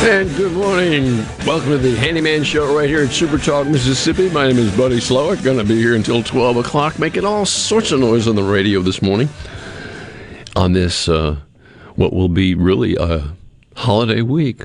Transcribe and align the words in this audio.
And 0.00 0.34
good 0.36 0.52
morning. 0.52 1.16
Welcome 1.44 1.70
to 1.70 1.78
the 1.78 1.96
Handyman 1.96 2.44
Show 2.44 2.74
right 2.74 2.88
here 2.88 3.02
at 3.02 3.10
Super 3.10 3.36
Talk, 3.36 3.66
Mississippi. 3.66 4.30
My 4.30 4.46
name 4.46 4.56
is 4.56 4.74
Buddy 4.76 4.98
Slowick. 4.98 5.42
Going 5.42 5.58
to 5.58 5.64
be 5.64 5.76
here 5.76 5.96
until 5.96 6.22
12 6.22 6.58
o'clock, 6.58 7.00
making 7.00 7.24
all 7.24 7.44
sorts 7.44 7.90
of 7.90 7.98
noise 7.98 8.28
on 8.28 8.36
the 8.36 8.42
radio 8.42 8.80
this 8.80 9.02
morning 9.02 9.28
on 10.54 10.72
this, 10.72 11.08
uh, 11.08 11.36
what 11.96 12.12
will 12.12 12.28
be 12.28 12.54
really 12.54 12.94
a 12.96 13.34
holiday 13.74 14.22
week. 14.22 14.62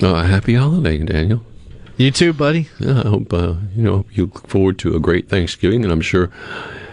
Uh, 0.00 0.22
happy 0.22 0.54
holiday, 0.54 0.98
Daniel. 0.98 1.44
You 1.96 2.12
too, 2.12 2.32
buddy. 2.32 2.68
Yeah, 2.78 3.00
I 3.00 3.08
hope 3.08 3.32
uh, 3.32 3.54
you 3.74 3.82
know 3.82 4.06
you 4.12 4.26
look 4.26 4.46
forward 4.48 4.78
to 4.78 4.94
a 4.94 5.00
great 5.00 5.28
Thanksgiving, 5.28 5.82
and 5.82 5.92
I'm 5.92 6.00
sure 6.00 6.30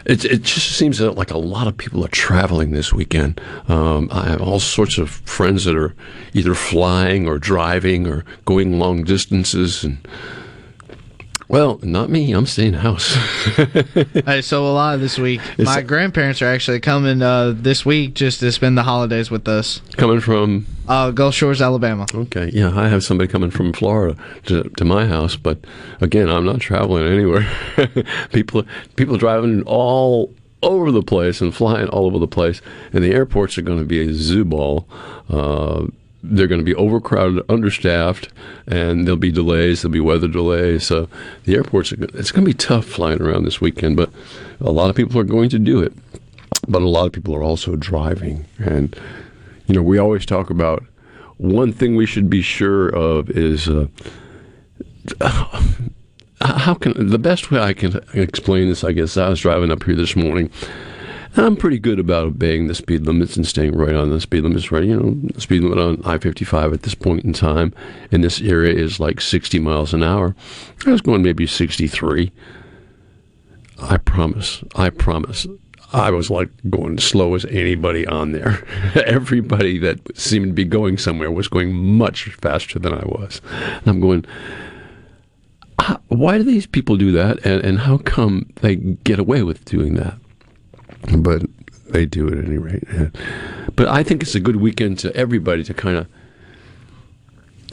it 0.08 0.24
it 0.24 0.44
just 0.44 0.72
seems 0.72 0.98
that 1.00 1.12
like 1.12 1.32
a 1.32 1.38
lot 1.38 1.68
of 1.68 1.78
people 1.78 2.04
are 2.04 2.10
traveling 2.10 2.72
this 2.72 2.94
weekend. 2.94 3.42
Um, 3.68 4.08
I 4.12 4.30
have 4.30 4.42
all 4.42 4.60
sorts 4.60 4.98
of 4.98 5.10
friends 5.10 5.66
that 5.66 5.76
are 5.76 5.94
either 6.34 6.56
flying 6.56 7.28
or 7.28 7.38
driving 7.38 8.08
or 8.08 8.24
going 8.46 8.80
long 8.80 9.04
distances, 9.04 9.84
and 9.84 9.98
well, 11.50 11.80
not 11.82 12.10
me. 12.10 12.32
I'm 12.34 12.46
staying 12.46 12.74
house. 12.74 13.16
Hey, 14.26 14.42
so 14.42 14.66
a 14.66 14.74
lot 14.74 14.96
of 14.96 15.02
this 15.02 15.18
week. 15.18 15.40
My 15.58 15.82
grandparents 15.82 16.42
are 16.42 16.48
actually 16.48 16.80
coming 16.80 17.22
uh, 17.22 17.54
this 17.56 17.86
week 17.86 18.14
just 18.14 18.40
to 18.42 18.52
spend 18.52 18.78
the 18.78 18.84
holidays 18.84 19.32
with 19.32 19.48
us. 19.48 19.82
Coming 19.96 20.20
from 20.20 20.66
Uh, 20.88 21.12
Gulf 21.12 21.34
Shores, 21.36 21.62
Alabama. 21.62 22.06
Okay, 22.14 22.50
yeah, 22.54 22.72
I 22.78 22.88
have 22.90 23.04
somebody 23.04 23.28
coming 23.30 23.52
from 23.52 23.72
Florida 23.74 24.18
to, 24.46 24.64
to 24.64 24.86
my 24.86 25.08
house, 25.08 25.36
but 25.38 25.60
again, 26.02 26.30
I'm 26.30 26.46
not 26.46 26.60
traveling 26.60 27.06
anywhere. 27.08 27.48
people 28.34 28.64
people 28.96 29.18
driving 29.18 29.64
all 29.64 30.34
over 30.64 30.92
the 30.92 31.04
place 31.04 31.40
and 31.40 31.54
flying 31.56 31.88
all 31.90 32.06
over 32.06 32.20
the 32.20 32.28
place, 32.28 32.62
and 32.92 33.04
the 33.04 33.12
airports 33.14 33.58
are 33.58 33.62
going 33.62 33.80
to 33.80 33.86
be 33.86 34.02
a 34.10 34.14
zoo 34.14 34.44
ball. 34.44 34.88
Uh, 35.30 35.88
they're 36.30 36.48
going 36.48 36.62
to 36.62 36.66
be 36.66 36.76
overcrowded, 36.76 37.44
understaffed, 37.50 38.30
and 38.68 39.06
there'll 39.06 39.18
be 39.18 39.32
delays. 39.32 39.82
There'll 39.82 39.94
be 39.94 40.00
weather 40.00 40.28
delays. 40.28 40.86
So 40.86 41.10
the 41.46 41.56
airports 41.56 41.94
are. 41.94 42.04
It's 42.04 42.32
going 42.32 42.46
to 42.46 42.50
be 42.50 42.54
tough 42.54 42.86
flying 42.86 43.22
around 43.22 43.46
this 43.46 43.62
weekend, 43.62 43.98
but 43.98 44.12
a 44.60 44.72
lot 44.72 44.90
of 44.90 44.96
people 44.96 45.20
are 45.20 45.24
going 45.26 45.50
to 45.50 45.60
do 45.60 45.82
it. 45.82 45.94
But 46.68 46.82
a 46.82 46.88
lot 46.88 47.06
of 47.06 47.14
people 47.14 47.36
are 47.36 47.44
also 47.44 47.76
driving, 47.76 48.46
and 48.58 48.96
you 49.68 49.76
know, 49.76 49.84
we 49.84 49.98
always 49.98 50.26
talk 50.26 50.50
about 50.50 50.84
one 51.38 51.72
thing 51.72 51.96
we 51.96 52.06
should 52.06 52.30
be 52.30 52.42
sure 52.42 52.90
of 52.90 53.30
is 53.30 53.70
uh, 53.70 53.88
how 56.42 56.74
can 56.74 57.10
the 57.10 57.20
best 57.20 57.52
way 57.52 57.60
I 57.60 57.74
can 57.74 58.00
explain 58.14 58.70
this. 58.70 58.84
I 58.84 58.92
guess 58.92 59.18
I 59.18 59.30
was 59.30 59.40
driving 59.40 59.72
up 59.72 59.84
here 59.84 59.96
this 59.96 60.16
morning. 60.16 60.50
I'm 61.38 61.56
pretty 61.56 61.78
good 61.78 62.00
about 62.00 62.26
obeying 62.26 62.68
the 62.68 62.76
speed 62.76 63.06
limits 63.06 63.38
and 63.38 63.46
staying 63.46 63.76
right 63.76 63.94
on 63.94 64.10
the 64.10 64.20
speed 64.20 64.42
limits. 64.42 64.72
Right, 64.72 64.84
you 64.84 65.00
know, 65.00 65.16
the 65.34 65.42
speed 65.42 65.62
limit 65.62 65.78
on 65.78 66.02
I-55 66.04 66.74
at 66.74 66.82
this 66.82 66.96
point 66.96 67.24
in 67.26 67.34
time 67.34 67.74
in 68.12 68.22
this 68.22 68.42
area 68.42 68.74
is 68.74 69.00
like 69.00 69.22
60 69.22 69.60
miles 69.60 69.94
an 69.94 70.04
hour. 70.04 70.36
I 70.86 70.92
was 70.92 71.02
going 71.02 71.22
maybe 71.22 71.46
63. 71.46 72.32
I 73.80 73.98
promise. 73.98 74.64
I 74.76 74.90
promise. 74.90 75.46
I 75.94 76.12
was 76.12 76.30
like 76.30 76.50
going 76.70 76.98
slow 76.98 77.36
as 77.36 77.46
anybody 77.46 78.06
on 78.08 78.32
there. 78.32 78.66
Everybody 79.06 79.78
that 79.80 80.18
seemed 80.18 80.48
to 80.48 80.54
be 80.54 80.66
going 80.66 80.98
somewhere 80.98 81.32
was 81.32 81.48
going 81.48 81.74
much 81.74 82.26
faster 82.34 82.80
than 82.80 82.94
I 82.94 83.06
was. 83.06 83.42
And 83.52 83.88
I'm 83.88 84.00
going, 84.00 84.26
ah, 85.80 86.00
why 86.08 86.40
do 86.40 86.44
these 86.44 86.68
people 86.68 86.98
do 86.98 87.12
that? 87.14 87.46
And, 87.46 87.64
and 87.64 87.80
how 87.80 88.00
come 88.00 88.50
they 88.56 88.76
get 88.76 89.20
away 89.20 89.44
with 89.44 89.64
doing 89.66 89.94
that? 89.96 90.18
But 91.18 91.44
they 91.90 92.06
do 92.06 92.28
at 92.28 92.38
any 92.46 92.58
rate. 92.58 92.84
Yeah. 92.94 93.10
But 93.76 93.88
I 93.88 94.04
think 94.04 94.24
it's 94.24 94.36
a 94.36 94.40
good 94.40 94.58
weekend 94.58 95.00
to 95.00 95.16
everybody 95.16 95.64
to 95.64 95.74
kind 95.74 95.98
of. 95.98 96.08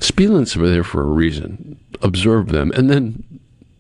Speed 0.01 0.29
limits 0.29 0.57
are 0.57 0.69
there 0.69 0.85
for 0.85 1.03
a 1.03 1.07
reason. 1.07 1.79
Observe 2.03 2.49
them. 2.49 2.71
And 2.73 2.91
then 2.91 3.25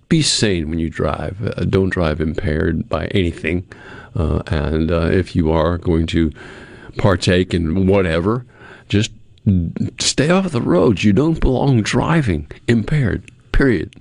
be 0.08 0.22
sane 0.22 0.70
when 0.70 0.78
you 0.78 0.88
drive. 0.88 1.42
Uh, 1.42 1.64
don't 1.64 1.90
drive 1.90 2.20
impaired 2.20 2.88
by 2.88 3.06
anything. 3.06 3.66
Uh, 4.14 4.42
and 4.46 4.90
uh, 4.90 5.08
if 5.10 5.34
you 5.34 5.50
are 5.50 5.76
going 5.76 6.06
to 6.06 6.32
partake 6.96 7.52
in 7.52 7.86
whatever, 7.86 8.46
just 8.88 9.10
stay 9.98 10.30
off 10.30 10.50
the 10.52 10.60
roads. 10.60 11.04
You 11.04 11.12
don't 11.12 11.40
belong 11.40 11.82
driving 11.82 12.50
impaired, 12.68 13.30
period. 13.52 13.94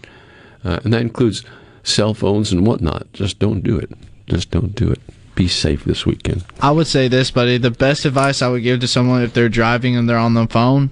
Uh, 0.63 0.79
and 0.83 0.93
that 0.93 1.01
includes 1.01 1.43
cell 1.83 2.13
phones 2.13 2.51
and 2.51 2.65
whatnot. 2.65 3.11
Just 3.13 3.39
don't 3.39 3.63
do 3.63 3.77
it. 3.77 3.91
Just 4.27 4.51
don't 4.51 4.75
do 4.75 4.89
it. 4.89 5.01
Be 5.35 5.47
safe 5.47 5.83
this 5.83 6.05
weekend. 6.05 6.43
I 6.61 6.71
would 6.71 6.87
say 6.87 7.07
this, 7.07 7.31
buddy. 7.31 7.57
The 7.57 7.71
best 7.71 8.05
advice 8.05 8.41
I 8.41 8.49
would 8.49 8.63
give 8.63 8.79
to 8.81 8.87
someone 8.87 9.23
if 9.23 9.33
they're 9.33 9.49
driving 9.49 9.95
and 9.95 10.07
they're 10.07 10.17
on 10.17 10.35
the 10.35 10.47
phone, 10.47 10.91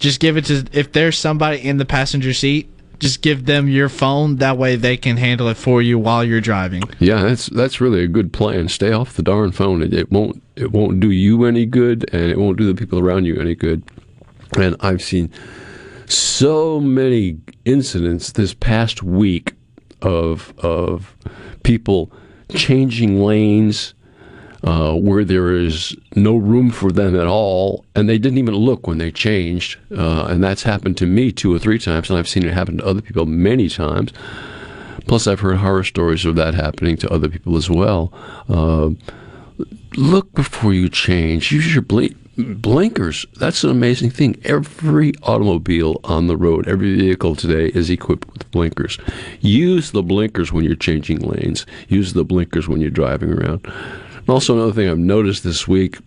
just 0.00 0.20
give 0.20 0.36
it 0.36 0.46
to 0.46 0.64
if 0.72 0.92
there's 0.92 1.16
somebody 1.16 1.58
in 1.58 1.76
the 1.76 1.84
passenger 1.84 2.32
seat, 2.32 2.68
just 2.98 3.22
give 3.22 3.46
them 3.46 3.68
your 3.68 3.88
phone. 3.88 4.36
That 4.36 4.58
way 4.58 4.76
they 4.76 4.96
can 4.96 5.16
handle 5.16 5.48
it 5.48 5.56
for 5.56 5.80
you 5.80 5.98
while 5.98 6.24
you're 6.24 6.40
driving. 6.40 6.82
Yeah, 6.98 7.22
that's 7.22 7.46
that's 7.46 7.80
really 7.80 8.02
a 8.02 8.08
good 8.08 8.32
plan. 8.32 8.68
Stay 8.68 8.92
off 8.92 9.14
the 9.14 9.22
darn 9.22 9.52
phone. 9.52 9.82
It, 9.82 9.94
it 9.94 10.10
won't 10.10 10.42
it 10.56 10.72
won't 10.72 11.00
do 11.00 11.10
you 11.10 11.44
any 11.44 11.66
good, 11.66 12.08
and 12.12 12.30
it 12.30 12.38
won't 12.38 12.58
do 12.58 12.66
the 12.66 12.74
people 12.74 12.98
around 12.98 13.24
you 13.26 13.40
any 13.40 13.54
good. 13.54 13.82
And 14.56 14.76
I've 14.80 15.02
seen 15.02 15.30
so 16.06 16.80
many 16.80 17.38
incidents 17.64 18.32
this 18.32 18.54
past 18.54 19.02
week 19.02 19.54
of 20.02 20.52
of 20.58 21.16
people 21.62 22.10
changing 22.54 23.22
lanes 23.22 23.94
uh, 24.64 24.92
where 24.94 25.24
there 25.24 25.52
is 25.52 25.96
no 26.16 26.36
room 26.36 26.70
for 26.70 26.90
them 26.90 27.18
at 27.18 27.26
all, 27.26 27.84
and 27.94 28.08
they 28.08 28.18
didn't 28.18 28.38
even 28.38 28.54
look 28.54 28.86
when 28.86 28.98
they 28.98 29.10
changed. 29.10 29.78
Uh, 29.96 30.26
and 30.26 30.42
that's 30.42 30.64
happened 30.64 30.96
to 30.96 31.06
me 31.06 31.30
two 31.30 31.54
or 31.54 31.58
three 31.58 31.78
times, 31.78 32.10
and 32.10 32.18
I've 32.18 32.28
seen 32.28 32.44
it 32.44 32.54
happen 32.54 32.78
to 32.78 32.86
other 32.86 33.00
people 33.00 33.26
many 33.26 33.68
times. 33.68 34.12
Plus, 35.06 35.26
I've 35.26 35.40
heard 35.40 35.58
horror 35.58 35.84
stories 35.84 36.24
of 36.24 36.34
that 36.36 36.54
happening 36.54 36.96
to 36.98 37.10
other 37.10 37.28
people 37.28 37.56
as 37.56 37.70
well. 37.70 38.12
Uh, 38.48 38.90
look 39.96 40.32
before 40.34 40.74
you 40.74 40.88
change. 40.88 41.52
Use 41.52 41.72
your 41.72 41.82
blinkers. 42.38 43.26
That's 43.36 43.64
an 43.64 43.70
amazing 43.70 44.10
thing. 44.10 44.40
Every 44.44 45.12
automobile 45.22 46.00
on 46.04 46.28
the 46.28 46.36
road, 46.36 46.68
every 46.68 46.96
vehicle 46.96 47.36
today 47.36 47.66
is 47.74 47.90
equipped 47.90 48.32
with 48.32 48.50
blinkers. 48.50 48.98
Use 49.40 49.90
the 49.90 50.02
blinkers 50.02 50.52
when 50.52 50.64
you're 50.64 50.76
changing 50.76 51.18
lanes. 51.18 51.66
Use 51.88 52.12
the 52.12 52.24
blinkers 52.24 52.68
when 52.68 52.80
you're 52.80 52.90
driving 52.90 53.32
around. 53.32 53.64
And 53.64 54.28
also, 54.28 54.54
another 54.54 54.72
thing 54.72 54.88
I've 54.88 54.98
noticed 54.98 55.42
this 55.42 55.66
week 55.66 55.98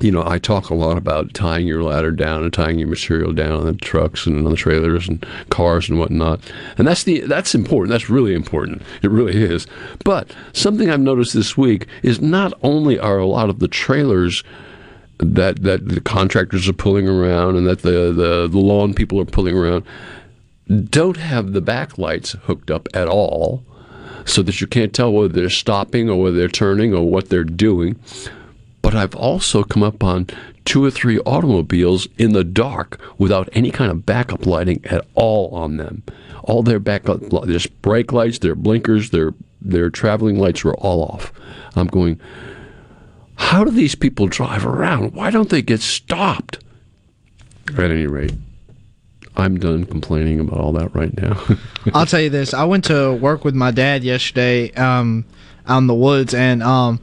you 0.00 0.10
know, 0.10 0.22
I 0.26 0.38
talk 0.38 0.70
a 0.70 0.74
lot 0.74 0.96
about 0.96 1.34
tying 1.34 1.66
your 1.66 1.82
ladder 1.82 2.12
down 2.12 2.42
and 2.42 2.52
tying 2.52 2.78
your 2.78 2.88
material 2.88 3.32
down 3.32 3.52
on 3.52 3.66
the 3.66 3.74
trucks 3.74 4.24
and 4.24 4.46
on 4.46 4.50
the 4.50 4.56
trailers 4.56 5.08
and 5.08 5.24
cars 5.50 5.90
and 5.90 5.98
whatnot. 5.98 6.40
And 6.78 6.86
that's 6.86 7.02
the 7.02 7.20
that's 7.20 7.54
important. 7.54 7.90
That's 7.90 8.08
really 8.08 8.32
important. 8.32 8.82
It 9.02 9.10
really 9.10 9.36
is. 9.36 9.66
But 10.04 10.34
something 10.52 10.88
I've 10.88 11.00
noticed 11.00 11.34
this 11.34 11.56
week 11.56 11.86
is 12.02 12.20
not 12.20 12.52
only 12.62 12.98
are 12.98 13.18
a 13.18 13.26
lot 13.26 13.50
of 13.50 13.58
the 13.58 13.68
trailers 13.68 14.42
that 15.22 15.62
that 15.62 15.88
the 15.88 16.00
contractors 16.00 16.68
are 16.68 16.74
pulling 16.74 17.08
around 17.08 17.56
and 17.56 17.66
that 17.66 17.82
the 17.82 18.12
the, 18.12 18.48
the 18.50 18.58
lawn 18.58 18.94
people 18.94 19.20
are 19.20 19.24
pulling 19.24 19.56
around 19.56 19.84
don't 20.88 21.16
have 21.16 21.52
the 21.52 21.62
backlights 21.62 22.38
hooked 22.42 22.70
up 22.70 22.88
at 22.94 23.08
all 23.08 23.64
so 24.24 24.42
that 24.42 24.60
you 24.60 24.66
can't 24.66 24.94
tell 24.94 25.12
whether 25.12 25.28
they're 25.28 25.50
stopping 25.50 26.08
or 26.08 26.20
whether 26.20 26.36
they're 26.36 26.48
turning 26.48 26.94
or 26.94 27.08
what 27.08 27.28
they're 27.28 27.44
doing 27.44 27.98
but 28.82 28.94
I've 28.94 29.14
also 29.14 29.62
come 29.62 29.82
up 29.82 30.02
on 30.02 30.26
two 30.64 30.84
or 30.84 30.90
three 30.90 31.18
automobiles 31.20 32.08
in 32.18 32.32
the 32.32 32.44
dark 32.44 33.00
without 33.18 33.48
any 33.52 33.70
kind 33.70 33.90
of 33.90 34.06
backup 34.06 34.46
lighting 34.46 34.80
at 34.84 35.06
all 35.14 35.54
on 35.54 35.76
them. 35.76 36.02
All 36.42 36.62
their 36.62 36.80
backup, 36.80 37.20
their 37.44 37.60
brake 37.82 38.12
lights, 38.12 38.38
their 38.38 38.54
blinkers, 38.54 39.10
their 39.10 39.34
their 39.60 39.90
traveling 39.90 40.38
lights 40.38 40.64
were 40.64 40.76
all 40.76 41.02
off. 41.02 41.32
I'm 41.76 41.86
going. 41.86 42.18
How 43.40 43.64
do 43.64 43.70
these 43.72 43.96
people 43.96 44.28
drive 44.28 44.64
around? 44.64 45.14
Why 45.14 45.30
don't 45.30 45.48
they 45.48 45.62
get 45.62 45.80
stopped? 45.80 46.62
At 47.76 47.90
any 47.90 48.06
rate, 48.06 48.34
I'm 49.36 49.58
done 49.58 49.86
complaining 49.86 50.38
about 50.38 50.60
all 50.60 50.72
that 50.74 50.94
right 50.94 51.12
now. 51.16 51.42
I'll 51.94 52.06
tell 52.06 52.20
you 52.20 52.30
this. 52.30 52.52
I 52.54 52.64
went 52.64 52.84
to 52.84 53.12
work 53.14 53.44
with 53.44 53.54
my 53.54 53.70
dad 53.72 54.04
yesterday 54.04 54.70
um, 54.74 55.24
out 55.66 55.78
in 55.78 55.86
the 55.88 55.94
woods, 55.94 56.34
and 56.34 56.62
um, 56.62 57.00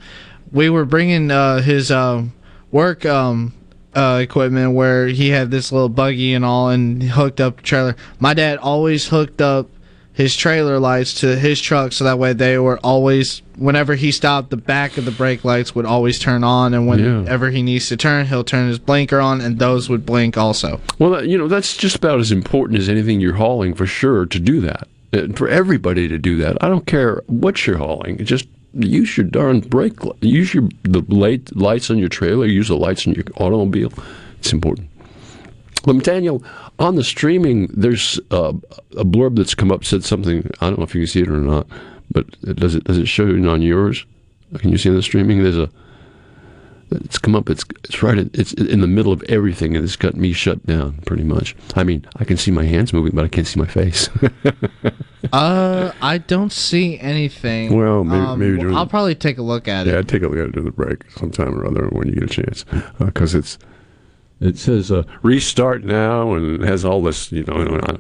we 0.51 0.69
were 0.69 0.85
bringing 0.85 1.31
uh, 1.31 1.61
his 1.61 1.89
uh, 1.91 2.23
work 2.71 3.05
um, 3.05 3.53
uh, 3.95 4.19
equipment 4.21 4.73
where 4.73 5.07
he 5.07 5.29
had 5.29 5.49
this 5.51 5.71
little 5.71 5.89
buggy 5.89 6.33
and 6.33 6.45
all, 6.45 6.69
and 6.69 7.01
hooked 7.01 7.41
up 7.41 7.61
trailer. 7.63 7.95
My 8.19 8.33
dad 8.33 8.57
always 8.59 9.07
hooked 9.07 9.41
up 9.41 9.69
his 10.17 10.35
trailer 10.35 10.79
lights 10.79 11.13
to 11.21 11.37
his 11.37 11.61
truck 11.61 11.93
so 11.93 12.03
that 12.03 12.17
way 12.17 12.33
they 12.33 12.57
were 12.57 12.79
always 12.83 13.43
whenever 13.55 13.93
he 13.95 14.11
stopped 14.11 14.49
the 14.49 14.57
back 14.57 14.97
of 14.97 15.05
the 15.05 15.11
brake 15.11 15.45
lights 15.45 15.75
would 15.75 15.85
always 15.85 16.17
turn 16.17 16.43
on 16.43 16.73
and 16.73 16.87
whenever 16.87 17.51
he 17.51 17.61
needs 17.61 17.87
to 17.87 17.95
turn 17.95 18.25
he'll 18.25 18.43
turn 18.43 18.67
his 18.67 18.79
blinker 18.79 19.19
on 19.19 19.39
and 19.39 19.59
those 19.59 19.89
would 19.89 20.05
blink 20.05 20.35
also 20.37 20.81
Well, 20.99 21.15
uh, 21.15 21.21
you 21.21 21.37
know, 21.37 21.47
that's 21.47 21.77
just 21.77 21.95
about 21.95 22.19
as 22.19 22.31
important 22.31 22.79
as 22.79 22.89
anything 22.89 23.21
you're 23.21 23.35
hauling 23.35 23.75
for 23.75 23.85
sure 23.85 24.25
to 24.25 24.39
do 24.39 24.59
that. 24.61 24.87
And 25.13 25.37
for 25.37 25.47
everybody 25.47 26.07
to 26.07 26.17
do 26.17 26.35
that. 26.37 26.57
I 26.61 26.67
don't 26.67 26.85
care 26.85 27.21
what 27.27 27.65
you're 27.65 27.77
hauling. 27.77 28.17
Just 28.25 28.47
use 28.73 29.15
your 29.17 29.25
darn 29.25 29.61
brake. 29.61 29.97
Use 30.21 30.53
your 30.53 30.67
the 30.83 31.01
light, 31.07 31.55
lights 31.55 31.89
on 31.89 31.97
your 31.97 32.09
trailer. 32.09 32.45
Use 32.45 32.67
the 32.67 32.75
lights 32.75 33.07
on 33.07 33.13
your 33.13 33.23
automobile. 33.37 33.93
It's 34.39 34.51
important. 34.51 34.89
Well, 35.87 35.95
Nathaniel, 35.95 36.43
on 36.79 36.95
the 36.95 37.03
streaming, 37.03 37.67
there's 37.67 38.19
uh, 38.29 38.51
a 38.97 39.05
blurb 39.05 39.37
that's 39.37 39.55
come 39.55 39.71
up 39.71 39.85
said 39.85 40.03
something. 40.03 40.47
I 40.59 40.67
don't 40.67 40.77
know 40.79 40.83
if 40.83 40.93
you 40.93 40.99
can 41.01 41.07
see 41.07 41.21
it 41.21 41.29
or 41.29 41.37
not, 41.37 41.65
but 42.11 42.29
does 42.41 42.75
it 42.75 42.83
does 42.83 42.97
it 42.97 43.07
show 43.07 43.25
it 43.25 43.47
on 43.47 43.61
yours? 43.61 44.05
Can 44.57 44.69
you 44.69 44.77
see 44.77 44.89
on 44.89 44.95
the 44.95 45.01
streaming? 45.01 45.41
There's 45.43 45.57
a 45.57 45.69
it's 46.91 47.17
come 47.17 47.35
up. 47.35 47.49
It's 47.49 47.63
it's 47.85 48.03
right. 48.03 48.17
in- 48.17 48.31
It's 48.33 48.51
in 48.53 48.81
the 48.81 48.87
middle 48.87 49.13
of 49.13 49.23
everything, 49.29 49.77
and 49.77 49.83
it's 49.85 49.95
got 49.95 50.15
me 50.15 50.33
shut 50.33 50.65
down 50.65 50.99
pretty 51.05 51.23
much. 51.23 51.55
I 51.75 51.85
mean, 51.85 52.05
I 52.17 52.25
can 52.25 52.35
see 52.35 52.51
my 52.51 52.65
hands 52.65 52.91
moving, 52.91 53.15
but 53.15 53.23
I 53.23 53.29
can't 53.29 53.47
see 53.47 53.59
my 53.59 53.65
face. 53.65 54.09
uh 55.33 55.91
i 56.01 56.17
don't 56.19 56.53
see 56.53 56.97
anything 56.99 57.75
Well, 57.75 58.03
maybe- 58.05 58.21
Um, 58.25 58.39
maybe 58.39 58.57
during- 58.59 58.75
i'll 58.77 58.87
probably 58.87 59.15
take 59.15 59.37
a 59.37 59.41
look 59.41 59.67
at 59.67 59.85
it 59.87 59.89
yeah, 59.91 59.97
I'll 59.97 60.03
take 60.03 60.21
a 60.23 60.27
look 60.27 60.37
at 60.39 60.45
it 60.45 60.51
during 60.53 60.65
the 60.65 60.71
break 60.71 61.09
sometime 61.11 61.53
or 61.59 61.65
other 61.65 61.87
when 61.89 62.07
you 62.07 62.13
get 62.13 62.23
a 62.23 62.27
chance, 62.27 62.63
because 62.99 63.35
it's 63.35 63.57
it 64.39 64.57
says 64.57 64.91
uh, 64.91 65.03
restart 65.23 65.83
now, 65.83 66.33
and 66.33 66.63
has 66.63 66.85
all 66.85 67.01
this. 67.01 67.31
You 67.31 67.43
know, 67.43 67.79
I, 67.83 67.97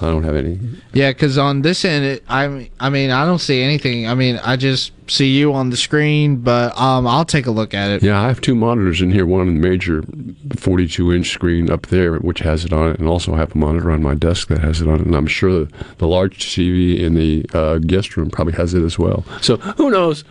I 0.00 0.10
don't 0.10 0.24
have 0.24 0.36
any. 0.36 0.58
Yeah, 0.92 1.10
because 1.10 1.38
on 1.38 1.62
this 1.62 1.84
end, 1.84 2.04
it, 2.04 2.24
I 2.28 2.70
I 2.80 2.90
mean, 2.90 3.10
I 3.10 3.24
don't 3.24 3.38
see 3.38 3.62
anything. 3.62 4.08
I 4.08 4.14
mean, 4.14 4.36
I 4.42 4.56
just 4.56 4.92
see 5.06 5.38
you 5.38 5.52
on 5.52 5.70
the 5.70 5.76
screen, 5.76 6.36
but 6.36 6.76
um, 6.78 7.06
I'll 7.06 7.24
take 7.24 7.46
a 7.46 7.50
look 7.50 7.74
at 7.74 7.90
it. 7.90 8.02
Yeah, 8.02 8.20
I 8.20 8.28
have 8.28 8.40
two 8.40 8.54
monitors 8.54 9.00
in 9.00 9.10
here. 9.10 9.26
One 9.26 9.60
major 9.60 10.02
42 10.56 11.12
inch 11.12 11.30
screen 11.30 11.70
up 11.70 11.86
there, 11.86 12.16
which 12.16 12.40
has 12.40 12.64
it 12.64 12.72
on 12.72 12.90
it, 12.90 12.98
and 12.98 13.08
also 13.08 13.34
I 13.34 13.38
have 13.38 13.54
a 13.54 13.58
monitor 13.58 13.90
on 13.90 14.02
my 14.02 14.14
desk 14.14 14.48
that 14.48 14.60
has 14.60 14.80
it 14.80 14.88
on 14.88 15.00
it. 15.00 15.06
And 15.06 15.14
I'm 15.14 15.26
sure 15.26 15.66
the 15.98 16.06
large 16.06 16.38
TV 16.38 16.98
in 16.98 17.14
the 17.14 17.46
uh, 17.52 17.78
guest 17.78 18.16
room 18.16 18.30
probably 18.30 18.54
has 18.54 18.74
it 18.74 18.82
as 18.82 18.98
well. 18.98 19.24
So 19.40 19.56
who 19.56 19.90
knows? 19.90 20.24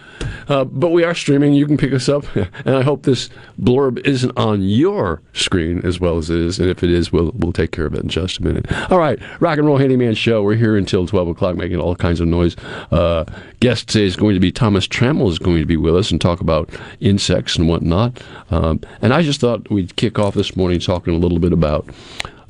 Uh, 0.47 0.63
but 0.65 0.89
we 0.89 1.03
are 1.03 1.15
streaming. 1.15 1.53
You 1.53 1.65
can 1.65 1.77
pick 1.77 1.93
us 1.93 2.09
up, 2.09 2.25
and 2.35 2.75
I 2.75 2.81
hope 2.81 3.03
this 3.03 3.29
blurb 3.61 3.99
isn't 4.05 4.37
on 4.37 4.61
your 4.63 5.21
screen 5.33 5.81
as 5.85 5.99
well 5.99 6.17
as 6.17 6.29
it 6.29 6.39
is. 6.39 6.59
And 6.59 6.69
if 6.69 6.83
it 6.83 6.89
is, 6.89 7.11
we'll 7.11 7.31
we'll 7.35 7.53
take 7.53 7.71
care 7.71 7.85
of 7.85 7.93
it 7.93 8.03
in 8.03 8.09
just 8.09 8.39
a 8.39 8.43
minute. 8.43 8.71
All 8.91 8.99
right, 8.99 9.19
Rock 9.39 9.57
and 9.57 9.67
Roll 9.67 9.77
Handyman 9.77 10.15
Show. 10.15 10.43
We're 10.43 10.55
here 10.55 10.77
until 10.77 11.05
12 11.07 11.29
o'clock, 11.29 11.55
making 11.55 11.79
all 11.79 11.95
kinds 11.95 12.19
of 12.19 12.27
noise. 12.27 12.55
Uh, 12.91 13.25
guest 13.59 13.89
today 13.89 14.05
is 14.05 14.15
going 14.15 14.33
to 14.33 14.39
be 14.39 14.51
Thomas 14.63 14.87
Trammell 14.87 15.29
is 15.29 15.39
going 15.39 15.59
to 15.59 15.65
be 15.65 15.75
with 15.75 15.93
us 15.93 16.09
and 16.09 16.21
talk 16.21 16.39
about 16.39 16.69
insects 17.01 17.57
and 17.57 17.67
whatnot. 17.67 18.23
Um, 18.49 18.79
and 19.01 19.13
I 19.13 19.21
just 19.21 19.41
thought 19.41 19.69
we'd 19.69 19.97
kick 19.97 20.17
off 20.17 20.35
this 20.35 20.55
morning 20.55 20.79
talking 20.79 21.13
a 21.13 21.17
little 21.17 21.39
bit 21.39 21.51
about 21.51 21.85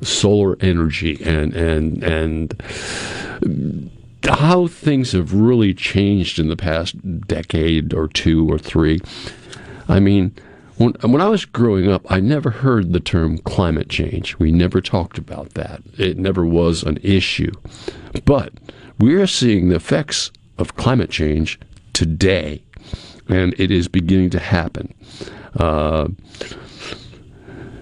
solar 0.00 0.56
energy 0.60 1.20
and 1.24 1.52
and 1.54 2.04
and 2.04 3.90
how 4.22 4.68
things 4.68 5.10
have 5.10 5.34
really 5.34 5.74
changed 5.74 6.38
in 6.38 6.46
the 6.46 6.54
past 6.54 6.94
decade 7.26 7.92
or 7.92 8.06
two 8.06 8.48
or 8.48 8.60
three. 8.60 9.00
I 9.88 9.98
mean, 9.98 10.36
when, 10.76 10.92
when 11.00 11.20
I 11.20 11.28
was 11.28 11.44
growing 11.44 11.90
up, 11.90 12.08
I 12.08 12.20
never 12.20 12.50
heard 12.50 12.92
the 12.92 13.00
term 13.00 13.38
climate 13.38 13.88
change. 13.88 14.38
We 14.38 14.52
never 14.52 14.80
talked 14.80 15.18
about 15.18 15.54
that. 15.54 15.82
It 15.98 16.16
never 16.16 16.46
was 16.46 16.84
an 16.84 17.00
issue. 17.02 17.50
But 18.24 18.52
we 19.00 19.16
are 19.16 19.26
seeing 19.26 19.68
the 19.68 19.74
effects 19.74 20.30
of 20.58 20.76
climate 20.76 21.10
change 21.10 21.58
today, 21.94 22.62
and 23.28 23.54
it 23.58 23.70
is 23.70 23.88
beginning 23.88 24.30
to 24.30 24.38
happen. 24.38 24.92
Uh, 25.56 26.08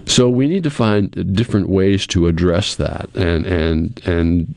so 0.05 0.29
we 0.29 0.47
need 0.47 0.63
to 0.63 0.69
find 0.69 1.35
different 1.35 1.69
ways 1.69 2.07
to 2.07 2.27
address 2.27 2.75
that, 2.75 3.09
and 3.15 3.45
and 3.45 4.01
and 4.05 4.55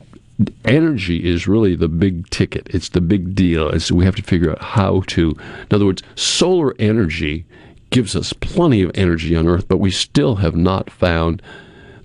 energy 0.65 1.27
is 1.27 1.47
really 1.47 1.75
the 1.75 1.87
big 1.87 2.29
ticket. 2.29 2.67
It's 2.69 2.89
the 2.89 3.01
big 3.01 3.33
deal. 3.35 3.69
It's, 3.69 3.91
we 3.91 4.05
have 4.05 4.15
to 4.17 4.23
figure 4.23 4.51
out 4.51 4.61
how 4.61 5.01
to. 5.07 5.31
In 5.31 5.75
other 5.75 5.85
words, 5.85 6.03
solar 6.15 6.75
energy 6.79 7.45
gives 7.89 8.15
us 8.15 8.33
plenty 8.33 8.81
of 8.81 8.91
energy 8.93 9.35
on 9.35 9.47
Earth, 9.47 9.67
but 9.67 9.77
we 9.77 9.91
still 9.91 10.35
have 10.35 10.55
not 10.55 10.89
found 10.89 11.41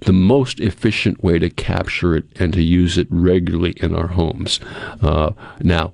the 0.00 0.12
most 0.12 0.60
efficient 0.60 1.22
way 1.22 1.38
to 1.38 1.50
capture 1.50 2.16
it 2.16 2.25
and 2.37 2.52
to 2.52 2.62
use 2.62 2.99
it 2.99 3.06
regularly 3.10 3.72
in 3.78 3.94
our 3.94 4.08
homes. 4.08 4.60
Uh, 5.00 5.32
now, 5.60 5.93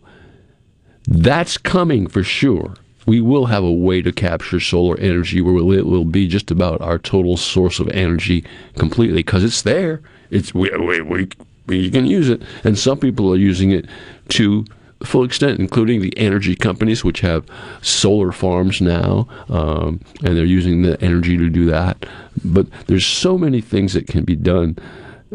that's 1.08 1.56
coming 1.56 2.06
for 2.06 2.22
sure. 2.22 2.74
We 3.06 3.22
will 3.22 3.46
have 3.46 3.64
a 3.64 3.72
way 3.72 4.02
to 4.02 4.12
capture 4.12 4.60
solar 4.60 4.98
energy 4.98 5.40
where 5.40 5.56
it 5.56 5.86
will 5.86 6.04
be 6.04 6.28
just 6.28 6.50
about 6.50 6.82
our 6.82 6.98
total 6.98 7.38
source 7.38 7.80
of 7.80 7.88
energy 7.88 8.44
completely 8.76 9.16
because 9.16 9.42
it's 9.42 9.62
there. 9.62 10.02
It's 10.30 10.52
we, 10.52 10.70
we, 10.76 11.00
we, 11.00 11.28
we 11.66 11.90
can 11.90 12.04
use 12.04 12.28
it, 12.28 12.42
and 12.64 12.78
some 12.78 12.98
people 12.98 13.32
are 13.32 13.38
using 13.38 13.70
it 13.70 13.86
to 14.30 14.66
full 15.02 15.24
extent, 15.24 15.58
including 15.58 16.02
the 16.02 16.16
energy 16.18 16.54
companies, 16.54 17.02
which 17.04 17.20
have 17.20 17.46
solar 17.80 18.32
farms 18.32 18.82
now, 18.82 19.26
um, 19.48 20.00
and 20.22 20.36
they're 20.36 20.44
using 20.44 20.82
the 20.82 21.00
energy 21.02 21.38
to 21.38 21.48
do 21.48 21.64
that. 21.66 22.04
But 22.44 22.66
there's 22.86 23.06
so 23.06 23.38
many 23.38 23.62
things 23.62 23.94
that 23.94 24.06
can 24.06 24.24
be 24.24 24.36
done 24.36 24.76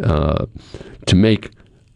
uh, 0.04 0.46
to 1.08 1.16
make 1.16 1.50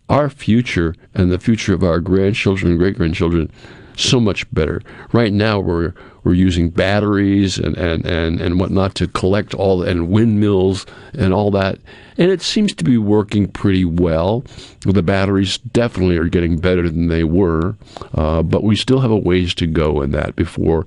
our 0.09 0.29
future 0.29 0.95
and 1.13 1.31
the 1.31 1.39
future 1.39 1.73
of 1.73 1.83
our 1.83 1.99
grandchildren 1.99 2.71
and 2.71 2.79
great 2.79 2.97
grandchildren 2.97 3.51
so 3.97 4.19
much 4.19 4.51
better. 4.53 4.81
Right 5.11 5.33
now, 5.33 5.59
we're 5.59 5.93
we're 6.23 6.33
using 6.33 6.69
batteries 6.69 7.57
and, 7.57 7.77
and, 7.77 8.05
and, 8.05 8.41
and 8.41 8.59
whatnot 8.59 8.95
to 8.95 9.07
collect 9.07 9.53
all 9.53 9.81
and 9.81 10.09
windmills 10.09 10.85
and 11.13 11.33
all 11.33 11.51
that, 11.51 11.79
and 12.17 12.29
it 12.29 12.41
seems 12.41 12.73
to 12.75 12.83
be 12.83 12.97
working 12.97 13.47
pretty 13.47 13.85
well. 13.85 14.43
The 14.81 15.01
batteries 15.01 15.57
definitely 15.57 16.17
are 16.17 16.27
getting 16.27 16.57
better 16.57 16.89
than 16.89 17.07
they 17.07 17.23
were, 17.23 17.77
uh, 18.13 18.43
but 18.43 18.63
we 18.63 18.75
still 18.75 18.99
have 18.99 19.11
a 19.11 19.17
ways 19.17 19.55
to 19.55 19.67
go 19.67 20.01
in 20.01 20.11
that 20.11 20.35
before 20.35 20.83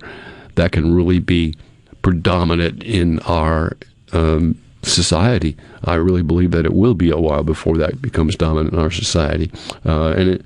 that 0.55 0.71
can 0.73 0.93
really 0.93 1.19
be 1.19 1.55
predominant 2.03 2.83
in 2.83 3.19
our 3.21 3.77
um, 4.13 4.60
society. 4.83 5.55
I 5.83 5.95
really 5.95 6.23
believe 6.23 6.51
that 6.51 6.65
it 6.65 6.73
will 6.73 6.93
be 6.93 7.09
a 7.09 7.17
while 7.17 7.43
before 7.43 7.77
that 7.77 8.01
becomes 8.01 8.35
dominant 8.35 8.73
in 8.73 8.79
our 8.79 8.91
society, 8.91 9.51
uh, 9.85 10.11
and 10.11 10.29
it, 10.29 10.45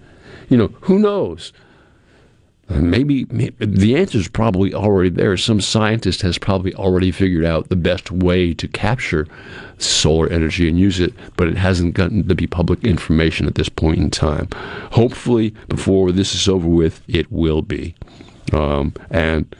you 0.49 0.57
know, 0.57 0.67
who 0.81 0.99
knows. 0.99 1.53
Maybe, 2.67 3.27
maybe 3.29 3.63
the 3.63 3.95
answer 3.95 4.17
is 4.17 4.27
probably 4.27 4.73
already 4.73 5.09
there. 5.09 5.37
Some 5.37 5.61
scientist 5.61 6.23
has 6.23 6.39
probably 6.39 6.73
already 6.73 7.11
figured 7.11 7.45
out 7.45 7.69
the 7.69 7.75
best 7.75 8.09
way 8.09 8.55
to 8.55 8.67
capture 8.67 9.27
solar 9.77 10.27
energy 10.29 10.67
and 10.67 10.79
use 10.79 10.99
it, 10.99 11.13
but 11.37 11.47
it 11.47 11.57
hasn't 11.57 11.93
gotten 11.93 12.27
to 12.27 12.33
be 12.33 12.47
public 12.47 12.83
information 12.83 13.45
at 13.45 13.53
this 13.53 13.69
point 13.69 13.99
in 13.99 14.09
time. 14.09 14.49
Hopefully, 14.93 15.51
before 15.67 16.11
this 16.11 16.33
is 16.33 16.47
over 16.47 16.67
with, 16.67 17.03
it 17.07 17.31
will 17.31 17.61
be. 17.61 17.93
Um, 18.51 18.93
and 19.11 19.55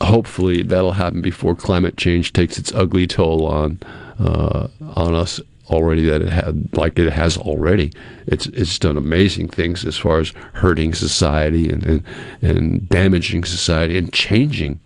hopefully, 0.00 0.62
that'll 0.62 0.92
happen 0.92 1.20
before 1.20 1.54
climate 1.54 1.96
change 1.96 2.32
takes 2.32 2.58
its 2.58 2.72
ugly 2.74 3.06
toll 3.06 3.46
on 3.46 3.78
uh, 4.18 4.68
on 4.94 5.14
us 5.14 5.40
already 5.70 6.04
that 6.06 6.22
it 6.22 6.30
had 6.30 6.76
like 6.76 6.98
it 6.98 7.12
has 7.12 7.36
already 7.36 7.92
it's 8.26 8.46
it's 8.46 8.78
done 8.78 8.96
amazing 8.96 9.48
things 9.48 9.84
as 9.84 9.98
far 9.98 10.18
as 10.18 10.30
hurting 10.54 10.94
society 10.94 11.68
and 11.68 11.84
and, 11.84 12.02
and 12.40 12.88
damaging 12.88 13.44
society 13.44 13.98
and 13.98 14.12
changing 14.12 14.80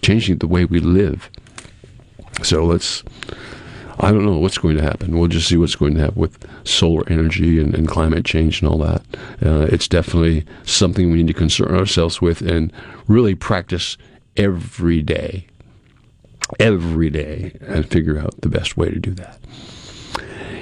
changing 0.00 0.38
the 0.38 0.46
way 0.46 0.64
we 0.64 0.80
live 0.80 1.28
so 2.42 2.64
let's 2.64 3.02
I 4.02 4.12
don't 4.12 4.24
know 4.24 4.38
what's 4.38 4.56
going 4.56 4.78
to 4.78 4.82
happen. 4.82 5.18
We'll 5.18 5.28
just 5.28 5.46
see 5.46 5.58
what's 5.58 5.74
going 5.74 5.94
to 5.94 6.00
happen 6.00 6.18
with 6.18 6.46
solar 6.66 7.06
energy 7.10 7.60
and, 7.60 7.74
and 7.74 7.86
climate 7.86 8.24
change 8.24 8.62
and 8.62 8.70
all 8.70 8.78
that. 8.78 9.02
Uh, 9.44 9.66
it's 9.70 9.86
definitely 9.86 10.46
something 10.64 11.10
we 11.10 11.18
need 11.18 11.26
to 11.26 11.34
concern 11.34 11.74
ourselves 11.74 12.22
with 12.22 12.40
and 12.40 12.72
really 13.08 13.34
practice 13.34 13.98
every 14.36 15.02
day, 15.02 15.46
every 16.58 17.10
day, 17.10 17.56
and 17.60 17.88
figure 17.88 18.18
out 18.18 18.40
the 18.40 18.48
best 18.48 18.76
way 18.76 18.90
to 18.90 18.98
do 18.98 19.14
that. 19.14 19.38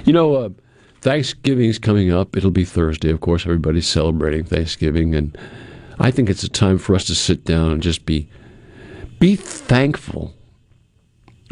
You 0.04 0.12
know, 0.12 0.34
uh, 0.34 0.48
Thanksgiving's 1.00 1.78
coming 1.78 2.12
up. 2.12 2.36
It'll 2.36 2.50
be 2.50 2.64
Thursday, 2.64 3.10
of 3.10 3.20
course. 3.20 3.44
Everybody's 3.44 3.86
celebrating 3.86 4.44
Thanksgiving, 4.44 5.14
and 5.14 5.36
I 5.98 6.10
think 6.10 6.28
it's 6.28 6.42
a 6.42 6.48
time 6.48 6.78
for 6.78 6.94
us 6.94 7.04
to 7.06 7.14
sit 7.14 7.44
down 7.44 7.72
and 7.72 7.82
just 7.82 8.06
be 8.06 8.28
be 9.18 9.36
thankful 9.36 10.34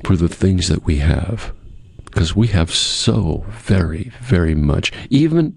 for 0.05 0.17
the 0.17 0.29
things 0.29 0.69
that 0.69 0.85
we 0.85 0.99
have, 0.99 1.53
because 2.05 2.37
we 2.37 2.49
have 2.49 2.73
so 2.73 3.45
very, 3.49 4.13
very 4.21 4.55
much. 4.55 4.93
Even 5.11 5.57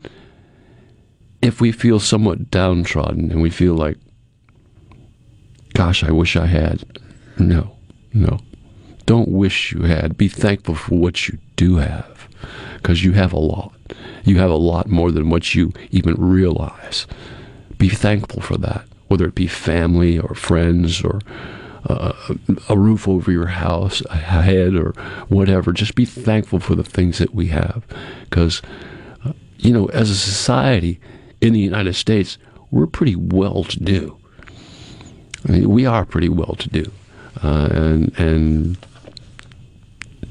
if 1.41 1.61
we 1.61 1.71
feel 1.71 1.99
somewhat 1.99 2.49
downtrodden 2.51 3.31
and 3.31 3.41
we 3.41 3.49
feel 3.49 3.75
like 3.75 3.97
gosh, 5.79 6.03
I 6.03 6.12
wish 6.12 6.36
I 6.36 6.45
had. 6.45 6.83
No, 7.38 7.77
no. 8.12 8.39
Don't 9.05 9.29
wish 9.29 9.71
you 9.71 9.83
had. 9.83 10.17
Be 10.17 10.27
thankful 10.27 10.75
for 10.75 10.95
what 10.95 11.29
you 11.29 11.38
do 11.55 11.77
have 11.77 12.27
because 12.74 13.05
you 13.05 13.13
have 13.13 13.31
a 13.31 13.39
lot. 13.39 13.74
You 14.25 14.39
have 14.39 14.51
a 14.51 14.55
lot 14.55 14.89
more 14.89 15.09
than 15.09 15.29
what 15.29 15.55
you 15.55 15.71
even 15.91 16.15
realize. 16.15 17.07
Be 17.77 17.88
thankful 17.88 18.41
for 18.41 18.57
that, 18.57 18.83
whether 19.07 19.25
it 19.25 19.36
be 19.36 19.48
family 19.48 20.19
or 20.19 20.36
friends 20.36 21.01
or 21.01 21.21
uh, 21.88 22.12
a 22.67 22.77
roof 22.77 23.07
over 23.07 23.31
your 23.31 23.48
house, 23.48 24.01
a 24.09 24.17
head, 24.17 24.75
or 24.75 24.91
whatever. 25.29 25.71
Just 25.71 25.95
be 25.95 26.03
thankful 26.03 26.59
for 26.59 26.75
the 26.75 26.83
things 26.83 27.19
that 27.19 27.33
we 27.33 27.48
have. 27.48 27.86
Because, 28.25 28.62
uh, 29.25 29.31
you 29.57 29.71
know, 29.71 29.86
as 29.91 30.09
a 30.09 30.15
society 30.15 31.00
in 31.39 31.53
the 31.53 31.62
United 31.62 31.93
States, 31.93 32.38
we're 32.69 32.86
pretty 32.86 33.15
well 33.15 33.63
to 33.63 33.79
do. 33.79 34.18
We 35.48 35.86
are 35.86 36.05
pretty 36.05 36.29
well 36.29 36.55
to 36.55 36.69
do. 36.69 36.91
Uh, 37.41 37.69
and, 37.72 38.19
and 38.19 38.77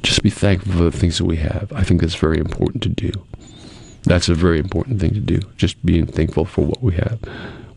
just 0.03 0.23
be 0.23 0.31
thankful 0.31 0.73
for 0.73 0.85
the 0.85 0.93
things 0.93 1.19
that 1.19 1.25
we 1.25 1.37
have. 1.37 1.73
I 1.75 1.83
think 1.83 2.00
that's 2.00 2.15
very 2.15 2.38
important 2.38 2.83
to 2.83 2.88
do. 2.88 3.12
That's 4.05 4.29
a 4.29 4.35
very 4.35 4.59
important 4.59 5.00
thing 5.00 5.15
to 5.15 5.21
do. 5.21 5.41
Just 5.57 5.85
being 5.85 6.07
thankful 6.07 6.45
for 6.45 6.65
what 6.65 6.83
we 6.83 6.95
have. 6.95 7.19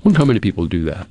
Wonder 0.04 0.20
how 0.20 0.26
many 0.26 0.40
people 0.40 0.66
do 0.66 0.84
that. 0.86 1.08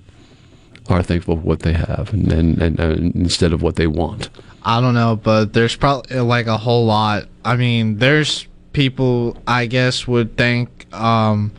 Are 0.89 1.03
thankful 1.03 1.37
for 1.37 1.43
what 1.43 1.61
they 1.61 1.73
have, 1.73 2.13
and, 2.13 2.33
and, 2.33 2.61
and, 2.61 2.81
and 2.81 3.15
instead 3.15 3.53
of 3.53 3.63
what 3.63 3.77
they 3.77 3.87
want. 3.87 4.29
I 4.65 4.81
don't 4.81 4.95
know, 4.95 5.15
but 5.15 5.53
there's 5.53 5.77
probably 5.77 6.19
like 6.19 6.47
a 6.47 6.57
whole 6.57 6.85
lot. 6.85 7.29
I 7.45 7.55
mean, 7.57 7.99
there's 7.99 8.49
people 8.73 9.37
I 9.47 9.67
guess 9.67 10.09
would 10.09 10.37
think 10.37 10.93
um, 10.93 11.53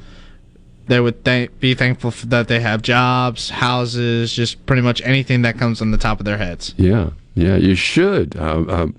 they 0.91 0.99
would 0.99 1.23
th- 1.23 1.49
be 1.61 1.73
thankful 1.73 2.11
for 2.11 2.25
that 2.25 2.49
they 2.49 2.59
have 2.59 2.81
jobs, 2.81 3.49
houses, 3.49 4.33
just 4.33 4.65
pretty 4.65 4.81
much 4.81 5.01
anything 5.03 5.41
that 5.43 5.57
comes 5.57 5.81
on 5.81 5.91
the 5.91 5.97
top 5.97 6.19
of 6.19 6.25
their 6.25 6.37
heads. 6.37 6.73
Yeah, 6.75 7.11
yeah, 7.33 7.55
you 7.55 7.75
should. 7.75 8.35
Um, 8.35 8.69
um, 8.69 8.95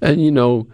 and 0.00 0.20
you 0.20 0.32
know, 0.32 0.66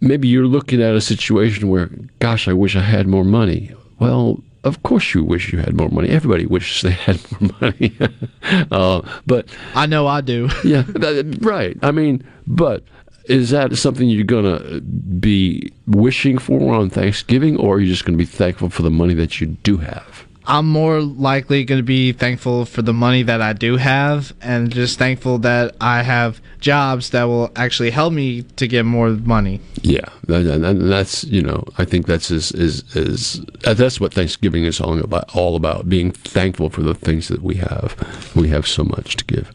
maybe 0.00 0.28
you're 0.28 0.46
looking 0.46 0.80
at 0.80 0.94
a 0.94 1.00
situation 1.00 1.68
where, 1.68 1.90
gosh, 2.20 2.46
I 2.46 2.52
wish 2.52 2.76
I 2.76 2.82
had 2.82 3.08
more 3.08 3.24
money. 3.24 3.72
Well, 3.98 4.40
of 4.62 4.84
course 4.84 5.14
you 5.14 5.24
wish 5.24 5.52
you 5.52 5.58
had 5.58 5.76
more 5.76 5.88
money. 5.88 6.10
Everybody 6.10 6.46
wishes 6.46 6.82
they 6.82 6.90
had 7.06 7.20
more 7.32 7.50
money. 7.60 7.92
uh, 8.70 9.02
but 9.26 9.48
I 9.74 9.86
know 9.86 10.06
I 10.06 10.20
do. 10.20 10.48
yeah, 10.62 10.82
that, 10.82 11.38
right. 11.40 11.76
I 11.82 11.90
mean, 11.90 12.22
but 12.46 12.84
is 13.24 13.50
that 13.50 13.76
something 13.76 14.08
you're 14.08 14.24
going 14.24 14.44
to 14.44 14.80
be 14.80 15.72
wishing 15.86 16.38
for 16.38 16.74
on 16.74 16.90
Thanksgiving, 16.90 17.56
or 17.56 17.76
are 17.76 17.80
you 17.80 17.86
just 17.86 18.04
going 18.04 18.18
to 18.18 18.22
be 18.22 18.30
thankful 18.30 18.70
for 18.70 18.82
the 18.82 18.90
money 18.90 19.14
that 19.14 19.40
you 19.40 19.46
do 19.46 19.78
have? 19.78 20.26
I'm 20.46 20.68
more 20.68 21.00
likely 21.00 21.64
going 21.64 21.78
to 21.78 21.84
be 21.84 22.12
thankful 22.12 22.66
for 22.66 22.82
the 22.82 22.92
money 22.92 23.22
that 23.22 23.40
I 23.40 23.54
do 23.54 23.78
have 23.78 24.34
and 24.42 24.70
just 24.70 24.98
thankful 24.98 25.38
that 25.38 25.74
I 25.80 26.02
have 26.02 26.40
jobs 26.60 27.10
that 27.10 27.24
will 27.24 27.50
actually 27.56 27.90
help 27.90 28.12
me 28.12 28.42
to 28.42 28.68
get 28.68 28.84
more 28.84 29.10
money. 29.10 29.60
Yeah, 29.80 30.04
and 30.28 30.90
that's 30.90 31.24
you 31.24 31.40
know 31.40 31.64
I 31.78 31.86
think 31.86 32.06
that's 32.06 32.30
is 32.30 32.52
is 32.52 32.84
is 32.94 33.40
that's 33.62 33.98
what 33.98 34.12
Thanksgiving 34.12 34.64
is 34.64 34.82
all 34.82 34.98
about. 34.98 35.34
All 35.34 35.56
about 35.56 35.88
being 35.88 36.10
thankful 36.10 36.68
for 36.68 36.82
the 36.82 36.94
things 36.94 37.28
that 37.28 37.42
we 37.42 37.54
have. 37.54 37.96
We 38.36 38.48
have 38.48 38.66
so 38.66 38.84
much 38.84 39.16
to 39.16 39.24
give. 39.24 39.50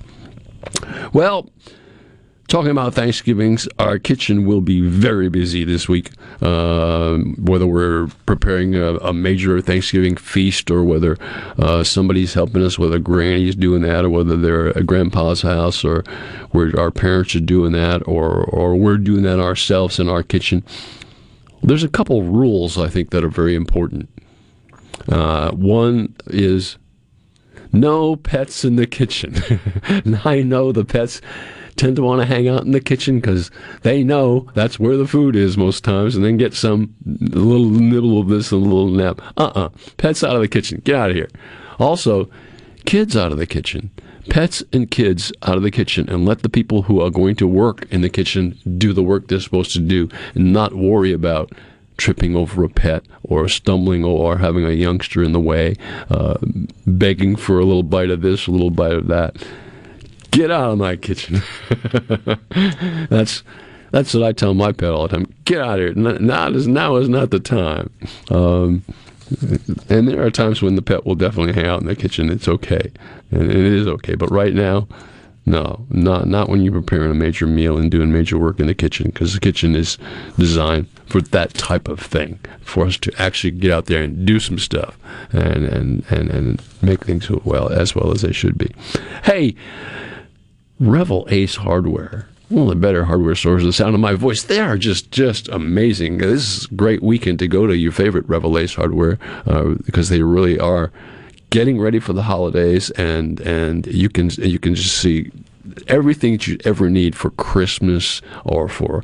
Well, 1.14 1.50
talking 2.50 2.72
about 2.72 2.96
Thanksgivings, 2.96 3.68
our 3.78 4.00
kitchen 4.00 4.46
will 4.46 4.60
be 4.60 4.82
very 4.82 5.30
busy 5.30 5.64
this 5.64 5.88
week. 5.88 6.12
Uh, 6.42 7.20
whether 7.38 7.68
we're 7.68 8.08
preparing 8.26 8.76
a, 8.76 8.96
a, 8.96 9.14
major 9.14 9.62
Thanksgiving 9.62 10.16
feast 10.16 10.72
or 10.72 10.84
whether 10.84 11.16
uh, 11.60 11.84
somebody's 11.84 12.34
helping 12.34 12.64
us, 12.64 12.80
whether 12.80 12.98
granny's 12.98 13.56
doing 13.56 13.84
that 13.84 14.04
or 14.04 14.10
whether 14.10 14.36
they're 14.36 14.76
at 14.78 14.88
grandpa's 14.88 15.44
house 15.44 15.86
or 15.86 16.04
where 16.52 16.78
our 16.78 16.92
parents 16.92 17.36
are 17.36 17.40
doing 17.40 17.72
that 17.74 18.02
or, 18.08 18.44
or 18.46 18.76
we're 18.76 18.98
doing 18.98 19.24
that 19.24 19.40
ourselves 19.40 20.00
in 20.00 20.10
our 20.10 20.24
kitchen. 20.24 20.64
There's 21.62 21.84
a 21.84 21.90
couple 21.90 22.24
rules 22.24 22.78
I 22.78 22.88
think 22.88 23.12
that 23.12 23.24
are 23.24 23.30
very 23.30 23.54
important. 23.54 24.10
Uh, 25.08 25.52
one 25.52 26.16
is 26.28 26.78
no 27.72 28.16
pets 28.16 28.66
in 28.66 28.76
the 28.76 28.88
kitchen. 28.88 29.36
I 30.26 30.42
know 30.42 30.72
the 30.72 30.86
pets 30.86 31.22
tend 31.80 31.96
to 31.96 32.04
want 32.04 32.22
to 32.22 32.26
hang 32.26 32.50
out 32.50 32.66
in 32.66 32.72
the 32.72 32.82
kitchen 32.82 33.20
because 33.20 33.50
they 33.84 34.04
know 34.04 34.46
that's 34.54 34.78
where 34.78 34.98
the 34.98 35.08
food 35.08 35.36
is 35.36 35.58
most 35.58 35.84
times, 35.84 36.14
and 36.16 36.26
then 36.26 36.36
get 36.36 36.54
some 36.54 36.94
little 37.06 37.70
nibble 37.70 38.20
of 38.20 38.28
this 38.28 38.52
and 38.52 38.62
a 38.62 38.66
little 38.66 38.90
nap. 38.90 39.22
Uh 39.38 39.46
uh-uh. 39.46 39.66
uh 39.66 39.70
Pets 39.98 40.24
out 40.24 40.36
of 40.36 40.42
the 40.42 40.48
kitchen. 40.50 40.82
Get 40.84 40.96
out 40.96 41.10
of 41.10 41.16
here. 41.16 41.30
Also, 41.80 42.30
kids 42.86 43.16
out 43.16 43.32
of 43.32 43.38
the 43.38 43.48
kitchen. 43.48 43.90
Pets 44.30 44.62
and 44.74 44.92
kids 44.92 45.32
out 45.44 45.56
of 45.56 45.64
the 45.64 45.72
kitchen 45.72 46.08
and 46.10 46.26
let 46.26 46.44
the 46.44 46.50
people 46.50 46.84
who 46.84 47.02
are 47.02 47.10
going 47.10 47.36
to 47.38 47.48
work 47.48 47.88
in 47.90 48.02
the 48.02 48.10
kitchen 48.10 48.58
do 48.78 48.92
the 48.92 49.02
work 49.02 49.28
they're 49.28 49.40
supposed 49.40 49.72
to 49.72 49.80
do 49.80 50.10
and 50.36 50.52
not 50.52 50.74
worry 50.74 51.14
about 51.14 51.52
tripping 51.98 52.36
over 52.36 52.64
a 52.64 52.70
pet 52.70 53.04
or 53.24 53.48
stumbling 53.48 54.04
or 54.04 54.38
having 54.38 54.66
a 54.66 54.72
youngster 54.72 55.24
in 55.24 55.32
the 55.32 55.40
way, 55.40 55.76
uh, 56.10 56.38
begging 56.86 57.36
for 57.36 57.60
a 57.60 57.66
little 57.66 57.84
bite 57.84 58.10
of 58.10 58.22
this, 58.22 58.48
a 58.48 58.52
little 58.52 58.70
bite 58.70 58.94
of 58.94 59.08
that 59.08 59.36
get 60.32 60.52
out 60.52 60.72
of 60.72 60.78
my 60.78 60.96
kitchen. 60.96 61.42
that's 63.10 63.44
that's 63.92 64.14
what 64.14 64.24
I 64.24 64.32
tell 64.32 64.54
my 64.54 64.72
pet 64.72 64.92
all 64.92 65.08
the 65.08 65.18
time. 65.18 65.34
Get 65.46 65.62
out 65.62 65.80
of 65.80 65.96
here. 65.96 66.20
Now 66.20 66.50
is 66.50 66.68
now 66.68 66.96
is 66.98 67.10
not 67.10 67.32
the 67.32 67.40
time. 67.40 67.90
Um, 68.30 68.84
and 69.90 70.08
there 70.08 70.24
are 70.26 70.32
times 70.32 70.62
when 70.62 70.76
the 70.76 70.82
pet 70.82 71.06
will 71.06 71.16
definitely 71.16 71.54
hang 71.54 71.68
out 71.68 71.82
in 71.82 71.88
the 71.88 71.96
kitchen. 71.96 72.30
It's 72.30 72.48
okay, 72.48 72.92
and 73.32 73.50
it 73.50 73.56
is 73.56 73.88
okay. 73.88 74.16
But 74.16 74.32
right 74.32 74.54
now, 74.54 74.88
no, 75.46 75.86
not 75.90 76.28
not 76.28 76.50
when 76.50 76.62
you're 76.62 76.74
preparing 76.74 77.12
a 77.12 77.16
major 77.16 77.48
meal 77.48 77.78
and 77.78 77.92
doing 77.92 78.12
major 78.12 78.38
work 78.38 78.60
in 78.60 78.68
the 78.68 78.74
kitchen, 78.74 79.08
because 79.08 79.34
the 79.34 79.40
kitchen 79.40 79.76
is 79.76 79.98
designed 80.38 80.88
for 81.06 81.22
that 81.22 81.54
type 81.54 81.88
of 81.88 82.00
thing, 82.00 82.40
for 82.62 82.86
us 82.86 82.98
to 82.98 83.12
actually 83.20 83.52
get 83.52 83.72
out 83.72 83.86
there 83.86 84.04
and 84.04 84.26
do 84.26 84.40
some 84.40 84.60
stuff 84.60 84.98
and 85.32 85.66
and 85.66 86.06
and, 86.10 86.30
and 86.32 86.62
make 86.82 87.06
things 87.06 87.30
well 87.30 87.70
as 87.70 87.96
well 87.96 88.12
as 88.12 88.22
they 88.22 88.32
should 88.32 88.58
be. 88.58 88.72
Hey. 89.24 89.56
Revell 90.80 91.26
Ace 91.30 91.58
Hardware. 91.58 92.28
One 92.50 92.64
of 92.64 92.70
the 92.70 92.76
better 92.76 93.06
hardware 93.06 93.36
stores. 93.36 93.64
The 93.64 93.74
sound 93.74 93.94
of 93.94 94.02
my 94.02 94.14
voice, 94.16 94.44
they 94.44 94.60
are 94.60 94.78
just 94.78 95.12
just 95.12 95.48
amazing. 95.50 96.18
This 96.18 96.64
is 96.64 96.66
a 96.66 96.74
great 96.74 97.04
weekend 97.04 97.40
to 97.40 97.48
go 97.48 97.68
to 97.68 97.78
your 97.78 97.92
favorite 97.92 98.28
Revell 98.28 98.58
Ace 98.58 98.74
Hardware 98.74 99.20
uh, 99.46 99.76
because 99.86 100.10
they 100.10 100.24
really 100.24 100.60
are 100.60 100.92
getting 101.52 101.80
ready 101.80 102.00
for 102.00 102.14
the 102.14 102.24
holidays, 102.24 102.90
and 102.92 103.40
and 103.42 103.86
you 103.86 104.10
can 104.10 104.30
you 104.38 104.58
can 104.58 104.74
just 104.74 104.98
see 104.98 105.32
everything 105.88 106.34
that 106.34 106.48
you 106.48 106.58
ever 106.66 106.90
need 106.90 107.16
for 107.16 107.30
Christmas 107.32 108.22
or 108.44 108.68
for 108.68 109.04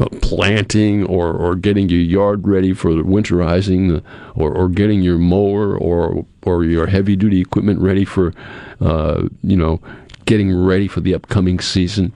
uh, 0.00 0.06
planting 0.22 1.04
or, 1.04 1.32
or 1.32 1.56
getting 1.56 1.88
your 1.88 2.00
yard 2.00 2.46
ready 2.46 2.72
for 2.72 2.90
winterizing 2.90 4.02
or, 4.34 4.52
or 4.52 4.68
getting 4.68 5.02
your 5.02 5.18
mower 5.18 5.76
or 5.76 6.24
or 6.44 6.64
your 6.64 6.86
heavy 6.86 7.16
duty 7.16 7.40
equipment 7.40 7.80
ready 7.80 8.04
for 8.04 8.32
uh, 8.80 9.26
you 9.42 9.56
know 9.56 9.80
getting 10.24 10.54
ready 10.54 10.88
for 10.88 11.00
the 11.00 11.14
upcoming 11.14 11.60
season. 11.60 12.12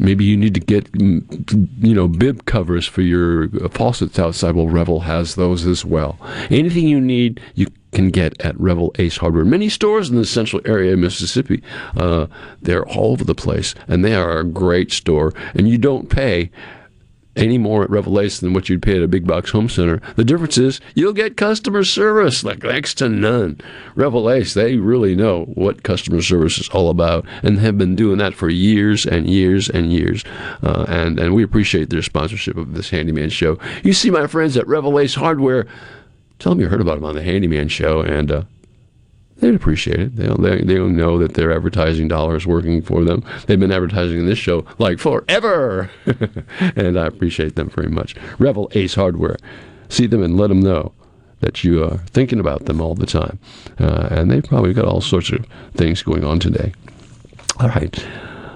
Maybe 0.00 0.24
you 0.24 0.36
need 0.36 0.54
to 0.54 0.60
get, 0.60 0.88
you 0.94 1.94
know, 1.94 2.06
bib 2.06 2.44
covers 2.44 2.86
for 2.86 3.02
your 3.02 3.48
faucets 3.70 4.18
outside. 4.18 4.54
Well, 4.54 4.68
Revell 4.68 5.00
has 5.00 5.34
those 5.34 5.66
as 5.66 5.84
well. 5.84 6.18
Anything 6.50 6.86
you 6.86 7.00
need, 7.00 7.40
you 7.54 7.66
can 7.92 8.10
get 8.10 8.40
at 8.40 8.58
Revell 8.60 8.92
Ace 9.00 9.16
Hardware. 9.16 9.44
Many 9.44 9.68
stores 9.68 10.08
in 10.08 10.16
the 10.16 10.24
central 10.24 10.62
area 10.64 10.92
of 10.92 11.00
Mississippi. 11.00 11.62
Uh, 11.96 12.28
they're 12.62 12.86
all 12.86 13.12
over 13.12 13.24
the 13.24 13.34
place, 13.34 13.74
and 13.88 14.04
they 14.04 14.14
are 14.14 14.38
a 14.38 14.44
great 14.44 14.92
store. 14.92 15.32
And 15.54 15.68
you 15.68 15.78
don't 15.78 16.08
pay 16.08 16.50
any 17.38 17.56
more 17.56 17.84
at 17.84 17.90
Revell 17.90 18.20
Ace 18.20 18.40
than 18.40 18.52
what 18.52 18.68
you'd 18.68 18.82
pay 18.82 18.96
at 18.96 19.02
a 19.02 19.08
big 19.08 19.26
box 19.26 19.50
home 19.50 19.68
center. 19.68 20.00
The 20.16 20.24
difference 20.24 20.58
is 20.58 20.80
you'll 20.94 21.12
get 21.12 21.36
customer 21.36 21.84
service 21.84 22.44
like 22.44 22.62
next 22.62 22.94
to 22.94 23.08
none. 23.08 23.60
Revell 23.94 24.30
Ace, 24.30 24.54
they 24.54 24.76
really 24.76 25.14
know 25.14 25.44
what 25.44 25.82
customer 25.82 26.20
service 26.20 26.58
is 26.58 26.68
all 26.70 26.90
about 26.90 27.24
and 27.42 27.58
have 27.58 27.78
been 27.78 27.96
doing 27.96 28.18
that 28.18 28.34
for 28.34 28.48
years 28.48 29.06
and 29.06 29.30
years 29.30 29.70
and 29.70 29.92
years. 29.92 30.24
Uh, 30.62 30.84
and, 30.88 31.18
and 31.18 31.34
we 31.34 31.42
appreciate 31.42 31.90
their 31.90 32.02
sponsorship 32.02 32.56
of 32.56 32.74
this 32.74 32.90
Handyman 32.90 33.30
Show. 33.30 33.58
You 33.82 33.92
see 33.92 34.10
my 34.10 34.26
friends 34.26 34.56
at 34.56 34.66
Revell 34.66 34.98
Ace 34.98 35.14
Hardware. 35.14 35.66
Tell 36.38 36.52
them 36.52 36.60
you 36.60 36.68
heard 36.68 36.80
about 36.80 36.96
them 36.96 37.04
on 37.04 37.14
the 37.14 37.22
Handyman 37.22 37.68
Show, 37.68 38.00
and 38.00 38.30
uh, 38.30 38.42
they'd 39.38 39.54
appreciate 39.54 40.00
it. 40.00 40.16
They'll, 40.16 40.36
they, 40.36 40.62
they'll 40.62 40.88
know 40.88 41.18
that 41.18 41.34
their 41.34 41.52
advertising 41.52 42.08
dollars 42.08 42.46
working 42.46 42.82
for 42.82 43.04
them. 43.04 43.24
They've 43.46 43.58
been 43.58 43.72
advertising 43.72 44.18
in 44.18 44.26
this 44.26 44.38
show 44.38 44.64
like 44.78 44.98
forever. 44.98 45.90
and 46.60 46.98
I 46.98 47.06
appreciate 47.06 47.56
them 47.56 47.70
very 47.70 47.88
much. 47.88 48.14
Revell 48.38 48.68
Ace 48.72 48.94
Hardware. 48.94 49.36
See 49.88 50.06
them 50.06 50.22
and 50.22 50.36
let 50.36 50.48
them 50.48 50.60
know 50.60 50.92
that 51.40 51.62
you 51.62 51.84
are 51.84 51.98
thinking 52.08 52.40
about 52.40 52.66
them 52.66 52.80
all 52.80 52.94
the 52.94 53.06
time. 53.06 53.38
Uh, 53.78 54.08
and 54.10 54.30
they've 54.30 54.44
probably 54.44 54.74
got 54.74 54.84
all 54.84 55.00
sorts 55.00 55.30
of 55.30 55.46
things 55.74 56.02
going 56.02 56.24
on 56.24 56.40
today. 56.40 56.72
All 57.60 57.68
right. 57.68 58.06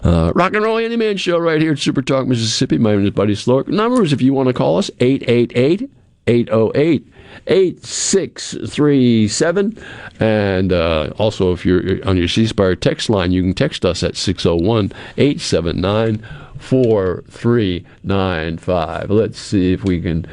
Uh, 0.05 0.33
rock 0.35 0.53
and 0.55 0.65
Roll 0.65 0.79
Handyman 0.79 1.17
Show 1.17 1.39
right 1.39 1.61
here 1.61 1.73
at 1.73 1.79
Super 1.79 2.03
Talk, 2.03 2.27
Mississippi. 2.27 2.77
My 2.77 2.93
name 2.93 3.05
is 3.05 3.11
Buddy 3.11 3.35
Slowick. 3.35 3.69
Numbers, 3.69 4.13
if 4.13 4.21
you 4.21 4.35
want 4.35 4.49
to 4.49 4.53
call 4.53 4.79
us, 4.79 4.91
888 4.99 5.91
808 6.27 7.12
8637. 7.47 9.79
And 10.21 10.73
uh, 10.73 11.13
also, 11.19 11.53
if 11.53 11.67
you're 11.67 12.09
on 12.09 12.17
your 12.17 12.29
C 12.29 12.47
Spire 12.47 12.77
text 12.77 13.11
line, 13.11 13.33
you 13.33 13.43
can 13.43 13.53
text 13.55 13.85
us 13.85 14.03
at 14.03 14.17
601 14.17 14.93
879 15.17 16.25
4395. 16.59 19.11
Let's 19.11 19.39
see 19.39 19.73
if 19.73 19.85
we 19.85 20.01
can. 20.01 20.27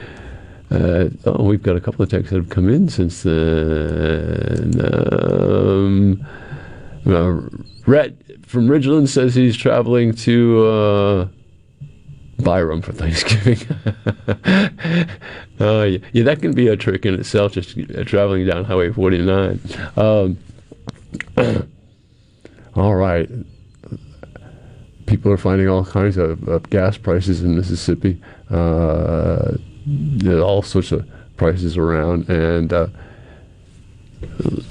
Uh, 0.71 1.09
oh, 1.25 1.43
we've 1.43 1.63
got 1.63 1.75
a 1.75 1.81
couple 1.81 2.03
of 2.03 2.09
texts 2.09 2.29
that 2.29 2.37
have 2.37 2.49
come 2.49 2.69
in 2.69 2.87
since 2.89 3.23
then. 3.23 4.79
Um, 4.85 6.23
uh, 7.07 7.41
Rhett 7.87 8.13
from 8.45 8.67
Ridgeland 8.67 9.07
says 9.07 9.33
he's 9.33 9.57
traveling 9.57 10.13
to 10.13 11.27
uh, 12.39 12.43
Byram 12.43 12.81
for 12.81 12.93
Thanksgiving. 12.93 13.59
uh, 15.59 15.83
yeah, 15.83 15.97
yeah, 16.13 16.23
that 16.23 16.41
can 16.41 16.53
be 16.53 16.67
a 16.67 16.75
trick 16.75 17.05
in 17.05 17.15
itself, 17.15 17.53
just 17.53 17.77
uh, 17.77 18.03
traveling 18.03 18.45
down 18.45 18.65
Highway 18.65 18.91
49. 18.91 19.59
Um, 19.97 20.37
all 22.75 22.95
right. 22.95 23.29
People 25.05 25.31
are 25.31 25.37
finding 25.37 25.67
all 25.67 25.85
kinds 25.85 26.17
of, 26.17 26.47
of 26.47 26.69
gas 26.69 26.97
prices 26.97 27.41
in 27.41 27.55
Mississippi. 27.55 28.21
Uh, 28.49 29.53
all 30.27 30.61
sorts 30.61 30.91
of 30.91 31.07
prices 31.37 31.77
around, 31.77 32.29
and 32.29 32.71
uh, 32.71 32.87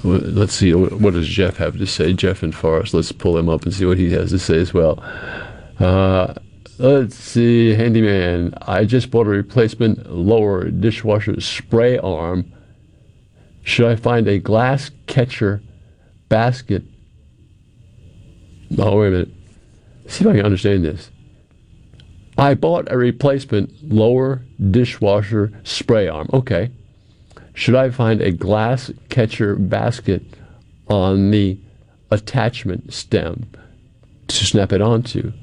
let's 0.03 0.53
see 0.53 0.73
what 0.73 1.13
does 1.13 1.27
Jeff 1.27 1.57
have 1.57 1.77
to 1.77 1.85
say. 1.85 2.13
Jeff 2.13 2.43
and 2.43 2.55
Forest. 2.55 2.93
Let's 2.93 3.11
pull 3.11 3.37
him 3.37 3.49
up 3.49 3.63
and 3.63 3.73
see 3.73 3.85
what 3.85 3.97
he 3.97 4.11
has 4.11 4.29
to 4.31 4.39
say 4.39 4.59
as 4.59 4.73
well. 4.73 5.03
Uh, 6.79 6.99
let's 6.99 7.15
see, 7.15 7.73
handyman. 7.73 8.53
I 8.61 8.85
just 8.85 9.11
bought 9.11 9.27
a 9.27 9.31
replacement 9.31 10.09
lower 10.09 10.69
dishwasher 10.69 11.41
spray 11.41 11.97
arm. 11.97 12.53
Should 13.63 13.87
I 13.87 13.97
find 13.97 14.27
a 14.29 14.39
glass 14.39 14.89
catcher 15.05 15.61
basket? 16.29 16.83
Oh, 18.77 18.99
wait 18.99 19.07
a 19.07 19.11
minute. 19.11 19.29
See 20.07 20.23
if 20.23 20.29
I 20.29 20.37
can 20.37 20.45
understand 20.45 20.85
this. 20.85 21.11
I 22.37 22.53
bought 22.53 22.89
a 22.89 22.97
replacement 22.97 23.71
lower 23.83 24.41
dishwasher 24.71 25.51
spray 25.63 26.07
arm. 26.07 26.29
Okay. 26.31 26.71
Should 27.55 27.75
I 27.75 27.89
find 27.89 28.21
a 28.21 28.31
glass 28.31 28.89
catcher 29.09 29.57
basket 29.57 30.23
on 30.87 31.31
the 31.31 31.59
attachment 32.09 32.93
stem 32.93 33.51
to 34.29 34.45
snap 34.45 34.71
it 34.71 34.81
onto? 34.81 35.33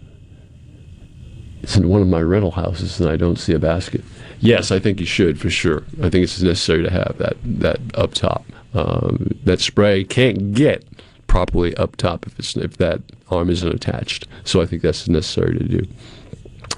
It's 1.62 1.76
in 1.76 1.88
one 1.88 2.02
of 2.02 2.08
my 2.08 2.20
rental 2.20 2.52
houses 2.52 3.00
and 3.00 3.08
I 3.08 3.16
don't 3.16 3.38
see 3.38 3.52
a 3.52 3.58
basket. 3.58 4.04
Yes, 4.40 4.70
I 4.70 4.78
think 4.78 5.00
you 5.00 5.06
should 5.06 5.40
for 5.40 5.50
sure. 5.50 5.82
I 6.02 6.10
think 6.10 6.24
it's 6.24 6.40
necessary 6.40 6.82
to 6.82 6.90
have 6.90 7.16
that 7.18 7.36
that 7.44 7.80
up 7.94 8.14
top. 8.14 8.44
Um, 8.74 9.30
that 9.44 9.60
spray 9.60 10.04
can't 10.04 10.52
get 10.52 10.84
properly 11.26 11.74
up 11.76 11.96
top 11.96 12.26
if 12.26 12.38
it's 12.38 12.56
if 12.56 12.76
that 12.76 13.00
arm 13.30 13.50
isn't 13.50 13.74
attached. 13.74 14.28
So 14.44 14.60
I 14.60 14.66
think 14.66 14.82
that's 14.82 15.08
necessary 15.08 15.58
to 15.58 15.64
do. 15.64 15.86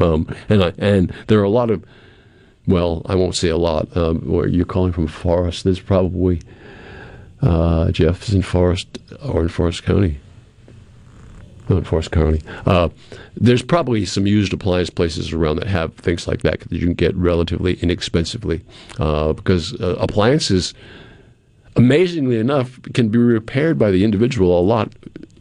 Um, 0.00 0.34
and 0.48 0.62
I, 0.62 0.72
and 0.78 1.12
there 1.26 1.40
are 1.40 1.44
a 1.44 1.50
lot 1.50 1.70
of 1.70 1.84
well, 2.66 3.02
I 3.06 3.14
won't 3.14 3.34
say 3.34 3.48
a 3.48 3.56
lot. 3.56 3.94
Um, 3.96 4.20
where 4.20 4.46
you're 4.46 4.66
calling 4.66 4.92
from 4.92 5.06
Forest, 5.06 5.64
there's 5.64 5.80
probably 5.80 6.42
uh, 7.40 7.90
Jefferson 7.90 8.42
Forest 8.42 8.98
or 9.22 9.42
in 9.42 9.48
Forrest 9.48 9.82
County. 9.84 10.20
Not 11.68 11.86
Forrest 11.86 12.10
County. 12.10 12.40
Uh, 12.66 12.88
there's 13.36 13.62
probably 13.62 14.04
some 14.06 14.26
used 14.26 14.52
appliance 14.52 14.90
places 14.90 15.32
around 15.32 15.56
that 15.56 15.66
have 15.66 15.94
things 15.94 16.26
like 16.26 16.42
that 16.42 16.60
that 16.60 16.72
you 16.72 16.80
can 16.80 16.94
get 16.94 17.14
relatively 17.16 17.74
inexpensively 17.74 18.64
uh, 18.98 19.32
because 19.32 19.78
uh, 19.80 19.96
appliances, 20.00 20.74
amazingly 21.76 22.38
enough, 22.38 22.80
can 22.94 23.08
be 23.08 23.18
repaired 23.18 23.78
by 23.78 23.90
the 23.90 24.04
individual 24.04 24.58
a 24.58 24.62
lot 24.62 24.92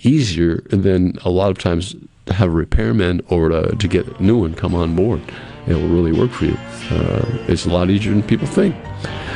easier 0.02 0.58
than 0.70 1.18
a 1.24 1.30
lot 1.30 1.50
of 1.50 1.58
times 1.58 1.96
to 2.26 2.34
have 2.34 2.50
a 2.50 2.52
repairman 2.52 3.22
or 3.30 3.50
to 3.50 3.88
get 3.88 4.06
a 4.08 4.24
new 4.24 4.40
one 4.40 4.54
come 4.54 4.76
on 4.76 4.96
board. 4.96 5.22
It 5.68 5.76
will 5.76 5.90
really 5.90 6.14
work 6.14 6.32
for 6.32 6.46
you. 6.46 6.58
Uh, 6.90 7.26
it's 7.48 7.66
a 7.66 7.70
lot 7.70 7.90
easier 7.90 8.14
than 8.14 8.24
people 8.24 8.48
think. 8.48 8.74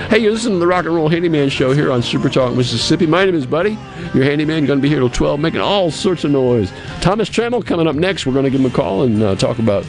Hey, 0.10 0.20
you 0.20 0.32
listen 0.32 0.54
to 0.54 0.58
the 0.58 0.68
Rock 0.68 0.86
and 0.86 0.96
Roll 0.96 1.10
Handyman 1.10 1.50
Show 1.50 1.74
here 1.74 1.92
on 1.92 2.02
Super 2.02 2.30
Talk, 2.30 2.56
Mississippi. 2.56 3.06
My 3.06 3.26
name 3.26 3.36
is 3.36 3.46
Buddy. 3.46 3.78
Your 4.14 4.24
handyman 4.24 4.66
going 4.66 4.80
to 4.80 4.82
be 4.82 4.90
here 4.90 5.00
till 5.00 5.10
12, 5.10 5.40
making 5.40 5.62
all 5.62 5.92
sorts 5.92 6.24
of 6.24 6.32
noise. 6.32 6.72
Thomas 7.02 7.30
Trammell 7.30 7.66
coming 7.66 7.88
up 7.88 7.96
next. 7.96 8.26
We're 8.26 8.34
going 8.34 8.46
to 8.46 8.50
give 8.50 8.62
him 8.62 8.66
a 8.66 8.74
call 8.74 9.04
and 9.04 9.22
uh, 9.22 9.36
talk 9.36 9.60
about, 9.60 9.84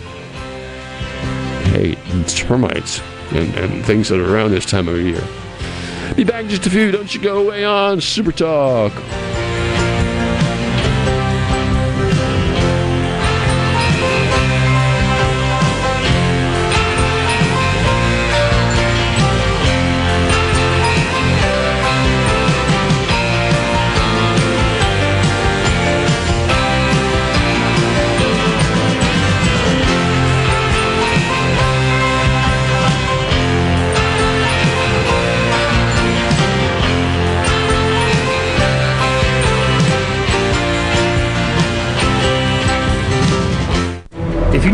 hey, 1.66 1.94
termites 2.26 3.00
and, 3.32 3.54
and 3.54 3.84
things 3.84 4.08
that 4.08 4.20
are 4.20 4.34
around 4.34 4.50
this 4.50 4.66
time 4.66 4.88
of 4.88 5.00
year. 5.00 5.22
Be 6.16 6.24
back 6.24 6.44
in 6.44 6.50
just 6.50 6.66
a 6.66 6.70
few. 6.70 6.90
Don't 6.90 7.14
you 7.14 7.20
go 7.20 7.46
away 7.46 7.64
on 7.64 8.00
Super 8.00 8.32
Talk. 8.32 8.92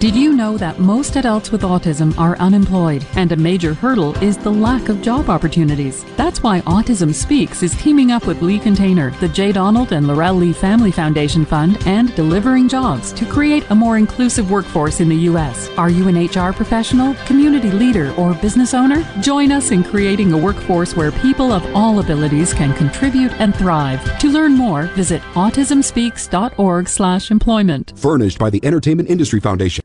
Did 0.00 0.16
you 0.16 0.34
know 0.34 0.56
that 0.56 0.78
most 0.78 1.16
adults 1.16 1.52
with 1.52 1.60
autism 1.60 2.18
are 2.18 2.38
unemployed 2.38 3.04
and 3.16 3.30
a 3.32 3.36
major 3.36 3.74
hurdle 3.74 4.16
is 4.24 4.38
the 4.38 4.50
lack 4.50 4.88
of 4.88 5.02
job 5.02 5.28
opportunities? 5.28 6.06
That's 6.16 6.42
why 6.42 6.62
Autism 6.62 7.12
Speaks 7.12 7.62
is 7.62 7.76
teaming 7.76 8.10
up 8.10 8.26
with 8.26 8.40
Lee 8.40 8.58
Container, 8.58 9.10
the 9.20 9.28
J. 9.28 9.52
Donald 9.52 9.92
and 9.92 10.06
Laurel 10.06 10.36
Lee 10.36 10.54
Family 10.54 10.90
Foundation 10.90 11.44
Fund, 11.44 11.76
and 11.84 12.16
Delivering 12.16 12.66
Jobs 12.66 13.12
to 13.12 13.26
create 13.26 13.68
a 13.68 13.74
more 13.74 13.98
inclusive 13.98 14.50
workforce 14.50 15.00
in 15.00 15.10
the 15.10 15.28
U.S. 15.28 15.68
Are 15.76 15.90
you 15.90 16.08
an 16.08 16.16
HR 16.16 16.54
professional, 16.54 17.12
community 17.26 17.70
leader, 17.70 18.14
or 18.14 18.32
business 18.32 18.72
owner? 18.72 19.06
Join 19.20 19.52
us 19.52 19.70
in 19.70 19.84
creating 19.84 20.32
a 20.32 20.38
workforce 20.38 20.96
where 20.96 21.12
people 21.12 21.52
of 21.52 21.62
all 21.76 22.00
abilities 22.00 22.54
can 22.54 22.72
contribute 22.72 23.32
and 23.32 23.54
thrive. 23.54 24.18
To 24.20 24.28
learn 24.28 24.54
more, 24.54 24.84
visit 24.96 25.20
autismspeaks.org/employment. 25.34 27.92
Furnished 27.96 28.38
by 28.38 28.48
the 28.48 28.64
Entertainment 28.64 29.10
Industry 29.10 29.40
Foundation. 29.40 29.84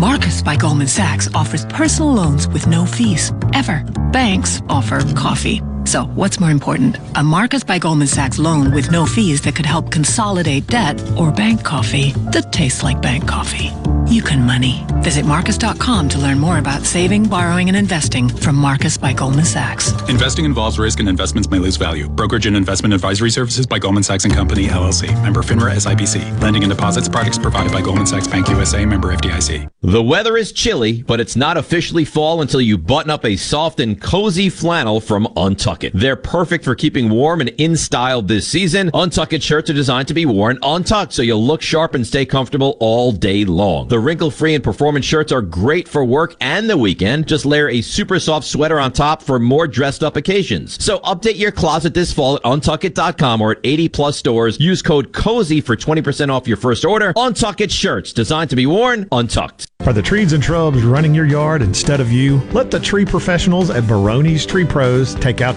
Marcus 0.00 0.40
by 0.40 0.56
Goldman 0.56 0.88
Sachs 0.88 1.28
offers 1.34 1.66
personal 1.66 2.14
loans 2.14 2.48
with 2.48 2.66
no 2.66 2.86
fees, 2.86 3.32
ever. 3.52 3.84
Banks 4.12 4.62
offer 4.66 5.04
coffee. 5.14 5.60
So, 5.84 6.04
what's 6.14 6.40
more 6.40 6.50
important? 6.50 6.98
A 7.16 7.22
Marcus 7.22 7.64
by 7.64 7.78
Goldman 7.78 8.08
Sachs 8.08 8.38
loan 8.38 8.72
with 8.72 8.90
no 8.90 9.06
fees 9.06 9.40
that 9.42 9.56
could 9.56 9.66
help 9.66 9.90
consolidate 9.90 10.66
debt 10.66 11.00
or 11.16 11.30
bank 11.30 11.64
coffee 11.64 12.12
that 12.32 12.52
tastes 12.52 12.82
like 12.82 13.00
bank 13.00 13.26
coffee. 13.26 13.70
You 14.10 14.22
can 14.22 14.44
money. 14.44 14.84
Visit 15.02 15.24
Marcus.com 15.24 16.08
to 16.08 16.18
learn 16.18 16.40
more 16.40 16.58
about 16.58 16.82
saving, 16.82 17.28
borrowing, 17.28 17.68
and 17.68 17.76
investing 17.76 18.28
from 18.28 18.56
Marcus 18.56 18.96
by 18.96 19.12
Goldman 19.12 19.44
Sachs. 19.44 19.92
Investing 20.08 20.44
involves 20.44 20.80
risk 20.80 20.98
and 20.98 21.08
investments 21.08 21.48
may 21.48 21.60
lose 21.60 21.76
value. 21.76 22.08
Brokerage 22.08 22.46
and 22.46 22.56
investment 22.56 22.92
advisory 22.92 23.30
services 23.30 23.66
by 23.66 23.78
Goldman 23.78 24.02
Sachs 24.02 24.24
and 24.24 24.34
Company, 24.34 24.66
LLC. 24.66 25.10
Member 25.22 25.42
FINRA 25.42 25.74
SIPC. 25.76 26.40
Lending 26.42 26.64
and 26.64 26.72
deposits 26.72 27.08
products 27.08 27.38
provided 27.38 27.70
by 27.72 27.80
Goldman 27.80 28.06
Sachs 28.06 28.26
Bank 28.26 28.48
USA. 28.48 28.84
Member 28.84 29.14
FDIC. 29.14 29.70
The 29.82 30.02
weather 30.02 30.36
is 30.36 30.50
chilly, 30.50 31.04
but 31.04 31.20
it's 31.20 31.36
not 31.36 31.56
officially 31.56 32.04
fall 32.04 32.42
until 32.42 32.60
you 32.60 32.76
button 32.76 33.10
up 33.10 33.24
a 33.24 33.36
soft 33.36 33.78
and 33.78 34.00
cozy 34.00 34.50
flannel 34.50 35.00
from 35.00 35.26
They're 35.94 36.16
perfect 36.16 36.64
for 36.64 36.74
keeping 36.74 37.10
warm 37.10 37.40
and 37.40 37.50
in 37.50 37.76
style 37.76 38.22
this 38.22 38.46
season. 38.46 38.90
Untuckit 38.92 39.42
shirts 39.42 39.70
are 39.70 39.74
designed 39.74 40.08
to 40.08 40.14
be 40.14 40.26
worn 40.26 40.58
untucked 40.62 41.12
so 41.12 41.22
you'll 41.22 41.44
look 41.44 41.62
sharp 41.62 41.94
and 41.94 42.06
stay 42.06 42.24
comfortable 42.24 42.76
all 42.80 43.12
day 43.12 43.44
long. 43.44 43.88
The 43.88 43.98
wrinkle 43.98 44.30
free 44.30 44.54
and 44.54 44.64
performance 44.64 45.04
shirts 45.04 45.32
are 45.32 45.42
great 45.42 45.88
for 45.88 46.04
work 46.04 46.36
and 46.40 46.68
the 46.68 46.76
weekend. 46.76 47.28
Just 47.28 47.46
layer 47.46 47.68
a 47.68 47.80
super 47.80 48.18
soft 48.18 48.46
sweater 48.46 48.80
on 48.80 48.92
top 48.92 49.22
for 49.22 49.38
more 49.38 49.66
dressed 49.66 50.02
up 50.02 50.16
occasions. 50.16 50.82
So 50.82 50.98
update 51.00 51.38
your 51.38 51.52
closet 51.52 51.94
this 51.94 52.12
fall 52.12 52.36
at 52.36 52.42
untuckit.com 52.42 53.40
or 53.40 53.52
at 53.52 53.58
80 53.64 53.88
plus 53.88 54.16
stores. 54.16 54.58
Use 54.60 54.82
code 54.82 55.12
COZY 55.12 55.60
for 55.60 55.76
20% 55.76 56.30
off 56.30 56.48
your 56.48 56.56
first 56.56 56.84
order. 56.84 57.12
Untuckit 57.14 57.70
shirts 57.70 58.12
designed 58.12 58.50
to 58.50 58.56
be 58.56 58.66
worn 58.66 59.08
untucked. 59.12 59.66
Are 59.86 59.94
the 59.94 60.02
trees 60.02 60.34
and 60.34 60.44
shrubs 60.44 60.82
running 60.82 61.14
your 61.14 61.24
yard 61.24 61.62
instead 61.62 62.00
of 62.00 62.12
you? 62.12 62.36
Let 62.52 62.70
the 62.70 62.78
tree 62.78 63.06
professionals 63.06 63.70
at 63.70 63.84
Baroni's 63.84 64.44
Tree 64.44 64.66
Pros 64.66 65.14
take 65.14 65.40
out 65.40 65.56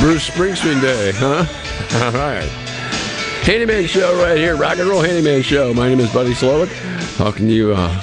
Bruce 0.00 0.30
Springsteen 0.30 0.80
Day, 0.80 1.12
huh? 1.14 1.44
All 2.06 2.12
right. 2.12 2.48
Handyman 3.42 3.86
Show 3.86 4.16
right 4.22 4.38
here, 4.38 4.56
Rock 4.56 4.78
and 4.78 4.88
Roll 4.88 5.02
Handyman 5.02 5.42
Show. 5.42 5.74
My 5.74 5.90
name 5.90 6.00
is 6.00 6.10
Buddy 6.10 6.32
Slowick, 6.32 6.70
talking 7.18 7.46
to 7.46 7.52
you 7.52 7.74
uh, 7.74 8.02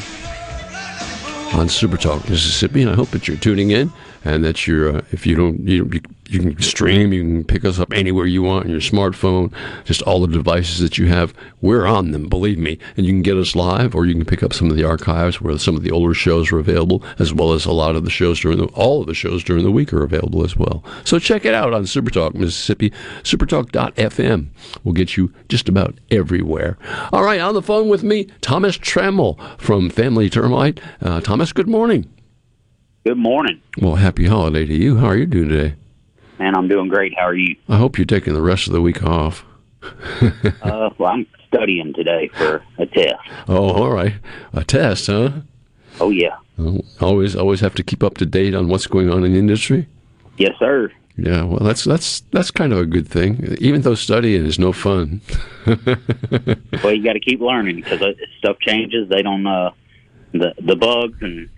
on 1.54 1.68
Super 1.68 1.98
Talk 1.98 2.30
Mississippi, 2.30 2.84
and 2.84 2.92
I 2.92 2.94
hope 2.94 3.10
that 3.10 3.28
you're 3.28 3.38
tuning 3.38 3.72
in 3.72 3.92
and 4.24 4.44
that 4.44 4.68
you're, 4.68 4.98
uh, 4.98 5.02
if 5.12 5.26
you 5.26 5.36
don't, 5.36 5.68
you, 5.68 5.90
you, 5.92 6.02
you 6.30 6.40
can 6.40 6.62
stream, 6.62 7.14
you 7.14 7.22
can 7.22 7.44
pick 7.44 7.64
us 7.64 7.80
up 7.80 7.94
anywhere 7.94 8.26
you 8.26 8.42
want 8.44 8.66
on 8.66 8.72
your 8.72 8.82
smartphone, 8.82 9.54
just 9.86 10.02
all 10.02 10.22
the 10.22 10.28
devices 10.28 10.80
that 10.80 10.98
you 10.98 11.08
have. 11.08 11.34
We're 11.62 11.86
on 11.86 12.12
them, 12.12 12.28
believe 12.28 12.58
me. 12.58 12.78
And 12.98 13.06
you 13.06 13.14
can 13.14 13.22
get 13.22 13.38
us 13.38 13.56
live, 13.56 13.96
or 13.96 14.06
you 14.06 14.14
can 14.14 14.26
pick 14.26 14.44
up 14.44 14.54
some 14.54 14.70
of 14.70 14.76
the 14.76 14.84
archives 14.84 15.42
where 15.42 15.58
some 15.58 15.76
of 15.76 15.84
the 15.84 15.92
older 15.92 16.14
shows 16.14 16.52
are 16.52 16.60
available, 16.60 17.04
as 17.20 17.34
well 17.34 17.54
as 17.54 17.66
a 17.66 17.72
lot 17.72 17.96
of 17.96 18.04
the 18.04 18.10
shows 18.10 18.40
during 18.40 18.58
the, 18.58 18.66
all 18.68 19.02
of 19.02 19.08
the 19.08 19.14
shows 19.14 19.44
during 19.44 19.64
the 19.64 19.72
week 19.72 19.94
are 19.94 20.04
available 20.04 20.44
as 20.44 20.56
well. 20.56 20.84
So 21.06 21.20
check 21.20 21.46
it 21.46 21.54
out 21.54 21.74
on 21.74 21.84
Supertalk 21.84 22.34
Mississippi, 22.34 22.92
supertalk.fm. 23.24 24.48
We'll 24.84 24.94
get 24.94 25.18
you 25.18 25.34
just 25.48 25.70
about 25.70 25.98
everywhere. 26.12 26.78
All 27.14 27.24
right, 27.24 27.40
on 27.40 27.54
the 27.54 27.62
phone 27.62 27.88
with 27.88 28.04
me, 28.04 28.26
Thomas 28.42 28.78
Trammell 28.78 29.40
from 29.60 29.90
Family 29.90 30.30
Termite. 30.30 30.80
Uh, 31.02 31.22
Thomas, 31.22 31.54
good 31.54 31.68
morning. 31.68 32.12
Good 33.08 33.18
morning. 33.18 33.62
Well, 33.80 33.96
happy 33.96 34.26
holiday 34.26 34.66
to 34.66 34.74
you. 34.74 34.98
How 34.98 35.06
are 35.06 35.16
you 35.16 35.26
doing 35.26 35.48
today? 35.48 35.76
Man, 36.40 36.58
I'm 36.58 36.68
doing 36.68 36.90
great. 36.90 37.18
How 37.18 37.28
are 37.28 37.34
you? 37.34 37.56
I 37.70 37.78
hope 37.78 37.98
you're 37.98 38.04
taking 38.04 38.34
the 38.34 38.42
rest 38.42 38.68
of 38.68 38.74
the 38.74 38.82
week 38.82 39.02
off. 39.02 39.46
uh, 40.62 40.90
well, 40.98 41.14
I'm 41.14 41.26
studying 41.48 41.94
today 41.94 42.30
for 42.34 42.62
a 42.78 42.86
test. 42.86 43.16
Oh, 43.48 43.70
all 43.70 43.92
right. 43.92 44.16
A 44.52 44.66
test, 44.66 45.08
huh? 45.08 45.32
Oh, 46.02 46.10
yeah. 46.10 46.36
Always, 47.00 47.34
always 47.34 47.62
have 47.62 47.76
to 47.76 47.84
keep 47.84 48.04
up 48.04 48.18
to 48.18 48.26
date 48.26 48.54
on 48.54 48.68
what's 48.68 48.88
going 48.88 49.10
on 49.10 49.24
in 49.24 49.32
the 49.32 49.40
industry. 49.40 49.88
Yes, 50.36 50.56
sir. 50.60 50.92
Yeah, 51.16 51.44
well, 51.44 51.62
that's 51.62 51.86
that's 51.86 52.20
that's 52.34 52.52
kind 52.52 52.74
of 52.74 52.80
a 52.80 52.86
good 52.86 53.08
thing. 53.08 53.56
Even 53.62 53.84
though 53.84 53.96
studying 53.96 54.46
is 54.46 54.60
no 54.60 54.74
fun. 54.74 55.22
well, 55.66 56.92
you 56.92 57.04
got 57.06 57.14
to 57.14 57.22
keep 57.22 57.40
learning 57.40 57.78
because 57.78 58.02
stuff 58.38 58.60
changes. 58.60 59.08
They 59.08 59.22
don't 59.22 59.48
uh, 59.48 59.72
the 60.34 60.54
the 60.60 60.76
bugs 60.76 61.18
and 61.22 61.50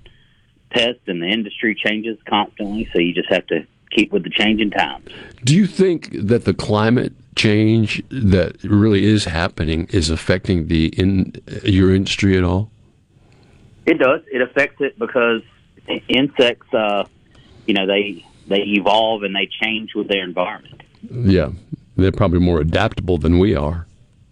pests 0.71 1.01
and 1.07 1.21
the 1.21 1.27
industry 1.27 1.75
changes 1.75 2.17
constantly. 2.27 2.89
So 2.93 2.99
you 2.99 3.13
just 3.13 3.29
have 3.29 3.47
to 3.47 3.65
keep 3.91 4.11
with 4.11 4.23
the 4.23 4.29
changing 4.29 4.71
times. 4.71 5.07
Do 5.43 5.55
you 5.55 5.67
think 5.67 6.09
that 6.13 6.45
the 6.45 6.53
climate 6.53 7.13
change 7.35 8.03
that 8.09 8.61
really 8.63 9.05
is 9.05 9.25
happening 9.25 9.87
is 9.91 10.09
affecting 10.09 10.67
the 10.67 10.87
in 10.87 11.33
your 11.63 11.93
industry 11.93 12.37
at 12.37 12.43
all? 12.43 12.69
It 13.85 13.97
does. 13.97 14.21
It 14.31 14.41
affects 14.41 14.81
it 14.81 14.99
because 14.99 15.41
insects, 16.07 16.71
uh, 16.73 17.05
you 17.65 17.73
know, 17.73 17.87
they 17.87 18.25
they 18.47 18.61
evolve 18.61 19.23
and 19.23 19.35
they 19.35 19.49
change 19.61 19.95
with 19.95 20.07
their 20.07 20.23
environment. 20.23 20.81
Yeah, 21.09 21.51
they're 21.95 22.11
probably 22.11 22.39
more 22.39 22.59
adaptable 22.59 23.17
than 23.17 23.39
we 23.39 23.55
are. 23.55 23.87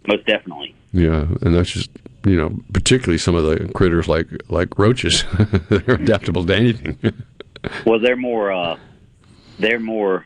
Most 0.07 0.25
definitely. 0.25 0.75
Yeah, 0.93 1.27
and 1.41 1.55
that's 1.55 1.71
just 1.71 1.89
you 2.25 2.37
know, 2.37 2.59
particularly 2.73 3.17
some 3.17 3.35
of 3.35 3.43
the 3.43 3.71
critters 3.73 4.07
like 4.07 4.27
like 4.49 4.77
roaches. 4.77 5.23
they're 5.69 5.95
adaptable 5.95 6.45
to 6.45 6.55
anything. 6.55 6.97
well, 7.85 7.99
they're 7.99 8.15
more. 8.15 8.51
Uh, 8.51 8.77
they're 9.59 9.79
more. 9.79 10.25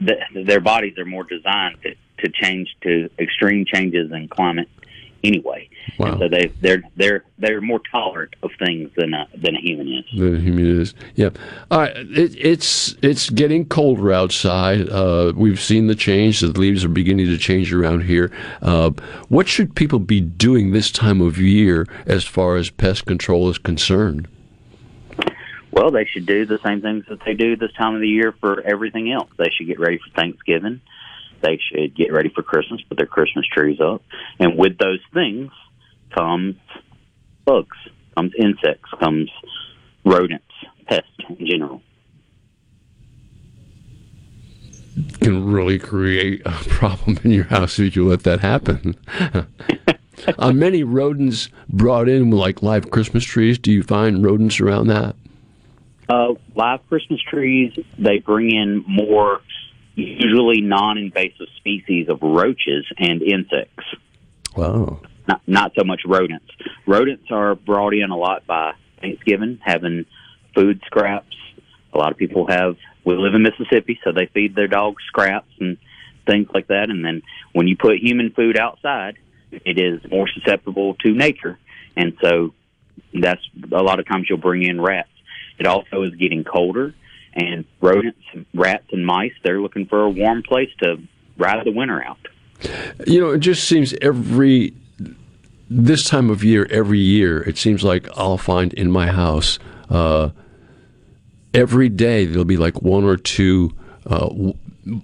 Their 0.00 0.60
bodies 0.60 0.98
are 0.98 1.04
more 1.04 1.24
designed 1.24 1.76
to, 1.82 1.94
to 2.24 2.32
change 2.32 2.74
to 2.82 3.08
extreme 3.18 3.64
changes 3.64 4.10
in 4.10 4.26
climate 4.28 4.68
anyway. 5.24 5.68
Wow. 5.98 6.12
And 6.12 6.18
so 6.18 6.28
they 6.28 6.46
they're 6.60 6.82
they're 6.96 7.24
they're 7.38 7.60
more 7.60 7.80
tolerant 7.90 8.34
of 8.42 8.50
things 8.58 8.90
than 8.96 9.14
a, 9.14 9.26
than 9.36 9.56
a 9.56 9.60
human 9.60 9.88
is. 9.88 10.04
The 10.18 10.38
human 10.38 10.80
is, 10.80 10.94
yeah. 11.14 11.30
All 11.70 11.80
right, 11.80 11.96
it, 11.96 12.34
it's 12.38 12.96
it's 13.02 13.30
getting 13.30 13.66
colder 13.66 14.12
outside. 14.12 14.88
Uh, 14.88 15.32
we've 15.34 15.60
seen 15.60 15.86
the 15.86 15.94
change. 15.94 16.40
The 16.40 16.48
leaves 16.48 16.84
are 16.84 16.88
beginning 16.88 17.26
to 17.26 17.38
change 17.38 17.72
around 17.72 18.02
here. 18.04 18.30
Uh, 18.62 18.90
what 19.28 19.48
should 19.48 19.74
people 19.74 19.98
be 19.98 20.20
doing 20.20 20.72
this 20.72 20.90
time 20.90 21.20
of 21.20 21.38
year 21.38 21.86
as 22.06 22.24
far 22.24 22.56
as 22.56 22.70
pest 22.70 23.06
control 23.06 23.48
is 23.48 23.58
concerned? 23.58 24.28
Well, 25.72 25.90
they 25.90 26.04
should 26.04 26.26
do 26.26 26.46
the 26.46 26.58
same 26.64 26.82
things 26.82 27.04
that 27.08 27.20
they 27.24 27.34
do 27.34 27.56
this 27.56 27.72
time 27.72 27.94
of 27.94 28.00
the 28.00 28.08
year 28.08 28.34
for 28.40 28.60
everything 28.62 29.12
else. 29.12 29.30
They 29.36 29.50
should 29.50 29.66
get 29.66 29.78
ready 29.78 29.98
for 29.98 30.10
Thanksgiving. 30.20 30.80
They 31.42 31.58
should 31.70 31.94
get 31.96 32.12
ready 32.12 32.28
for 32.28 32.42
Christmas, 32.42 32.80
put 32.88 32.98
their 32.98 33.06
Christmas 33.06 33.46
trees 33.46 33.80
up. 33.80 34.02
And 34.38 34.58
with 34.58 34.78
those 34.78 35.00
things 35.14 35.50
comes 36.14 36.56
bugs, 37.44 37.76
comes 38.16 38.32
insects, 38.38 38.90
comes 39.00 39.30
rodents, 40.04 40.44
pests 40.86 41.08
in 41.28 41.46
general. 41.46 41.82
Can 45.20 45.50
really 45.50 45.78
create 45.78 46.42
a 46.44 46.50
problem 46.68 47.18
in 47.24 47.30
your 47.30 47.44
house 47.44 47.78
if 47.78 47.96
you 47.96 48.06
let 48.06 48.24
that 48.24 48.40
happen. 48.40 48.96
Are 50.38 50.52
many 50.52 50.82
rodents 50.82 51.48
brought 51.68 52.08
in 52.08 52.30
like 52.30 52.62
live 52.62 52.90
Christmas 52.90 53.24
trees? 53.24 53.58
Do 53.58 53.72
you 53.72 53.82
find 53.82 54.22
rodents 54.24 54.60
around 54.60 54.88
that? 54.88 55.16
Uh, 56.08 56.34
live 56.56 56.80
Christmas 56.88 57.20
trees, 57.22 57.72
they 57.98 58.18
bring 58.18 58.50
in 58.50 58.84
more 58.86 59.40
usually 60.00 60.60
non-invasive 60.60 61.48
species 61.56 62.08
of 62.08 62.22
roaches 62.22 62.86
and 62.98 63.22
insects. 63.22 63.84
Wow. 64.56 65.00
Not, 65.28 65.42
not 65.46 65.72
so 65.78 65.84
much 65.84 66.02
rodents. 66.06 66.50
Rodents 66.86 67.30
are 67.30 67.54
brought 67.54 67.94
in 67.94 68.10
a 68.10 68.16
lot 68.16 68.46
by 68.46 68.74
Thanksgiving, 69.00 69.60
having 69.62 70.06
food 70.54 70.80
scraps. 70.86 71.36
A 71.92 71.98
lot 71.98 72.12
of 72.12 72.18
people 72.18 72.46
have. 72.48 72.76
We 73.04 73.16
live 73.16 73.34
in 73.34 73.42
Mississippi, 73.42 73.98
so 74.04 74.12
they 74.12 74.26
feed 74.26 74.54
their 74.54 74.68
dogs 74.68 75.02
scraps 75.06 75.50
and 75.58 75.78
things 76.26 76.48
like 76.52 76.68
that. 76.68 76.90
And 76.90 77.04
then 77.04 77.22
when 77.52 77.66
you 77.66 77.76
put 77.76 77.98
human 77.98 78.30
food 78.30 78.58
outside, 78.58 79.16
it 79.50 79.78
is 79.78 80.00
more 80.10 80.28
susceptible 80.28 80.94
to 80.96 81.12
nature, 81.12 81.58
and 81.96 82.16
so 82.22 82.54
that's 83.12 83.42
a 83.72 83.82
lot 83.82 83.98
of 83.98 84.06
times 84.06 84.26
you'll 84.28 84.38
bring 84.38 84.62
in 84.62 84.80
rats. 84.80 85.08
It 85.58 85.66
also 85.66 86.04
is 86.04 86.14
getting 86.14 86.44
colder, 86.44 86.94
and 87.34 87.64
rodents, 87.80 88.20
rats, 88.54 88.86
and 88.92 89.04
mice 89.04 89.32
they're 89.44 89.60
looking 89.60 89.86
for 89.86 90.02
a 90.02 90.10
warm 90.10 90.42
place 90.42 90.70
to 90.82 90.96
ride 91.36 91.64
the 91.64 91.72
winter 91.72 92.02
out. 92.02 92.18
You 93.06 93.20
know, 93.20 93.30
it 93.30 93.38
just 93.38 93.64
seems 93.64 93.94
every 94.02 94.74
this 95.68 96.04
time 96.04 96.30
of 96.30 96.42
year, 96.42 96.66
every 96.70 96.98
year, 96.98 97.42
it 97.42 97.56
seems 97.56 97.84
like 97.84 98.08
I'll 98.16 98.38
find 98.38 98.72
in 98.74 98.90
my 98.90 99.06
house 99.06 99.58
uh, 99.88 100.30
every 101.54 101.88
day 101.88 102.26
there'll 102.26 102.44
be 102.44 102.56
like 102.56 102.82
one 102.82 103.04
or 103.04 103.16
two 103.16 103.72
uh, 104.06 104.28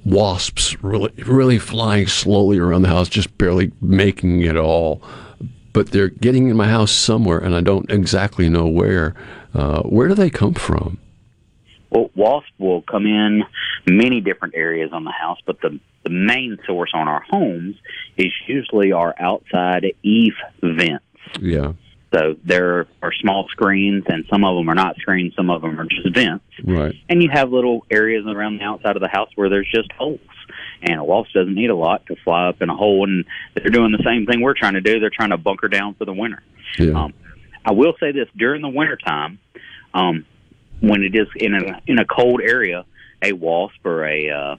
wasps 0.05 0.83
really, 0.83 1.13
really 1.25 1.59
flying 1.59 2.07
slowly 2.07 2.59
around 2.59 2.83
the 2.83 2.89
house, 2.89 3.09
just 3.09 3.37
barely 3.39 3.73
making 3.81 4.43
it 4.43 4.57
all. 4.57 5.03
But 5.73 5.91
they're 5.91 6.09
getting 6.09 6.49
in 6.49 6.57
my 6.57 6.69
house 6.69 6.91
somewhere, 6.91 7.39
and 7.39 7.55
I 7.55 7.61
don't 7.61 7.91
exactly 7.91 8.49
know 8.49 8.67
where. 8.67 9.15
Uh, 9.55 9.83
where 9.83 10.09
do 10.09 10.15
they 10.15 10.31
come 10.31 10.55
from? 10.55 10.99
Well, 11.91 12.11
wasp 12.15 12.49
will 12.59 12.83
come 12.83 13.07
in 13.07 13.45
many 13.87 14.21
different 14.21 14.55
areas 14.55 14.91
on 14.93 15.05
the 15.05 15.13
house, 15.13 15.39
but 15.47 15.61
the 15.61 15.79
the 16.03 16.11
main 16.11 16.57
source 16.67 16.91
on 16.95 17.09
our 17.09 17.23
homes 17.29 17.75
is 18.17 18.33
usually 18.47 18.93
our 18.93 19.13
outside 19.19 19.87
eave 20.05 20.35
vents. 20.63 21.05
Yeah. 21.41 21.73
So 22.15 22.37
there 22.45 22.87
are 23.03 23.13
small 23.21 23.49
screens, 23.51 24.05
and 24.07 24.25
some 24.31 24.45
of 24.45 24.57
them 24.57 24.69
are 24.71 24.75
not 24.77 24.97
screens. 24.97 25.35
Some 25.35 25.51
of 25.51 25.63
them 25.63 25.81
are 25.81 25.85
just 25.85 26.15
vents. 26.15 26.45
Right. 26.63 26.95
And 27.09 27.23
you 27.23 27.29
have 27.33 27.51
little 27.51 27.85
areas 27.91 28.25
around 28.27 28.59
the 28.59 28.65
outside 28.65 28.95
of 28.95 29.03
the 29.03 29.09
house 29.09 29.31
where 29.35 29.49
there's 29.49 29.71
just 29.75 29.91
holes. 29.93 30.21
And 30.81 31.01
a 31.01 31.05
wasp 31.05 31.33
doesn't 31.35 31.55
need 31.55 31.71
a 31.71 31.75
lot 31.75 32.07
to 32.07 32.17
fly 32.23 32.49
up 32.49 32.63
in 32.63 32.71
a 32.71 32.77
hole, 32.77 33.05
and 33.05 33.25
they're 33.55 33.71
doing 33.71 33.91
the 33.91 34.05
same 34.05 34.27
thing 34.27 34.41
we're 34.41 34.55
trying 34.55 34.75
to 34.75 34.81
do. 34.81 35.01
They're 35.01 35.11
trying 35.11 35.31
to 35.31 35.37
bunker 35.37 35.69
down 35.69 35.95
for 35.95 36.05
the 36.05 36.13
winter. 36.13 36.43
Yeah. 36.79 36.93
Um, 36.93 37.15
I 37.65 37.73
will 37.73 37.95
say 37.99 38.13
this: 38.13 38.29
during 38.37 38.63
the 38.63 38.69
wintertime, 38.69 39.41
um, 39.93 40.25
when 40.81 41.03
it 41.03 41.15
is 41.15 41.29
in 41.37 41.55
a 41.55 41.81
in 41.87 41.99
a 41.99 42.05
cold 42.05 42.41
area, 42.43 42.85
a 43.23 43.33
wasp 43.33 43.85
or 43.85 44.07
a 44.07 44.31
uh, 44.31 44.57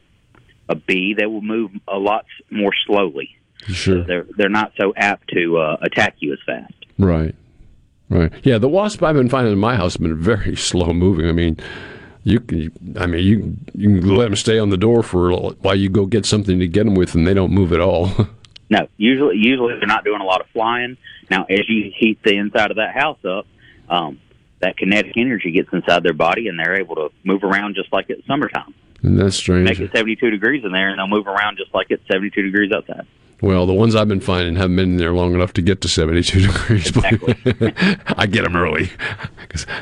a 0.69 0.75
bee 0.75 1.13
they 1.17 1.25
will 1.25 1.41
move 1.41 1.71
a 1.87 1.97
lot 1.97 2.25
more 2.49 2.71
slowly. 2.85 3.29
Sure. 3.67 4.03
They're 4.03 4.25
they're 4.37 4.49
not 4.49 4.73
so 4.79 4.93
apt 4.95 5.29
to 5.29 5.57
uh, 5.57 5.77
attack 5.81 6.15
you 6.19 6.33
as 6.33 6.39
fast. 6.45 6.73
Right. 6.97 7.35
Right. 8.09 8.31
Yeah, 8.43 8.57
the 8.57 8.69
wasp 8.69 9.03
I've 9.03 9.15
been 9.15 9.29
finding 9.29 9.51
in 9.51 9.59
my 9.59 9.75
house 9.75 9.93
have 9.93 10.01
been 10.01 10.15
very 10.15 10.55
slow 10.55 10.93
moving. 10.93 11.27
I 11.27 11.33
mean, 11.33 11.57
you 12.23 12.39
can, 12.39 12.71
I 12.97 13.05
mean, 13.05 13.23
you 13.25 13.57
you 13.73 13.99
can 13.99 14.15
let 14.15 14.25
them 14.25 14.35
stay 14.35 14.59
on 14.59 14.69
the 14.69 14.77
door 14.77 15.03
for 15.03 15.29
a 15.29 15.35
while 15.35 15.75
you 15.75 15.89
go 15.89 16.05
get 16.05 16.25
something 16.25 16.59
to 16.59 16.67
get 16.67 16.85
them 16.85 16.95
with, 16.95 17.15
and 17.15 17.27
they 17.27 17.33
don't 17.33 17.51
move 17.51 17.73
at 17.73 17.81
all. 17.81 18.11
No, 18.69 18.85
usually 18.97 19.37
usually 19.37 19.75
they're 19.79 19.87
not 19.87 20.03
doing 20.03 20.19
a 20.19 20.25
lot 20.25 20.41
of 20.41 20.47
flying. 20.47 20.97
Now, 21.29 21.45
as 21.45 21.69
you 21.69 21.89
heat 21.95 22.19
the 22.21 22.35
inside 22.35 22.69
of 22.69 22.75
that 22.75 22.93
house 22.93 23.23
up, 23.23 23.47
um, 23.87 24.19
that 24.59 24.77
kinetic 24.77 25.13
energy 25.17 25.51
gets 25.51 25.69
inside 25.71 26.03
their 26.03 26.13
body, 26.13 26.47
and 26.47 26.57
they're 26.59 26.79
able 26.79 26.95
to 26.95 27.09
move 27.23 27.43
around 27.43 27.75
just 27.75 27.91
like 27.93 28.05
it's 28.09 28.25
summertime. 28.27 28.73
and 29.03 29.19
that's 29.19 29.35
strange. 29.35 29.67
Make 29.69 29.79
it 29.79 29.91
72 29.91 30.29
degrees 30.31 30.63
in 30.65 30.71
there, 30.71 30.89
and 30.89 30.97
they'll 30.99 31.07
move 31.07 31.27
around 31.27 31.57
just 31.57 31.73
like 31.73 31.87
it's 31.89 32.01
72 32.11 32.41
degrees 32.41 32.71
outside. 32.71 33.05
Well, 33.39 33.67
the 33.67 33.73
ones 33.73 33.95
I've 33.95 34.07
been 34.07 34.19
finding 34.19 34.55
haven't 34.55 34.77
been 34.77 34.91
in 34.93 34.97
there 34.97 35.13
long 35.13 35.35
enough 35.35 35.53
to 35.53 35.61
get 35.61 35.81
to 35.81 35.87
72 35.87 36.41
degrees. 36.47 36.91
But 36.91 37.05
I 38.17 38.25
get 38.25 38.43
them 38.43 38.55
early. 38.55 38.89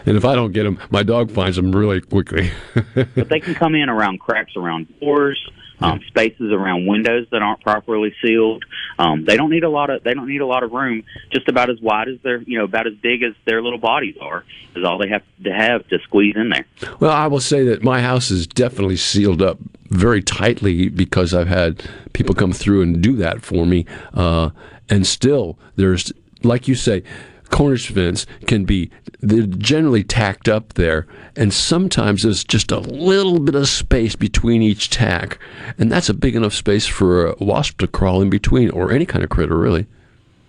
And 0.05 0.15
if 0.15 0.23
I 0.23 0.35
don't 0.35 0.51
get 0.53 0.63
them, 0.63 0.79
my 0.89 1.03
dog 1.03 1.31
finds 1.31 1.57
them 1.57 1.75
really 1.75 1.99
quickly. 1.99 2.51
but 2.93 3.27
they 3.29 3.39
can 3.41 3.55
come 3.55 3.75
in 3.75 3.89
around 3.89 4.19
cracks 4.19 4.55
around 4.55 4.87
doors, 5.01 5.37
um, 5.79 6.01
spaces 6.07 6.51
around 6.51 6.87
windows 6.87 7.27
that 7.31 7.41
aren't 7.41 7.61
properly 7.61 8.13
sealed. 8.21 8.63
Um, 8.97 9.25
they 9.25 9.37
don't 9.37 9.49
need 9.49 9.63
a 9.63 9.69
lot 9.69 9.89
of 9.89 10.03
they 10.03 10.13
don't 10.13 10.27
need 10.27 10.41
a 10.41 10.45
lot 10.45 10.63
of 10.63 10.71
room. 10.71 11.03
Just 11.31 11.47
about 11.47 11.69
as 11.69 11.79
wide 11.81 12.07
as 12.07 12.19
their 12.23 12.41
you 12.41 12.57
know 12.57 12.65
about 12.65 12.87
as 12.87 12.93
big 12.95 13.23
as 13.23 13.33
their 13.45 13.61
little 13.61 13.79
bodies 13.79 14.15
are 14.21 14.43
is 14.75 14.83
all 14.83 14.97
they 14.97 15.09
have 15.09 15.23
to 15.43 15.51
have 15.51 15.87
to 15.89 15.99
squeeze 15.99 16.35
in 16.35 16.49
there. 16.49 16.65
Well, 16.99 17.11
I 17.11 17.27
will 17.27 17.39
say 17.39 17.63
that 17.65 17.83
my 17.83 18.01
house 18.01 18.31
is 18.31 18.47
definitely 18.47 18.97
sealed 18.97 19.41
up 19.41 19.57
very 19.89 20.21
tightly 20.21 20.89
because 20.89 21.33
I've 21.33 21.47
had 21.47 21.83
people 22.13 22.35
come 22.35 22.51
through 22.51 22.81
and 22.81 23.01
do 23.01 23.15
that 23.17 23.41
for 23.41 23.65
me. 23.65 23.85
Uh, 24.13 24.49
and 24.89 25.05
still, 25.05 25.57
there's, 25.75 26.11
like 26.43 26.67
you 26.67 26.75
say, 26.75 27.03
cornice 27.49 27.87
vents 27.87 28.25
can 28.47 28.65
be 28.65 28.89
they're 29.21 29.45
generally 29.45 30.03
tacked 30.03 30.49
up 30.49 30.73
there 30.73 31.07
and 31.35 31.53
sometimes 31.53 32.23
there's 32.23 32.43
just 32.43 32.71
a 32.71 32.79
little 32.79 33.39
bit 33.39 33.55
of 33.55 33.67
space 33.67 34.15
between 34.15 34.61
each 34.61 34.89
tack 34.89 35.39
and 35.77 35.91
that's 35.91 36.09
a 36.09 36.13
big 36.13 36.35
enough 36.35 36.53
space 36.53 36.85
for 36.85 37.27
a 37.27 37.35
wasp 37.39 37.79
to 37.79 37.87
crawl 37.87 38.21
in 38.21 38.29
between 38.29 38.69
or 38.71 38.91
any 38.91 39.05
kind 39.05 39.23
of 39.23 39.29
critter 39.29 39.57
really. 39.57 39.87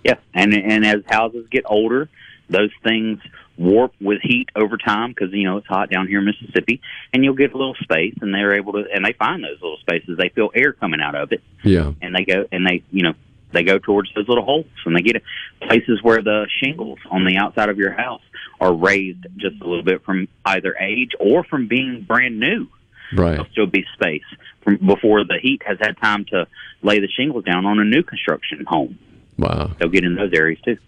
Yeah, 0.04 0.18
and 0.34 0.54
and 0.54 0.86
as 0.86 1.02
houses 1.08 1.48
get 1.50 1.64
older, 1.66 2.08
those 2.48 2.70
things 2.84 3.18
warp 3.58 3.92
with 4.00 4.20
heat 4.22 4.48
over 4.54 4.76
time 4.76 5.10
because 5.10 5.32
you 5.32 5.44
know 5.44 5.56
it's 5.56 5.66
hot 5.66 5.90
down 5.90 6.06
here 6.06 6.20
in 6.20 6.26
Mississippi, 6.26 6.80
and 7.12 7.24
you'll 7.24 7.34
get 7.34 7.52
a 7.52 7.56
little 7.56 7.74
space, 7.74 8.14
and 8.20 8.32
they're 8.32 8.54
able 8.54 8.74
to 8.74 8.84
and 8.94 9.04
they 9.04 9.14
find 9.14 9.42
those 9.42 9.60
little 9.60 9.78
spaces. 9.78 10.16
They 10.16 10.28
feel 10.28 10.50
air 10.54 10.72
coming 10.72 11.00
out 11.00 11.16
of 11.16 11.32
it, 11.32 11.42
yeah. 11.64 11.92
And 12.00 12.14
they 12.14 12.24
go 12.24 12.46
and 12.52 12.64
they 12.64 12.84
you 12.92 13.02
know 13.02 13.14
they 13.52 13.62
go 13.62 13.78
towards 13.78 14.12
those 14.14 14.28
little 14.28 14.44
holes, 14.44 14.66
and 14.84 14.96
they 14.96 15.02
get 15.02 15.22
places 15.62 16.02
where 16.02 16.22
the 16.22 16.46
shingles 16.62 16.98
on 17.10 17.24
the 17.24 17.36
outside 17.36 17.68
of 17.68 17.78
your 17.78 17.92
house 17.92 18.22
are 18.60 18.74
raised 18.74 19.26
just 19.36 19.60
a 19.60 19.66
little 19.66 19.84
bit 19.84 20.04
from 20.04 20.28
either 20.44 20.76
age 20.80 21.12
or 21.20 21.44
from 21.44 21.68
being 21.68 22.02
brand 22.02 22.40
new. 22.40 22.66
right 23.14 23.32
There'll 23.32 23.50
still 23.52 23.66
be 23.66 23.84
space 23.94 24.24
from 24.62 24.78
before 24.78 25.24
the 25.24 25.38
heat 25.40 25.62
has 25.64 25.78
had 25.80 25.96
time 25.98 26.24
to 26.26 26.46
lay 26.82 27.00
the 27.00 27.08
shingles 27.08 27.44
down 27.44 27.66
on 27.66 27.78
a 27.78 27.84
new 27.84 28.02
construction 28.02 28.64
home. 28.66 28.98
wow 29.38 29.70
They'll 29.78 29.88
get 29.88 30.04
in 30.04 30.16
those 30.16 30.32
areas 30.32 30.60
too. 30.64 30.78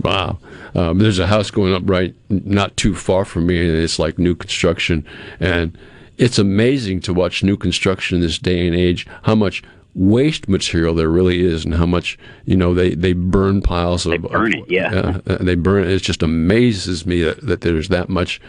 Wow. 0.00 0.38
Um, 0.74 0.98
there's 0.98 1.18
a 1.18 1.26
house 1.26 1.50
going 1.50 1.74
up 1.74 1.82
right 1.84 2.14
not 2.28 2.76
too 2.76 2.94
far 2.94 3.24
from 3.24 3.46
me, 3.46 3.68
and 3.68 3.76
it's 3.76 3.98
like 3.98 4.18
new 4.18 4.34
construction. 4.34 5.06
And 5.40 5.76
it's 6.16 6.38
amazing 6.38 7.00
to 7.00 7.14
watch 7.14 7.42
new 7.42 7.56
construction 7.56 8.16
in 8.16 8.22
this 8.22 8.38
day 8.38 8.66
and 8.66 8.74
age, 8.74 9.06
how 9.24 9.34
much 9.34 9.62
waste 9.94 10.48
material 10.48 10.94
there 10.94 11.08
really 11.08 11.40
is, 11.40 11.64
and 11.64 11.74
how 11.74 11.86
much, 11.86 12.18
you 12.44 12.56
know, 12.56 12.74
they, 12.74 12.94
they 12.94 13.12
burn 13.12 13.62
piles 13.62 14.04
of. 14.06 14.12
They 14.12 14.18
burn 14.18 14.54
it, 14.54 14.64
yeah. 14.68 15.20
uh, 15.26 15.38
they 15.40 15.54
burn 15.54 15.84
it. 15.84 15.90
It 15.90 16.02
just 16.02 16.22
amazes 16.22 17.06
me 17.06 17.22
that, 17.22 17.40
that 17.46 17.60
there's 17.60 17.88
that 17.88 18.08
much 18.08 18.40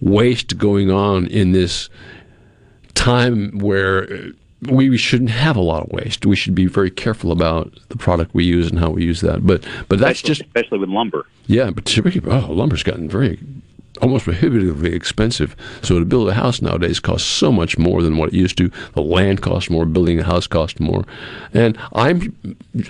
waste 0.00 0.58
going 0.58 0.90
on 0.90 1.26
in 1.26 1.52
this 1.52 1.88
time 2.94 3.58
where 3.58 4.12
uh, 4.12 4.28
we 4.70 4.96
shouldn't 4.96 5.30
have 5.30 5.56
a 5.56 5.60
lot 5.60 5.84
of 5.84 5.92
waste. 5.92 6.24
We 6.24 6.36
should 6.36 6.54
be 6.54 6.66
very 6.66 6.90
careful 6.90 7.30
about 7.30 7.78
the 7.88 7.96
product 7.96 8.34
we 8.34 8.44
use 8.44 8.68
and 8.70 8.78
how 8.78 8.90
we 8.90 9.04
use 9.04 9.20
that. 9.20 9.46
But 9.46 9.64
but 9.88 9.98
that's 9.98 10.18
especially, 10.18 10.28
just 10.28 10.40
especially 10.42 10.78
with 10.78 10.88
lumber. 10.88 11.26
yeah. 11.46 11.70
But 11.70 11.96
oh, 12.26 12.52
lumber's 12.52 12.82
gotten 12.82 13.08
very 13.08 13.38
almost 13.98 14.24
prohibitively 14.24 14.94
expensive. 14.94 15.56
So 15.82 15.98
to 15.98 16.04
build 16.04 16.28
a 16.28 16.34
house 16.34 16.62
nowadays 16.62 17.00
costs 17.00 17.28
so 17.28 17.52
much 17.52 17.78
more 17.78 18.02
than 18.02 18.16
what 18.16 18.30
it 18.30 18.34
used 18.34 18.56
to. 18.58 18.70
The 18.94 19.02
land 19.02 19.42
costs 19.42 19.70
more, 19.70 19.86
building 19.86 20.20
a 20.20 20.24
house 20.24 20.46
costs 20.46 20.80
more, 20.80 21.04
and 21.52 21.78
I'm 21.94 22.36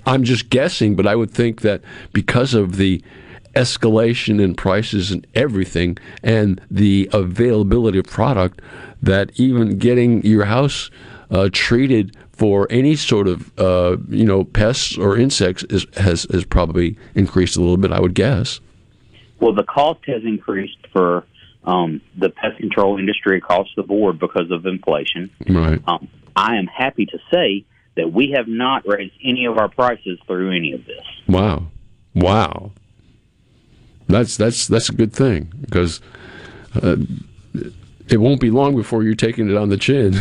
I'm 0.04 0.24
just 0.24 0.50
guessing, 0.50 0.96
but 0.96 1.06
I 1.06 1.14
would 1.14 1.30
think 1.30 1.62
that 1.62 1.82
because 2.12 2.54
of 2.54 2.76
the 2.76 3.02
escalation 3.54 4.40
in 4.40 4.54
prices 4.54 5.10
and 5.10 5.26
everything, 5.34 5.96
and 6.22 6.60
the 6.70 7.08
availability 7.12 7.98
of 7.98 8.06
product, 8.06 8.60
that 9.02 9.30
even 9.36 9.78
getting 9.78 10.22
your 10.24 10.44
house 10.44 10.90
uh, 11.30 11.48
treated 11.52 12.14
for 12.32 12.66
any 12.70 12.94
sort 12.94 13.26
of 13.26 13.58
uh, 13.58 13.96
you 14.08 14.24
know 14.24 14.44
pests 14.44 14.96
or 14.98 15.16
insects 15.16 15.64
is, 15.64 15.86
has 15.96 16.26
has 16.30 16.44
probably 16.44 16.96
increased 17.14 17.56
a 17.56 17.60
little 17.60 17.78
bit. 17.78 17.92
I 17.92 18.00
would 18.00 18.14
guess. 18.14 18.60
Well, 19.40 19.54
the 19.54 19.64
cost 19.64 20.00
has 20.06 20.22
increased 20.24 20.78
for 20.92 21.26
um, 21.64 22.00
the 22.16 22.30
pest 22.30 22.58
control 22.58 22.98
industry 22.98 23.38
across 23.38 23.68
the 23.76 23.82
board 23.82 24.18
because 24.18 24.50
of 24.50 24.64
inflation. 24.66 25.30
Right. 25.48 25.82
Um, 25.86 26.08
I 26.34 26.56
am 26.56 26.66
happy 26.66 27.06
to 27.06 27.18
say 27.32 27.64
that 27.96 28.12
we 28.12 28.32
have 28.36 28.46
not 28.46 28.86
raised 28.86 29.14
any 29.24 29.46
of 29.46 29.58
our 29.58 29.68
prices 29.68 30.18
through 30.26 30.54
any 30.54 30.72
of 30.72 30.84
this. 30.84 31.04
Wow, 31.26 31.66
wow. 32.14 32.70
That's 34.06 34.36
that's 34.36 34.68
that's 34.68 34.88
a 34.88 34.92
good 34.92 35.12
thing 35.12 35.52
because 35.60 36.00
uh, 36.80 36.96
it 38.08 38.18
won't 38.18 38.40
be 38.40 38.50
long 38.50 38.76
before 38.76 39.02
you're 39.02 39.14
taking 39.14 39.50
it 39.50 39.56
on 39.56 39.68
the 39.68 39.76
chin. 39.76 40.20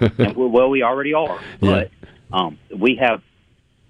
well, 0.36 0.70
we 0.70 0.82
already 0.82 1.14
are, 1.14 1.40
but 1.60 1.90
um, 2.32 2.58
we 2.76 2.96
have 2.96 3.22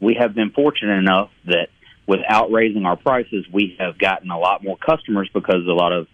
we 0.00 0.14
have 0.14 0.34
been 0.34 0.50
fortunate 0.50 0.98
enough 0.98 1.30
that 1.44 1.68
without 2.08 2.50
raising 2.50 2.86
our 2.86 2.96
prices, 2.96 3.44
we 3.52 3.76
have 3.78 3.98
gotten 3.98 4.30
a 4.30 4.38
lot 4.38 4.64
more 4.64 4.78
customers 4.78 5.30
because 5.32 5.66
a 5.68 5.72
lot 5.72 5.92
of 5.92 6.08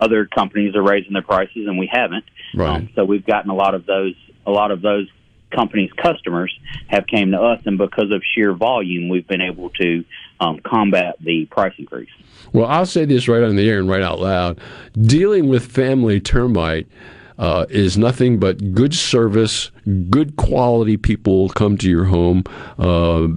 other 0.00 0.26
companies 0.26 0.74
are 0.74 0.82
raising 0.82 1.12
their 1.12 1.22
prices 1.22 1.66
and 1.68 1.78
we 1.78 1.88
haven't. 1.92 2.24
Right. 2.54 2.76
Um, 2.76 2.88
so 2.94 3.04
we've 3.04 3.24
gotten 3.24 3.50
a 3.50 3.54
lot 3.54 3.74
of 3.74 3.86
those 3.86 4.14
a 4.46 4.50
lot 4.50 4.70
of 4.70 4.80
those 4.80 5.08
companies' 5.54 5.90
customers 6.00 6.56
have 6.88 7.06
came 7.06 7.32
to 7.32 7.40
us, 7.40 7.60
and 7.66 7.78
because 7.78 8.10
of 8.12 8.22
sheer 8.34 8.54
volume, 8.54 9.08
we've 9.08 9.26
been 9.26 9.40
able 9.40 9.70
to 9.70 10.04
um, 10.40 10.60
combat 10.64 11.16
the 11.20 11.46
price 11.46 11.74
increase. 11.78 12.10
Well, 12.52 12.66
I'll 12.66 12.86
say 12.86 13.04
this 13.04 13.28
right 13.28 13.42
on 13.42 13.56
the 13.56 13.68
air 13.68 13.78
and 13.78 13.88
right 13.88 14.02
out 14.02 14.20
loud: 14.20 14.60
dealing 14.94 15.48
with 15.48 15.66
family 15.66 16.20
termite 16.20 16.86
uh, 17.38 17.66
is 17.68 17.98
nothing 17.98 18.38
but 18.38 18.72
good 18.74 18.94
service, 18.94 19.70
good 20.08 20.36
quality 20.36 20.96
people 20.96 21.48
come 21.50 21.76
to 21.78 21.88
your 21.88 22.04
home. 22.04 22.44
Uh, 22.78 23.28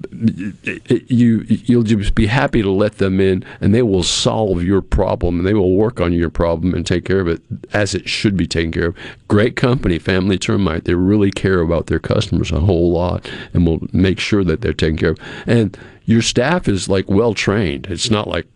you 1.08 1.44
you'll 1.48 1.84
just 1.84 2.16
be 2.16 2.28
happy 2.28 2.62
to 2.62 2.72
let 2.72 2.98
them 2.98 3.20
in, 3.20 3.44
and 3.60 3.74
they 3.74 3.82
will 3.82 4.04
solve 4.04 4.64
your 4.64 4.82
problem, 4.82 5.40
and 5.40 5.48
they 5.48 5.54
will 5.54 5.76
work 5.76 6.00
on 6.00 6.14
your 6.14 6.30
problem 6.30 6.74
and 6.74 6.86
take 6.86 7.06
care 7.06 7.20
of 7.20 7.28
it 7.28 7.42
as 7.74 7.94
it 7.94 8.08
should 8.08 8.38
be 8.38 8.48
taken 8.48 8.72
care 8.72 8.88
of. 8.88 8.98
Great 9.28 9.56
company, 9.56 10.00
Family 10.00 10.38
Termite. 10.38 10.86
They 10.86 10.94
really 10.96 11.32
care 11.32 11.60
about 11.60 11.88
their 11.88 12.00
customers 12.00 12.52
a 12.52 12.62
whole 12.62 12.92
lot, 12.92 13.30
and 13.54 13.66
will 13.66 13.86
make 13.92 14.20
sure 14.20 14.44
that 14.44 14.62
they're 14.62 14.74
taken 14.74 14.98
care 14.98 15.12
of. 15.12 15.20
And 15.46 15.78
your 16.06 16.22
staff 16.22 16.68
is 16.68 16.90
like 16.90 17.10
well 17.10 17.34
trained. 17.34 17.88
It's 17.88 18.10
not 18.10 18.28
like 18.28 18.48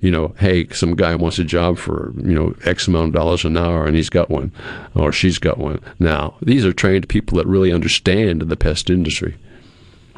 you 0.00 0.10
know, 0.10 0.34
hey, 0.38 0.68
some 0.68 0.94
guy 0.94 1.14
wants 1.14 1.38
a 1.38 1.44
job 1.44 1.78
for, 1.78 2.12
you 2.16 2.34
know, 2.34 2.54
X 2.64 2.86
amount 2.86 3.08
of 3.08 3.14
dollars 3.14 3.44
an 3.44 3.56
hour 3.56 3.86
and 3.86 3.96
he's 3.96 4.10
got 4.10 4.30
one 4.30 4.52
or 4.94 5.12
she's 5.12 5.38
got 5.38 5.58
one. 5.58 5.80
Now, 5.98 6.36
these 6.42 6.64
are 6.64 6.72
trained 6.72 7.08
people 7.08 7.38
that 7.38 7.46
really 7.46 7.72
understand 7.72 8.42
the 8.42 8.56
pest 8.56 8.90
industry. 8.90 9.36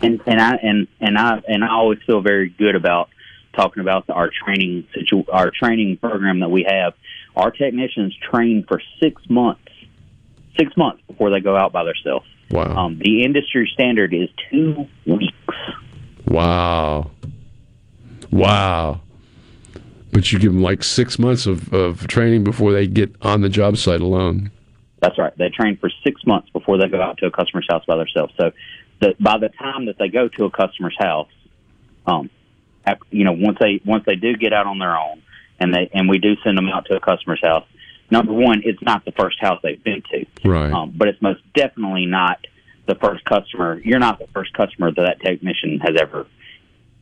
And 0.02 0.20
and 0.26 0.40
I 0.40 0.54
and 0.62 0.86
and 1.00 1.18
I 1.18 1.42
and 1.48 1.64
I 1.64 1.70
always 1.70 1.98
feel 2.06 2.20
very 2.20 2.50
good 2.50 2.74
about 2.74 3.08
talking 3.54 3.80
about 3.80 4.06
the, 4.06 4.12
our 4.12 4.30
training 4.30 4.86
situ, 4.94 5.24
our 5.32 5.50
training 5.50 5.96
program 5.96 6.40
that 6.40 6.50
we 6.50 6.66
have. 6.68 6.94
Our 7.36 7.50
technicians 7.50 8.16
train 8.30 8.64
for 8.66 8.80
6 9.00 9.22
months. 9.28 9.62
6 10.58 10.76
months 10.76 11.02
before 11.06 11.30
they 11.30 11.40
go 11.40 11.56
out 11.56 11.72
by 11.72 11.84
themselves. 11.84 12.26
Wow. 12.50 12.76
Um, 12.76 12.98
the 12.98 13.24
industry 13.24 13.70
standard 13.72 14.12
is 14.12 14.28
2 14.50 14.86
weeks. 15.06 15.34
Wow. 16.26 17.10
Wow. 18.30 19.00
But 20.12 20.33
you 20.33 20.38
give 20.38 20.53
them 20.53 20.62
like 20.62 20.83
six 20.83 21.18
months 21.18 21.47
of, 21.47 21.73
of 21.73 22.07
training 22.07 22.44
before 22.44 22.73
they 22.73 22.87
get 22.87 23.14
on 23.23 23.42
the 23.42 23.49
job 23.49 23.77
site 23.77 24.01
alone. 24.01 24.51
That's 25.01 25.18
right. 25.18 25.37
They 25.37 25.51
train 25.51 25.77
for 25.77 25.90
six 26.03 26.25
months 26.27 26.49
before 26.51 26.79
they 26.79 26.88
go 26.88 27.01
out 27.01 27.18
to 27.18 27.27
a 27.27 27.31
customer's 27.31 27.66
house 27.68 27.85
by 27.87 27.97
themselves. 27.97 28.33
So 28.37 28.53
that 29.01 29.23
by 29.23 29.38
the 29.38 29.49
time 29.49 29.87
that 29.87 29.99
they 29.99 30.09
go 30.09 30.29
to 30.29 30.44
a 30.44 30.51
customer's 30.51 30.97
house, 30.99 31.29
um, 32.07 32.31
you 33.11 33.25
know, 33.25 33.33
once 33.33 33.59
they 33.61 33.81
once 33.85 34.05
they 34.07 34.16
do 34.16 34.35
get 34.37 34.53
out 34.53 34.66
on 34.66 34.79
their 34.79 34.97
own, 34.97 35.23
and 35.61 35.75
they 35.75 35.90
and 35.92 36.09
we 36.09 36.18
do 36.18 36.35
send 36.42 36.57
them 36.57 36.68
out 36.68 36.87
to 36.87 36.97
a 36.97 37.01
customer's 37.01 37.40
house. 37.42 37.66
Number 38.11 38.33
one, 38.33 38.62
it's 38.64 38.81
not 38.81 39.05
the 39.05 39.12
first 39.12 39.38
house 39.38 39.61
they've 39.62 39.83
been 39.83 40.03
to, 40.11 40.27
right? 40.49 40.73
Um, 40.73 40.94
but 40.97 41.09
it's 41.09 41.21
most 41.21 41.42
definitely 41.55 42.07
not 42.07 42.47
the 42.87 42.94
first 42.94 43.25
customer. 43.25 43.79
You're 43.85 43.99
not 43.99 44.18
the 44.18 44.27
first 44.29 44.55
customer 44.55 44.90
that 44.90 45.03
that 45.03 45.21
technician 45.21 45.79
has 45.81 45.97
ever 46.01 46.27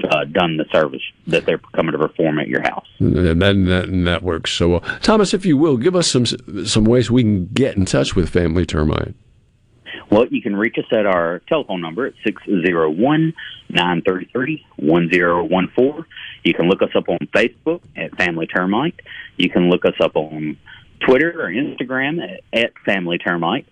uh, 0.04 0.24
done 0.24 0.56
the 0.56 0.66
service 0.72 1.02
that 1.26 1.44
they're 1.46 1.60
coming 1.74 1.92
to 1.92 1.98
perform 1.98 2.38
at 2.38 2.48
your 2.48 2.62
house. 2.62 2.86
And 2.98 3.16
that, 3.16 3.50
and 3.50 3.66
that, 3.68 3.88
and 3.88 4.06
that 4.06 4.22
works 4.22 4.52
so 4.52 4.68
well. 4.68 4.80
Thomas, 5.00 5.34
if 5.34 5.44
you 5.46 5.56
will, 5.56 5.76
give 5.76 5.96
us 5.96 6.10
some 6.10 6.26
some 6.26 6.84
ways 6.84 7.10
we 7.10 7.22
can 7.22 7.46
get 7.46 7.76
in 7.76 7.86
touch 7.86 8.14
with 8.14 8.28
Family 8.28 8.66
Termite. 8.66 9.14
Well, 10.10 10.26
you 10.26 10.42
can 10.42 10.54
reach 10.54 10.76
us 10.78 10.84
at 10.92 11.06
our 11.06 11.40
telephone 11.48 11.80
number 11.80 12.06
at 12.06 12.14
601 12.24 13.34
933 13.68 14.64
1014. 14.76 16.04
You 16.44 16.54
can 16.54 16.68
look 16.68 16.80
us 16.82 16.90
up 16.94 17.08
on 17.08 17.18
Facebook 17.34 17.80
at 17.96 18.16
Family 18.16 18.46
Termite. 18.46 19.00
You 19.36 19.50
can 19.50 19.68
look 19.68 19.84
us 19.84 19.94
up 20.00 20.14
on 20.14 20.56
Twitter 21.00 21.42
or 21.42 21.50
Instagram 21.50 22.22
at, 22.22 22.44
at 22.52 22.78
Family 22.84 23.18
Termite. 23.18 23.66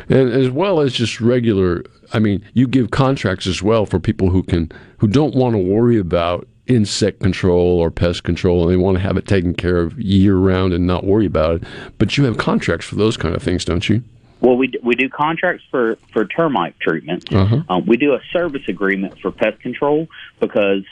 And 0.10 0.30
as 0.30 0.50
well 0.50 0.80
as 0.80 0.94
just 0.94 1.20
regular, 1.22 1.84
I 2.14 2.20
mean, 2.20 2.44
you 2.54 2.68
give 2.68 2.92
contracts 2.92 3.48
as 3.48 3.62
well 3.62 3.86
for 3.86 4.00
people 4.00 4.30
who 4.30 4.44
can 4.44 4.72
who 5.00 5.08
don't 5.08 5.36
want 5.36 5.54
to 5.54 5.60
worry 5.60 5.98
about 5.98 6.48
insect 6.68 7.22
control 7.22 7.80
or 7.80 7.90
pest 7.90 8.24
control 8.24 8.64
and 8.64 8.72
they 8.72 8.78
want 8.78 8.98
to 8.98 9.02
have 9.02 9.18
it 9.18 9.26
taken 9.26 9.54
care 9.54 9.78
of 9.78 9.98
year 10.00 10.36
round 10.36 10.74
and 10.74 10.86
not 10.86 11.06
worry 11.06 11.26
about 11.26 11.56
it. 11.56 11.64
But 11.98 12.18
you 12.18 12.26
have 12.26 12.38
contracts 12.38 12.86
for 12.86 12.96
those 12.96 13.16
kind 13.18 13.36
of 13.36 13.42
things, 13.42 13.64
don't 13.66 13.88
you? 13.88 14.04
Well, 14.40 14.56
we 14.56 14.72
we 14.84 14.96
do 14.96 15.10
contracts 15.10 15.64
for 15.72 15.98
for 16.14 16.26
termite 16.26 16.80
treatment. 16.80 17.34
Uh-huh. 17.34 17.64
Um, 17.70 17.86
we 17.86 17.98
do 17.98 18.14
a 18.14 18.20
service 18.32 18.62
agreement 18.68 19.20
for 19.20 19.32
pest 19.32 19.60
control 19.62 20.08
because 20.40 20.84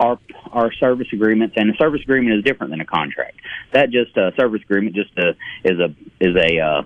our 0.00 0.18
our 0.50 0.72
service 0.72 1.08
agreements 1.12 1.54
and 1.56 1.70
a 1.70 1.76
service 1.76 2.02
agreement 2.02 2.36
is 2.38 2.44
different 2.44 2.72
than 2.72 2.80
a 2.80 2.84
contract. 2.84 3.36
That 3.72 3.90
just 3.90 4.16
a 4.16 4.32
service 4.36 4.62
agreement 4.62 4.96
just 4.96 5.16
a, 5.16 5.30
is 5.64 5.78
a 5.78 5.94
is 6.20 6.36
a 6.36 6.58
uh, 6.58 6.82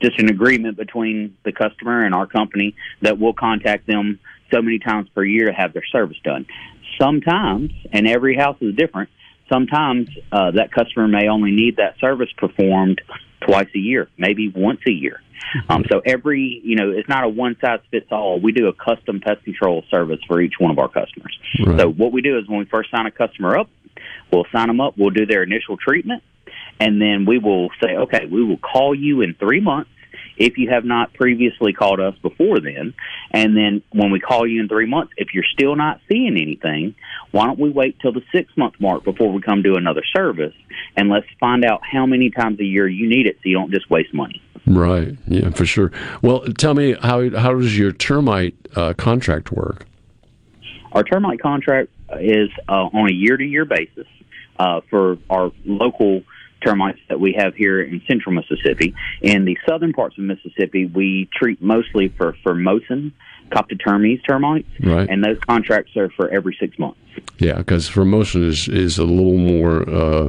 just 0.00 0.18
an 0.18 0.28
agreement 0.28 0.76
between 0.76 1.36
the 1.44 1.52
customer 1.52 2.04
and 2.04 2.14
our 2.14 2.26
company 2.26 2.74
that 3.02 3.18
we'll 3.18 3.32
contact 3.32 3.86
them 3.86 4.18
so 4.52 4.62
many 4.62 4.78
times 4.78 5.08
per 5.14 5.24
year 5.24 5.46
to 5.46 5.52
have 5.52 5.72
their 5.72 5.84
service 5.90 6.16
done. 6.24 6.46
Sometimes, 7.00 7.72
and 7.92 8.08
every 8.08 8.36
house 8.36 8.56
is 8.60 8.74
different. 8.74 9.10
Sometimes 9.50 10.08
uh, 10.32 10.50
that 10.52 10.72
customer 10.72 11.08
may 11.08 11.28
only 11.28 11.52
need 11.52 11.76
that 11.76 11.98
service 12.00 12.28
performed 12.36 13.00
twice 13.40 13.68
a 13.74 13.78
year, 13.78 14.08
maybe 14.18 14.48
once 14.48 14.80
a 14.86 14.90
year. 14.90 15.20
Um, 15.68 15.84
so 15.90 16.02
every, 16.04 16.60
you 16.64 16.76
know, 16.76 16.90
it's 16.90 17.08
not 17.08 17.24
a 17.24 17.28
one 17.28 17.56
size 17.60 17.80
fits 17.90 18.08
all. 18.10 18.40
We 18.40 18.52
do 18.52 18.68
a 18.68 18.72
custom 18.72 19.20
pest 19.20 19.44
control 19.44 19.84
service 19.90 20.18
for 20.26 20.40
each 20.40 20.54
one 20.58 20.70
of 20.70 20.78
our 20.78 20.88
customers. 20.88 21.38
Right. 21.64 21.80
So 21.80 21.88
what 21.88 22.12
we 22.12 22.20
do 22.20 22.38
is 22.38 22.48
when 22.48 22.58
we 22.58 22.64
first 22.66 22.90
sign 22.90 23.06
a 23.06 23.10
customer 23.10 23.56
up, 23.56 23.70
we'll 24.32 24.46
sign 24.52 24.66
them 24.66 24.80
up. 24.80 24.94
We'll 24.98 25.10
do 25.10 25.26
their 25.26 25.42
initial 25.42 25.76
treatment, 25.76 26.22
and 26.80 27.00
then 27.00 27.26
we 27.26 27.38
will 27.38 27.70
say, 27.82 27.96
okay, 27.96 28.26
we 28.26 28.44
will 28.44 28.58
call 28.58 28.94
you 28.94 29.20
in 29.22 29.34
three 29.34 29.60
months 29.60 29.90
if 30.36 30.56
you 30.56 30.70
have 30.70 30.84
not 30.84 31.12
previously 31.14 31.72
called 31.72 32.00
us 32.00 32.14
before 32.22 32.60
then. 32.60 32.94
And 33.32 33.56
then 33.56 33.82
when 33.90 34.10
we 34.10 34.20
call 34.20 34.46
you 34.46 34.60
in 34.60 34.68
three 34.68 34.86
months, 34.86 35.12
if 35.16 35.34
you're 35.34 35.44
still 35.52 35.74
not 35.74 36.00
seeing 36.08 36.36
anything, 36.40 36.94
why 37.32 37.46
don't 37.46 37.58
we 37.58 37.70
wait 37.70 37.98
till 38.00 38.12
the 38.12 38.22
six 38.32 38.56
month 38.56 38.74
mark 38.78 39.04
before 39.04 39.32
we 39.32 39.42
come 39.42 39.62
do 39.62 39.76
another 39.76 40.02
service? 40.16 40.54
And 40.96 41.08
let's 41.08 41.26
find 41.40 41.64
out 41.64 41.80
how 41.84 42.06
many 42.06 42.30
times 42.30 42.60
a 42.60 42.64
year 42.64 42.86
you 42.86 43.08
need 43.08 43.26
it 43.26 43.36
so 43.36 43.48
you 43.48 43.54
don't 43.54 43.72
just 43.72 43.90
waste 43.90 44.14
money. 44.14 44.40
Right. 44.66 45.16
Yeah, 45.26 45.50
for 45.50 45.66
sure. 45.66 45.90
Well, 46.22 46.40
tell 46.58 46.74
me 46.74 46.94
how 47.00 47.30
how 47.30 47.54
does 47.54 47.78
your 47.78 47.92
termite 47.92 48.54
uh, 48.76 48.94
contract 48.94 49.50
work? 49.50 49.86
Our 50.92 51.02
termite 51.02 51.40
contract 51.40 51.90
is 52.20 52.50
uh, 52.68 52.72
on 52.72 53.08
a 53.08 53.12
year 53.12 53.36
to 53.36 53.44
year 53.44 53.64
basis 53.64 54.06
uh, 54.58 54.80
for 54.90 55.18
our 55.30 55.52
local 55.64 56.22
termites 56.60 56.98
that 57.08 57.20
we 57.20 57.32
have 57.38 57.54
here 57.54 57.80
in 57.80 58.02
central 58.06 58.34
Mississippi. 58.34 58.94
In 59.22 59.44
the 59.44 59.56
southern 59.68 59.92
parts 59.92 60.16
of 60.18 60.24
Mississippi, 60.24 60.86
we 60.86 61.28
treat 61.34 61.60
mostly 61.62 62.08
for 62.08 62.34
Formosan 62.44 63.12
Coptotermes 63.50 64.20
termites, 64.28 64.68
Right. 64.80 65.08
and 65.08 65.24
those 65.24 65.38
contracts 65.40 65.96
are 65.96 66.10
for 66.10 66.28
every 66.28 66.56
six 66.60 66.78
months. 66.78 67.00
Yeah, 67.38 67.58
because 67.58 67.88
Formosan 67.88 68.44
is 68.46 68.68
is 68.68 68.98
a 68.98 69.04
little 69.04 69.38
more. 69.38 69.88
Uh, 69.88 70.28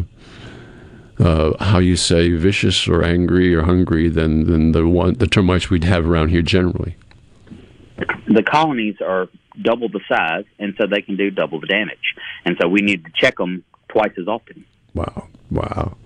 uh, 1.20 1.52
how 1.62 1.80
you 1.80 1.98
say 1.98 2.32
vicious 2.32 2.88
or 2.88 3.04
angry 3.04 3.54
or 3.54 3.64
hungry 3.64 4.08
than, 4.08 4.46
than 4.46 4.72
the 4.72 4.88
one 4.88 5.16
the 5.16 5.28
termites 5.28 5.70
we'd 5.70 5.84
have 5.84 6.08
around 6.10 6.30
here 6.30 6.42
generally. 6.42 6.96
The 8.28 8.42
colonies 8.42 8.96
are 9.06 9.28
double 9.62 9.90
the 9.90 10.00
size, 10.08 10.46
and 10.60 10.74
so 10.78 10.88
they 10.88 11.02
can 11.02 11.18
do 11.18 11.30
double 11.30 11.60
the 11.60 11.68
damage. 11.68 12.16
And 12.46 12.56
so 12.62 12.70
we 12.70 12.80
need 12.82 13.04
to 13.04 13.12
check 13.14 13.36
them 13.38 13.66
twice 13.90 14.14
as 14.18 14.30
often. 14.30 14.64
Wow. 14.94 15.28
Wow. 15.52 15.98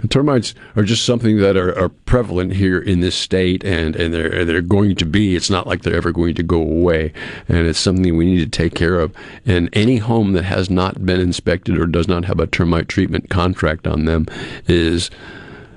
The 0.00 0.08
termites 0.08 0.54
are 0.74 0.82
just 0.82 1.04
something 1.04 1.38
that 1.38 1.56
are, 1.56 1.76
are, 1.78 1.88
prevalent 1.88 2.54
here 2.54 2.80
in 2.80 2.98
this 3.00 3.14
state 3.14 3.64
and, 3.64 3.94
and 3.94 4.12
they're, 4.12 4.44
they're 4.44 4.60
going 4.60 4.96
to 4.96 5.04
be. 5.04 5.36
It's 5.36 5.50
not 5.50 5.68
like 5.68 5.82
they're 5.82 5.94
ever 5.94 6.10
going 6.10 6.34
to 6.34 6.42
go 6.42 6.60
away. 6.60 7.12
And 7.48 7.58
it's 7.68 7.78
something 7.78 8.16
we 8.16 8.24
need 8.24 8.40
to 8.40 8.58
take 8.58 8.74
care 8.74 8.98
of. 8.98 9.14
And 9.46 9.68
any 9.72 9.98
home 9.98 10.32
that 10.32 10.44
has 10.44 10.68
not 10.68 11.06
been 11.06 11.20
inspected 11.20 11.78
or 11.78 11.86
does 11.86 12.08
not 12.08 12.24
have 12.24 12.40
a 12.40 12.46
termite 12.48 12.88
treatment 12.88 13.30
contract 13.30 13.86
on 13.86 14.06
them 14.06 14.26
is 14.66 15.10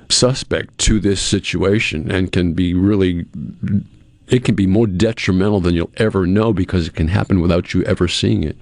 suspect 0.09 0.77
to 0.79 0.99
this 0.99 1.21
situation 1.21 2.11
and 2.11 2.31
can 2.31 2.53
be 2.53 2.73
really 2.73 3.25
it 4.27 4.45
can 4.45 4.55
be 4.55 4.65
more 4.65 4.87
detrimental 4.87 5.59
than 5.59 5.75
you'll 5.75 5.91
ever 5.97 6.25
know 6.25 6.53
because 6.53 6.87
it 6.87 6.95
can 6.95 7.09
happen 7.09 7.41
without 7.41 7.73
you 7.73 7.83
ever 7.83 8.07
seeing 8.07 8.43
it. 8.43 8.57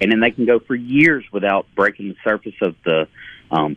And 0.00 0.12
then 0.12 0.20
they 0.20 0.30
can 0.30 0.46
go 0.46 0.58
for 0.58 0.74
years 0.74 1.24
without 1.32 1.66
breaking 1.74 2.08
the 2.08 2.16
surface 2.24 2.54
of 2.60 2.74
the 2.84 3.08
um, 3.50 3.76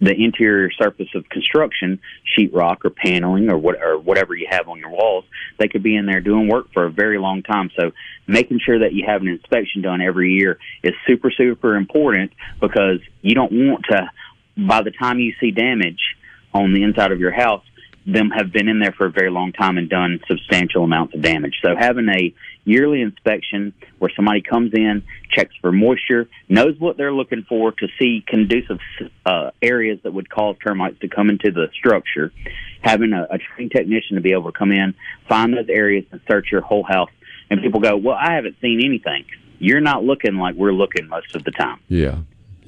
the 0.00 0.14
interior 0.14 0.70
surface 0.70 1.08
of 1.14 1.28
construction, 1.28 1.98
sheetrock 2.36 2.84
or 2.84 2.90
paneling 2.90 3.50
or 3.50 3.58
what 3.58 3.82
or 3.82 3.98
whatever 3.98 4.34
you 4.34 4.46
have 4.48 4.68
on 4.68 4.78
your 4.78 4.90
walls. 4.90 5.24
They 5.58 5.68
could 5.68 5.82
be 5.82 5.96
in 5.96 6.06
there 6.06 6.20
doing 6.20 6.48
work 6.48 6.72
for 6.72 6.84
a 6.84 6.90
very 6.90 7.18
long 7.18 7.42
time. 7.42 7.70
So 7.76 7.90
making 8.26 8.60
sure 8.64 8.78
that 8.80 8.92
you 8.92 9.04
have 9.06 9.22
an 9.22 9.28
inspection 9.28 9.82
done 9.82 10.00
every 10.00 10.34
year 10.34 10.58
is 10.82 10.94
super 11.06 11.30
super 11.30 11.74
important 11.74 12.32
because 12.60 13.00
you 13.22 13.34
don't 13.34 13.52
want 13.52 13.86
to 13.90 14.10
by 14.56 14.82
the 14.82 14.90
time 14.90 15.18
you 15.18 15.34
see 15.40 15.50
damage 15.50 16.16
on 16.54 16.72
the 16.72 16.82
inside 16.82 17.12
of 17.12 17.20
your 17.20 17.32
house 17.32 17.64
them 18.10 18.30
have 18.30 18.52
been 18.52 18.68
in 18.68 18.78
there 18.78 18.92
for 18.92 19.06
a 19.06 19.10
very 19.10 19.30
long 19.30 19.52
time 19.52 19.76
and 19.76 19.88
done 19.88 20.20
substantial 20.26 20.82
amounts 20.82 21.14
of 21.14 21.20
damage. 21.20 21.58
So 21.62 21.76
having 21.78 22.08
a 22.08 22.34
yearly 22.64 23.02
inspection 23.02 23.74
where 23.98 24.10
somebody 24.16 24.40
comes 24.40 24.72
in, 24.72 25.02
checks 25.30 25.54
for 25.60 25.72
moisture, 25.72 26.26
knows 26.48 26.78
what 26.78 26.96
they're 26.96 27.12
looking 27.12 27.44
for 27.46 27.72
to 27.72 27.88
see 27.98 28.24
conducive 28.26 28.78
uh, 29.26 29.50
areas 29.60 29.98
that 30.04 30.12
would 30.12 30.30
cause 30.30 30.56
termites 30.64 30.98
to 31.00 31.08
come 31.08 31.28
into 31.28 31.50
the 31.50 31.68
structure, 31.74 32.32
having 32.80 33.12
a, 33.12 33.26
a 33.30 33.38
trained 33.38 33.72
technician 33.72 34.16
to 34.16 34.22
be 34.22 34.32
able 34.32 34.50
to 34.50 34.58
come 34.58 34.72
in, 34.72 34.94
find 35.28 35.52
those 35.52 35.68
areas 35.68 36.04
and 36.10 36.20
search 36.26 36.48
your 36.50 36.62
whole 36.62 36.84
house. 36.84 37.10
And 37.50 37.60
people 37.60 37.80
go, 37.80 37.96
well, 37.96 38.16
I 38.16 38.34
haven't 38.34 38.56
seen 38.60 38.82
anything. 38.82 39.24
You're 39.58 39.80
not 39.80 40.02
looking 40.04 40.36
like 40.36 40.54
we're 40.54 40.72
looking 40.72 41.08
most 41.08 41.34
of 41.34 41.44
the 41.44 41.50
time. 41.50 41.80
Yeah. 41.88 42.18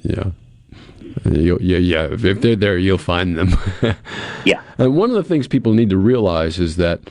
Yeah. 0.01 0.31
You'll, 1.29 1.61
yeah, 1.61 1.77
yeah. 1.77 2.07
If 2.11 2.41
they're 2.41 2.55
there, 2.55 2.77
you'll 2.77 2.97
find 2.97 3.37
them. 3.37 3.55
yeah. 4.45 4.61
And 4.77 4.95
one 4.95 5.09
of 5.09 5.15
the 5.15 5.23
things 5.23 5.47
people 5.47 5.73
need 5.73 5.89
to 5.89 5.97
realize 5.97 6.59
is 6.59 6.77
that 6.77 7.01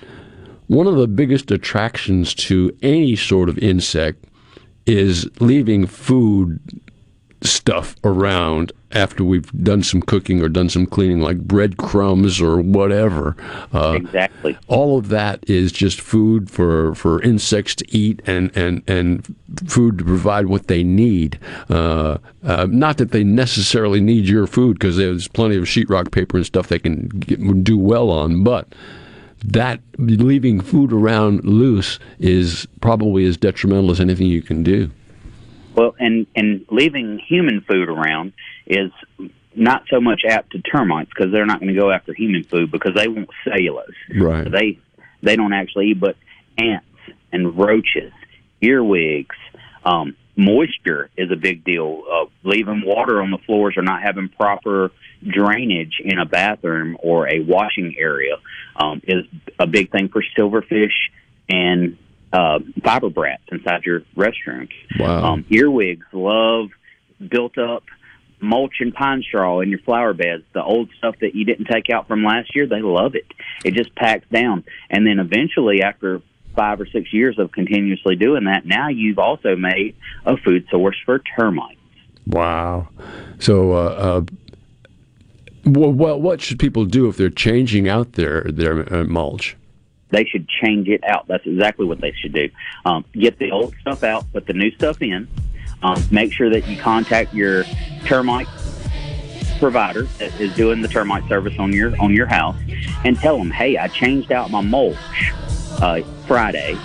one 0.67 0.87
of 0.87 0.97
the 0.97 1.09
biggest 1.09 1.51
attractions 1.51 2.35
to 2.35 2.77
any 2.83 3.17
sort 3.17 3.49
of 3.49 3.59
insect 3.59 4.25
is 4.87 5.29
leaving 5.41 5.87
food 5.87 6.61
stuff 7.43 7.97
around 8.05 8.72
after 8.93 9.22
we've 9.22 9.51
done 9.62 9.82
some 9.82 10.03
cooking 10.03 10.43
or 10.43 10.49
done 10.49 10.68
some 10.68 10.84
cleaning, 10.84 11.20
like 11.20 11.38
breadcrumbs 11.38 12.41
or 12.41 12.61
whatever. 12.61 13.36
Uh, 13.72 13.93
exactly. 13.97 14.59
All 14.66 14.99
of 14.99 15.09
that 15.09 15.49
is 15.49 15.70
just 15.70 16.01
food 16.01 16.51
for, 16.51 16.95
for 16.95 17.22
insects 17.22 17.74
to 17.76 17.97
eat 17.97 18.20
and, 18.26 18.55
and, 18.57 18.82
and 18.88 19.36
food 19.66 19.99
to 19.99 20.05
provide 20.05 20.47
what 20.47 20.66
they 20.66 20.82
need. 20.82 21.38
Uh, 21.68 22.18
uh, 22.43 22.66
not 22.68 22.99
that 22.99 23.12
they 23.12 23.22
necessarily 23.22 24.01
need 24.01 24.24
your 24.26 24.47
food 24.47 24.78
because 24.78 24.97
there's 24.97 25.28
plenty 25.28 25.57
of 25.57 25.64
sheetrock 25.64 26.11
paper 26.11 26.36
and 26.36 26.47
stuff 26.47 26.68
they 26.68 26.78
can 26.78 27.09
get, 27.09 27.64
do 27.64 27.78
well 27.78 28.11
on, 28.11 28.43
but 28.43 28.66
that 29.45 29.80
leaving 29.99 30.61
food 30.61 30.93
around 30.93 31.45
loose 31.45 31.99
is 32.18 32.66
probably 32.80 33.24
as 33.24 33.36
detrimental 33.36 33.91
as 33.91 34.01
anything 34.01 34.26
you 34.26 34.43
can 34.43 34.62
do. 34.62 34.91
Well, 35.81 35.95
and 35.99 36.26
and 36.37 36.66
leaving 36.70 37.18
human 37.18 37.62
food 37.62 37.89
around 37.89 38.35
is 38.66 38.91
not 39.55 39.85
so 39.91 39.99
much 39.99 40.24
apt 40.28 40.53
to 40.53 40.61
termites 40.61 41.09
because 41.09 41.33
they're 41.33 41.47
not 41.47 41.59
going 41.59 41.72
to 41.74 41.81
go 41.81 41.91
after 41.91 42.12
human 42.12 42.45
food 42.45 42.70
because 42.70 42.93
they 42.95 43.09
want 43.09 43.31
cellulose. 43.45 43.89
Right. 44.14 44.45
So 44.45 44.51
they 44.51 44.78
they 45.22 45.37
don't 45.37 45.55
actually 45.55 45.93
eat, 45.93 46.01
but 46.01 46.16
ants 46.59 46.85
and 47.33 47.57
roaches, 47.57 48.12
earwigs, 48.61 49.37
um, 49.83 50.16
moisture 50.37 51.09
is 51.16 51.31
a 51.33 51.37
big 51.37 51.64
deal. 51.64 52.03
Uh, 52.12 52.26
leaving 52.43 52.83
water 52.85 53.22
on 53.22 53.31
the 53.31 53.39
floors 53.39 53.78
or 53.78 53.83
not 53.83 54.03
having 54.03 54.28
proper 54.28 54.93
drainage 55.26 55.99
in 56.05 56.18
a 56.18 56.26
bathroom 56.26 56.99
or 57.03 57.26
a 57.26 57.41
washing 57.41 57.95
area 57.99 58.37
um, 58.76 59.01
is 59.05 59.24
a 59.59 59.66
big 59.66 59.91
thing 59.91 60.11
for 60.11 60.22
silverfish 60.39 61.09
and 61.49 61.97
uh, 62.33 62.61
firebrats 62.85 63.43
inside 63.51 63.85
your 63.85 64.01
restrooms. 64.16 64.70
Wow. 64.99 65.33
Um, 65.33 65.47
earwigs 65.51 66.07
love 66.12 66.68
built 67.28 67.59
up 67.59 67.85
mulch 68.41 68.76
and 68.81 68.95
pine 68.95 69.22
straw 69.22 69.61
in 69.61 69.70
your 69.70 69.81
flower 69.81 70.14
beds. 70.14 70.45
The 70.55 70.62
old 70.62 70.91
stuff 70.99 71.16
that 71.20 71.35
you 71.35 71.45
didn't 71.45 71.66
take 71.66 71.91
out 71.91 72.09
from 72.09 72.24
last 72.24 72.55
year, 72.55 72.66
they 72.66 72.81
love 72.83 73.14
it. 73.14 73.26
It 73.64 73.74
just 73.74 73.95
packs 73.95 74.26
down. 74.33 74.64
And 74.89 75.07
then 75.07 75.18
eventually, 75.18 75.83
after 75.83 76.22
five 76.57 76.81
or 76.81 76.87
six 76.87 77.12
years 77.12 77.39
of 77.39 77.53
continuously 77.53 78.16
doing 78.16 78.45
that, 78.45 78.66
now 78.66 78.89
you've 78.89 79.18
also 79.18 79.57
made 79.57 79.97
a 80.24 80.37
food 80.37 80.66
source 80.70 80.97
for 81.05 81.20
termites. 81.39 81.76
Wow. 82.26 82.89
So, 83.39 83.72
uh, 83.72 83.76
uh, 83.76 84.22
well, 85.64 85.93
what 85.93 86.41
should 86.41 86.59
people 86.59 86.85
do 86.85 87.09
if 87.09 87.16
they're 87.16 87.28
changing 87.28 87.89
out 87.89 88.12
their 88.12 88.43
their 88.45 88.93
uh, 88.93 89.05
mulch? 89.05 89.57
They 90.11 90.25
should 90.25 90.49
change 90.49 90.89
it 90.89 91.03
out. 91.05 91.27
That's 91.29 91.47
exactly 91.47 91.87
what 91.87 92.01
they 92.01 92.13
should 92.13 92.33
do. 92.33 92.49
Um, 92.85 93.05
get 93.13 93.39
the 93.39 93.51
old 93.51 93.75
stuff 93.81 94.03
out, 94.03 94.31
put 94.33 94.47
the 94.47 94.53
new 94.53 94.71
stuff 94.73 95.01
in. 95.03 95.29
Um, 95.83 96.03
make 96.11 96.33
sure 96.33 96.51
that 96.51 96.67
you 96.69 96.77
contact 96.77 97.33
your 97.33 97.65
termite 98.05 98.49
provider 99.59 100.03
that 100.19 100.39
is 100.41 100.55
doing 100.55 100.83
the 100.83 100.89
termite 100.89 101.29
service 101.29 101.55
on 101.59 101.73
your 101.73 101.99
on 102.01 102.15
your 102.15 102.27
house, 102.27 102.57
and 103.05 103.17
tell 103.17 103.39
them, 103.39 103.51
"Hey, 103.51 103.77
I 103.79 103.89
changed 103.89 104.33
out 104.33 104.51
my 104.51 104.61
mulch 104.61 104.97
uh, 105.81 106.03
Friday. 106.27 106.77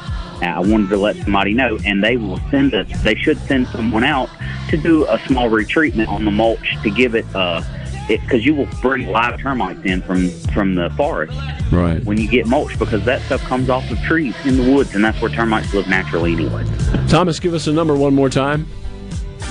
I 0.42 0.60
wanted 0.60 0.90
to 0.90 0.98
let 0.98 1.16
somebody 1.18 1.54
know, 1.54 1.78
and 1.86 2.04
they 2.04 2.18
will 2.18 2.40
send 2.52 2.74
us. 2.74 2.88
They 3.02 3.16
should 3.16 3.38
send 3.40 3.68
someone 3.70 4.04
out 4.04 4.30
to 4.70 4.78
do 4.78 5.06
a 5.08 5.20
small 5.28 5.50
retreatment 5.50 6.10
on 6.10 6.26
the 6.26 6.32
mulch 6.32 6.76
to 6.84 6.90
give 6.90 7.16
it." 7.16 7.26
Uh, 7.34 7.62
because 8.08 8.46
you 8.46 8.56
will 8.56 8.68
bring 8.82 9.08
live 9.08 9.40
termites 9.40 9.84
in 9.84 10.02
from 10.02 10.30
from 10.54 10.76
the 10.76 10.90
forest 10.92 11.38
right. 11.72 12.04
when 12.06 12.18
you 12.18 12.28
get 12.28 12.46
mulch 12.48 12.78
because 12.78 13.04
that 13.06 13.22
stuff 13.24 13.42
comes 13.42 13.70
off 13.70 13.90
of 13.90 13.98
trees 14.02 14.36
in 14.46 14.58
the 14.58 14.72
woods 14.72 14.94
and 14.96 15.04
that's 15.04 15.20
where 15.22 15.32
termites 15.32 15.74
live 15.74 15.88
naturally 15.88 16.34
anyway. 16.34 16.64
Thomas 17.08 17.40
give 17.40 17.54
us 17.54 17.68
a 17.68 17.72
number 17.72 17.96
one 17.96 18.14
more 18.14 18.30
time. 18.30 18.68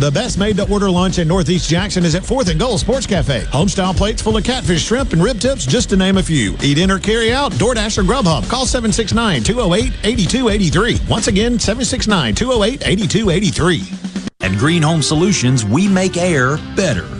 The 0.00 0.10
best 0.10 0.38
made 0.38 0.56
to 0.56 0.66
order 0.72 0.90
lunch 0.90 1.18
in 1.18 1.28
Northeast 1.28 1.68
Jackson 1.68 2.06
is 2.06 2.14
at 2.14 2.22
4th 2.22 2.48
and 2.48 2.58
Goal 2.58 2.78
Sports 2.78 3.06
Cafe. 3.06 3.42
Homestyle 3.42 3.94
plates 3.94 4.22
full 4.22 4.34
of 4.34 4.44
catfish, 4.44 4.86
shrimp, 4.86 5.12
and 5.12 5.22
rib 5.22 5.38
tips, 5.38 5.66
just 5.66 5.90
to 5.90 5.96
name 5.98 6.16
a 6.16 6.22
few. 6.22 6.56
Eat 6.62 6.78
in 6.78 6.90
or 6.90 6.98
carry 6.98 7.34
out, 7.34 7.52
DoorDash 7.52 7.98
or 7.98 8.02
Grubhub. 8.02 8.48
Call 8.48 8.64
769 8.64 9.42
208 9.42 9.92
8283. 10.02 11.00
Once 11.06 11.26
again, 11.26 11.58
769 11.58 12.34
208 12.34 12.82
8283. 12.86 13.82
At 14.40 14.56
Green 14.56 14.80
Home 14.80 15.02
Solutions, 15.02 15.66
we 15.66 15.86
make 15.86 16.16
air 16.16 16.56
better. 16.74 17.19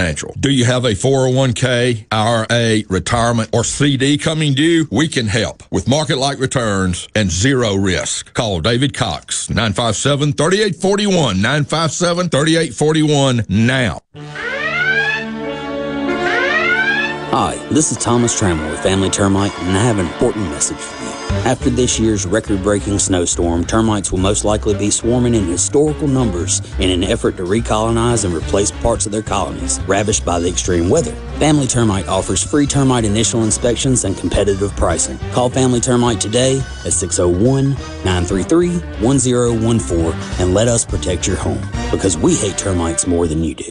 Financial. 0.01 0.33
Do 0.39 0.49
you 0.49 0.65
have 0.65 0.83
a 0.83 0.93
401k, 0.93 2.07
IRA, 2.11 2.83
retirement, 2.89 3.51
or 3.53 3.63
CD 3.63 4.17
coming 4.17 4.55
due? 4.55 4.87
We 4.89 5.07
can 5.07 5.27
help 5.27 5.61
with 5.69 5.87
market 5.87 6.17
like 6.17 6.39
returns 6.39 7.07
and 7.13 7.29
zero 7.29 7.75
risk. 7.75 8.33
Call 8.33 8.61
David 8.61 8.95
Cox, 8.95 9.47
957 9.51 10.33
3841, 10.33 11.39
957 11.39 12.29
3841 12.29 13.45
now. 13.47 13.99
Hi, 17.29 17.55
this 17.69 17.91
is 17.91 17.97
Thomas 17.99 18.39
Trammell 18.39 18.71
with 18.71 18.79
Family 18.81 19.11
Termite, 19.11 19.55
and 19.59 19.77
I 19.77 19.83
have 19.83 19.99
an 19.99 20.07
important 20.07 20.45
message 20.45 20.77
for 20.77 21.03
you. 21.05 21.10
After 21.45 21.69
this 21.69 21.99
year's 21.99 22.25
record 22.25 22.61
breaking 22.61 22.99
snowstorm, 22.99 23.65
termites 23.65 24.11
will 24.11 24.19
most 24.19 24.45
likely 24.45 24.75
be 24.75 24.91
swarming 24.91 25.33
in 25.33 25.45
historical 25.45 26.07
numbers 26.07 26.61
in 26.79 26.89
an 26.89 27.03
effort 27.03 27.35
to 27.37 27.43
recolonize 27.43 28.25
and 28.25 28.33
replace 28.33 28.71
parts 28.71 29.05
of 29.05 29.11
their 29.11 29.23
colonies 29.23 29.79
ravished 29.87 30.23
by 30.23 30.39
the 30.39 30.47
extreme 30.47 30.89
weather. 30.89 31.13
Family 31.39 31.65
Termite 31.65 32.07
offers 32.07 32.43
free 32.43 32.67
termite 32.67 33.05
initial 33.05 33.43
inspections 33.43 34.05
and 34.05 34.15
competitive 34.15 34.75
pricing. 34.75 35.17
Call 35.31 35.49
Family 35.49 35.79
Termite 35.79 36.21
today 36.21 36.59
at 36.85 36.93
601 36.93 37.71
933 37.71 38.77
1014 39.01 40.13
and 40.39 40.53
let 40.53 40.67
us 40.67 40.85
protect 40.85 41.25
your 41.25 41.37
home 41.37 41.61
because 41.89 42.17
we 42.17 42.35
hate 42.35 42.57
termites 42.57 43.07
more 43.07 43.25
than 43.25 43.43
you 43.43 43.55
do. 43.55 43.70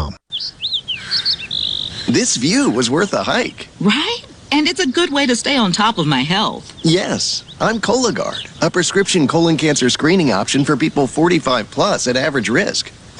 This 2.07 2.35
view 2.37 2.69
was 2.69 2.89
worth 2.89 3.13
a 3.13 3.23
hike. 3.23 3.67
Right? 3.79 4.21
And 4.51 4.67
it's 4.67 4.81
a 4.81 4.87
good 4.87 5.13
way 5.13 5.25
to 5.25 5.35
stay 5.35 5.55
on 5.55 5.71
top 5.71 5.97
of 5.97 6.07
my 6.07 6.21
health. 6.21 6.77
Yes, 6.83 7.43
I'm 7.61 7.79
Cologuard, 7.79 8.49
a 8.61 8.69
prescription 8.69 9.27
colon 9.27 9.55
cancer 9.55 9.89
screening 9.89 10.31
option 10.31 10.65
for 10.65 10.75
people 10.75 11.07
45 11.07 11.71
plus 11.71 12.07
at 12.07 12.17
average 12.17 12.49
risk. 12.49 12.91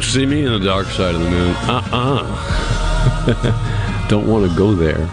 Won't 0.00 0.12
see 0.12 0.24
me 0.24 0.46
in 0.46 0.52
the 0.52 0.60
dark 0.60 0.86
side 0.86 1.14
of 1.14 1.20
the 1.20 1.28
moon? 1.28 1.54
Uh-uh. 1.68 2.24
Don't 4.08 4.26
want 4.26 4.50
to 4.50 4.56
go 4.56 4.74
there. 4.74 5.10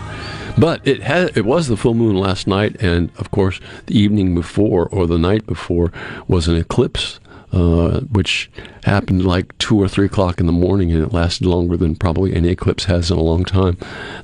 But 0.58 0.88
it 0.88 1.02
had 1.02 1.36
it 1.36 1.44
was 1.44 1.68
the 1.68 1.76
full 1.76 1.94
moon 1.94 2.16
last 2.16 2.48
night, 2.48 2.82
and 2.82 3.12
of 3.18 3.30
course 3.30 3.60
the 3.88 4.00
evening 4.00 4.34
before 4.34 4.88
or 4.88 5.06
the 5.06 5.18
night 5.18 5.46
before 5.46 5.92
was 6.30 6.48
an 6.48 6.56
eclipse, 6.56 7.20
uh, 7.52 8.00
which 8.00 8.50
happened 8.86 9.26
like 9.26 9.58
two 9.58 9.78
or 9.78 9.90
three 9.90 10.06
o'clock 10.06 10.40
in 10.40 10.46
the 10.46 10.54
morning, 10.54 10.94
and 10.94 11.04
it 11.04 11.12
lasted 11.12 11.46
longer 11.46 11.76
than 11.76 11.98
probably 11.98 12.34
any 12.34 12.48
eclipse 12.48 12.86
has 12.86 13.12
in 13.12 13.18
a 13.18 13.22
long 13.22 13.44
time. 13.44 13.76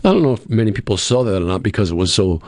I 0.05 0.13
don't 0.13 0.23
know 0.23 0.31
if 0.31 0.49
many 0.49 0.71
people 0.71 0.95
saw 0.95 1.25
that 1.25 1.41
or 1.41 1.45
not 1.45 1.61
because 1.61 1.91
it 1.91 1.95
was 1.95 2.13
so 2.13 2.41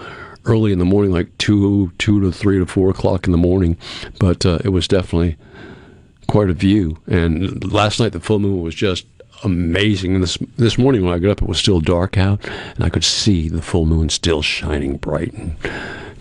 early 0.45 0.71
in 0.71 0.79
the 0.79 0.85
morning, 0.85 1.11
like 1.11 1.37
two 1.37 1.91
two 1.97 2.21
to 2.21 2.31
three 2.31 2.59
to 2.59 2.65
four 2.65 2.89
o'clock 2.91 3.25
in 3.25 3.33
the 3.33 3.37
morning, 3.37 3.75
but 4.21 4.45
uh, 4.45 4.59
it 4.63 4.69
was 4.69 4.87
definitely 4.87 5.35
quite 6.27 6.49
a 6.49 6.53
view. 6.53 6.97
And 7.07 7.71
last 7.71 7.99
night 7.99 8.11
the 8.11 8.19
full 8.19 8.39
moon 8.39 8.61
was 8.61 8.75
just 8.75 9.05
amazing. 9.43 10.21
This 10.21 10.37
this 10.57 10.77
morning 10.77 11.03
when 11.03 11.13
I 11.13 11.19
got 11.19 11.31
up, 11.31 11.41
it 11.41 11.47
was 11.47 11.59
still 11.59 11.79
dark 11.79 12.17
out, 12.17 12.43
and 12.47 12.83
I 12.83 12.89
could 12.89 13.03
see 13.03 13.49
the 13.49 13.61
full 13.61 13.85
moon 13.85 14.09
still 14.09 14.41
shining 14.41 14.97
bright. 14.97 15.33
And 15.33 15.55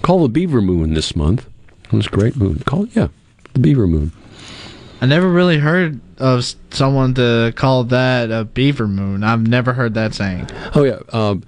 call 0.03 0.23
the 0.23 0.29
beaver 0.29 0.61
moon 0.61 0.95
this 0.95 1.15
month. 1.17 1.49
It 1.85 1.93
was 1.93 2.07
a 2.07 2.11
great 2.11 2.37
moon. 2.37 2.61
Call 2.61 2.85
it, 2.85 2.97
yeah, 2.97 3.09
the 3.53 3.61
beaver 3.61 3.87
moon. 3.87 4.13
I 5.01 5.07
never 5.07 5.29
really 5.29 5.59
heard 5.59 6.01
of 6.19 6.45
someone 6.71 7.15
to 7.15 7.53
call 7.57 7.85
that 7.85 8.31
a 8.31 8.45
beaver 8.45 8.89
moon. 8.89 9.23
I've 9.23 9.47
never 9.47 9.73
heard 9.75 9.95
that 9.95 10.15
saying. 10.15 10.49
Oh 10.75 10.85
yeah. 10.85 11.01
Um, 11.13 11.43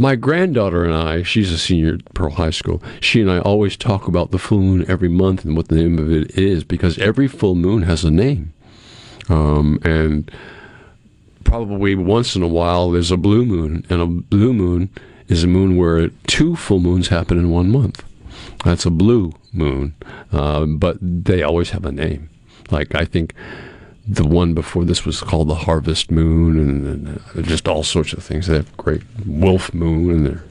my 0.00 0.16
granddaughter 0.16 0.82
and 0.82 0.94
I, 0.94 1.22
she's 1.22 1.52
a 1.52 1.58
senior 1.58 1.96
at 1.96 2.14
Pearl 2.14 2.30
High 2.30 2.50
School, 2.50 2.82
she 3.00 3.20
and 3.20 3.30
I 3.30 3.38
always 3.40 3.76
talk 3.76 4.08
about 4.08 4.30
the 4.30 4.38
full 4.38 4.60
moon 4.60 4.86
every 4.88 5.10
month 5.10 5.44
and 5.44 5.54
what 5.54 5.68
the 5.68 5.74
name 5.74 5.98
of 5.98 6.10
it 6.10 6.38
is 6.38 6.64
because 6.64 6.98
every 6.98 7.28
full 7.28 7.54
moon 7.54 7.82
has 7.82 8.02
a 8.02 8.10
name. 8.10 8.54
Um, 9.28 9.78
and 9.84 10.30
probably 11.44 11.94
once 11.94 12.34
in 12.34 12.42
a 12.42 12.48
while 12.48 12.90
there's 12.90 13.10
a 13.10 13.18
blue 13.18 13.44
moon, 13.44 13.84
and 13.90 14.00
a 14.00 14.06
blue 14.06 14.54
moon 14.54 14.88
is 15.28 15.44
a 15.44 15.46
moon 15.46 15.76
where 15.76 16.08
two 16.26 16.56
full 16.56 16.80
moons 16.80 17.08
happen 17.08 17.38
in 17.38 17.50
one 17.50 17.70
month. 17.70 18.02
That's 18.64 18.86
a 18.86 18.90
blue 18.90 19.34
moon, 19.52 19.94
uh, 20.32 20.64
but 20.64 20.96
they 21.02 21.42
always 21.42 21.70
have 21.70 21.84
a 21.84 21.92
name. 21.92 22.30
Like 22.70 22.94
I 22.94 23.04
think 23.04 23.34
the 24.12 24.24
one 24.26 24.54
before 24.54 24.84
this 24.84 25.04
was 25.04 25.20
called 25.20 25.48
the 25.48 25.54
Harvest 25.54 26.10
Moon, 26.10 26.58
and, 26.58 26.86
and 26.86 27.20
uh, 27.36 27.42
just 27.42 27.68
all 27.68 27.82
sorts 27.82 28.12
of 28.12 28.22
things. 28.24 28.46
They 28.48 28.56
have 28.56 28.76
great 28.76 29.02
Wolf 29.26 29.72
Moon, 29.72 30.10
and 30.10 30.26
they're 30.26 30.42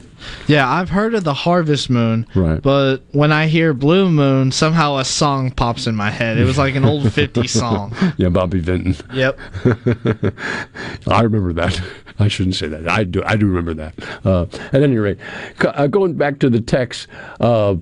Yeah, 0.46 0.68
I've 0.70 0.90
heard 0.90 1.14
of 1.14 1.24
the 1.24 1.34
harvest 1.34 1.88
moon, 1.90 2.26
Right. 2.34 2.60
but 2.62 2.98
when 3.12 3.32
I 3.32 3.46
hear 3.48 3.72
blue 3.74 4.10
moon, 4.10 4.50
somehow 4.52 4.96
a 4.98 5.04
song 5.04 5.50
pops 5.50 5.86
in 5.86 5.94
my 5.94 6.10
head. 6.10 6.38
It 6.38 6.44
was 6.44 6.58
like 6.58 6.74
an 6.74 6.84
old 6.84 7.04
50s 7.04 7.48
song. 7.58 7.94
Yeah, 8.16 8.28
Bobby 8.30 8.60
Vinton. 8.60 8.96
Yep. 9.14 9.38
I 11.06 11.22
remember 11.22 11.52
that. 11.54 11.80
I 12.18 12.28
shouldn't 12.28 12.54
say 12.56 12.68
that. 12.68 12.88
I 12.88 13.04
do. 13.04 13.22
I 13.24 13.36
do 13.36 13.46
remember 13.46 13.74
that. 13.74 13.94
Uh, 14.26 14.46
at 14.72 14.82
any 14.82 14.96
rate, 14.98 15.18
uh, 15.64 15.86
going 15.86 16.14
back 16.14 16.38
to 16.40 16.50
the 16.50 16.60
text, 16.60 17.06
uh, 17.40 17.76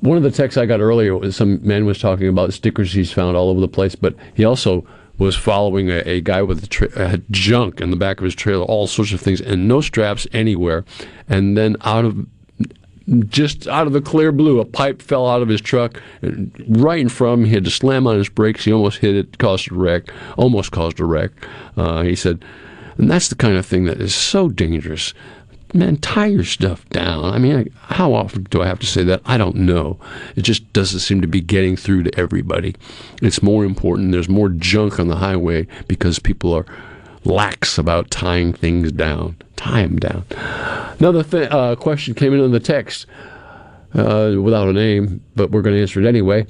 one 0.00 0.16
of 0.16 0.22
the 0.22 0.30
texts 0.30 0.56
I 0.56 0.64
got 0.66 0.80
earlier 0.80 1.16
was 1.16 1.36
some 1.36 1.64
man 1.66 1.84
was 1.84 1.98
talking 1.98 2.28
about 2.28 2.52
stickers 2.54 2.92
he's 2.92 3.12
found 3.12 3.36
all 3.36 3.50
over 3.50 3.60
the 3.60 3.68
place, 3.68 3.94
but 3.94 4.14
he 4.34 4.44
also 4.44 4.86
was 5.22 5.36
following 5.36 5.90
a, 5.90 5.98
a 6.00 6.20
guy 6.20 6.42
with 6.42 6.62
a 6.62 6.66
tra- 6.66 6.94
uh, 6.96 7.16
junk 7.30 7.80
in 7.80 7.90
the 7.90 7.96
back 7.96 8.18
of 8.18 8.24
his 8.24 8.34
trailer, 8.34 8.64
all 8.64 8.86
sorts 8.86 9.12
of 9.12 9.20
things, 9.20 9.40
and 9.40 9.68
no 9.68 9.80
straps 9.80 10.26
anywhere. 10.32 10.84
And 11.28 11.56
then 11.56 11.76
out 11.82 12.04
of 12.04 12.26
just 13.28 13.66
out 13.66 13.86
of 13.86 13.92
the 13.92 14.00
clear 14.00 14.32
blue, 14.32 14.60
a 14.60 14.64
pipe 14.64 15.02
fell 15.02 15.28
out 15.28 15.42
of 15.42 15.48
his 15.48 15.60
truck 15.60 16.00
right 16.68 17.00
in 17.00 17.08
front 17.08 17.34
of 17.34 17.38
him. 17.40 17.46
He 17.46 17.54
had 17.54 17.64
to 17.64 17.70
slam 17.70 18.06
on 18.06 18.16
his 18.16 18.28
brakes. 18.28 18.64
He 18.64 18.72
almost 18.72 18.98
hit 18.98 19.16
it, 19.16 19.38
caused 19.38 19.70
a 19.70 19.74
wreck, 19.74 20.12
almost 20.36 20.72
caused 20.72 21.00
a 21.00 21.04
wreck. 21.04 21.30
Uh, 21.76 22.02
he 22.02 22.14
said, 22.14 22.44
and 22.98 23.10
that's 23.10 23.28
the 23.28 23.34
kind 23.34 23.56
of 23.56 23.66
thing 23.66 23.84
that 23.84 24.00
is 24.00 24.14
so 24.14 24.48
dangerous. 24.48 25.14
Man, 25.74 25.96
tie 25.96 26.26
your 26.26 26.44
stuff 26.44 26.86
down. 26.90 27.24
I 27.24 27.38
mean, 27.38 27.72
how 27.80 28.12
often 28.12 28.44
do 28.44 28.60
I 28.60 28.66
have 28.66 28.78
to 28.80 28.86
say 28.86 29.02
that? 29.04 29.22
I 29.24 29.38
don't 29.38 29.56
know. 29.56 29.98
It 30.36 30.42
just 30.42 30.70
doesn't 30.74 31.00
seem 31.00 31.22
to 31.22 31.26
be 31.26 31.40
getting 31.40 31.76
through 31.76 32.02
to 32.02 32.18
everybody. 32.18 32.74
It's 33.22 33.42
more 33.42 33.64
important. 33.64 34.12
There's 34.12 34.28
more 34.28 34.50
junk 34.50 35.00
on 35.00 35.08
the 35.08 35.16
highway 35.16 35.66
because 35.88 36.18
people 36.18 36.52
are 36.52 36.66
lax 37.24 37.78
about 37.78 38.10
tying 38.10 38.52
things 38.52 38.92
down. 38.92 39.36
Tie 39.56 39.82
them 39.82 39.98
down. 39.98 40.24
Another 40.98 41.22
th- 41.22 41.50
uh, 41.50 41.76
question 41.76 42.14
came 42.14 42.34
in 42.34 42.40
on 42.40 42.52
the 42.52 42.60
text 42.60 43.06
uh, 43.94 44.34
without 44.40 44.68
a 44.68 44.72
name, 44.72 45.22
but 45.36 45.50
we're 45.50 45.62
going 45.62 45.76
to 45.76 45.80
answer 45.80 46.00
it 46.00 46.06
anyway. 46.06 46.46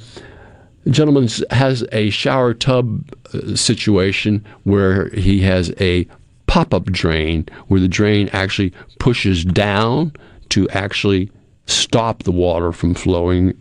The 0.84 0.90
gentleman 0.90 1.28
has 1.50 1.86
a 1.92 2.10
shower 2.10 2.54
tub 2.54 3.14
uh, 3.32 3.54
situation 3.54 4.44
where 4.64 5.10
he 5.10 5.42
has 5.42 5.72
a 5.80 6.08
pop 6.52 6.74
up 6.74 6.84
drain 6.84 7.48
where 7.68 7.80
the 7.80 7.88
drain 7.88 8.28
actually 8.34 8.74
pushes 8.98 9.42
down 9.42 10.12
to 10.50 10.68
actually 10.68 11.30
stop 11.64 12.24
the 12.24 12.30
water 12.30 12.72
from 12.72 12.92
flowing 12.92 13.58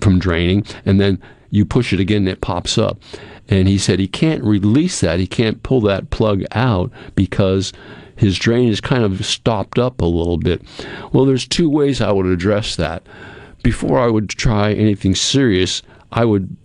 from 0.00 0.18
draining, 0.18 0.64
and 0.84 1.00
then 1.00 1.22
you 1.50 1.64
push 1.64 1.92
it 1.92 2.00
again 2.00 2.22
and 2.22 2.30
it 2.30 2.40
pops 2.40 2.78
up. 2.78 2.98
And 3.48 3.68
he 3.68 3.78
said 3.78 4.00
he 4.00 4.08
can't 4.08 4.42
release 4.42 5.00
that, 5.02 5.20
he 5.20 5.28
can't 5.28 5.62
pull 5.62 5.80
that 5.82 6.10
plug 6.10 6.42
out 6.50 6.90
because 7.14 7.72
his 8.16 8.36
drain 8.40 8.68
is 8.68 8.80
kind 8.80 9.04
of 9.04 9.24
stopped 9.24 9.78
up 9.78 10.00
a 10.00 10.04
little 10.04 10.36
bit. 10.36 10.60
Well, 11.12 11.26
there's 11.26 11.46
two 11.46 11.70
ways 11.70 12.00
I 12.00 12.10
would 12.10 12.26
address 12.26 12.74
that. 12.74 13.04
Before 13.62 14.00
I 14.00 14.08
would 14.08 14.30
try 14.30 14.72
anything 14.72 15.14
serious, 15.14 15.82
I 16.10 16.24
would 16.24 16.56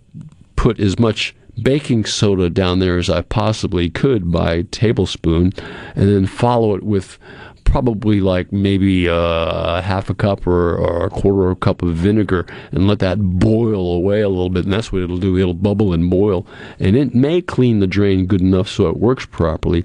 put 0.56 0.80
as 0.80 0.98
much 0.98 1.36
baking 1.62 2.04
soda 2.04 2.50
down 2.50 2.78
there 2.78 2.98
as 2.98 3.08
I 3.08 3.22
possibly 3.22 3.90
could 3.90 4.30
by 4.30 4.62
tablespoon, 4.62 5.52
and 5.94 6.08
then 6.08 6.26
follow 6.26 6.74
it 6.74 6.82
with 6.82 7.18
probably 7.64 8.20
like 8.20 8.52
maybe 8.52 9.08
uh, 9.08 9.80
half 9.82 10.08
a 10.08 10.14
cup 10.14 10.46
or, 10.46 10.76
or 10.76 11.06
a 11.06 11.10
quarter 11.10 11.46
of 11.46 11.56
a 11.56 11.60
cup 11.60 11.82
of 11.82 11.94
vinegar 11.94 12.46
and 12.70 12.86
let 12.86 13.00
that 13.00 13.18
boil 13.18 13.94
away 13.94 14.20
a 14.20 14.28
little 14.28 14.50
bit. 14.50 14.64
And 14.64 14.72
that's 14.72 14.92
what 14.92 15.02
it'll 15.02 15.18
do. 15.18 15.36
It'll 15.36 15.54
bubble 15.54 15.92
and 15.92 16.08
boil. 16.08 16.46
And 16.78 16.94
it 16.94 17.14
may 17.14 17.40
clean 17.42 17.80
the 17.80 17.86
drain 17.86 18.26
good 18.26 18.42
enough 18.42 18.68
so 18.68 18.88
it 18.88 18.98
works 18.98 19.26
properly. 19.26 19.84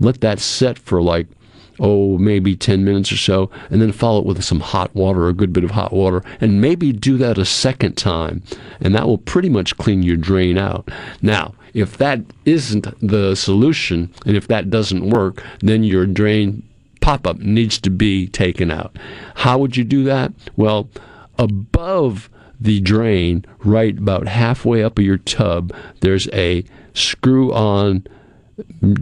Let 0.00 0.20
that 0.20 0.38
set 0.38 0.78
for 0.78 1.00
like 1.00 1.26
oh, 1.80 2.18
maybe 2.18 2.56
10 2.56 2.84
minutes 2.84 3.12
or 3.12 3.16
so, 3.16 3.50
and 3.70 3.80
then 3.80 3.92
follow 3.92 4.20
it 4.20 4.26
with 4.26 4.42
some 4.44 4.60
hot 4.60 4.94
water, 4.94 5.28
a 5.28 5.32
good 5.32 5.52
bit 5.52 5.64
of 5.64 5.72
hot 5.72 5.92
water, 5.92 6.22
and 6.40 6.60
maybe 6.60 6.92
do 6.92 7.16
that 7.18 7.38
a 7.38 7.44
second 7.44 7.96
time, 7.96 8.42
and 8.80 8.94
that 8.94 9.06
will 9.06 9.18
pretty 9.18 9.48
much 9.48 9.76
clean 9.76 10.02
your 10.02 10.16
drain 10.16 10.58
out. 10.58 10.88
Now, 11.22 11.54
if 11.72 11.98
that 11.98 12.20
isn't 12.44 12.86
the 13.06 13.34
solution, 13.34 14.12
and 14.24 14.36
if 14.36 14.46
that 14.48 14.70
doesn't 14.70 15.10
work, 15.10 15.42
then 15.60 15.82
your 15.82 16.06
drain 16.06 16.62
pop 17.00 17.26
up 17.26 17.38
needs 17.38 17.78
to 17.80 17.90
be 17.90 18.28
taken 18.28 18.70
out. 18.70 18.96
How 19.34 19.58
would 19.58 19.76
you 19.76 19.84
do 19.84 20.04
that? 20.04 20.32
Well, 20.56 20.88
above 21.38 22.30
the 22.60 22.80
drain, 22.80 23.44
right 23.58 23.98
about 23.98 24.28
halfway 24.28 24.82
up 24.82 24.98
of 24.98 25.04
your 25.04 25.18
tub, 25.18 25.74
there's 26.00 26.28
a 26.32 26.64
screw 26.94 27.52
on 27.52 28.06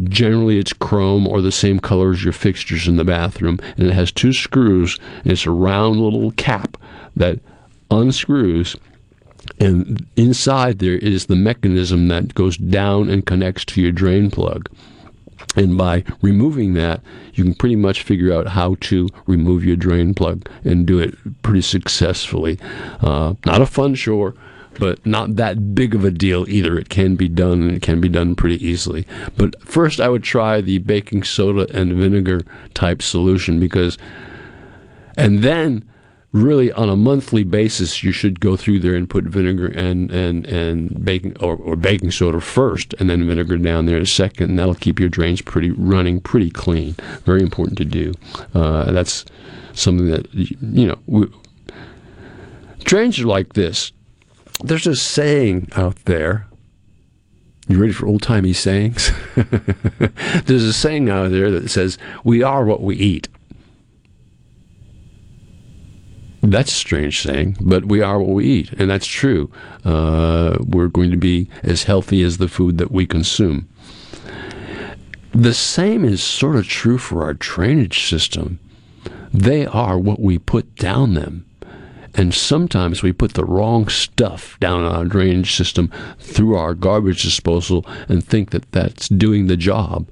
generally 0.04 0.58
it's 0.58 0.72
chrome 0.72 1.26
or 1.26 1.40
the 1.40 1.52
same 1.52 1.78
color 1.78 2.12
as 2.12 2.24
your 2.24 2.32
fixtures 2.32 2.88
in 2.88 2.96
the 2.96 3.04
bathroom 3.04 3.58
and 3.76 3.86
it 3.86 3.92
has 3.92 4.10
two 4.10 4.32
screws 4.32 4.98
and 5.22 5.32
it's 5.32 5.46
a 5.46 5.50
round 5.50 6.00
little 6.00 6.30
cap 6.32 6.76
that 7.16 7.38
unscrews 7.90 8.76
and 9.58 10.06
inside 10.16 10.78
there 10.78 10.96
is 10.96 11.26
the 11.26 11.36
mechanism 11.36 12.08
that 12.08 12.34
goes 12.34 12.56
down 12.56 13.08
and 13.08 13.26
connects 13.26 13.64
to 13.66 13.80
your 13.80 13.92
drain 13.92 14.30
plug. 14.30 14.68
And 15.56 15.76
by 15.76 16.04
removing 16.22 16.74
that 16.74 17.02
you 17.34 17.44
can 17.44 17.54
pretty 17.54 17.76
much 17.76 18.02
figure 18.02 18.32
out 18.32 18.48
how 18.48 18.76
to 18.80 19.08
remove 19.26 19.64
your 19.64 19.76
drain 19.76 20.14
plug 20.14 20.48
and 20.64 20.86
do 20.86 20.98
it 20.98 21.14
pretty 21.42 21.62
successfully. 21.62 22.58
Uh, 23.00 23.34
not 23.44 23.60
a 23.60 23.66
fun 23.66 23.94
chore 23.94 24.34
but 24.78 25.04
not 25.06 25.36
that 25.36 25.74
big 25.74 25.94
of 25.94 26.04
a 26.04 26.10
deal 26.10 26.48
either. 26.48 26.78
It 26.78 26.88
can 26.88 27.16
be 27.16 27.28
done 27.28 27.62
and 27.62 27.72
it 27.72 27.82
can 27.82 28.00
be 28.00 28.08
done 28.08 28.34
pretty 28.34 28.64
easily. 28.64 29.06
But 29.36 29.60
first, 29.62 30.00
I 30.00 30.08
would 30.08 30.22
try 30.22 30.60
the 30.60 30.78
baking 30.78 31.24
soda 31.24 31.66
and 31.72 31.92
vinegar 31.92 32.42
type 32.74 33.02
solution 33.02 33.60
because, 33.60 33.98
and 35.16 35.42
then 35.42 35.88
really 36.32 36.72
on 36.72 36.88
a 36.88 36.96
monthly 36.96 37.44
basis, 37.44 38.02
you 38.02 38.10
should 38.10 38.40
go 38.40 38.56
through 38.56 38.80
there 38.80 38.94
and 38.94 39.08
put 39.08 39.24
vinegar 39.24 39.66
and, 39.66 40.10
and, 40.10 40.46
and 40.46 41.04
baking 41.04 41.36
or, 41.40 41.56
or 41.56 41.76
baking 41.76 42.10
soda 42.10 42.40
first 42.40 42.94
and 42.94 43.10
then 43.10 43.26
vinegar 43.26 43.58
down 43.58 43.86
there 43.86 44.04
second. 44.06 44.50
And 44.50 44.58
that'll 44.58 44.74
keep 44.74 44.98
your 44.98 45.10
drains 45.10 45.42
pretty 45.42 45.70
running 45.70 46.20
pretty 46.20 46.50
clean. 46.50 46.96
Very 47.24 47.42
important 47.42 47.76
to 47.78 47.84
do. 47.84 48.14
Uh, 48.54 48.90
that's 48.92 49.26
something 49.74 50.08
that, 50.08 50.32
you 50.32 50.86
know, 50.86 50.98
we, 51.06 51.26
drains 52.84 53.20
are 53.20 53.26
like 53.26 53.52
this 53.52 53.92
there's 54.64 54.86
a 54.86 54.96
saying 54.96 55.68
out 55.76 55.96
there. 56.04 56.46
You 57.68 57.78
ready 57.78 57.92
for 57.92 58.06
old 58.06 58.22
timey 58.22 58.52
sayings? 58.52 59.12
there's 59.34 60.64
a 60.64 60.72
saying 60.72 61.08
out 61.08 61.30
there 61.30 61.50
that 61.50 61.70
says, 61.70 61.96
We 62.24 62.42
are 62.42 62.64
what 62.64 62.82
we 62.82 62.96
eat. 62.96 63.28
That's 66.42 66.72
a 66.72 66.74
strange 66.74 67.22
saying, 67.22 67.58
but 67.60 67.84
we 67.84 68.02
are 68.02 68.18
what 68.18 68.30
we 68.30 68.44
eat, 68.46 68.72
and 68.72 68.90
that's 68.90 69.06
true. 69.06 69.48
Uh, 69.84 70.58
we're 70.60 70.88
going 70.88 71.12
to 71.12 71.16
be 71.16 71.48
as 71.62 71.84
healthy 71.84 72.22
as 72.24 72.38
the 72.38 72.48
food 72.48 72.78
that 72.78 72.90
we 72.90 73.06
consume. 73.06 73.68
The 75.32 75.54
same 75.54 76.04
is 76.04 76.20
sort 76.20 76.56
of 76.56 76.66
true 76.66 76.98
for 76.98 77.22
our 77.22 77.34
drainage 77.34 78.08
system. 78.08 78.58
They 79.32 79.66
are 79.66 79.96
what 79.98 80.18
we 80.18 80.38
put 80.38 80.74
down 80.74 81.14
them. 81.14 81.46
And 82.14 82.34
sometimes 82.34 83.02
we 83.02 83.12
put 83.12 83.34
the 83.34 83.44
wrong 83.44 83.88
stuff 83.88 84.58
down 84.60 84.84
our 84.84 85.04
drainage 85.04 85.54
system 85.54 85.90
through 86.18 86.56
our 86.56 86.74
garbage 86.74 87.22
disposal 87.22 87.86
and 88.08 88.22
think 88.22 88.50
that 88.50 88.70
that's 88.72 89.08
doing 89.08 89.46
the 89.46 89.56
job. 89.56 90.06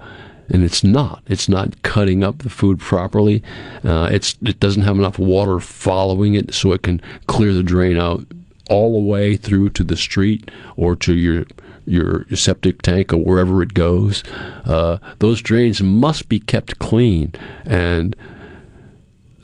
And 0.49 0.65
it's 0.65 0.83
not. 0.83 1.23
It's 1.27 1.49
not 1.49 1.81
cutting 1.83 2.25
up 2.25 2.39
the 2.39 2.51
food 2.51 2.81
properly. 2.81 3.43
Uh, 3.85 4.09
it's 4.11 4.37
it 4.43 4.59
doesn't 4.59 4.83
have 4.83 4.99
enough 4.99 5.19
water 5.19 5.61
following 5.61 6.35
it 6.35 6.53
so 6.55 6.73
it 6.73 6.83
can 6.83 7.01
clear 7.27 7.53
the 7.53 7.63
drain 7.63 7.99
out 7.99 8.27
all 8.69 8.93
the 8.93 9.07
way 9.07 9.37
through 9.37 9.71
to 9.71 9.85
the 9.85 9.97
street 9.97 10.51
or 10.77 10.97
to 10.97 11.15
your 11.15 11.45
your 11.87 12.25
septic 12.35 12.83
tank 12.83 13.13
or 13.13 13.19
wherever 13.19 13.63
it 13.63 13.75
goes. 13.75 14.25
Uh, 14.65 14.99
those 15.19 15.41
drains 15.41 15.83
must 15.83 16.29
be 16.29 16.41
kept 16.41 16.79
clean 16.79 17.33
and 17.65 18.17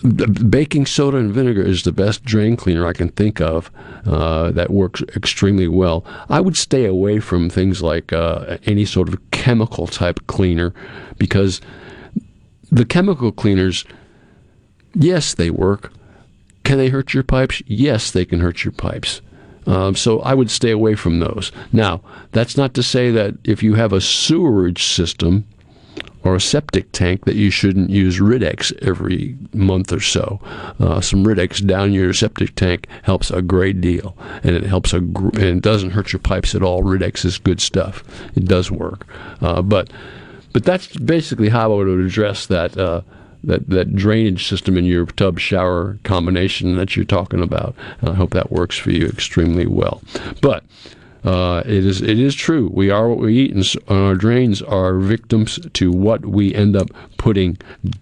baking 0.06 0.86
soda 0.86 1.16
and 1.16 1.32
vinegar 1.32 1.62
is 1.62 1.82
the 1.82 1.92
best 1.92 2.24
drain 2.24 2.56
cleaner 2.56 2.86
I 2.86 2.92
can 2.92 3.08
think 3.10 3.40
of 3.40 3.70
uh, 4.04 4.50
that 4.52 4.70
works 4.70 5.02
extremely 5.14 5.68
well. 5.68 6.04
I 6.28 6.40
would 6.40 6.56
stay 6.56 6.84
away 6.84 7.20
from 7.20 7.50
things 7.50 7.82
like 7.82 8.12
uh, 8.12 8.58
any 8.64 8.84
sort 8.84 9.08
of 9.08 9.30
chemical 9.30 9.86
type 9.86 10.20
cleaner 10.26 10.72
because 11.18 11.60
the 12.70 12.84
chemical 12.84 13.32
cleaners, 13.32 13.84
yes, 14.94 15.34
they 15.34 15.50
work. 15.50 15.92
Can 16.64 16.78
they 16.78 16.88
hurt 16.88 17.14
your 17.14 17.22
pipes? 17.22 17.62
Yes, 17.66 18.10
they 18.10 18.24
can 18.24 18.40
hurt 18.40 18.64
your 18.64 18.72
pipes. 18.72 19.20
Um, 19.66 19.96
so 19.96 20.20
I 20.20 20.34
would 20.34 20.50
stay 20.50 20.70
away 20.70 20.94
from 20.94 21.18
those. 21.20 21.50
Now, 21.72 22.00
that's 22.32 22.56
not 22.56 22.74
to 22.74 22.82
say 22.82 23.10
that 23.10 23.34
if 23.44 23.62
you 23.62 23.74
have 23.74 23.92
a 23.92 24.00
sewerage 24.00 24.84
system, 24.84 25.44
or 26.26 26.34
a 26.34 26.40
septic 26.40 26.90
tank 26.92 27.24
that 27.24 27.36
you 27.36 27.50
shouldn't 27.50 27.90
use 27.90 28.20
Rid-X 28.20 28.72
every 28.82 29.36
month 29.54 29.92
or 29.92 30.00
so. 30.00 30.40
Uh, 30.80 31.00
some 31.00 31.24
Rid-X 31.24 31.60
down 31.60 31.92
your 31.92 32.12
septic 32.12 32.54
tank 32.54 32.88
helps 33.02 33.30
a 33.30 33.42
great 33.42 33.80
deal, 33.80 34.16
and 34.42 34.56
it 34.56 34.64
helps 34.64 34.92
a 34.92 35.00
gr- 35.00 35.28
and 35.34 35.58
it 35.58 35.62
doesn't 35.62 35.90
hurt 35.90 36.12
your 36.12 36.20
pipes 36.20 36.54
at 36.54 36.62
all. 36.62 36.82
Rid-X 36.82 37.24
is 37.24 37.38
good 37.38 37.60
stuff. 37.60 38.02
It 38.34 38.46
does 38.46 38.70
work, 38.70 39.06
uh, 39.40 39.62
but 39.62 39.90
but 40.52 40.64
that's 40.64 40.88
basically 40.96 41.50
how 41.50 41.72
I 41.72 41.76
would 41.76 41.88
address 41.88 42.46
that. 42.46 42.76
Uh, 42.76 43.02
that 43.44 43.68
that 43.68 43.94
drainage 43.94 44.48
system 44.48 44.76
in 44.76 44.84
your 44.84 45.06
tub 45.06 45.38
shower 45.38 45.98
combination 46.02 46.76
that 46.76 46.96
you're 46.96 47.04
talking 47.04 47.40
about. 47.40 47.76
And 48.00 48.10
I 48.10 48.14
hope 48.14 48.30
that 48.30 48.50
works 48.50 48.76
for 48.76 48.90
you 48.90 49.06
extremely 49.06 49.66
well. 49.66 50.02
But 50.40 50.64
uh, 51.26 51.62
it 51.66 51.84
is 51.84 52.00
it 52.00 52.20
is 52.20 52.34
true. 52.34 52.70
We 52.72 52.88
are 52.90 53.08
what 53.08 53.18
we 53.18 53.36
eat, 53.36 53.52
and 53.52 53.64
our 53.88 54.14
drains 54.14 54.62
are 54.62 54.96
victims 54.98 55.58
to 55.72 55.90
what 55.90 56.24
we 56.24 56.54
end 56.54 56.76
up 56.76 56.88
putting 57.18 57.58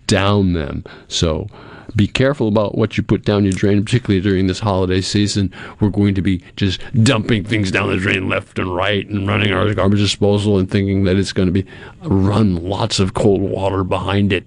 down 0.07 0.53
them. 0.53 0.85
So. 1.09 1.49
Be 1.97 2.09
careful 2.09 2.49
about 2.49 2.77
what 2.77 2.97
you 2.97 3.05
put 3.05 3.25
down 3.25 3.45
your 3.45 3.53
drain, 3.53 3.85
particularly 3.85 4.21
during 4.21 4.49
this 4.49 4.59
holiday 4.59 5.01
season. 5.01 5.53
We're 5.79 5.91
going 5.91 6.17
to 6.17 6.23
be 6.23 6.43
just 6.57 6.81
dumping 7.05 7.45
things 7.45 7.71
down 7.71 7.89
the 7.89 7.99
drain 7.99 8.29
left 8.29 8.59
and 8.59 8.75
right 8.75 9.07
and 9.09 9.29
running 9.29 9.53
our 9.53 9.73
garbage 9.75 10.01
disposal 10.01 10.59
and 10.59 10.69
thinking 10.69 11.05
that 11.05 11.17
it's 11.17 11.33
going 11.33 11.47
to 11.47 11.53
be 11.53 11.65
run 12.03 12.57
lots 12.57 12.99
of 12.99 13.15
cold 13.15 13.43
water 13.43 13.85
behind 13.85 14.33
it 14.33 14.45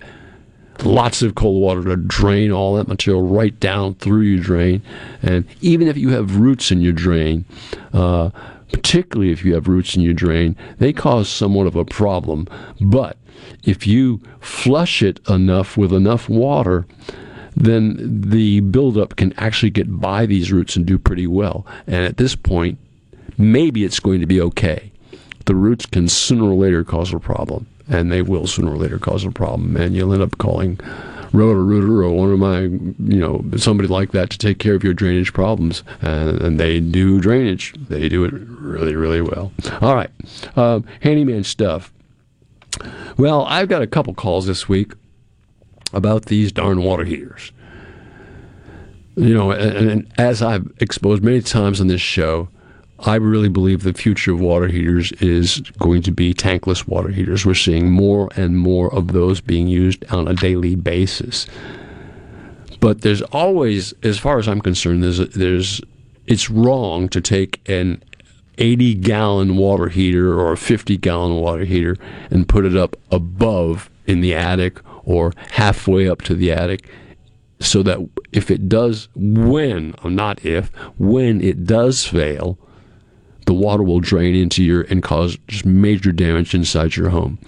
lots 0.84 1.22
of 1.22 1.36
cold 1.36 1.62
water 1.62 1.84
to 1.84 1.96
drain 1.96 2.52
all 2.52 2.76
that 2.76 2.88
material 2.88 3.26
right 3.26 3.58
down 3.60 3.96
through 3.96 4.22
your 4.22 4.44
drain. 4.44 4.82
And 5.22 5.46
even 5.62 5.88
if 5.88 5.98
you 5.98 6.10
have 6.10 6.38
roots 6.38 6.72
in 6.72 6.82
your 6.82 6.94
drain, 6.94 7.46
uh, 7.94 8.32
particularly 8.72 9.32
if 9.32 9.44
you 9.46 9.54
have 9.54 9.68
roots 9.68 9.96
in 9.96 10.02
your 10.02 10.14
drain, 10.14 10.56
they 10.78 10.94
cause 10.94 11.30
somewhat 11.30 11.68
of 11.68 11.76
a 11.76 11.86
problem. 11.86 12.48
But 12.82 13.18
if 13.64 13.88
you 13.88 14.22
flush 14.40 15.02
it 15.02 15.20
enough 15.30 15.78
with 15.78 15.94
enough 15.94 16.30
water, 16.30 16.86
then 17.56 17.96
the 18.00 18.60
buildup 18.60 19.16
can 19.16 19.34
actually 19.38 19.72
get 19.72 20.00
by 20.00 20.26
these 20.26 20.52
roots 20.52 20.76
and 20.76 20.86
do 20.86 20.98
pretty 21.00 21.28
well. 21.28 21.66
And 21.88 22.06
at 22.06 22.18
this 22.18 22.36
point, 22.36 22.78
maybe 23.38 23.84
it's 23.84 24.00
going 24.00 24.20
to 24.20 24.28
be 24.28 24.42
okay. 24.42 24.92
The 25.46 25.56
roots 25.56 25.86
can 25.86 26.08
sooner 26.08 26.44
or 26.44 26.54
later 26.54 26.84
cause 26.84 27.14
a 27.14 27.20
problem, 27.20 27.68
and 27.90 28.12
they 28.12 28.22
will 28.22 28.48
sooner 28.48 28.72
or 28.72 28.78
later 28.78 29.00
cause 29.00 29.26
a 29.26 29.32
problem. 29.32 29.76
And 29.78 29.96
you'll 29.96 30.14
end 30.14 30.22
up 30.22 30.38
calling 30.38 30.80
Roto 31.34 31.60
Rooter 31.60 32.04
or 32.04 32.12
one 32.12 32.32
of 32.32 32.40
my, 32.40 32.62
you 32.62 33.20
know, 33.20 33.44
somebody 33.58 33.88
like 33.88 34.12
that 34.12 34.30
to 34.32 34.38
take 34.38 34.60
care 34.60 34.76
of 34.76 34.84
your 34.84 34.94
drainage 34.94 35.34
problems. 35.34 35.84
And, 36.02 36.42
and 36.42 36.60
they 36.60 36.80
do 36.80 37.20
drainage. 37.20 37.74
They 37.90 38.10
do 38.10 38.24
it 38.26 38.34
really, 38.34 38.96
really 38.96 39.22
well. 39.22 39.52
All 39.82 39.96
right, 39.96 40.12
um, 40.56 40.86
handyman 41.02 41.44
stuff. 41.44 41.92
Well, 43.18 43.46
I've 43.46 43.70
got 43.70 43.82
a 43.82 43.88
couple 43.88 44.14
calls 44.14 44.46
this 44.46 44.70
week 44.70 44.94
about 45.94 46.26
these 46.26 46.52
darn 46.52 46.84
water 46.84 47.04
heaters. 47.04 47.52
You 49.16 49.34
know, 49.34 49.52
and, 49.52 49.90
and 49.90 50.14
as 50.20 50.44
I've 50.44 50.72
exposed 50.80 51.24
many 51.24 51.42
times 51.42 51.82
on 51.82 51.88
this 51.88 52.02
show, 52.02 52.50
I 53.00 53.16
really 53.16 53.50
believe 53.50 53.84
the 53.84 53.94
future 53.94 54.34
of 54.34 54.40
water 54.40 54.68
heaters 54.68 55.12
is 55.14 55.60
going 55.78 56.02
to 56.04 56.12
be 56.12 56.34
tankless 56.34 56.88
water 56.88 57.10
heaters. 57.10 57.46
We're 57.46 57.54
seeing 57.54 57.92
more 57.92 58.30
and 58.36 58.58
more 58.58 58.94
of 58.94 59.12
those 59.12 59.40
being 59.40 59.68
used 59.68 60.04
on 60.12 60.28
a 60.28 60.34
daily 60.34 60.76
basis. 60.76 61.46
But 62.80 63.02
there's 63.02 63.22
always, 63.24 63.94
as 64.04 64.18
far 64.18 64.40
as 64.40 64.48
I'm 64.48 64.62
concerned, 64.62 65.04
there's, 65.04 65.30
there's 65.30 65.82
it's 66.26 66.50
wrong 66.50 67.08
to 67.10 67.22
take 67.22 67.68
an 67.70 68.04
80 68.58 68.96
gallon 68.96 69.58
water 69.58 69.90
heater 69.90 70.34
or 70.34 70.54
a 70.54 70.58
50 70.58 70.98
gallon 70.98 71.36
water 71.36 71.66
heater 71.66 71.96
and 72.32 72.50
put 72.50 72.66
it 72.66 72.76
up 72.76 72.96
above 73.12 73.90
in 74.08 74.22
the 74.22 74.34
attic 74.34 74.80
or 75.04 75.34
halfway 75.52 76.10
up 76.10 76.22
to 76.24 76.36
the 76.36 76.52
attic 76.52 76.90
so 77.60 77.82
that 77.84 78.00
if 78.32 78.52
it 78.52 78.68
does, 78.68 79.08
when, 79.16 79.96
not 80.04 80.44
if, 80.44 80.70
when 80.98 81.42
it 81.42 81.66
does 81.66 82.06
fail, 82.06 82.58
the 83.48 83.54
water 83.54 83.82
will 83.82 84.02
drain 84.02 84.36
into 84.36 84.62
your 84.62 84.82
and 84.84 85.02
cause 85.02 85.38
just 85.48 85.66
major 85.66 86.12
damage 86.12 86.54
inside 86.54 86.96
your 86.96 87.10
home. 87.10 87.40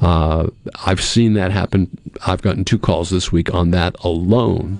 Uh, 0.00 0.48
I've 0.84 1.02
seen 1.02 1.34
that 1.34 1.52
happen. 1.52 1.88
I've 2.26 2.42
gotten 2.42 2.64
two 2.64 2.78
calls 2.78 3.10
this 3.10 3.30
week 3.30 3.54
on 3.54 3.70
that 3.70 3.94
alone, 4.02 4.78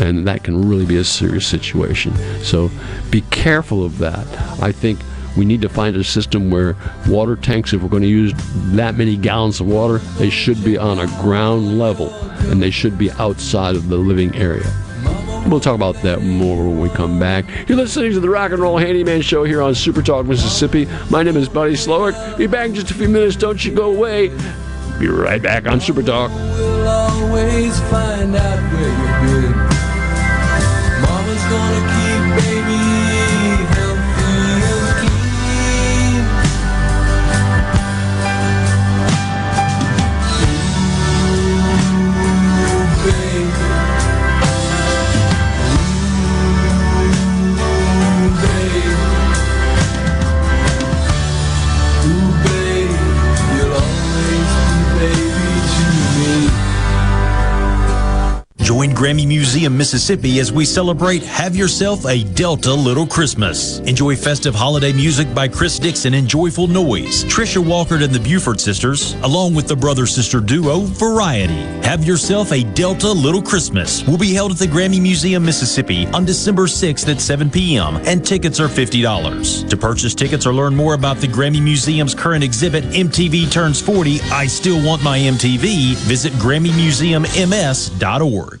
and 0.00 0.26
that 0.26 0.42
can 0.42 0.68
really 0.68 0.86
be 0.86 0.96
a 0.96 1.04
serious 1.04 1.46
situation. 1.46 2.16
So 2.42 2.70
be 3.10 3.20
careful 3.30 3.84
of 3.84 3.98
that. 3.98 4.26
I 4.60 4.72
think 4.72 4.98
we 5.36 5.44
need 5.44 5.60
to 5.62 5.68
find 5.68 5.94
a 5.96 6.02
system 6.02 6.50
where 6.50 6.74
water 7.06 7.36
tanks, 7.36 7.72
if 7.72 7.82
we're 7.82 7.88
going 7.90 8.02
to 8.02 8.08
use 8.08 8.32
that 8.74 8.96
many 8.96 9.16
gallons 9.16 9.60
of 9.60 9.68
water, 9.68 9.98
they 10.18 10.30
should 10.30 10.64
be 10.64 10.78
on 10.78 10.98
a 10.98 11.06
ground 11.20 11.78
level 11.78 12.12
and 12.50 12.60
they 12.60 12.70
should 12.70 12.96
be 12.96 13.12
outside 13.12 13.76
of 13.76 13.88
the 13.88 13.98
living 13.98 14.34
area. 14.34 14.66
We'll 15.48 15.60
talk 15.60 15.74
about 15.74 15.94
that 16.02 16.20
more 16.20 16.56
when 16.68 16.78
we 16.78 16.90
come 16.90 17.18
back. 17.18 17.46
You're 17.68 17.78
listening 17.78 18.12
to 18.12 18.20
the 18.20 18.28
Rock 18.28 18.52
and 18.52 18.60
Roll 18.60 18.76
Handyman 18.76 19.22
Show 19.22 19.44
here 19.44 19.62
on 19.62 19.74
Super 19.74 20.02
Talk, 20.02 20.26
Mississippi. 20.26 20.86
My 21.08 21.22
name 21.22 21.38
is 21.38 21.48
Buddy 21.48 21.72
Slowick. 21.72 22.36
Be 22.36 22.46
back 22.46 22.68
in 22.68 22.74
just 22.74 22.90
a 22.90 22.94
few 22.94 23.08
minutes. 23.08 23.34
Don't 23.34 23.64
you 23.64 23.74
go 23.74 23.90
away. 23.90 24.28
Be 24.98 25.08
right 25.08 25.42
back 25.42 25.66
on 25.66 25.80
Super 25.80 26.02
Talk. 26.02 26.30
We'll 26.32 26.86
always 26.86 27.80
find 27.90 28.36
out 28.36 28.72
where 28.74 28.88
you've 28.90 29.42
been. 29.42 29.56
Mama's 31.02 31.42
gonna 31.44 31.97
Join 58.78 58.90
Grammy 58.90 59.26
Museum 59.26 59.76
Mississippi 59.76 60.38
as 60.38 60.52
we 60.52 60.64
celebrate 60.64 61.24
Have 61.24 61.56
Yourself 61.56 62.06
a 62.06 62.22
Delta 62.22 62.72
Little 62.72 63.08
Christmas. 63.08 63.80
Enjoy 63.80 64.14
festive 64.14 64.54
holiday 64.54 64.92
music 64.92 65.34
by 65.34 65.48
Chris 65.48 65.80
Dixon 65.80 66.14
and 66.14 66.28
Joyful 66.28 66.68
Noise, 66.68 67.24
Trisha 67.24 67.58
Walker 67.58 67.96
and 67.96 68.14
the 68.14 68.20
Buford 68.20 68.60
Sisters, 68.60 69.14
along 69.24 69.56
with 69.56 69.66
the 69.66 69.74
brother 69.74 70.06
sister 70.06 70.38
duo 70.38 70.82
Variety. 70.82 71.60
Have 71.84 72.04
Yourself 72.04 72.52
a 72.52 72.62
Delta 72.62 73.10
Little 73.10 73.42
Christmas 73.42 74.06
will 74.06 74.16
be 74.16 74.32
held 74.32 74.52
at 74.52 74.58
the 74.58 74.66
Grammy 74.66 75.02
Museum 75.02 75.44
Mississippi 75.44 76.06
on 76.14 76.24
December 76.24 76.68
6th 76.68 77.12
at 77.12 77.20
7 77.20 77.50
p.m. 77.50 77.96
and 78.04 78.24
tickets 78.24 78.60
are 78.60 78.68
$50. 78.68 79.68
To 79.68 79.76
purchase 79.76 80.14
tickets 80.14 80.46
or 80.46 80.54
learn 80.54 80.76
more 80.76 80.94
about 80.94 81.16
the 81.16 81.26
Grammy 81.26 81.60
Museum's 81.60 82.14
current 82.14 82.44
exhibit 82.44 82.84
MTV 82.84 83.50
Turns 83.50 83.80
40, 83.80 84.20
I 84.30 84.46
Still 84.46 84.80
Want 84.86 85.02
My 85.02 85.18
MTV, 85.18 85.96
visit 85.96 86.32
GrammyMuseumMS.org. 86.34 88.60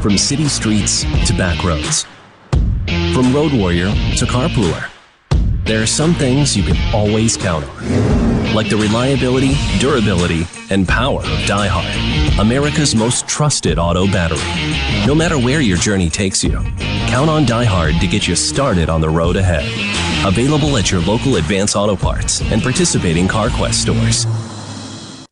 From 0.00 0.16
city 0.16 0.46
streets 0.46 1.02
to 1.26 1.34
back 1.36 1.64
roads. 1.64 2.06
From 3.12 3.34
road 3.34 3.52
warrior 3.52 3.88
to 4.16 4.26
carpooler. 4.26 4.88
There 5.64 5.82
are 5.82 5.86
some 5.86 6.14
things 6.14 6.56
you 6.56 6.62
can 6.62 6.76
always 6.94 7.36
count 7.36 7.64
on. 7.64 8.54
Like 8.54 8.70
the 8.70 8.76
reliability, 8.76 9.54
durability, 9.80 10.46
and 10.70 10.86
power 10.86 11.18
of 11.18 11.38
DieHard, 11.46 12.38
America's 12.38 12.94
most 12.94 13.26
trusted 13.26 13.76
auto 13.76 14.06
battery. 14.06 14.38
No 15.04 15.16
matter 15.16 15.36
where 15.36 15.60
your 15.60 15.76
journey 15.76 16.08
takes 16.08 16.44
you, 16.44 16.60
count 17.08 17.28
on 17.28 17.44
DieHard 17.44 17.98
to 17.98 18.06
get 18.06 18.28
you 18.28 18.36
started 18.36 18.88
on 18.88 19.00
the 19.00 19.10
road 19.10 19.34
ahead. 19.34 19.66
Available 20.24 20.76
at 20.76 20.92
your 20.92 21.00
local 21.00 21.36
Advance 21.36 21.74
Auto 21.74 21.96
Parts 21.96 22.40
and 22.52 22.62
participating 22.62 23.26
CarQuest 23.26 23.74
stores. 23.74 24.26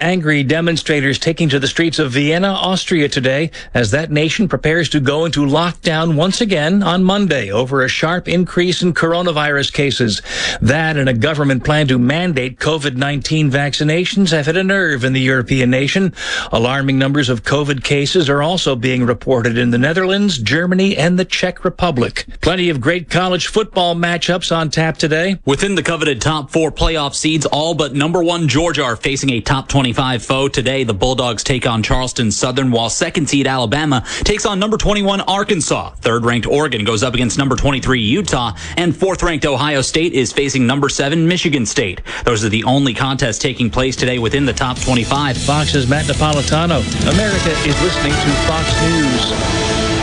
Angry 0.00 0.42
demonstrators 0.42 1.18
taking 1.18 1.48
to 1.48 1.58
the 1.58 1.66
streets 1.66 1.98
of 1.98 2.12
Vienna, 2.12 2.48
Austria 2.48 3.08
today 3.08 3.50
as 3.72 3.90
that 3.92 4.10
nation 4.10 4.48
prepares 4.48 4.88
to 4.90 5.00
go 5.00 5.24
into 5.24 5.46
lockdown 5.46 6.16
once 6.16 6.40
again 6.40 6.82
on 6.82 7.02
Monday 7.02 7.50
over 7.50 7.82
a 7.82 7.88
sharp 7.88 8.28
increase 8.28 8.82
in 8.82 8.92
coronavirus 8.92 9.72
cases. 9.72 10.20
That 10.60 10.96
and 10.96 11.08
a 11.08 11.14
government 11.14 11.64
plan 11.64 11.88
to 11.88 11.98
mandate 11.98 12.58
COVID-19 12.58 13.50
vaccinations 13.50 14.32
have 14.32 14.46
hit 14.46 14.56
a 14.56 14.64
nerve 14.64 15.04
in 15.04 15.12
the 15.12 15.20
European 15.20 15.70
nation. 15.70 16.12
Alarming 16.52 16.98
numbers 16.98 17.28
of 17.28 17.42
COVID 17.42 17.82
cases 17.82 18.28
are 18.28 18.42
also 18.42 18.76
being 18.76 19.06
reported 19.06 19.56
in 19.56 19.70
the 19.70 19.78
Netherlands, 19.78 20.38
Germany, 20.38 20.96
and 20.96 21.18
the 21.18 21.24
Czech 21.24 21.64
Republic. 21.64 22.26
Plenty 22.40 22.70
of 22.70 22.80
great 22.80 23.08
college 23.08 23.46
football 23.46 23.94
matchups 23.94 24.54
on 24.54 24.70
tap 24.70 24.98
today. 24.98 25.38
Within 25.44 25.74
the 25.74 25.82
coveted 25.82 26.20
top 26.20 26.50
four 26.50 26.70
playoff 26.70 27.14
seeds, 27.14 27.46
all 27.46 27.74
but 27.74 27.94
number 27.94 28.22
one 28.22 28.48
Georgia 28.48 28.84
are 28.84 28.96
facing 28.96 29.30
a 29.30 29.40
top 29.40 29.68
25 29.86 30.24
foe 30.24 30.48
today. 30.48 30.82
The 30.82 30.94
Bulldogs 30.94 31.44
take 31.44 31.64
on 31.64 31.80
Charleston 31.80 32.32
Southern, 32.32 32.72
while 32.72 32.90
second 32.90 33.28
seed 33.28 33.46
Alabama 33.46 34.04
takes 34.24 34.44
on 34.44 34.58
number 34.58 34.76
21 34.76 35.20
Arkansas. 35.20 35.90
Third 36.00 36.24
ranked 36.24 36.48
Oregon 36.48 36.84
goes 36.84 37.04
up 37.04 37.14
against 37.14 37.38
number 37.38 37.54
23 37.54 38.00
Utah, 38.00 38.56
and 38.76 38.96
fourth 38.96 39.22
ranked 39.22 39.46
Ohio 39.46 39.82
State 39.82 40.12
is 40.12 40.32
facing 40.32 40.66
number 40.66 40.88
seven 40.88 41.28
Michigan 41.28 41.64
State. 41.64 42.00
Those 42.24 42.44
are 42.44 42.48
the 42.48 42.64
only 42.64 42.94
contests 42.94 43.38
taking 43.38 43.70
place 43.70 43.94
today 43.94 44.18
within 44.18 44.44
the 44.44 44.52
top 44.52 44.76
25. 44.80 45.36
Fox's 45.38 45.88
Matt 45.88 46.06
Napolitano. 46.06 46.82
America 47.08 47.50
is 47.64 47.80
listening 47.80 48.12
to 48.12 48.30
Fox 48.48 48.82
News. 48.82 49.95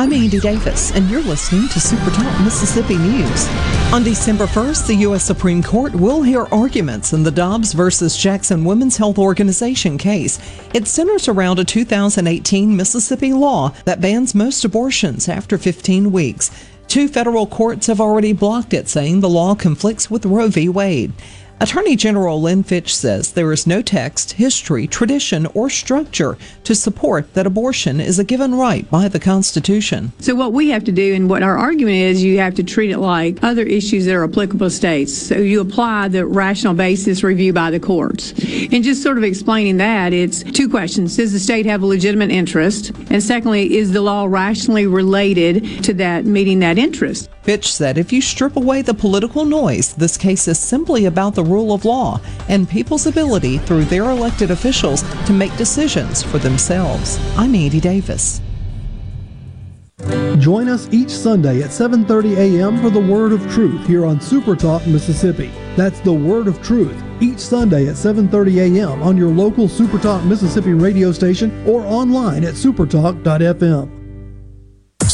I'm 0.00 0.14
Andy 0.14 0.40
Davis, 0.40 0.92
and 0.92 1.10
you're 1.10 1.20
listening 1.20 1.68
to 1.68 1.78
Super 1.78 2.10
Talk 2.10 2.40
Mississippi 2.40 2.96
News. 2.96 3.46
On 3.92 4.02
December 4.02 4.46
1st, 4.46 4.86
the 4.86 4.94
U.S. 4.94 5.22
Supreme 5.22 5.62
Court 5.62 5.94
will 5.94 6.22
hear 6.22 6.46
arguments 6.46 7.12
in 7.12 7.22
the 7.22 7.30
Dobbs 7.30 7.74
versus 7.74 8.16
Jackson 8.16 8.64
Women's 8.64 8.96
Health 8.96 9.18
Organization 9.18 9.98
case. 9.98 10.38
It 10.72 10.88
centers 10.88 11.28
around 11.28 11.58
a 11.58 11.66
2018 11.66 12.74
Mississippi 12.74 13.34
law 13.34 13.74
that 13.84 14.00
bans 14.00 14.34
most 14.34 14.64
abortions 14.64 15.28
after 15.28 15.58
15 15.58 16.10
weeks. 16.10 16.50
Two 16.88 17.06
federal 17.06 17.46
courts 17.46 17.86
have 17.88 18.00
already 18.00 18.32
blocked 18.32 18.72
it, 18.72 18.88
saying 18.88 19.20
the 19.20 19.28
law 19.28 19.54
conflicts 19.54 20.10
with 20.10 20.24
Roe 20.24 20.48
v. 20.48 20.70
Wade. 20.70 21.12
Attorney 21.62 21.94
General 21.94 22.40
Lynn 22.40 22.62
Fitch 22.62 22.96
says 22.96 23.32
there 23.32 23.52
is 23.52 23.66
no 23.66 23.82
text, 23.82 24.32
history, 24.32 24.86
tradition, 24.86 25.44
or 25.52 25.68
structure 25.68 26.38
to 26.64 26.74
support 26.74 27.34
that 27.34 27.46
abortion 27.46 28.00
is 28.00 28.18
a 28.18 28.24
given 28.24 28.54
right 28.54 28.90
by 28.90 29.08
the 29.08 29.20
Constitution. 29.20 30.10
So, 30.20 30.34
what 30.34 30.54
we 30.54 30.70
have 30.70 30.84
to 30.84 30.92
do 30.92 31.14
and 31.14 31.28
what 31.28 31.42
our 31.42 31.58
argument 31.58 31.96
is, 31.96 32.24
you 32.24 32.38
have 32.38 32.54
to 32.54 32.64
treat 32.64 32.90
it 32.90 32.96
like 32.96 33.44
other 33.44 33.60
issues 33.60 34.06
that 34.06 34.14
are 34.14 34.24
applicable 34.24 34.68
to 34.68 34.70
states. 34.70 35.14
So, 35.14 35.36
you 35.36 35.60
apply 35.60 36.08
the 36.08 36.24
rational 36.24 36.72
basis 36.72 37.22
review 37.22 37.52
by 37.52 37.70
the 37.70 37.78
courts. 37.78 38.30
And 38.72 38.82
just 38.82 39.02
sort 39.02 39.18
of 39.18 39.24
explaining 39.24 39.76
that, 39.76 40.14
it's 40.14 40.42
two 40.42 40.68
questions 40.68 41.18
Does 41.18 41.34
the 41.34 41.38
state 41.38 41.66
have 41.66 41.82
a 41.82 41.86
legitimate 41.86 42.30
interest? 42.30 42.90
And 43.10 43.22
secondly, 43.22 43.76
is 43.76 43.92
the 43.92 44.00
law 44.00 44.24
rationally 44.24 44.86
related 44.86 45.84
to 45.84 45.92
that 45.94 46.24
meeting 46.24 46.60
that 46.60 46.78
interest? 46.78 47.28
Fitch 47.42 47.72
said 47.72 47.98
if 47.98 48.12
you 48.12 48.22
strip 48.22 48.56
away 48.56 48.80
the 48.80 48.94
political 48.94 49.44
noise, 49.44 49.94
this 49.94 50.16
case 50.16 50.46
is 50.46 50.58
simply 50.58 51.06
about 51.06 51.34
the 51.34 51.49
rule 51.50 51.72
of 51.72 51.84
law 51.84 52.20
and 52.48 52.68
people's 52.68 53.06
ability 53.06 53.58
through 53.58 53.84
their 53.84 54.10
elected 54.10 54.50
officials 54.50 55.02
to 55.26 55.32
make 55.32 55.54
decisions 55.56 56.22
for 56.22 56.38
themselves. 56.38 57.18
I'm 57.36 57.54
Andy 57.54 57.80
Davis. 57.80 58.40
Join 60.38 60.68
us 60.68 60.88
each 60.90 61.10
Sunday 61.10 61.62
at 61.62 61.70
7:30 61.70 62.36
a.m. 62.38 62.80
for 62.80 62.88
the 62.88 63.00
Word 63.00 63.32
of 63.32 63.42
Truth 63.52 63.86
here 63.86 64.06
on 64.06 64.20
Super 64.20 64.56
Talk 64.56 64.86
Mississippi. 64.86 65.50
That's 65.76 66.00
the 66.00 66.12
Word 66.12 66.48
of 66.48 66.62
Truth 66.62 67.02
each 67.20 67.38
Sunday 67.38 67.88
at 67.88 67.96
7:30 67.96 68.78
a.m. 68.78 69.02
on 69.02 69.16
your 69.16 69.28
local 69.28 69.68
Super 69.68 69.98
Talk 69.98 70.24
Mississippi 70.24 70.72
radio 70.72 71.12
station 71.12 71.66
or 71.68 71.82
online 71.82 72.44
at 72.44 72.54
supertalk.fm. 72.54 73.99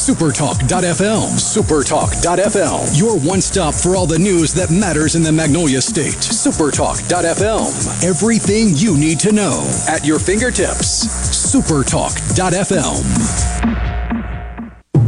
Supertalk.fm. 0.07 1.35
Supertalk.fm. 1.35 2.97
Your 2.97 3.19
one 3.19 3.41
stop 3.41 3.75
for 3.75 3.97
all 3.97 4.07
the 4.07 4.21
news 4.21 4.55
that 4.55 4.71
matters 4.71 5.17
in 5.17 5.25
the 5.25 5.33
Magnolia 5.33 5.81
State. 5.83 6.15
Supertalk.fm. 6.15 8.05
Everything 8.05 8.69
you 8.77 8.97
need 8.97 9.19
to 9.19 9.33
know 9.33 9.69
at 9.89 10.07
your 10.07 10.21
fingertips. 10.21 11.09
Supertalk.fm. 11.53 13.03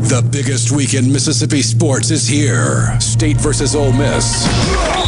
The 0.08 0.28
biggest 0.32 0.72
week 0.72 0.94
in 0.94 1.12
Mississippi 1.12 1.62
sports 1.62 2.10
is 2.10 2.26
here. 2.26 2.98
State 2.98 3.36
versus 3.36 3.76
Ole 3.76 3.92
Miss 3.92 4.48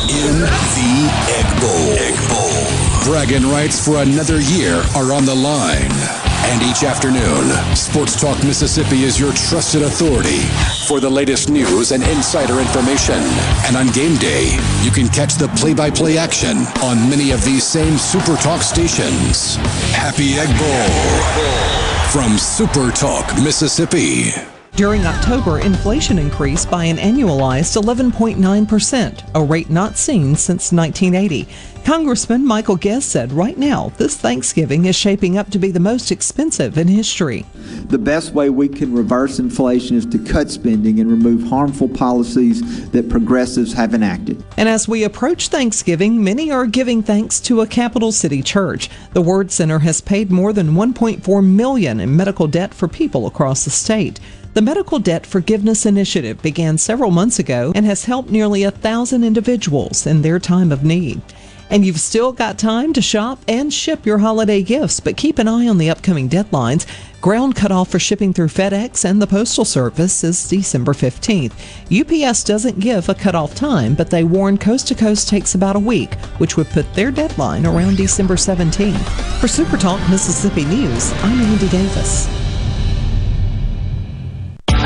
in 0.09 0.39
the 0.39 1.11
Egg 1.35 1.61
Bowl. 1.61 1.99
Egg 1.99 2.15
Bowl. 2.31 3.13
Bragging 3.13 3.51
rights 3.51 3.85
for 3.85 4.01
another 4.01 4.41
year 4.41 4.81
are 4.95 5.13
on 5.13 5.25
the 5.25 5.35
line. 5.35 6.20
And 6.43 6.63
each 6.63 6.83
afternoon, 6.85 7.51
Sports 7.77 8.21
Talk 8.21 8.43
Mississippi 8.43 9.05
is 9.05 9.21
your 9.21 9.33
trusted 9.33 9.83
authority 9.83 10.41
for 10.89 10.99
the 11.01 11.09
latest 11.09 11.49
news 11.51 11.93
and 11.93 12.03
insider 12.03 12.61
information. 12.61 13.21
And 13.67 13.77
on 13.77 13.89
game 13.89 14.17
day, 14.17 14.59
you 14.83 14.91
can 14.91 15.09
catch 15.09 15.35
the 15.35 15.49
play 15.57 15.75
by 15.75 15.91
play 15.91 16.19
action 16.19 16.59
on 16.83 17.09
many 17.09 17.31
of 17.31 17.45
these 17.45 17.65
same 17.65 17.99
Super 17.99 18.37
Talk 18.37 18.63
stations. 18.63 19.57
Happy 19.93 20.35
Egg 20.39 20.49
Bowl 20.59 22.11
from 22.11 22.39
Super 22.39 22.91
Talk 22.91 23.27
Mississippi. 23.43 24.60
During 24.77 25.05
October, 25.05 25.59
inflation 25.59 26.19
increased 26.19 26.71
by 26.71 26.85
an 26.87 26.97
annualized 26.97 27.81
11.9%, 27.81 29.31
a 29.35 29.43
rate 29.43 29.69
not 29.69 29.99
seen 29.99 30.35
since 30.37 30.73
1980. 30.73 31.47
Congressman 31.85 32.47
Michael 32.47 32.77
Guest 32.77 33.11
said 33.11 33.33
right 33.33 33.59
now, 33.59 33.93
this 33.99 34.17
Thanksgiving 34.17 34.85
is 34.85 34.97
shaping 34.97 35.37
up 35.37 35.51
to 35.51 35.59
be 35.59 35.71
the 35.71 35.81
most 35.81 36.11
expensive 36.11 36.79
in 36.79 36.89
history. 36.89 37.45
The 37.89 37.99
best 37.99 38.33
way 38.33 38.49
we 38.49 38.69
can 38.69 38.95
reverse 38.95 39.39
inflation 39.39 39.97
is 39.97 40.07
to 40.07 40.19
cut 40.19 40.51
spending 40.51 41.01
and 41.01 41.11
remove 41.11 41.43
harmful 41.49 41.89
policies 41.89 42.89
that 42.91 43.11
progressives 43.11 43.73
have 43.73 43.93
enacted. 43.93 44.43
And 44.57 44.69
as 44.69 44.89
we 44.89 45.05
approach 45.05 45.49
Thanksgiving, 45.49 46.23
many 46.23 46.51
are 46.51 46.67
giving 46.67 47.03
thanks 47.03 47.41
to 47.41 47.61
a 47.61 47.67
capital 47.67 48.13
city 48.13 48.43
church. 48.43 48.89
The 49.13 49.23
Word 49.23 49.51
Center 49.51 49.81
has 49.81 50.01
paid 50.01 50.31
more 50.31 50.53
than 50.53 50.73
1.4 50.73 51.45
million 51.45 52.01
in 52.01 52.17
medical 52.17 52.47
debt 52.47 52.73
for 52.73 52.89
people 52.89 53.27
across 53.27 53.65
the 53.65 53.71
state. 53.71 54.21
The 54.53 54.63
Medical 54.63 54.99
Debt 54.99 55.27
Forgiveness 55.27 55.87
Initiative 55.87 56.43
began 56.43 56.77
several 56.77 57.13
months 57.13 57.39
ago 57.39 57.71
and 57.77 57.87
has 57.87 58.07
helped 58.07 58.31
nearly 58.31 58.65
a 58.65 58.73
thousand 58.73 59.23
individuals 59.23 60.09
in 60.09 60.23
their 60.23 60.41
time 60.41 60.73
of 60.73 60.83
need. 60.83 61.23
And 61.71 61.87
you've 61.87 62.01
still 62.01 62.33
got 62.33 62.59
time 62.59 62.93
to 62.95 63.01
shop 63.01 63.39
and 63.47 63.73
ship 63.73 64.05
your 64.05 64.19
holiday 64.19 64.61
gifts, 64.65 64.99
but 64.99 65.17
keep 65.17 65.39
an 65.39 65.47
eye 65.47 65.69
on 65.69 65.79
the 65.79 65.89
upcoming 65.89 66.29
deadlines. 66.29 66.85
Ground 67.21 67.55
cutoff 67.55 67.91
for 67.91 68.01
shipping 68.01 68.33
through 68.33 68.49
FedEx 68.49 69.09
and 69.09 69.23
the 69.23 69.27
Postal 69.29 69.65
Service 69.65 70.25
is 70.25 70.49
December 70.49 70.95
15th. 70.95 71.53
UPS 71.93 72.43
doesn't 72.43 72.81
give 72.81 73.09
a 73.09 73.15
cutoff 73.15 73.55
time, 73.55 73.95
but 73.95 74.11
they 74.11 74.25
warn 74.25 74.59
Coast 74.59 74.89
to 74.89 74.97
Coast 74.97 75.29
takes 75.29 75.55
about 75.55 75.77
a 75.77 75.79
week, 75.79 76.15
which 76.39 76.57
would 76.57 76.67
put 76.71 76.93
their 76.95 77.13
deadline 77.13 77.67
around 77.67 77.97
December 77.97 78.35
17th. 78.35 79.39
For 79.41 79.47
Super 79.47 79.77
Talk 79.77 80.01
Mississippi 80.11 80.65
News, 80.65 81.13
I'm 81.23 81.41
Andy 81.41 81.69
Davis. 81.69 82.50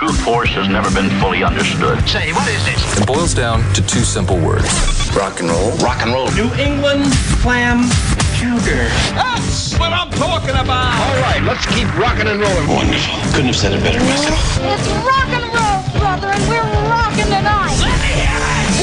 True 0.00 0.16
force 0.24 0.48
has 0.56 0.66
never 0.66 0.88
been 0.96 1.10
fully 1.20 1.44
understood. 1.44 2.00
Say, 2.08 2.32
what 2.32 2.48
is 2.48 2.64
this? 2.64 2.80
It 2.96 3.06
boils 3.06 3.34
down 3.34 3.60
to 3.74 3.84
two 3.84 4.00
simple 4.00 4.40
words 4.40 4.64
rock 5.12 5.40
and 5.40 5.50
roll. 5.50 5.76
Rock 5.84 6.00
and 6.00 6.14
roll. 6.16 6.32
New 6.32 6.48
England 6.56 7.12
clam 7.44 7.84
chowder. 8.40 8.88
That's 9.12 9.76
what 9.76 9.92
I'm 9.92 10.08
talking 10.16 10.56
about. 10.56 10.96
All 10.96 11.20
right, 11.20 11.44
let's 11.44 11.66
keep 11.76 11.84
rocking 12.00 12.32
and 12.32 12.40
rolling. 12.40 12.64
Wonderful. 12.64 13.12
Couldn't 13.36 13.52
have 13.52 13.60
said 13.60 13.76
it 13.76 13.84
better 13.84 14.00
myself. 14.00 14.40
It's 14.72 14.88
rock 15.04 15.28
and 15.36 15.44
roll, 15.52 15.84
brother, 16.00 16.32
and 16.32 16.48
we're 16.48 16.64
rocking 16.88 17.28
tonight. 17.28 17.76
Let 17.84 18.00
me 18.00 18.24
hear 18.24 18.40
it. 18.40 18.80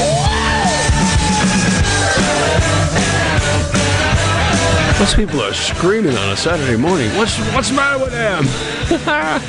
Most 5.02 5.16
people 5.16 5.42
are 5.42 5.54
screaming 5.54 6.16
on 6.16 6.28
a 6.30 6.36
Saturday 6.36 6.76
morning. 6.76 7.10
What's 7.18 7.34
what's 7.54 7.70
the 7.70 7.74
matter 7.74 7.98
with 7.98 8.12
them? 8.14 8.46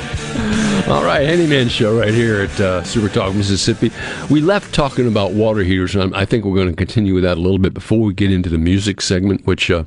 All 0.88 1.04
right, 1.04 1.26
Handyman 1.26 1.68
Show 1.68 1.98
right 1.98 2.12
here 2.12 2.42
at 2.42 2.60
uh, 2.60 2.82
Super 2.82 3.08
Talk, 3.08 3.34
Mississippi. 3.34 3.92
We 4.30 4.40
left 4.40 4.74
talking 4.74 5.06
about 5.06 5.32
water 5.32 5.62
heaters, 5.62 5.94
and 5.94 6.16
I 6.16 6.24
think 6.24 6.44
we're 6.44 6.54
going 6.54 6.70
to 6.70 6.74
continue 6.74 7.14
with 7.14 7.24
that 7.24 7.36
a 7.36 7.40
little 7.40 7.58
bit 7.58 7.74
before 7.74 8.00
we 8.00 8.14
get 8.14 8.32
into 8.32 8.48
the 8.48 8.58
music 8.58 9.00
segment, 9.02 9.46
which 9.46 9.70
uh, 9.70 9.84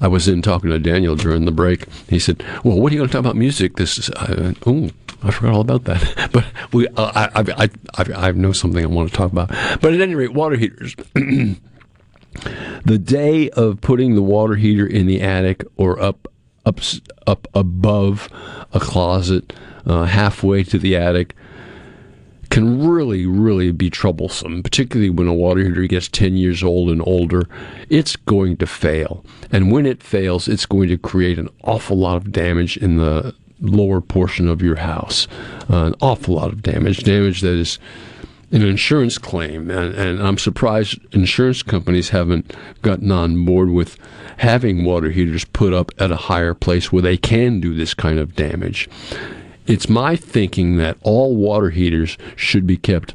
I 0.00 0.08
was 0.08 0.28
in 0.28 0.40
talking 0.40 0.70
to 0.70 0.78
Daniel 0.78 1.14
during 1.14 1.44
the 1.44 1.52
break. 1.52 1.86
He 2.08 2.18
said, 2.18 2.42
"Well, 2.64 2.80
what 2.80 2.90
are 2.90 2.94
you 2.94 3.00
going 3.00 3.08
to 3.08 3.12
talk 3.12 3.20
about 3.20 3.36
music?" 3.36 3.76
This, 3.76 3.98
is, 3.98 4.10
uh, 4.10 4.54
oh, 4.64 4.90
I 5.22 5.30
forgot 5.30 5.54
all 5.54 5.60
about 5.60 5.84
that. 5.84 6.28
but 6.32 6.46
we, 6.72 6.88
uh, 6.88 7.12
I, 7.14 7.42
I, 7.42 7.64
I, 7.64 7.70
I, 7.98 8.28
I 8.28 8.32
know 8.32 8.52
something 8.52 8.82
I 8.82 8.86
want 8.86 9.10
to 9.10 9.16
talk 9.16 9.30
about. 9.30 9.50
But 9.80 9.92
at 9.92 10.00
any 10.00 10.14
rate, 10.14 10.32
water 10.32 10.56
heaters. 10.56 10.96
the 11.14 12.98
day 12.98 13.50
of 13.50 13.80
putting 13.80 14.14
the 14.14 14.22
water 14.22 14.54
heater 14.54 14.86
in 14.86 15.06
the 15.06 15.20
attic 15.20 15.62
or 15.76 16.00
up 16.00 16.28
up 16.66 16.80
up 17.26 17.48
above 17.54 18.28
a 18.72 18.80
closet 18.80 19.52
uh, 19.86 20.04
halfway 20.04 20.62
to 20.62 20.78
the 20.78 20.96
attic 20.96 21.34
can 22.50 22.86
really 22.86 23.24
really 23.26 23.72
be 23.72 23.88
troublesome 23.88 24.62
particularly 24.62 25.10
when 25.10 25.26
a 25.26 25.34
water 25.34 25.62
heater 25.62 25.86
gets 25.86 26.08
10 26.08 26.36
years 26.36 26.62
old 26.62 26.90
and 26.90 27.02
older. 27.06 27.48
It's 27.88 28.16
going 28.16 28.56
to 28.58 28.66
fail. 28.66 29.24
And 29.52 29.72
when 29.72 29.86
it 29.86 30.02
fails 30.02 30.48
it's 30.48 30.66
going 30.66 30.88
to 30.88 30.98
create 30.98 31.38
an 31.38 31.48
awful 31.64 31.96
lot 31.96 32.16
of 32.16 32.32
damage 32.32 32.76
in 32.76 32.96
the 32.96 33.34
lower 33.60 34.00
portion 34.00 34.48
of 34.48 34.62
your 34.62 34.76
house. 34.76 35.26
Uh, 35.70 35.86
an 35.86 35.94
awful 36.00 36.34
lot 36.34 36.52
of 36.52 36.62
damage. 36.62 37.04
Damage 37.04 37.40
that 37.40 37.54
is 37.54 37.78
an 38.52 38.62
insurance 38.62 39.18
claim, 39.18 39.70
and, 39.70 39.94
and, 39.94 40.22
I'm 40.22 40.38
surprised 40.38 40.98
insurance 41.12 41.62
companies 41.62 42.10
haven't 42.10 42.54
gotten 42.82 43.10
on 43.10 43.44
board 43.44 43.70
with 43.70 43.98
having 44.38 44.84
water 44.84 45.10
heaters 45.10 45.44
put 45.44 45.72
up 45.72 45.90
at 45.98 46.12
a 46.12 46.16
higher 46.16 46.54
place 46.54 46.92
where 46.92 47.02
they 47.02 47.16
can 47.16 47.60
do 47.60 47.74
this 47.74 47.92
kind 47.92 48.18
of 48.18 48.36
damage. 48.36 48.88
It's 49.66 49.88
my 49.88 50.14
thinking 50.14 50.76
that 50.76 50.96
all 51.02 51.34
water 51.34 51.70
heaters 51.70 52.16
should 52.36 52.66
be 52.66 52.76
kept 52.76 53.14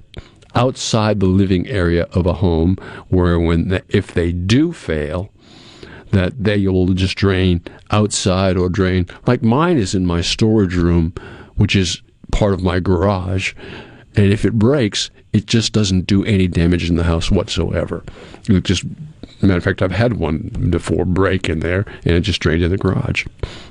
outside 0.54 1.20
the 1.20 1.28
living 1.28 1.66
area 1.68 2.10
of 2.12 2.26
a 2.26 2.34
home, 2.34 2.76
where 3.08 3.40
when 3.40 3.70
the, 3.70 3.84
if 3.88 4.14
they 4.14 4.34
do 4.34 4.74
fail, 4.74 5.32
that 6.12 6.44
they 6.44 6.68
will 6.68 6.88
just 6.88 7.18
drain 7.18 7.62
outside 7.90 8.58
or 8.58 8.68
drain 8.68 9.08
like 9.26 9.42
mine 9.42 9.78
is 9.78 9.96
in 9.96 10.06
my 10.06 10.20
storage 10.20 10.76
room, 10.76 11.14
which 11.56 11.74
is 11.74 12.02
part 12.32 12.54
of 12.54 12.62
my 12.62 12.82
garage. 12.82 13.54
And 14.16 14.32
if 14.32 14.46
it 14.46 14.60
breaks, 14.60 15.10
it 15.34 15.46
just 15.46 15.74
doesn't 15.74 16.08
do 16.08 16.24
any 16.26 16.48
damage 16.48 16.90
in 16.90 16.98
the 16.98 17.04
house 17.04 17.32
whatsoever. 17.32 18.04
It 18.50 18.64
just, 18.64 18.84
matter 19.42 19.58
of 19.58 19.64
fact, 19.64 19.82
I've 19.82 19.92
had 19.92 20.14
one 20.14 20.50
before 20.70 21.06
break 21.06 21.50
in 21.50 21.60
there, 21.60 21.86
and 22.06 22.16
it 22.16 22.22
just 22.22 22.42
drained 22.42 22.64
in 22.64 22.72
the 22.72 22.78
garage. 22.78 23.26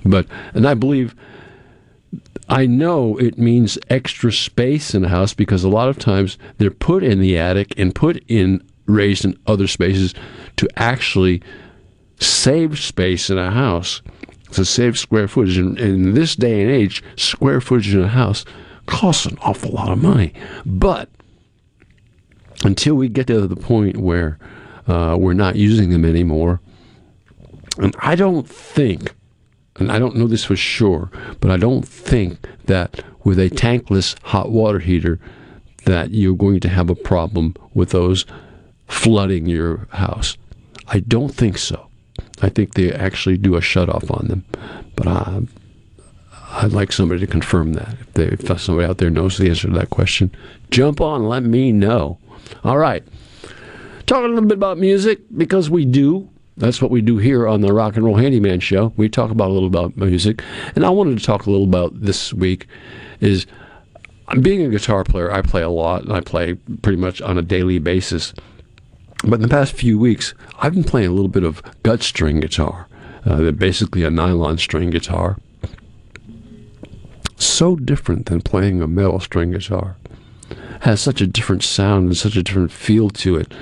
But 0.04 0.26
and 0.54 0.66
I 0.66 0.74
believe, 0.74 1.14
I 2.48 2.66
know 2.66 3.18
it 3.18 3.38
means 3.38 3.78
extra 3.88 4.32
space 4.32 4.94
in 4.94 5.04
a 5.04 5.08
house 5.08 5.34
because 5.34 5.62
a 5.62 5.68
lot 5.68 5.88
of 5.88 5.98
times 5.98 6.38
they're 6.58 6.70
put 6.70 7.04
in 7.04 7.20
the 7.20 7.38
attic 7.38 7.78
and 7.78 7.94
put 7.94 8.24
in 8.26 8.62
raised 8.86 9.24
in 9.24 9.38
other 9.46 9.66
spaces 9.68 10.14
to 10.56 10.68
actually 10.76 11.42
save 12.18 12.78
space 12.78 13.30
in 13.30 13.38
a 13.38 13.50
house 13.50 14.02
to 14.52 14.64
save 14.64 14.98
square 14.98 15.28
footage. 15.28 15.58
And 15.58 15.78
in 15.78 16.14
this 16.14 16.34
day 16.34 16.60
and 16.62 16.70
age, 16.70 17.02
square 17.16 17.60
footage 17.60 17.94
in 17.94 18.02
a 18.02 18.08
house 18.08 18.44
costs 18.86 19.26
an 19.26 19.38
awful 19.42 19.72
lot 19.72 19.90
of 19.90 20.02
money. 20.02 20.32
But 20.64 21.08
until 22.64 22.94
we 22.94 23.08
get 23.08 23.26
to 23.28 23.46
the 23.46 23.56
point 23.56 23.96
where 23.96 24.38
uh, 24.86 25.16
we're 25.18 25.32
not 25.32 25.56
using 25.56 25.90
them 25.90 26.04
anymore, 26.04 26.60
and 27.78 27.94
I 28.00 28.14
don't 28.14 28.48
think, 28.48 29.14
and 29.76 29.90
I 29.90 29.98
don't 29.98 30.16
know 30.16 30.26
this 30.26 30.44
for 30.44 30.56
sure, 30.56 31.10
but 31.40 31.50
I 31.50 31.56
don't 31.56 31.86
think 31.86 32.38
that 32.66 33.02
with 33.24 33.38
a 33.38 33.50
tankless 33.50 34.16
hot 34.24 34.50
water 34.50 34.78
heater 34.78 35.18
that 35.84 36.10
you're 36.10 36.36
going 36.36 36.60
to 36.60 36.68
have 36.68 36.90
a 36.90 36.94
problem 36.94 37.54
with 37.72 37.90
those 37.90 38.26
flooding 38.86 39.46
your 39.46 39.88
house. 39.90 40.36
I 40.88 41.00
don't 41.00 41.34
think 41.34 41.56
so. 41.56 41.88
I 42.42 42.48
think 42.48 42.74
they 42.74 42.92
actually 42.92 43.38
do 43.38 43.56
a 43.56 43.60
shut 43.60 43.88
off 43.88 44.10
on 44.10 44.28
them, 44.28 44.44
but 44.96 45.06
I, 45.06 45.42
I'd 46.52 46.72
like 46.72 46.92
somebody 46.92 47.20
to 47.20 47.26
confirm 47.26 47.74
that. 47.74 47.94
If, 48.00 48.12
they, 48.14 48.24
if 48.26 48.60
somebody 48.60 48.88
out 48.88 48.98
there 48.98 49.10
knows 49.10 49.38
the 49.38 49.48
answer 49.48 49.68
to 49.68 49.74
that 49.74 49.90
question, 49.90 50.34
jump 50.70 51.00
on, 51.00 51.28
let 51.28 51.44
me 51.44 51.72
know. 51.72 52.18
All 52.64 52.78
right. 52.78 53.04
Talk 54.06 54.24
a 54.24 54.26
little 54.26 54.42
bit 54.42 54.58
about 54.58 54.78
music 54.78 55.20
because 55.36 55.70
we 55.70 55.84
do. 55.84 56.28
That's 56.56 56.82
what 56.82 56.90
we 56.90 57.00
do 57.00 57.18
here 57.18 57.46
on 57.46 57.60
the 57.60 57.72
Rock 57.72 57.96
and 57.96 58.04
Roll 58.04 58.16
Handyman 58.16 58.60
Show. 58.60 58.92
We 58.96 59.08
talk 59.08 59.30
about 59.30 59.50
a 59.50 59.52
little 59.52 59.68
about 59.68 59.96
music, 59.96 60.42
and 60.74 60.84
I 60.84 60.90
wanted 60.90 61.18
to 61.18 61.24
talk 61.24 61.46
a 61.46 61.50
little 61.50 61.66
about 61.66 62.00
this 62.00 62.34
week. 62.34 62.66
Is 63.20 63.46
being 64.40 64.62
a 64.62 64.68
guitar 64.68 65.04
player, 65.04 65.32
I 65.32 65.42
play 65.42 65.62
a 65.62 65.70
lot, 65.70 66.02
and 66.02 66.12
I 66.12 66.20
play 66.20 66.54
pretty 66.82 66.98
much 66.98 67.22
on 67.22 67.38
a 67.38 67.42
daily 67.42 67.78
basis. 67.78 68.34
But 69.22 69.34
in 69.36 69.42
the 69.42 69.48
past 69.48 69.72
few 69.72 69.98
weeks, 69.98 70.34
I've 70.58 70.74
been 70.74 70.84
playing 70.84 71.08
a 71.08 71.12
little 71.12 71.28
bit 71.28 71.44
of 71.44 71.62
gut 71.82 72.02
string 72.02 72.40
guitar. 72.40 72.88
Uh, 73.24 73.50
basically 73.52 74.02
a 74.02 74.10
nylon 74.10 74.58
string 74.58 74.90
guitar. 74.90 75.38
So 77.40 77.74
different 77.74 78.26
than 78.26 78.42
playing 78.42 78.82
a 78.82 78.86
metal 78.86 79.18
string 79.18 79.50
guitar 79.52 79.96
has 80.80 81.00
such 81.00 81.20
a 81.20 81.26
different 81.26 81.62
sound 81.62 82.08
and 82.08 82.16
such 82.16 82.36
a 82.36 82.42
different 82.42 82.70
feel 82.70 83.10
to 83.10 83.36
it. 83.36 83.52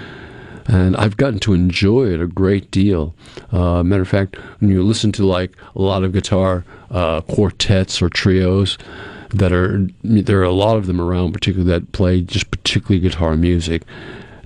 And 0.66 0.96
I've 0.96 1.16
gotten 1.16 1.38
to 1.40 1.54
enjoy 1.54 2.12
it 2.12 2.20
a 2.20 2.26
great 2.26 2.70
deal. 2.70 3.14
Uh, 3.52 3.82
matter 3.82 4.02
of 4.02 4.08
fact, 4.08 4.36
when 4.60 4.70
you 4.70 4.82
listen 4.82 5.12
to 5.12 5.24
like 5.24 5.52
a 5.74 5.80
lot 5.80 6.04
of 6.04 6.12
guitar 6.12 6.64
uh, 6.90 7.20
quartets 7.22 8.02
or 8.02 8.08
trios, 8.08 8.76
that 9.30 9.52
are 9.52 9.86
there 10.02 10.40
are 10.40 10.44
a 10.44 10.50
lot 10.50 10.76
of 10.76 10.86
them 10.86 11.00
around, 11.00 11.32
particularly 11.32 11.70
that 11.70 11.92
play 11.92 12.20
just 12.20 12.50
particularly 12.50 13.00
guitar 13.00 13.36
music. 13.36 13.82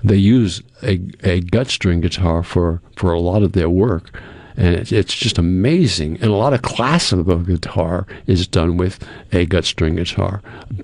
They 0.03 0.17
use 0.17 0.61
a, 0.83 0.99
a 1.23 1.39
gut 1.39 1.67
string 1.67 2.01
guitar 2.01 2.43
for, 2.43 2.81
for 2.95 3.13
a 3.13 3.19
lot 3.19 3.41
of 3.41 3.53
their 3.53 3.69
work, 3.69 4.19
and 4.57 4.75
it's, 4.75 4.91
it's 4.91 5.13
just 5.13 5.37
amazing. 5.37 6.15
And 6.21 6.31
a 6.31 6.35
lot 6.35 6.53
of 6.53 6.61
classical 6.61 7.39
guitar 7.39 8.05
is 8.27 8.47
done 8.47 8.77
with 8.77 9.05
a 9.31 9.45
gut 9.45 9.65
string 9.65 9.95
guitar. 9.95 10.41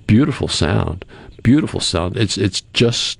Beautiful 0.07 0.47
sound, 0.47 1.05
beautiful 1.43 1.79
sound. 1.79 2.17
It's 2.17 2.37
it's 2.37 2.61
just 2.73 3.19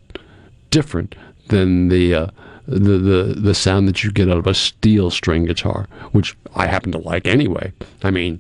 different 0.70 1.16
than 1.47 1.89
the. 1.89 2.16
Uh, 2.16 2.28
the, 2.68 3.00
the 3.00 3.34
the 3.36 3.56
sound 3.56 3.88
that 3.88 4.04
you 4.04 4.12
get 4.12 4.30
out 4.30 4.38
of 4.38 4.45
a 4.45 4.54
steel 4.54 5.10
string 5.10 5.45
guitar, 5.45 5.88
which 6.12 6.38
I 6.56 6.68
happen 6.68 6.91
to 6.91 7.00
like 7.00 7.26
anyway. 7.26 7.74
I 8.04 8.12
mean, 8.12 8.39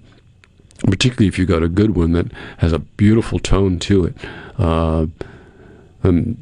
particularly 0.83 1.27
if 1.27 1.39
you 1.39 1.45
got 1.45 1.63
a 1.63 1.67
good 1.67 1.95
one 1.95 2.13
that 2.13 2.31
has 2.59 2.71
a 2.71 2.79
beautiful 2.79 3.39
tone 3.39 3.79
to 3.79 4.05
it. 4.05 4.15
Uh, 4.57 5.07
um, 6.03 6.37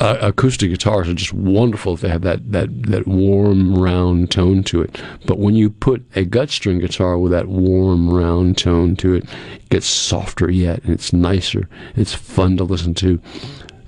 uh, 0.00 0.18
acoustic 0.20 0.70
guitars 0.70 1.08
are 1.08 1.14
just 1.14 1.32
wonderful 1.32 1.94
if 1.94 2.00
they 2.00 2.08
have 2.08 2.22
that, 2.22 2.50
that, 2.52 2.82
that 2.84 3.06
warm, 3.06 3.74
round 3.76 4.30
tone 4.30 4.64
to 4.64 4.82
it. 4.82 5.00
But 5.26 5.38
when 5.38 5.54
you 5.54 5.70
put 5.70 6.04
a 6.16 6.24
gut 6.24 6.50
string 6.50 6.80
guitar 6.80 7.16
with 7.18 7.32
that 7.32 7.46
warm, 7.46 8.10
round 8.10 8.58
tone 8.58 8.96
to 8.96 9.14
it, 9.14 9.24
it 9.24 9.68
gets 9.70 9.86
softer 9.86 10.50
yet, 10.50 10.82
and 10.82 10.92
it's 10.92 11.12
nicer. 11.12 11.68
It's 11.94 12.12
fun 12.12 12.56
to 12.56 12.64
listen 12.64 12.94
to. 12.94 13.20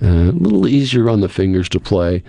Uh, 0.01 0.29
a 0.29 0.31
little 0.31 0.67
easier 0.67 1.09
on 1.09 1.21
the 1.21 1.29
fingers 1.29 1.67
to 1.69 1.79
play. 1.79 2.23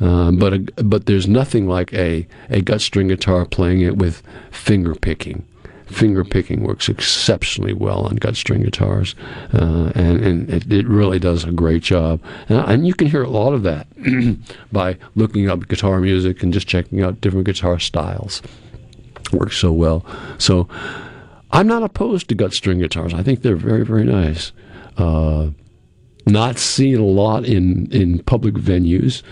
Uh, 0.00 0.32
but 0.32 0.52
a, 0.54 0.58
but 0.82 1.06
there's 1.06 1.28
nothing 1.28 1.68
like 1.68 1.92
a, 1.92 2.26
a 2.50 2.60
gut 2.60 2.80
string 2.80 3.08
guitar 3.08 3.44
playing 3.44 3.82
it 3.82 3.98
with 3.98 4.22
finger 4.50 4.94
picking 4.96 5.46
finger 5.92 6.24
picking 6.24 6.62
works 6.62 6.88
exceptionally 6.88 7.72
well 7.72 8.00
on 8.00 8.16
gut 8.16 8.36
string 8.36 8.62
guitars, 8.62 9.14
uh, 9.54 9.92
and, 9.94 10.24
and 10.24 10.50
it, 10.50 10.72
it, 10.72 10.86
really 10.88 11.18
does 11.18 11.44
a 11.44 11.52
great 11.52 11.82
job. 11.82 12.20
And, 12.48 12.58
and 12.58 12.86
you 12.86 12.94
can 12.94 13.08
hear 13.08 13.22
a 13.22 13.28
lot 13.28 13.52
of 13.52 13.62
that 13.62 13.86
by 14.72 14.96
looking 15.14 15.48
up 15.48 15.68
guitar 15.68 16.00
music 16.00 16.42
and 16.42 16.52
just 16.52 16.66
checking 16.66 17.02
out 17.02 17.20
different 17.20 17.46
guitar 17.46 17.78
styles. 17.78 18.42
Works 19.32 19.58
so 19.58 19.72
well. 19.72 20.04
So 20.38 20.68
I'm 21.50 21.66
not 21.66 21.82
opposed 21.82 22.28
to 22.28 22.34
gut 22.34 22.52
string 22.52 22.78
guitars. 22.78 23.14
I 23.14 23.22
think 23.22 23.42
they're 23.42 23.56
very, 23.56 23.84
very 23.84 24.04
nice. 24.04 24.52
Uh, 24.96 25.50
not 26.26 26.58
seen 26.58 26.98
a 26.98 27.04
lot 27.04 27.44
in, 27.44 27.90
in 27.92 28.22
public 28.22 28.54
venues, 28.54 29.22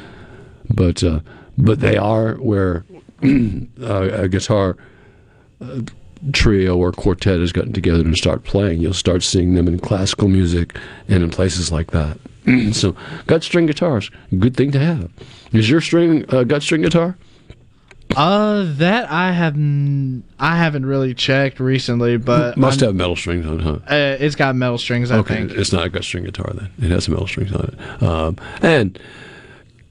but 0.69 1.03
uh, 1.03 1.21
but 1.59 1.81
they 1.81 1.97
are 1.97 2.35
where 2.37 2.85
a 3.23 4.29
guitar 4.29 4.77
uh, 5.61 5.81
trio 6.33 6.77
or 6.77 6.93
quartet 6.93 7.41
has 7.41 7.53
gotten 7.53 7.73
together 7.73 8.01
and 8.01 8.16
start 8.16 8.45
playing. 8.45 8.81
You'll 8.81 8.95
start 8.95 9.23
seeing 9.23 9.55
them 9.55 9.66
in 9.68 9.79
classical 9.79 10.29
music 10.29 10.77
and 11.09 11.23
in 11.23 11.31
places 11.31 11.73
like 11.73 11.91
that. 11.93 12.18
so, 12.73 12.95
gut 13.27 13.43
string 13.43 13.66
guitars, 13.66 14.11
good 14.39 14.57
thing 14.57 14.71
to 14.73 14.79
have. 14.79 15.11
Is 15.53 15.68
your 15.68 15.81
string 15.81 16.25
uh, 16.29 16.45
gut 16.45 16.62
string 16.62 16.83
guitar? 16.83 17.16
Uh, 18.16 18.64
that 18.77 19.09
I 19.09 19.31
have 19.31 19.55
n- 19.55 20.25
I 20.39 20.57
haven't 20.57 20.85
really 20.85 21.14
checked 21.14 21.61
recently, 21.61 22.16
but 22.16 22.57
must 22.57 22.83
I'm, 22.83 22.89
have 22.89 22.97
metal 22.97 23.14
strings 23.14 23.47
on, 23.47 23.61
it, 23.61 23.62
huh? 23.62 23.79
Uh, 23.87 24.16
it's 24.18 24.35
got 24.35 24.57
metal 24.57 24.79
strings. 24.79 25.11
I 25.12 25.18
okay, 25.18 25.35
think 25.37 25.53
it's 25.53 25.73
not 25.73 25.87
a 25.87 25.89
gut 25.89 26.03
string 26.03 26.25
guitar 26.25 26.51
then. 26.55 26.71
It 26.79 26.91
has 26.91 27.09
metal 27.09 27.29
strings 27.29 27.53
on 27.53 27.64
it. 27.73 28.03
Um, 28.03 28.37
and 28.62 28.99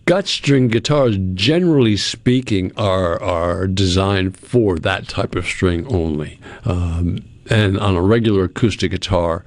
gut 0.10 0.28
string 0.28 0.70
guitars, 0.70 1.20
generally 1.36 1.96
speaking, 1.96 2.72
are 2.76 3.22
are 3.22 3.68
designed 3.68 4.36
for 4.36 4.80
that 4.80 5.08
type 5.08 5.36
of 5.36 5.46
string 5.46 5.86
only. 5.86 6.40
Um, 6.66 7.24
and 7.48 7.78
on 7.78 7.96
a 7.96 8.02
regular 8.02 8.46
acoustic 8.46 8.90
guitar, 8.90 9.46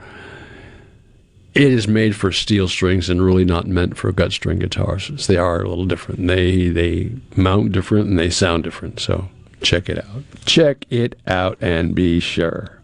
it 1.53 1.65
is 1.65 1.89
made 1.89 2.15
for 2.15 2.31
steel 2.31 2.69
strings 2.69 3.11
and 3.11 3.21
really 3.21 3.45
not 3.45 3.67
meant 3.67 3.97
for 3.97 4.13
gut 4.13 4.31
string 4.31 4.61
guitars. 4.61 5.27
They 5.27 5.37
are 5.37 5.61
a 5.61 5.69
little 5.69 5.85
different. 5.85 6.29
They 6.29 6.69
they 6.69 7.11
mount 7.35 7.73
different 7.73 8.07
and 8.11 8.17
they 8.17 8.31
sound 8.31 8.63
different. 8.63 9.01
So 9.01 9.31
check 9.63 9.89
it 9.89 9.99
out. 9.99 10.23
Check 10.45 10.87
it 10.91 11.19
out 11.27 11.59
and 11.61 11.93
be 11.93 12.21
sure. 12.21 12.79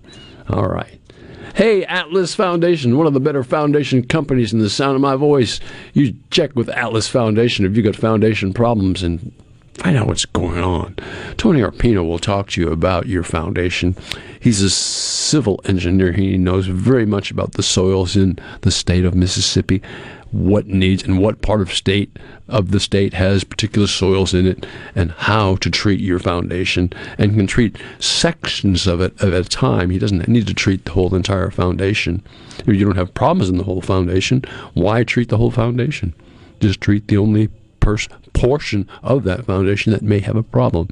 All 0.48 0.66
right. 0.66 0.98
Hey, 1.54 1.84
Atlas 1.84 2.34
Foundation, 2.34 2.96
one 2.96 3.06
of 3.06 3.14
the 3.14 3.20
better 3.20 3.42
foundation 3.42 4.06
companies 4.06 4.52
in 4.52 4.58
the 4.60 4.70
sound 4.70 4.94
of 4.94 5.00
my 5.00 5.16
voice. 5.16 5.60
You 5.92 6.14
check 6.30 6.54
with 6.54 6.68
Atlas 6.68 7.08
Foundation 7.08 7.64
if 7.64 7.76
you 7.76 7.82
got 7.82 7.96
foundation 7.96 8.52
problems 8.52 9.02
and 9.02 9.32
find 9.78 9.96
out 9.96 10.06
what's 10.06 10.26
going 10.26 10.62
on. 10.62 10.96
Tony 11.36 11.60
Arpino 11.60 12.06
will 12.06 12.18
talk 12.18 12.50
to 12.50 12.60
you 12.60 12.70
about 12.70 13.06
your 13.06 13.22
foundation. 13.22 13.96
He's 14.40 14.60
a 14.60 14.70
civil 14.70 15.60
engineer. 15.64 16.12
He 16.12 16.36
knows 16.36 16.66
very 16.66 17.06
much 17.06 17.30
about 17.30 17.52
the 17.52 17.62
soils 17.62 18.16
in 18.16 18.38
the 18.62 18.70
state 18.70 19.04
of 19.04 19.14
Mississippi 19.14 19.82
what 20.30 20.66
needs 20.66 21.02
and 21.02 21.18
what 21.18 21.40
part 21.40 21.60
of 21.60 21.72
state 21.72 22.18
of 22.48 22.70
the 22.70 22.80
state 22.80 23.14
has 23.14 23.44
particular 23.44 23.86
soils 23.86 24.34
in 24.34 24.46
it 24.46 24.66
and 24.94 25.10
how 25.12 25.56
to 25.56 25.70
treat 25.70 26.00
your 26.00 26.18
foundation 26.18 26.92
and 27.16 27.34
can 27.34 27.46
treat 27.46 27.76
sections 27.98 28.86
of 28.86 29.00
it 29.00 29.20
at 29.22 29.32
a 29.32 29.44
time. 29.44 29.90
He 29.90 29.98
doesn't 29.98 30.28
need 30.28 30.46
to 30.46 30.54
treat 30.54 30.84
the 30.84 30.92
whole 30.92 31.14
entire 31.14 31.50
foundation. 31.50 32.22
If 32.58 32.68
you 32.68 32.84
don't 32.84 32.96
have 32.96 33.14
problems 33.14 33.48
in 33.48 33.56
the 33.56 33.64
whole 33.64 33.80
foundation, 33.80 34.44
why 34.74 35.04
treat 35.04 35.28
the 35.28 35.38
whole 35.38 35.50
foundation? 35.50 36.14
Just 36.60 36.80
treat 36.80 37.08
the 37.08 37.16
only 37.16 37.48
pers- 37.80 38.08
portion 38.32 38.88
of 39.02 39.24
that 39.24 39.46
foundation 39.46 39.92
that 39.92 40.02
may 40.02 40.20
have 40.20 40.36
a 40.36 40.42
problem. 40.42 40.88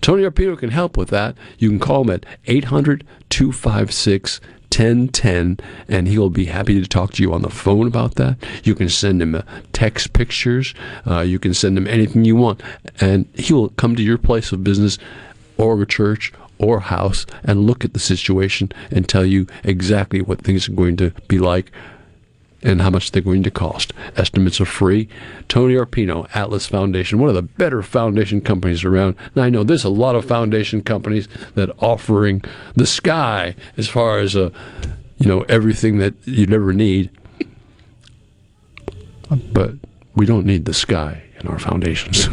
Tony 0.00 0.22
Arpino 0.22 0.58
can 0.58 0.70
help 0.70 0.96
with 0.96 1.08
that. 1.10 1.36
You 1.58 1.68
can 1.70 1.78
call 1.78 2.02
him 2.02 2.10
at 2.10 2.26
800 2.46 3.06
256 3.30 4.40
1010 4.76 5.58
and 5.88 6.08
he 6.08 6.18
will 6.18 6.30
be 6.30 6.46
happy 6.46 6.80
to 6.80 6.88
talk 6.88 7.12
to 7.12 7.22
you 7.22 7.32
on 7.32 7.42
the 7.42 7.50
phone 7.50 7.86
about 7.86 8.16
that. 8.16 8.36
You 8.64 8.74
can 8.74 8.88
send 8.88 9.22
him 9.22 9.40
text 9.72 10.12
pictures. 10.12 10.74
Uh, 11.06 11.20
you 11.20 11.38
can 11.38 11.54
send 11.54 11.78
him 11.78 11.86
anything 11.86 12.24
you 12.24 12.36
want. 12.36 12.62
And 13.00 13.26
he 13.34 13.52
will 13.52 13.68
come 13.70 13.94
to 13.94 14.02
your 14.02 14.18
place 14.18 14.50
of 14.50 14.64
business 14.64 14.98
or 15.56 15.80
a 15.80 15.86
church 15.86 16.32
or 16.58 16.80
house 16.80 17.26
and 17.44 17.66
look 17.66 17.84
at 17.84 17.92
the 17.92 18.00
situation 18.00 18.72
and 18.90 19.08
tell 19.08 19.24
you 19.24 19.46
exactly 19.62 20.20
what 20.20 20.40
things 20.40 20.68
are 20.68 20.72
going 20.72 20.96
to 20.96 21.10
be 21.28 21.38
like 21.38 21.70
and 22.64 22.80
how 22.80 22.90
much 22.90 23.12
they're 23.12 23.22
going 23.22 23.42
to 23.42 23.50
cost. 23.50 23.92
Estimates 24.16 24.60
are 24.60 24.64
free. 24.64 25.08
Tony 25.48 25.74
Arpino, 25.74 26.28
Atlas 26.34 26.66
Foundation, 26.66 27.18
one 27.18 27.28
of 27.28 27.34
the 27.34 27.42
better 27.42 27.82
foundation 27.82 28.40
companies 28.40 28.82
around. 28.84 29.16
And 29.34 29.44
I 29.44 29.50
know 29.50 29.62
there's 29.62 29.84
a 29.84 29.90
lot 29.90 30.16
of 30.16 30.24
foundation 30.24 30.82
companies 30.82 31.28
that 31.54 31.70
offering 31.78 32.42
the 32.74 32.86
sky 32.86 33.54
as 33.76 33.86
far 33.86 34.18
as 34.18 34.34
uh, 34.34 34.50
you 35.18 35.28
know 35.28 35.42
everything 35.42 35.98
that 35.98 36.14
you'd 36.24 36.52
ever 36.52 36.72
need. 36.72 37.10
But 39.52 39.74
we 40.14 40.26
don't 40.26 40.46
need 40.46 40.64
the 40.64 40.74
sky 40.74 41.22
in 41.40 41.48
our 41.48 41.58
foundations. 41.58 42.28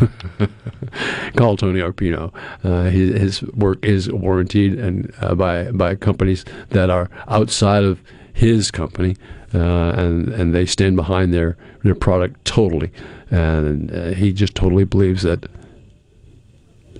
Call 1.36 1.58
Tony 1.58 1.80
Arpino. 1.80 2.34
Uh, 2.64 2.84
his, 2.84 3.42
his, 3.42 3.44
work 3.54 3.84
is 3.84 4.12
warranted 4.12 4.80
and 4.80 5.14
uh, 5.20 5.36
by 5.36 5.72
by 5.72 5.96
companies 5.96 6.46
that 6.70 6.90
are 6.90 7.10
outside 7.28 7.84
of 7.84 8.02
his 8.34 8.72
company 8.72 9.18
uh, 9.54 9.94
and 9.98 10.30
and 10.30 10.54
they 10.54 10.66
stand 10.66 10.96
behind 10.96 11.34
their 11.34 11.58
their 11.84 11.96
product 11.96 12.44
totally. 12.46 12.92
And 13.30 13.94
uh, 13.94 14.10
he 14.12 14.34
just 14.34 14.56
totally 14.56 14.84
believes 14.84 15.24
that 15.24 15.46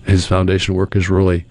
his 0.06 0.26
foundation 0.26 0.76
work 0.76 0.96
is 0.96 1.10
really 1.10 1.46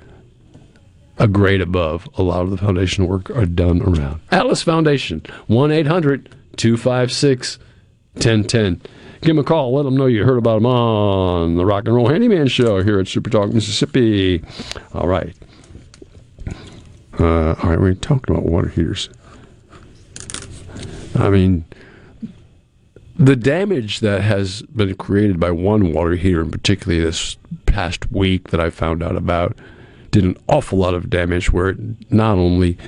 a 1.18 1.28
grade 1.28 1.60
above 1.60 2.08
a 2.16 2.22
lot 2.22 2.40
of 2.40 2.50
the 2.50 2.56
foundation 2.56 3.06
work 3.06 3.30
are 3.30 3.44
done 3.44 3.82
around. 3.82 4.20
Atlas 4.32 4.62
Foundation, 4.62 5.22
1 5.48 5.70
800 5.70 6.34
256 6.56 7.58
1010. 8.14 8.80
Give 9.20 9.30
him 9.30 9.38
a 9.38 9.44
call. 9.44 9.74
Let 9.74 9.82
them 9.82 9.96
know 9.96 10.06
you 10.06 10.24
heard 10.24 10.38
about 10.38 10.56
him 10.56 10.66
on 10.66 11.56
the 11.56 11.66
Rock 11.66 11.84
and 11.86 11.94
Roll 11.94 12.08
Handyman 12.08 12.48
Show 12.48 12.82
here 12.82 12.98
at 12.98 13.06
Super 13.06 13.28
Talk, 13.28 13.52
Mississippi. 13.52 14.42
All 14.94 15.06
right. 15.06 15.34
Uh, 17.18 17.54
all 17.62 17.70
right, 17.70 17.78
we're 17.78 17.94
talking 17.94 18.34
about 18.34 18.46
water 18.46 18.68
heaters. 18.68 19.10
I 21.14 21.30
mean, 21.30 21.64
the 23.16 23.36
damage 23.36 24.00
that 24.00 24.22
has 24.22 24.62
been 24.62 24.94
created 24.94 25.38
by 25.38 25.50
one 25.50 25.92
water 25.92 26.14
heater, 26.14 26.40
and 26.40 26.52
particularly 26.52 27.02
this 27.02 27.36
past 27.66 28.10
week 28.10 28.48
that 28.50 28.60
I 28.60 28.70
found 28.70 29.02
out 29.02 29.16
about, 29.16 29.58
did 30.10 30.24
an 30.24 30.36
awful 30.48 30.78
lot 30.78 30.94
of 30.94 31.10
damage 31.10 31.52
where 31.52 31.68
it 31.68 31.78
not 32.10 32.38
only 32.38 32.78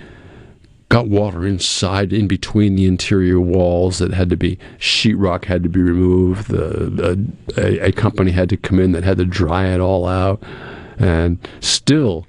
got 0.88 1.08
water 1.08 1.46
inside, 1.46 2.12
in 2.12 2.28
between 2.28 2.76
the 2.76 2.86
interior 2.86 3.40
walls 3.40 3.98
that 3.98 4.12
had 4.12 4.28
to 4.30 4.36
be, 4.36 4.58
sheetrock 4.78 5.46
had 5.46 5.62
to 5.62 5.68
be 5.68 5.80
removed, 5.80 6.48
the, 6.48 6.90
the 6.90 7.32
a, 7.56 7.88
a 7.88 7.92
company 7.92 8.30
had 8.30 8.48
to 8.50 8.56
come 8.56 8.78
in 8.78 8.92
that 8.92 9.04
had 9.04 9.16
to 9.18 9.24
dry 9.24 9.66
it 9.66 9.80
all 9.80 10.06
out, 10.06 10.42
and 10.98 11.38
still 11.60 12.26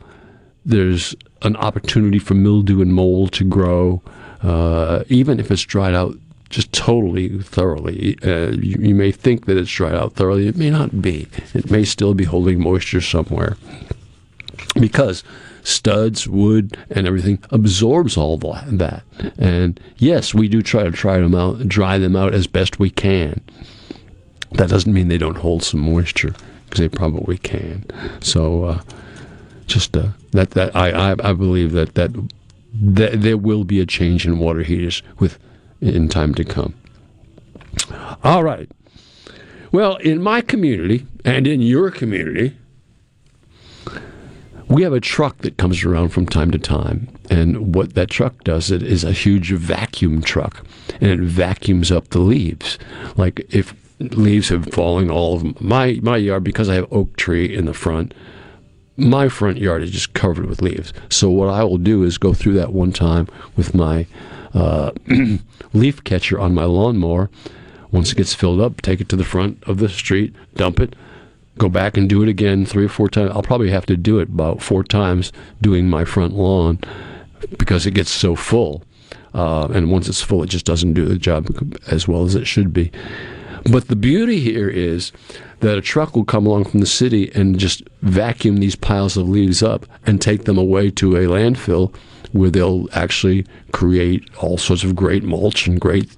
there's 0.65 1.15
an 1.41 1.55
opportunity 1.57 2.19
for 2.19 2.35
mildew 2.35 2.81
and 2.81 2.93
mold 2.93 3.33
to 3.33 3.43
grow 3.43 4.01
uh, 4.43 5.03
even 5.07 5.39
if 5.39 5.49
it's 5.49 5.63
dried 5.63 5.95
out 5.95 6.17
just 6.53 6.71
totally 6.71 7.39
thoroughly. 7.39 8.15
Uh, 8.23 8.51
you, 8.51 8.77
you, 8.79 8.95
may 8.95 9.11
think 9.11 9.47
that 9.47 9.57
it's 9.57 9.71
dried 9.71 9.95
out 9.95 10.13
thoroughly. 10.13 10.47
It 10.47 10.55
may 10.55 10.69
not 10.69 11.01
be. 11.01 11.27
It 11.55 11.71
may 11.71 11.83
still 11.83 12.13
be 12.13 12.25
holding 12.25 12.61
moisture 12.61 13.01
somewhere. 13.01 13.57
Because 14.79 15.23
studs, 15.63 16.27
wood, 16.27 16.77
and 16.91 17.07
everything 17.07 17.39
absorbs 17.49 18.17
all 18.17 18.37
that. 18.37 19.03
And 19.37 19.79
yes, 19.97 20.33
we 20.33 20.47
do 20.47 20.61
try 20.61 20.83
to 20.83 20.91
try 20.91 21.17
them 21.17 21.33
out, 21.33 21.67
dry 21.67 21.97
them 21.97 22.15
out 22.15 22.35
as 22.35 22.45
best 22.45 22.79
we 22.79 22.91
can. 22.91 23.41
That 24.51 24.69
doesn't 24.69 24.93
mean 24.93 25.07
they 25.07 25.17
don't 25.17 25.37
hold 25.37 25.63
some 25.63 25.79
moisture 25.79 26.35
because 26.65 26.79
they 26.79 26.89
probably 26.89 27.39
can. 27.39 27.85
So, 28.21 28.65
uh, 28.65 28.81
just 29.65 29.97
uh, 29.97 30.09
that 30.31 30.51
that 30.51 30.75
I, 30.75 30.91
I 30.91 31.11
I 31.29 31.33
believe 31.33 31.71
that 31.71 31.95
that 31.95 32.11
that 32.73 33.21
there 33.21 33.37
will 33.37 33.63
be 33.63 33.79
a 33.79 33.85
change 33.85 34.25
in 34.25 34.39
water 34.39 34.63
heaters 34.63 35.03
with 35.19 35.37
in 35.81 36.09
time 36.09 36.33
to 36.35 36.43
come. 36.43 36.73
All 38.23 38.43
right. 38.43 38.69
Well, 39.71 39.97
in 39.97 40.21
my 40.21 40.41
community 40.41 41.05
and 41.25 41.47
in 41.47 41.61
your 41.61 41.91
community, 41.91 42.55
we 44.67 44.83
have 44.83 44.93
a 44.93 44.99
truck 44.99 45.39
that 45.39 45.57
comes 45.57 45.83
around 45.83 46.09
from 46.09 46.25
time 46.25 46.51
to 46.51 46.59
time, 46.59 47.07
and 47.29 47.75
what 47.75 47.95
that 47.95 48.09
truck 48.09 48.43
does 48.43 48.71
it 48.71 48.81
is 48.81 49.03
a 49.03 49.11
huge 49.11 49.51
vacuum 49.51 50.21
truck, 50.21 50.65
and 51.01 51.11
it 51.11 51.19
vacuums 51.19 51.91
up 51.91 52.09
the 52.09 52.19
leaves. 52.19 52.79
Like 53.15 53.45
if 53.53 53.75
leaves 53.99 54.49
have 54.49 54.65
fallen 54.73 55.09
all 55.09 55.35
of 55.35 55.61
my 55.61 55.99
my 56.01 56.17
yard 56.17 56.43
because 56.43 56.69
I 56.69 56.75
have 56.75 56.91
oak 56.91 57.15
tree 57.17 57.55
in 57.55 57.65
the 57.65 57.73
front. 57.73 58.13
My 58.95 59.27
front 59.27 59.57
yard 59.57 59.81
is 59.81 59.91
just 59.91 60.13
covered 60.13 60.45
with 60.45 60.61
leaves. 60.61 60.93
So 61.09 61.29
what 61.29 61.49
I 61.49 61.63
will 61.63 61.77
do 61.77 62.03
is 62.03 62.17
go 62.17 62.33
through 62.33 62.53
that 62.53 62.73
one 62.73 62.91
time 62.91 63.27
with 63.55 63.73
my 63.73 64.05
uh, 64.53 64.91
leaf 65.73 66.03
catcher 66.03 66.39
on 66.39 66.53
my 66.53 66.65
lawnmower. 66.65 67.29
Once 67.91 68.11
it 68.11 68.17
gets 68.17 68.33
filled 68.33 68.61
up, 68.61 68.81
take 68.81 69.01
it 69.01 69.09
to 69.09 69.15
the 69.15 69.23
front 69.23 69.63
of 69.63 69.77
the 69.77 69.89
street, 69.89 70.33
dump 70.55 70.79
it, 70.79 70.95
go 71.57 71.69
back 71.69 71.97
and 71.97 72.09
do 72.09 72.23
it 72.23 72.29
again 72.29 72.65
three 72.65 72.85
or 72.85 72.89
four 72.89 73.09
times. 73.09 73.31
I'll 73.31 73.43
probably 73.43 73.69
have 73.69 73.85
to 73.87 73.97
do 73.97 74.19
it 74.19 74.29
about 74.29 74.61
four 74.61 74.83
times 74.83 75.31
doing 75.61 75.89
my 75.89 76.05
front 76.05 76.33
lawn 76.33 76.79
because 77.57 77.85
it 77.85 77.91
gets 77.91 78.11
so 78.11 78.35
full. 78.35 78.83
Uh, 79.33 79.67
and 79.73 79.91
once 79.91 80.07
it's 80.07 80.21
full, 80.21 80.43
it 80.43 80.49
just 80.49 80.65
doesn't 80.65 80.93
do 80.93 81.05
the 81.05 81.17
job 81.17 81.47
as 81.87 82.07
well 82.07 82.23
as 82.23 82.35
it 82.35 82.45
should 82.45 82.73
be. 82.73 82.91
But 83.71 83.87
the 83.87 83.95
beauty 83.95 84.39
here 84.39 84.69
is 84.69 85.11
that 85.61 85.77
a 85.77 85.81
truck 85.81 86.15
will 86.15 86.25
come 86.25 86.45
along 86.45 86.65
from 86.65 86.81
the 86.81 86.85
city 86.85 87.31
and 87.33 87.57
just 87.57 87.83
vacuum 88.01 88.57
these 88.57 88.75
piles 88.75 89.15
of 89.15 89.29
leaves 89.29 89.63
up 89.63 89.85
and 90.05 90.21
take 90.21 90.43
them 90.43 90.57
away 90.57 90.91
to 90.91 91.15
a 91.15 91.21
landfill 91.21 91.95
where 92.33 92.49
they'll 92.49 92.89
actually 92.93 93.45
create 93.71 94.27
all 94.39 94.57
sorts 94.57 94.83
of 94.83 94.95
great 94.95 95.23
mulch 95.23 95.67
and 95.67 95.79
great, 95.79 96.09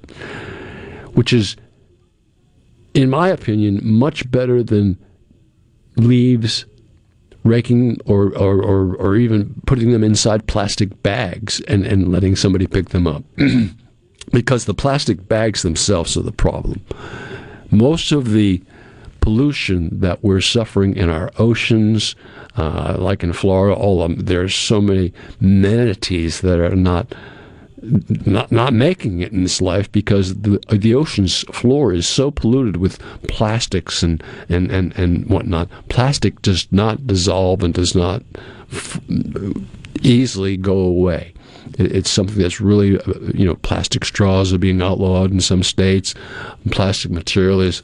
which 1.14 1.34
is, 1.34 1.56
in 2.94 3.10
my 3.10 3.28
opinion, 3.28 3.80
much 3.84 4.30
better 4.32 4.64
than 4.64 4.98
leaves 5.98 6.66
raking 7.44 8.00
or, 8.06 8.36
or, 8.38 8.64
or, 8.64 8.96
or 8.96 9.16
even 9.16 9.54
putting 9.68 9.92
them 9.92 10.04
inside 10.04 10.48
plastic 10.48 11.04
bags 11.04 11.62
and, 11.68 11.86
and 11.86 12.12
letting 12.12 12.36
somebody 12.36 12.66
pick 12.66 12.90
them 12.90 13.06
up. 13.06 13.24
because 14.32 14.66
the 14.66 14.74
plastic 14.74 15.28
bags 15.28 15.62
themselves 15.62 16.18
are 16.18 16.24
the 16.24 16.32
problem. 16.32 16.84
Most 17.72 18.12
of 18.12 18.32
the 18.32 18.62
pollution 19.22 19.90
that 20.00 20.24
we're 20.24 20.42
suffering 20.42 20.96
in 20.96 21.10
our 21.10 21.32
oceans, 21.40 22.16
uh, 22.58 22.96
like 23.00 23.24
in 23.24 23.34
Florida, 23.34 23.76
all 23.76 24.02
of 24.02 24.16
them, 24.16 24.26
there's 24.26 24.56
so 24.56 24.80
many 24.80 25.14
manatees 25.40 26.42
that 26.42 26.60
are 26.60 26.76
not 26.76 27.14
not 28.26 28.52
not 28.52 28.74
making 28.74 29.22
it 29.22 29.32
in 29.32 29.44
this 29.44 29.62
life 29.62 29.92
because 29.92 30.36
the 30.42 30.60
the 30.70 30.96
ocean's 30.96 31.42
floor 31.52 31.94
is 31.94 32.08
so 32.08 32.32
polluted 32.32 32.78
with 32.78 33.00
plastics 33.28 34.02
and 34.02 34.24
and 34.50 34.72
and 34.72 34.98
and 34.98 35.28
whatnot. 35.28 35.70
Plastic 35.90 36.42
does 36.42 36.68
not 36.72 37.06
dissolve 37.06 37.64
and 37.64 37.74
does 37.74 37.94
not 37.96 38.24
f- 38.72 39.00
easily 40.02 40.58
go 40.58 40.78
away. 40.78 41.34
It, 41.77 41.95
it's 41.95 42.10
something 42.10 42.38
that's 42.38 42.61
really 42.61 42.99
uh, 42.99 43.14
you 43.34 43.45
know 43.45 43.56
plastic 43.56 44.06
straws 44.06 44.53
are 44.53 44.57
being 44.57 44.81
outlawed 44.81 45.31
in 45.31 45.41
some 45.41 45.64
states. 45.64 46.14
Plastic 46.72 47.11
material 47.11 47.61
is 47.61 47.81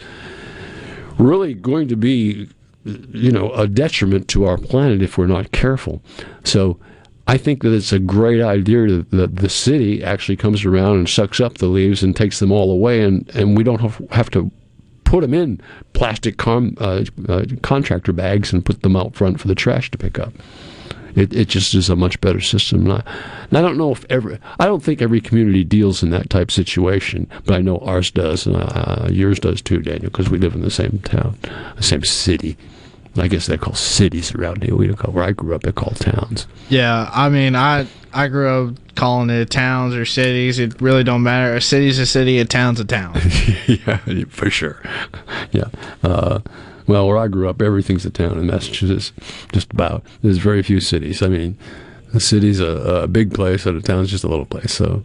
really 1.18 1.54
going 1.54 1.88
to 1.88 1.96
be 1.96 2.48
you 2.84 3.32
know 3.32 3.52
a 3.54 3.68
detriment 3.68 4.28
to 4.30 4.46
our 4.46 4.58
planet 4.58 5.02
if 5.02 5.18
we're 5.18 5.28
not 5.28 5.52
careful. 5.52 6.02
So 6.44 6.80
I 7.28 7.38
think 7.38 7.62
that 7.64 7.74
it's 7.74 7.94
a 7.94 8.00
great 8.00 8.42
idea 8.42 9.04
that 9.12 9.36
the 9.38 9.50
city 9.50 10.04
actually 10.04 10.36
comes 10.36 10.66
around 10.66 10.98
and 10.98 11.08
sucks 11.08 11.40
up 11.40 11.60
the 11.60 11.68
leaves 11.68 12.04
and 12.04 12.16
takes 12.16 12.40
them 12.40 12.52
all 12.52 12.72
away, 12.72 13.04
and, 13.04 13.30
and 13.36 13.56
we 13.56 13.64
don't 13.64 13.80
have, 13.80 14.02
have 14.12 14.30
to 14.32 14.52
put 15.04 15.22
them 15.22 15.34
in 15.34 15.62
plastic 15.94 16.38
com, 16.38 16.76
uh, 16.80 17.04
uh, 17.30 17.46
contractor 17.62 18.12
bags 18.12 18.52
and 18.52 18.66
put 18.66 18.82
them 18.82 18.96
out 18.96 19.14
front 19.14 19.40
for 19.40 19.48
the 19.48 19.56
trash 19.56 19.92
to 19.92 19.98
pick 19.98 20.18
up. 20.18 20.34
It, 21.16 21.34
it 21.34 21.48
just 21.48 21.74
is 21.74 21.90
a 21.90 21.96
much 21.96 22.20
better 22.22 22.42
system. 22.42 22.86
And 22.86 22.94
I, 22.94 23.04
and 23.50 23.58
I 23.58 23.62
don't 23.62 23.78
know 23.78 23.92
if 23.92 24.06
every, 24.10 24.40
I 24.60 24.66
don't 24.66 24.84
think 24.84 25.02
every 25.02 25.22
community 25.22 25.64
deals 25.64 26.04
in 26.04 26.10
that 26.12 26.30
type 26.30 26.50
of 26.50 26.54
situation, 26.54 27.30
but 27.46 27.56
I 27.56 27.62
know 27.62 27.80
ours 27.80 28.12
does, 28.12 28.46
and 28.46 28.56
uh, 28.56 29.08
yours 29.12 29.40
does 29.40 29.62
too, 29.62 29.80
Daniel, 29.80 30.12
because 30.12 30.30
we 30.30 30.38
live 30.38 30.56
in 30.56 30.62
the 30.62 30.72
same 30.72 31.00
town, 31.00 31.38
the 31.76 31.84
same 31.84 32.04
city. 32.04 32.58
I 33.18 33.28
guess 33.28 33.48
they 33.48 33.58
call 33.58 33.74
cities 33.74 34.34
around 34.34 34.64
here. 34.64 34.76
We 34.76 34.88
don't 34.88 34.96
call 34.96 35.14
where 35.14 35.26
I 35.26 35.32
grew 35.32 35.54
up. 35.54 35.64
They 35.64 35.74
call 35.74 35.92
towns. 35.92 36.48
Yeah, 36.70 37.10
I 37.14 37.28
mean, 37.28 37.58
I 37.58 37.88
I 38.14 38.30
grew 38.30 38.70
up 38.70 38.96
calling 38.96 39.30
it 39.30 39.50
towns 39.50 39.96
or 39.96 40.06
cities. 40.06 40.60
It 40.60 40.82
really 40.82 41.04
don't 41.04 41.24
matter. 41.24 41.56
A 41.56 41.62
city's 41.62 42.00
a 42.00 42.06
city. 42.06 42.40
A 42.40 42.46
town's 42.46 42.80
a 42.80 42.86
town. 42.86 43.16
yeah, 43.68 43.98
for 44.30 44.50
sure. 44.50 44.82
Yeah. 45.52 45.66
Uh, 46.04 46.40
well, 46.92 47.08
where 47.08 47.18
I 47.18 47.30
grew 47.30 47.48
up, 47.48 47.62
everything's 47.62 48.06
a 48.06 48.10
town 48.10 48.38
in 48.38 48.48
Massachusetts. 48.48 49.14
Just 49.54 49.72
about. 49.72 50.04
There's 50.22 50.40
very 50.40 50.62
few 50.62 50.82
cities. 50.82 51.22
I 51.22 51.30
mean, 51.30 51.58
the 52.12 52.20
city's 52.20 52.60
a, 52.60 52.66
a 53.04 53.08
big 53.08 53.34
place, 53.34 53.66
and 53.66 53.82
the 53.82 53.88
town's 53.88 54.12
just 54.12 54.26
a 54.26 54.28
little 54.28 54.46
place. 54.46 54.74
So, 54.74 55.02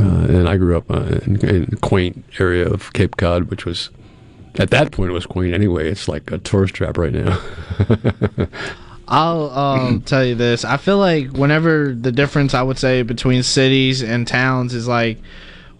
uh, 0.00 0.02
and 0.02 0.48
I 0.48 0.56
grew 0.56 0.76
up 0.76 0.90
uh, 0.90 1.20
in, 1.24 1.38
in 1.48 1.68
a 1.74 1.76
quaint 1.76 2.24
area 2.40 2.68
of 2.68 2.92
Cape 2.92 3.16
Cod, 3.16 3.50
which 3.50 3.64
was 3.64 3.90
at 4.56 4.70
that 4.70 4.90
point 4.90 5.10
it 5.10 5.14
was 5.14 5.24
quaint 5.24 5.54
anyway. 5.54 5.88
It's 5.88 6.08
like 6.08 6.32
a 6.32 6.38
tourist 6.38 6.74
trap 6.74 6.98
right 6.98 7.12
now. 7.12 7.40
I'll 9.06 9.50
um, 9.50 10.00
tell 10.06 10.24
you 10.24 10.34
this. 10.34 10.64
I 10.64 10.76
feel 10.76 10.98
like 10.98 11.30
whenever 11.30 11.94
the 11.94 12.10
difference 12.10 12.52
I 12.52 12.62
would 12.62 12.80
say 12.80 13.02
between 13.02 13.44
cities 13.44 14.02
and 14.02 14.26
towns 14.26 14.74
is 14.74 14.88
like 14.88 15.18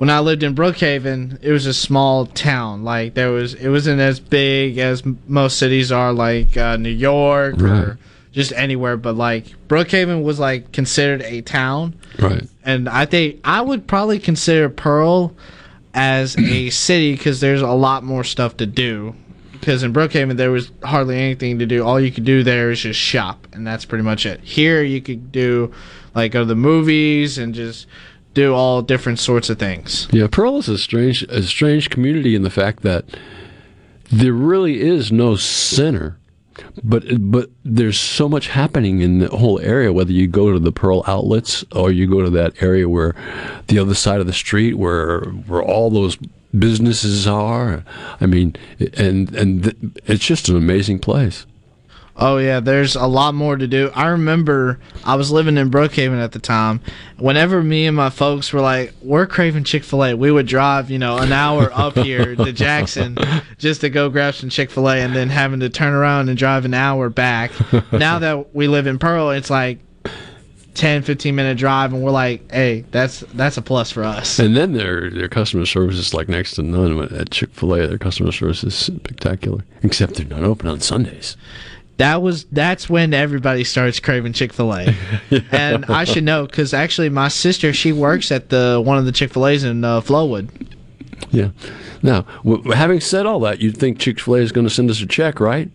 when 0.03 0.11
I 0.11 0.19
lived 0.19 0.43
in 0.43 0.57
Brookhaven, 0.57 1.39
it 1.43 1.53
was 1.53 1.65
a 1.67 1.73
small 1.73 2.27
town. 2.27 2.83
Like 2.83 3.15
there 3.15 3.31
was, 3.31 3.55
it 3.55 3.69
wasn't 3.69 4.01
as 4.01 4.19
big 4.19 4.79
as 4.79 5.05
most 5.29 5.59
cities 5.59 5.93
are, 5.93 6.13
like 6.13 6.57
uh, 6.57 6.77
New 6.77 6.89
York 6.89 7.55
Right. 7.59 7.71
or 7.71 7.99
just 8.33 8.53
anywhere. 8.55 8.97
But 8.97 9.15
like 9.15 9.55
Brookhaven 9.69 10.25
was 10.25 10.41
like 10.41 10.73
considered 10.73 11.23
a 11.23 11.41
town, 11.43 11.95
right. 12.19 12.43
and 12.65 12.89
I 12.89 13.07
think 13.07 13.43
I 13.45 13.61
would 13.61 13.87
probably 13.87 14.19
consider 14.19 14.69
Pearl 14.69 15.37
as 15.95 16.37
a 16.37 16.71
city 16.71 17.13
because 17.15 17.39
there's 17.39 17.63
a 17.63 17.71
lot 17.71 18.03
more 18.03 18.25
stuff 18.25 18.57
to 18.57 18.67
do. 18.67 19.15
Because 19.53 19.85
in 19.85 19.93
Brookhaven 19.93 20.37
there 20.37 20.51
was 20.51 20.73
hardly 20.83 21.17
anything 21.17 21.61
to 21.61 21.67
do. 21.67 21.85
All 21.85 22.01
you 22.01 22.11
could 22.11 22.25
do 22.25 22.43
there 22.43 22.73
is 22.73 22.81
just 22.81 22.99
shop, 22.99 23.47
and 23.53 23.65
that's 23.65 23.85
pretty 23.85 24.03
much 24.03 24.27
it. 24.27 24.41
Here 24.41 24.83
you 24.83 25.01
could 25.01 25.31
do 25.31 25.73
like 26.13 26.33
go 26.33 26.41
to 26.41 26.45
the 26.45 26.57
movies 26.57 27.39
and 27.39 27.55
just 27.55 27.87
do 28.35 28.55
all 28.55 28.83
different 28.83 29.19
sorts 29.19 29.51
of 29.51 29.59
things. 29.59 30.09
Yeah, 30.11 30.27
Pearl 30.31 30.59
is 30.59 30.69
a 30.69 30.79
strange, 30.79 31.23
a 31.25 31.43
strange 31.43 31.91
community 31.91 32.35
in 32.35 32.43
the 32.43 32.51
fact 32.51 32.83
that 32.83 33.05
there 34.11 34.33
really 34.33 34.81
is 34.81 35.11
no 35.11 35.37
center, 35.37 36.19
but 36.85 37.05
but 37.31 37.51
there's 37.65 37.99
so 37.99 38.29
much 38.29 38.49
happening 38.49 39.01
in 39.01 39.21
the 39.21 39.29
whole 39.29 39.59
area. 39.61 39.93
Whether 39.93 40.13
you 40.13 40.27
go 40.27 40.53
to 40.53 40.59
the 40.59 40.73
Pearl 40.73 41.03
outlets 41.07 41.65
or 41.75 41.91
you 41.91 42.07
go 42.07 42.23
to 42.23 42.31
that 42.31 42.63
area 42.63 42.89
where 42.89 43.15
the 43.69 43.79
other 43.79 43.95
side 43.95 44.21
of 44.21 44.27
the 44.27 44.33
street 44.33 44.75
where 44.75 45.21
where 45.21 45.63
all 45.63 45.91
those 45.91 46.19
businesses 46.59 47.27
are. 47.27 47.85
I 48.21 48.27
mean, 48.27 48.55
and 48.95 49.35
and 49.35 49.65
th- 49.65 49.77
it's 50.07 50.25
just 50.25 50.49
an 50.49 50.57
amazing 50.57 50.99
place. 50.99 51.47
Oh 52.17 52.37
yeah, 52.37 52.61
there's 52.61 52.95
a 52.95 53.07
lot 53.07 53.35
more 53.35 53.57
to 53.57 53.67
do. 53.67 53.91
I 53.95 54.09
remember 54.09 54.79
I 55.05 55.15
was 55.15 55.31
living 55.31 55.57
in 55.57 55.71
Brookhaven 55.71 56.23
at 56.23 56.33
the 56.33 56.39
time. 56.39 56.81
Whenever 57.17 57.63
me 57.63 57.87
and 57.87 57.97
my 57.97 58.11
folks 58.11 58.53
were 58.53 58.61
like, 58.61 58.93
"We're 59.01 59.27
craving 59.27 59.65
Chick 59.65 59.83
Fil 59.83 60.05
A," 60.05 60.15
we 60.15 60.31
would 60.31 60.47
drive, 60.47 60.91
you 60.91 60.99
know, 60.99 61.17
an 61.17 61.33
hour 61.33 61.71
up 61.73 61.97
here 61.97 62.37
to 62.37 62.53
Jackson 62.53 63.17
just 63.57 63.81
to 63.81 63.91
go 63.91 64.11
grab 64.11 64.35
some 64.35 64.51
Chick 64.51 64.71
Fil 64.71 64.91
A, 64.91 64.97
and 64.99 65.17
then 65.17 65.31
having 65.31 65.61
to 65.61 65.71
turn 65.71 65.95
around 65.95 66.29
and 66.29 66.37
drive 66.37 66.67
an 66.67 66.75
hour 66.75 67.09
back. 67.09 67.51
now 67.93 68.19
that 68.19 68.55
we 68.55 68.69
live 68.69 68.87
in 68.87 68.99
Pearl, 68.99 69.31
it's 69.31 69.49
like 69.51 69.79
10, 70.75 71.03
15 71.03 71.35
minute 71.35 71.57
drive, 71.57 71.93
and 71.93 72.03
we're 72.03 72.11
like, 72.11 72.51
"Hey, 72.53 72.85
that's 72.91 73.21
that's 73.35 73.57
a 73.57 73.63
plus 73.63 73.91
for 73.91 74.05
us." 74.05 74.39
And 74.39 74.57
then 74.57 74.73
their 74.73 75.11
their 75.11 75.29
customer 75.29 75.67
service 75.67 75.97
is 75.97 76.15
like 76.15 76.29
next 76.29 76.55
to 76.55 76.63
none 76.63 77.01
at 77.15 77.31
Chick 77.31 77.51
Fil 77.53 77.75
A. 77.75 77.87
Their 77.87 77.99
customer 77.99 78.33
service 78.33 78.65
is 78.65 78.75
spectacular, 78.75 79.65
except 79.83 80.15
they're 80.15 80.27
not 80.27 80.45
open 80.45 80.69
on 80.69 80.81
Sundays. 80.81 81.37
That 81.99 82.23
was 82.23 82.45
that's 82.45 82.89
when 82.89 83.15
everybody 83.15 83.65
starts 83.65 84.01
craving 84.01 84.33
Chick 84.33 84.53
Fil 84.53 84.75
A, 84.75 84.95
and 85.53 85.85
I 85.87 86.05
should 86.05 86.25
know 86.25 86.47
because 86.47 86.75
actually 86.75 87.11
my 87.11 87.29
sister 87.29 87.73
she 87.73 87.93
works 87.93 88.33
at 88.33 88.49
the 88.49 88.83
one 88.85 88.99
of 88.99 89.05
the 89.05 89.13
Chick 89.13 89.33
Fil 89.33 89.47
A's 89.47 89.63
in 89.65 89.85
uh, 89.85 90.01
Flowood. 90.01 90.49
Yeah. 91.31 91.51
Now, 92.03 92.23
w- 92.45 92.71
having 92.73 93.01
said 93.01 93.27
all 93.27 93.39
that, 93.41 93.61
you'd 93.61 93.77
think 93.77 93.99
Chick 93.99 94.19
Fil 94.19 94.37
A 94.37 94.39
is 94.39 94.53
going 94.53 94.67
to 94.67 94.75
send 94.75 94.91
us 94.91 95.01
a 95.01 95.07
check, 95.07 95.39
right? 95.39 95.71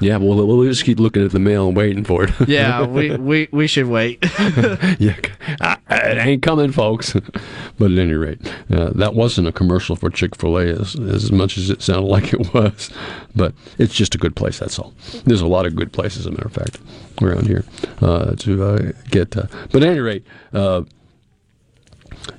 Yeah, 0.00 0.16
well, 0.18 0.46
we'll 0.46 0.64
just 0.64 0.84
keep 0.84 1.00
looking 1.00 1.24
at 1.24 1.32
the 1.32 1.38
mail 1.38 1.68
and 1.68 1.76
waiting 1.76 2.04
for 2.04 2.24
it. 2.24 2.48
Yeah, 2.48 2.86
we, 2.86 3.16
we, 3.16 3.48
we 3.50 3.66
should 3.66 3.86
wait. 3.86 4.18
yeah, 4.98 5.16
uh, 5.60 5.76
it 5.90 6.18
ain't 6.18 6.42
coming, 6.42 6.72
folks. 6.72 7.12
but 7.78 7.90
at 7.90 7.98
any 7.98 8.14
rate, 8.14 8.40
uh, 8.70 8.90
that 8.90 9.14
wasn't 9.14 9.48
a 9.48 9.52
commercial 9.52 9.96
for 9.96 10.10
Chick 10.10 10.36
Fil 10.36 10.58
A 10.58 10.66
as, 10.66 10.94
as 10.96 11.32
much 11.32 11.58
as 11.58 11.70
it 11.70 11.82
sounded 11.82 12.08
like 12.08 12.32
it 12.32 12.52
was. 12.54 12.90
But 13.34 13.54
it's 13.78 13.94
just 13.94 14.14
a 14.14 14.18
good 14.18 14.36
place. 14.36 14.58
That's 14.58 14.78
all. 14.78 14.94
There's 15.24 15.40
a 15.40 15.46
lot 15.46 15.66
of 15.66 15.74
good 15.74 15.92
places, 15.92 16.20
as 16.20 16.26
a 16.26 16.30
matter 16.30 16.46
of 16.46 16.52
fact, 16.52 16.78
around 17.20 17.46
here 17.46 17.64
uh, 18.00 18.36
to 18.36 18.64
uh, 18.64 18.92
get. 19.10 19.36
Uh, 19.36 19.46
but 19.72 19.82
at 19.82 19.90
any 19.90 20.00
rate. 20.00 20.26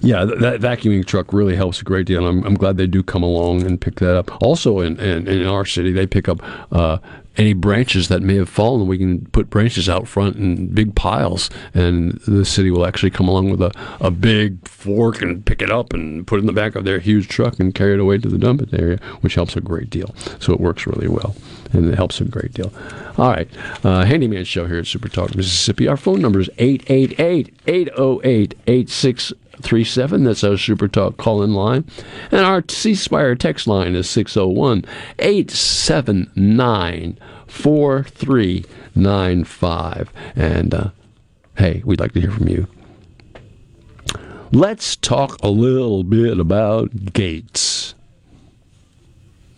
Yeah, 0.01 0.25
th- 0.25 0.39
that 0.39 0.61
vacuuming 0.61 1.05
truck 1.05 1.33
really 1.33 1.55
helps 1.55 1.81
a 1.81 1.83
great 1.83 2.05
deal. 2.05 2.25
I'm, 2.25 2.43
I'm 2.45 2.55
glad 2.55 2.77
they 2.77 2.87
do 2.87 3.03
come 3.03 3.23
along 3.23 3.63
and 3.63 3.79
pick 3.79 3.95
that 3.95 4.15
up. 4.15 4.41
Also, 4.41 4.79
in, 4.79 4.99
in, 4.99 5.27
in 5.27 5.45
our 5.45 5.65
city, 5.65 5.91
they 5.91 6.07
pick 6.07 6.29
up 6.29 6.39
uh, 6.71 6.99
any 7.39 7.53
branches 7.53 8.09
that 8.09 8.21
may 8.21 8.35
have 8.35 8.49
fallen. 8.49 8.87
We 8.87 8.97
can 8.97 9.25
put 9.27 9.49
branches 9.49 9.89
out 9.89 10.07
front 10.07 10.35
in 10.35 10.67
big 10.67 10.95
piles, 10.95 11.49
and 11.73 12.19
the 12.27 12.45
city 12.45 12.69
will 12.69 12.85
actually 12.85 13.11
come 13.11 13.27
along 13.27 13.49
with 13.49 13.61
a, 13.61 13.71
a 13.99 14.11
big 14.11 14.67
fork 14.67 15.21
and 15.21 15.45
pick 15.45 15.61
it 15.61 15.71
up 15.71 15.93
and 15.93 16.27
put 16.27 16.37
it 16.37 16.41
in 16.41 16.47
the 16.47 16.53
back 16.53 16.75
of 16.75 16.83
their 16.83 16.99
huge 16.99 17.27
truck 17.27 17.59
and 17.59 17.73
carry 17.73 17.93
it 17.93 17.99
away 17.99 18.17
to 18.17 18.27
the 18.27 18.37
dump 18.37 18.61
area, 18.73 18.99
which 19.21 19.35
helps 19.35 19.55
a 19.55 19.61
great 19.61 19.89
deal. 19.89 20.13
So 20.39 20.53
it 20.53 20.59
works 20.59 20.85
really 20.85 21.07
well, 21.07 21.35
and 21.71 21.87
it 21.89 21.95
helps 21.95 22.19
a 22.19 22.25
great 22.25 22.53
deal. 22.53 22.73
All 23.17 23.29
right, 23.31 23.49
uh, 23.83 24.05
Handyman 24.05 24.43
Show 24.45 24.67
here 24.67 24.79
at 24.79 24.87
Super 24.87 25.09
Talk 25.09 25.35
Mississippi. 25.35 25.87
Our 25.87 25.97
phone 25.97 26.21
number 26.21 26.39
is 26.39 26.49
888 26.57 27.53
808 27.67 28.55
8637. 29.59 30.23
That's 30.23 30.43
our 30.43 30.57
Super 30.57 30.87
Talk 30.87 31.17
call 31.17 31.43
in 31.43 31.53
line. 31.53 31.85
And 32.31 32.41
our 32.41 32.63
C 32.67 32.95
Spire 32.95 33.35
text 33.35 33.67
line 33.67 33.95
is 33.95 34.09
601 34.09 34.85
879 35.19 37.19
4395. 37.47 40.13
And 40.35 40.73
uh, 40.73 40.89
hey, 41.57 41.83
we'd 41.85 41.99
like 41.99 42.13
to 42.13 42.21
hear 42.21 42.31
from 42.31 42.47
you. 42.47 42.67
Let's 44.51 44.95
talk 44.95 45.37
a 45.43 45.49
little 45.49 46.03
bit 46.03 46.39
about 46.39 47.13
Gates. 47.13 47.93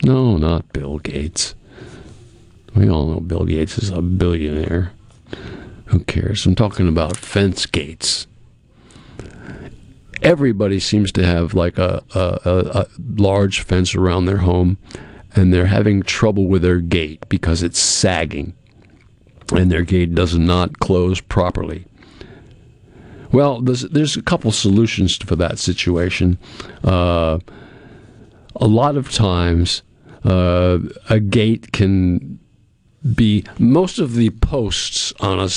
No, 0.03 0.37
not 0.37 0.73
Bill 0.73 0.97
Gates. 0.97 1.55
We 2.75 2.89
all 2.89 3.07
know 3.07 3.19
Bill 3.19 3.45
Gates 3.45 3.77
is 3.77 3.89
a 3.89 4.01
billionaire. 4.01 4.93
Who 5.85 5.99
cares? 5.99 6.45
I'm 6.45 6.55
talking 6.55 6.87
about 6.87 7.17
fence 7.17 7.65
gates. 7.65 8.27
Everybody 10.21 10.79
seems 10.79 11.11
to 11.13 11.25
have 11.25 11.53
like 11.53 11.77
a, 11.77 12.03
a, 12.13 12.39
a, 12.45 12.59
a 12.81 12.87
large 13.15 13.61
fence 13.61 13.95
around 13.95 14.25
their 14.25 14.37
home, 14.37 14.77
and 15.35 15.53
they're 15.53 15.65
having 15.65 16.03
trouble 16.03 16.47
with 16.47 16.61
their 16.61 16.79
gate 16.79 17.27
because 17.29 17.63
it's 17.63 17.79
sagging, 17.79 18.53
and 19.53 19.71
their 19.71 19.81
gate 19.83 20.13
does 20.13 20.37
not 20.37 20.79
close 20.79 21.21
properly. 21.21 21.85
Well, 23.31 23.61
there's, 23.61 23.81
there's 23.81 24.17
a 24.17 24.21
couple 24.21 24.51
solutions 24.51 25.15
for 25.15 25.35
that 25.37 25.57
situation. 25.57 26.37
Uh, 26.83 27.39
a 28.57 28.67
lot 28.67 28.97
of 28.97 29.11
times, 29.11 29.81
uh, 30.25 30.79
a 31.09 31.19
gate 31.19 31.71
can 31.71 32.39
be 33.15 33.43
most 33.57 33.97
of 33.99 34.13
the 34.13 34.29
posts 34.29 35.13
on 35.19 35.39
a 35.39 35.47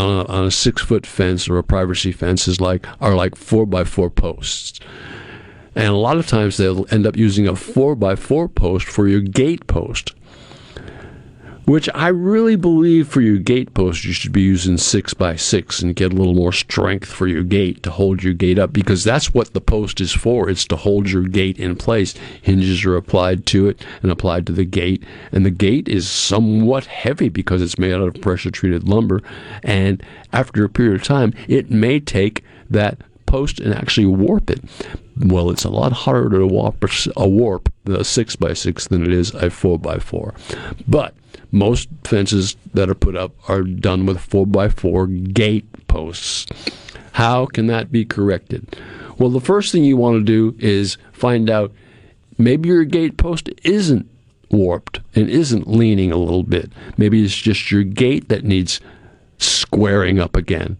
on 0.00 0.26
a, 0.26 0.28
on 0.28 0.46
a 0.46 0.50
six 0.50 0.82
foot 0.82 1.06
fence 1.06 1.48
or 1.48 1.58
a 1.58 1.64
privacy 1.64 2.12
fence 2.12 2.48
is 2.48 2.60
like 2.60 2.86
are 3.00 3.14
like 3.14 3.36
four 3.36 3.66
by 3.66 3.84
four 3.84 4.10
posts, 4.10 4.80
and 5.74 5.88
a 5.88 5.92
lot 5.92 6.16
of 6.16 6.26
times 6.26 6.56
they'll 6.56 6.86
end 6.90 7.06
up 7.06 7.16
using 7.16 7.46
a 7.46 7.54
four 7.56 7.94
by 7.94 8.16
four 8.16 8.48
post 8.48 8.86
for 8.86 9.06
your 9.06 9.20
gate 9.20 9.66
post. 9.66 10.14
Which 11.70 11.88
I 11.94 12.08
really 12.08 12.56
believe 12.56 13.06
for 13.06 13.20
your 13.20 13.38
gate 13.38 13.74
post, 13.74 14.04
you 14.04 14.12
should 14.12 14.32
be 14.32 14.42
using 14.42 14.76
six 14.76 15.14
by 15.14 15.36
six 15.36 15.80
and 15.80 15.94
get 15.94 16.12
a 16.12 16.16
little 16.16 16.34
more 16.34 16.52
strength 16.52 17.08
for 17.08 17.28
your 17.28 17.44
gate 17.44 17.84
to 17.84 17.92
hold 17.92 18.24
your 18.24 18.32
gate 18.32 18.58
up 18.58 18.72
because 18.72 19.04
that's 19.04 19.32
what 19.32 19.54
the 19.54 19.60
post 19.60 20.00
is 20.00 20.12
for. 20.12 20.50
It's 20.50 20.64
to 20.64 20.74
hold 20.74 21.08
your 21.08 21.22
gate 21.22 21.60
in 21.60 21.76
place. 21.76 22.16
Hinges 22.42 22.84
are 22.84 22.96
applied 22.96 23.46
to 23.46 23.68
it 23.68 23.86
and 24.02 24.10
applied 24.10 24.48
to 24.48 24.52
the 24.52 24.64
gate, 24.64 25.04
and 25.30 25.46
the 25.46 25.52
gate 25.52 25.88
is 25.88 26.10
somewhat 26.10 26.86
heavy 26.86 27.28
because 27.28 27.62
it's 27.62 27.78
made 27.78 27.92
out 27.92 28.16
of 28.16 28.20
pressure 28.20 28.50
treated 28.50 28.88
lumber. 28.88 29.22
And 29.62 30.02
after 30.32 30.64
a 30.64 30.68
period 30.68 30.96
of 30.96 31.06
time, 31.06 31.32
it 31.46 31.70
may 31.70 32.00
take 32.00 32.42
that 32.68 32.98
post 33.26 33.60
and 33.60 33.72
actually 33.72 34.06
warp 34.06 34.50
it. 34.50 34.60
Well, 35.16 35.50
it's 35.50 35.64
a 35.64 35.70
lot 35.70 35.92
harder 35.92 36.40
to 36.40 36.48
warp 36.48 36.84
a 37.16 37.28
warp 37.28 37.72
six 38.02 38.34
by 38.34 38.54
six 38.54 38.88
than 38.88 39.04
it 39.04 39.12
is 39.12 39.32
a 39.34 39.50
four 39.50 39.78
by 39.78 40.00
four. 40.00 40.34
But 40.88 41.14
most 41.50 41.88
fences 42.04 42.56
that 42.74 42.88
are 42.88 42.94
put 42.94 43.16
up 43.16 43.32
are 43.48 43.62
done 43.62 44.06
with 44.06 44.18
four 44.20 44.46
by 44.46 44.68
four 44.68 45.06
gate 45.06 45.66
posts. 45.86 46.46
How 47.12 47.46
can 47.46 47.66
that 47.66 47.90
be 47.90 48.04
corrected? 48.04 48.76
Well, 49.18 49.30
the 49.30 49.40
first 49.40 49.72
thing 49.72 49.84
you 49.84 49.96
want 49.96 50.18
to 50.18 50.24
do 50.24 50.56
is 50.58 50.96
find 51.12 51.50
out 51.50 51.72
maybe 52.38 52.68
your 52.68 52.84
gate 52.84 53.16
post 53.16 53.50
isn't 53.64 54.08
warped 54.50 55.00
and 55.14 55.28
isn't 55.28 55.68
leaning 55.68 56.12
a 56.12 56.16
little 56.16 56.42
bit. 56.42 56.72
Maybe 56.96 57.22
it's 57.22 57.36
just 57.36 57.70
your 57.70 57.82
gate 57.82 58.28
that 58.28 58.44
needs 58.44 58.80
squaring 59.38 60.18
up 60.18 60.36
again. 60.36 60.78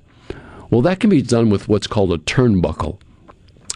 Well, 0.71 0.83
that 0.83 1.01
can 1.01 1.11
be 1.11 1.23
done 1.23 1.51
with 1.51 1.69
what's 1.69 1.87
called 1.87 2.13
a 2.13 2.19
turnbuckle. 2.19 2.99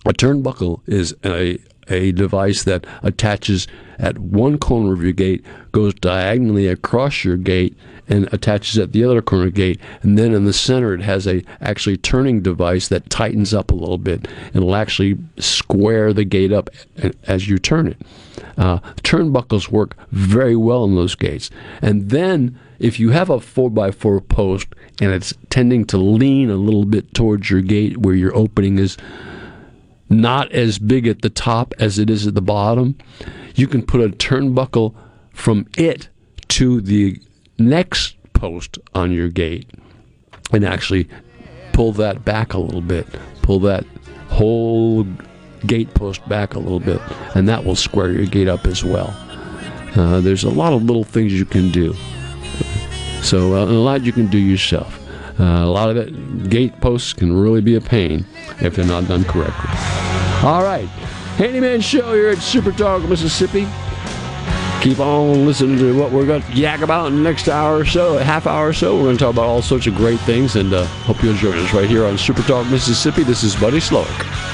A 0.06 0.12
turnbuckle 0.12 0.80
is 0.86 1.14
a 1.24 1.58
a 1.88 2.12
device 2.12 2.64
that 2.64 2.86
attaches 3.02 3.66
at 3.98 4.18
one 4.18 4.58
corner 4.58 4.92
of 4.92 5.02
your 5.02 5.12
gate, 5.12 5.44
goes 5.72 5.94
diagonally 5.94 6.66
across 6.66 7.24
your 7.24 7.36
gate, 7.36 7.76
and 8.08 8.32
attaches 8.32 8.78
at 8.78 8.92
the 8.92 9.04
other 9.04 9.22
corner 9.22 9.50
gate. 9.50 9.80
And 10.02 10.18
then 10.18 10.34
in 10.34 10.44
the 10.44 10.52
center, 10.52 10.94
it 10.94 11.00
has 11.02 11.26
a 11.26 11.42
actually 11.60 11.96
turning 11.96 12.42
device 12.42 12.88
that 12.88 13.10
tightens 13.10 13.54
up 13.54 13.70
a 13.70 13.74
little 13.74 13.98
bit 13.98 14.28
and 14.52 14.64
will 14.64 14.76
actually 14.76 15.18
square 15.38 16.12
the 16.12 16.24
gate 16.24 16.52
up 16.52 16.70
as 17.24 17.48
you 17.48 17.58
turn 17.58 17.88
it. 17.88 17.96
Uh, 18.56 18.78
turnbuckles 19.02 19.70
work 19.70 19.96
very 20.10 20.56
well 20.56 20.84
in 20.84 20.94
those 20.94 21.14
gates. 21.14 21.50
And 21.80 22.10
then 22.10 22.58
if 22.78 23.00
you 23.00 23.10
have 23.10 23.30
a 23.30 23.38
4x4 23.38 24.28
post 24.28 24.68
and 25.00 25.12
it's 25.12 25.32
tending 25.50 25.84
to 25.86 25.96
lean 25.96 26.50
a 26.50 26.56
little 26.56 26.84
bit 26.84 27.14
towards 27.14 27.50
your 27.50 27.62
gate 27.62 27.98
where 27.98 28.14
your 28.14 28.34
opening 28.36 28.78
is 28.78 28.96
not 30.08 30.50
as 30.52 30.78
big 30.78 31.06
at 31.06 31.22
the 31.22 31.30
top 31.30 31.74
as 31.78 31.98
it 31.98 32.10
is 32.10 32.26
at 32.26 32.34
the 32.34 32.42
bottom, 32.42 32.96
you 33.54 33.66
can 33.66 33.84
put 33.84 34.00
a 34.00 34.08
turnbuckle 34.08 34.94
from 35.32 35.66
it 35.76 36.08
to 36.48 36.80
the 36.80 37.20
next 37.58 38.16
post 38.32 38.78
on 38.94 39.10
your 39.12 39.28
gate 39.28 39.68
and 40.52 40.64
actually 40.64 41.08
pull 41.72 41.92
that 41.92 42.24
back 42.24 42.54
a 42.54 42.58
little 42.58 42.80
bit. 42.80 43.06
Pull 43.42 43.60
that 43.60 43.84
whole 44.28 45.06
gate 45.66 45.92
post 45.94 46.26
back 46.28 46.54
a 46.54 46.58
little 46.58 46.80
bit, 46.80 47.00
and 47.34 47.48
that 47.48 47.64
will 47.64 47.76
square 47.76 48.10
your 48.10 48.26
gate 48.26 48.48
up 48.48 48.66
as 48.66 48.84
well. 48.84 49.14
Uh, 49.96 50.20
there's 50.20 50.44
a 50.44 50.50
lot 50.50 50.72
of 50.72 50.82
little 50.82 51.04
things 51.04 51.32
you 51.32 51.44
can 51.44 51.70
do. 51.70 51.94
So, 53.22 53.54
uh, 53.54 53.64
a 53.64 53.66
lot 53.66 54.02
you 54.02 54.12
can 54.12 54.26
do 54.26 54.38
yourself. 54.38 55.00
Uh, 55.38 55.64
a 55.64 55.66
lot 55.66 55.90
of 55.90 55.96
it, 55.96 56.48
gate 56.48 56.80
posts 56.80 57.12
can 57.12 57.32
really 57.36 57.60
be 57.60 57.74
a 57.74 57.80
pain 57.80 58.24
if 58.60 58.76
they're 58.76 58.84
not 58.84 59.08
done 59.08 59.24
correctly. 59.24 59.70
All 60.48 60.62
right, 60.62 60.88
Handyman 61.36 61.80
Show 61.80 62.14
here 62.14 62.28
at 62.28 62.38
Super 62.38 62.70
Talk, 62.72 63.02
Mississippi. 63.08 63.66
Keep 64.80 65.00
on 65.00 65.46
listening 65.46 65.78
to 65.78 65.98
what 65.98 66.12
we're 66.12 66.26
going 66.26 66.42
to 66.42 66.52
yak 66.52 66.82
about 66.82 67.06
in 67.06 67.16
the 67.16 67.22
next 67.22 67.48
hour 67.48 67.78
or 67.78 67.84
so, 67.86 68.18
a 68.18 68.22
half 68.22 68.46
hour 68.46 68.68
or 68.68 68.72
so. 68.74 68.96
We're 68.96 69.04
going 69.04 69.16
to 69.16 69.24
talk 69.24 69.32
about 69.32 69.46
all 69.46 69.62
sorts 69.62 69.86
of 69.86 69.94
great 69.94 70.20
things, 70.20 70.56
and 70.56 70.72
uh, 70.72 70.84
hope 70.84 71.22
you'll 71.22 71.34
join 71.34 71.58
us 71.58 71.72
right 71.72 71.88
here 71.88 72.04
on 72.04 72.18
Super 72.18 72.42
Talk, 72.42 72.66
Mississippi. 72.70 73.24
This 73.24 73.42
is 73.42 73.56
Buddy 73.56 73.78
Slowick. 73.78 74.53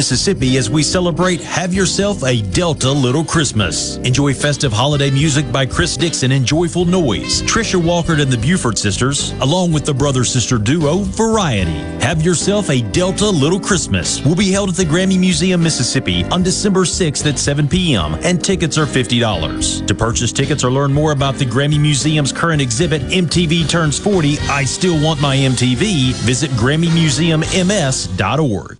Mississippi 0.00 0.56
as 0.56 0.70
we 0.70 0.82
celebrate 0.82 1.42
Have 1.42 1.74
Yourself 1.74 2.24
a 2.24 2.40
Delta 2.40 2.90
Little 2.90 3.22
Christmas. 3.22 3.98
Enjoy 3.98 4.32
festive 4.32 4.72
holiday 4.72 5.10
music 5.10 5.52
by 5.52 5.66
Chris 5.66 5.94
Dixon 5.94 6.32
and 6.32 6.46
Joyful 6.46 6.86
Noise, 6.86 7.42
Trisha 7.42 7.76
Walker 7.76 8.14
and 8.14 8.32
the 8.32 8.38
Buford 8.38 8.78
Sisters, 8.78 9.32
along 9.42 9.72
with 9.72 9.84
the 9.84 9.92
brother 9.92 10.24
sister 10.24 10.56
duo 10.56 11.00
Variety. 11.00 11.80
Have 12.00 12.22
Yourself 12.22 12.70
a 12.70 12.80
Delta 12.80 13.28
Little 13.28 13.60
Christmas 13.60 14.24
will 14.24 14.34
be 14.34 14.50
held 14.50 14.70
at 14.70 14.76
the 14.76 14.84
Grammy 14.84 15.20
Museum, 15.20 15.62
Mississippi 15.62 16.24
on 16.30 16.42
December 16.42 16.84
6th 16.84 17.28
at 17.28 17.38
7 17.38 17.68
p.m. 17.68 18.14
and 18.22 18.42
tickets 18.42 18.78
are 18.78 18.86
$50. 18.86 19.86
To 19.86 19.94
purchase 19.94 20.32
tickets 20.32 20.64
or 20.64 20.70
learn 20.70 20.94
more 20.94 21.12
about 21.12 21.34
the 21.34 21.44
Grammy 21.44 21.78
Museum's 21.78 22.32
current 22.32 22.62
exhibit, 22.62 23.02
MTV 23.02 23.68
Turns 23.68 23.98
40, 23.98 24.38
I 24.48 24.64
Still 24.64 24.98
Want 25.04 25.20
My 25.20 25.36
MTV, 25.36 26.14
visit 26.24 26.50
GrammyMuseumMS.org. 26.52 28.79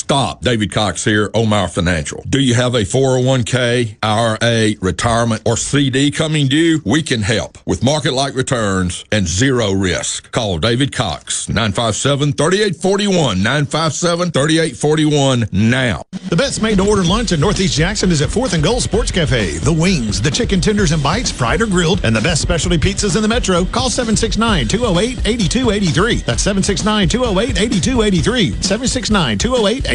Stop. 0.11 0.41
David 0.41 0.73
Cox 0.73 1.05
here, 1.05 1.31
Omar 1.33 1.69
Financial. 1.69 2.21
Do 2.27 2.41
you 2.41 2.53
have 2.53 2.75
a 2.75 2.81
401k, 2.81 3.95
IRA, 4.03 4.75
retirement, 4.81 5.41
or 5.45 5.55
CD 5.55 6.11
coming 6.11 6.49
due? 6.49 6.81
We 6.83 7.01
can 7.01 7.21
help 7.21 7.57
with 7.65 7.81
market 7.81 8.11
like 8.11 8.35
returns 8.35 9.05
and 9.13 9.25
zero 9.25 9.71
risk. 9.71 10.29
Call 10.33 10.59
David 10.59 10.93
Cox, 10.93 11.47
957 11.47 12.33
3841, 12.33 13.37
957 13.41 14.31
3841 14.31 15.47
now. 15.53 16.03
The 16.27 16.35
best 16.35 16.61
made 16.61 16.79
to 16.79 16.89
order 16.89 17.03
lunch 17.03 17.31
in 17.31 17.39
Northeast 17.39 17.77
Jackson 17.77 18.11
is 18.11 18.21
at 18.21 18.27
4th 18.27 18.53
and 18.53 18.61
Goal 18.61 18.81
Sports 18.81 19.11
Cafe. 19.11 19.59
The 19.59 19.71
wings, 19.71 20.21
the 20.21 20.31
chicken 20.31 20.59
tenders 20.59 20.91
and 20.91 21.01
bites, 21.01 21.31
fried 21.31 21.61
or 21.61 21.67
grilled, 21.67 22.03
and 22.03 22.13
the 22.13 22.19
best 22.19 22.41
specialty 22.41 22.77
pizzas 22.77 23.15
in 23.15 23.21
the 23.21 23.29
metro. 23.29 23.63
Call 23.63 23.89
769 23.89 24.67
208 24.67 25.25
8283. 25.25 26.15
That's 26.27 26.43
769 26.43 27.07
208 27.07 27.57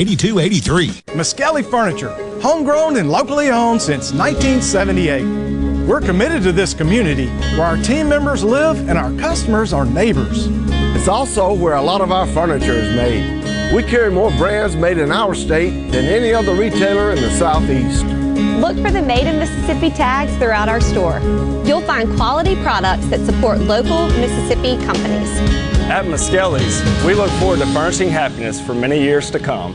8283. 0.06 0.88
769 0.88 1.02
208 1.06 1.06
8283. 1.06 1.16
Miskelly 1.16 1.64
Furniture, 1.70 2.40
homegrown 2.40 2.96
and 2.96 3.10
locally 3.10 3.50
owned 3.50 3.82
since 3.82 4.12
1978. 4.12 5.86
We're 5.86 6.00
committed 6.00 6.42
to 6.44 6.52
this 6.52 6.74
community 6.74 7.28
where 7.56 7.64
our 7.64 7.76
team 7.76 8.08
members 8.08 8.42
live 8.42 8.88
and 8.88 8.98
our 8.98 9.12
customers 9.20 9.72
are 9.72 9.84
neighbors. 9.84 10.48
It's 10.96 11.08
also 11.08 11.52
where 11.52 11.74
a 11.74 11.82
lot 11.82 12.00
of 12.00 12.10
our 12.10 12.26
furniture 12.26 12.72
is 12.72 12.94
made. 12.96 13.74
We 13.74 13.82
carry 13.82 14.10
more 14.10 14.30
brands 14.32 14.76
made 14.76 14.98
in 14.98 15.10
our 15.10 15.34
state 15.34 15.90
than 15.90 16.04
any 16.04 16.32
other 16.32 16.54
retailer 16.54 17.12
in 17.12 17.20
the 17.20 17.30
Southeast. 17.30 18.04
Look 18.60 18.76
for 18.76 18.90
the 18.90 19.02
Made 19.02 19.26
in 19.26 19.38
Mississippi 19.38 19.90
tags 19.90 20.34
throughout 20.36 20.68
our 20.68 20.80
store. 20.80 21.20
You'll 21.64 21.82
find 21.82 22.14
quality 22.16 22.56
products 22.62 23.06
that 23.08 23.20
support 23.20 23.58
local 23.60 24.08
Mississippi 24.08 24.76
companies. 24.84 25.28
At 25.88 26.04
Miskelly's, 26.04 26.82
we 27.04 27.14
look 27.14 27.30
forward 27.32 27.60
to 27.60 27.66
furnishing 27.66 28.08
happiness 28.08 28.60
for 28.60 28.74
many 28.74 29.00
years 29.00 29.30
to 29.30 29.38
come. 29.38 29.74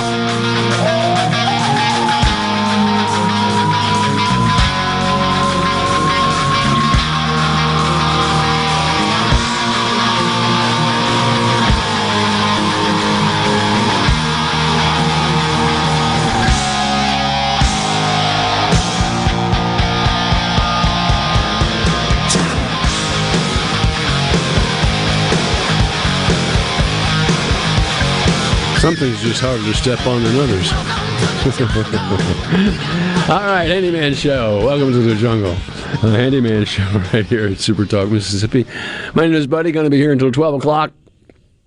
Something's 28.81 29.21
just 29.21 29.41
harder 29.41 29.63
to 29.63 29.73
step 29.75 30.07
on 30.07 30.23
than 30.23 30.35
others. 30.37 30.71
All 33.29 33.45
right, 33.45 33.67
Handyman 33.67 34.15
Show. 34.15 34.65
Welcome 34.65 34.91
to 34.91 34.97
the 34.97 35.13
jungle. 35.13 35.53
Handyman 35.53 36.65
Show 36.65 36.83
right 37.13 37.23
here 37.23 37.45
at 37.45 37.59
Super 37.59 37.85
Talk, 37.85 38.09
Mississippi. 38.09 38.65
My 39.13 39.27
name 39.27 39.35
is 39.35 39.45
Buddy. 39.45 39.71
Going 39.71 39.83
to 39.83 39.91
be 39.91 39.97
here 39.97 40.11
until 40.11 40.31
12 40.31 40.55
o'clock. 40.55 40.93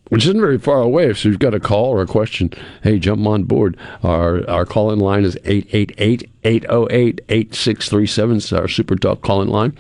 which 0.08 0.24
isn't 0.24 0.40
very 0.40 0.58
far 0.58 0.80
away. 0.80 1.04
So 1.04 1.10
if 1.10 1.24
you've 1.26 1.38
got 1.38 1.54
a 1.54 1.60
call 1.60 1.90
or 1.90 2.02
a 2.02 2.06
question, 2.06 2.50
hey, 2.82 2.98
jump 2.98 3.24
on 3.28 3.44
board. 3.44 3.76
Our 4.02 4.44
our 4.50 4.66
call 4.66 4.90
in 4.90 4.98
line 4.98 5.24
is 5.24 5.38
888 5.44 6.28
808 6.42 7.20
8637. 7.28 8.36
It's 8.38 8.52
our 8.52 8.66
Super 8.66 8.96
Talk 8.96 9.22
call 9.22 9.40
in 9.40 9.46
line. 9.48 9.78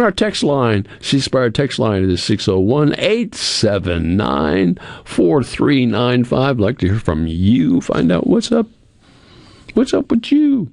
Our 0.00 0.12
text 0.12 0.42
line, 0.42 0.86
C 1.00 1.20
Spire 1.20 1.50
text 1.50 1.78
line 1.78 2.08
is 2.08 2.22
601 2.22 2.94
879 2.98 4.78
4395. 5.04 6.60
Like 6.60 6.78
to 6.78 6.86
hear 6.86 6.98
from 6.98 7.26
you. 7.26 7.80
Find 7.80 8.12
out 8.12 8.26
what's 8.26 8.52
up. 8.52 8.66
What's 9.74 9.94
up 9.94 10.10
with 10.10 10.30
you? 10.30 10.70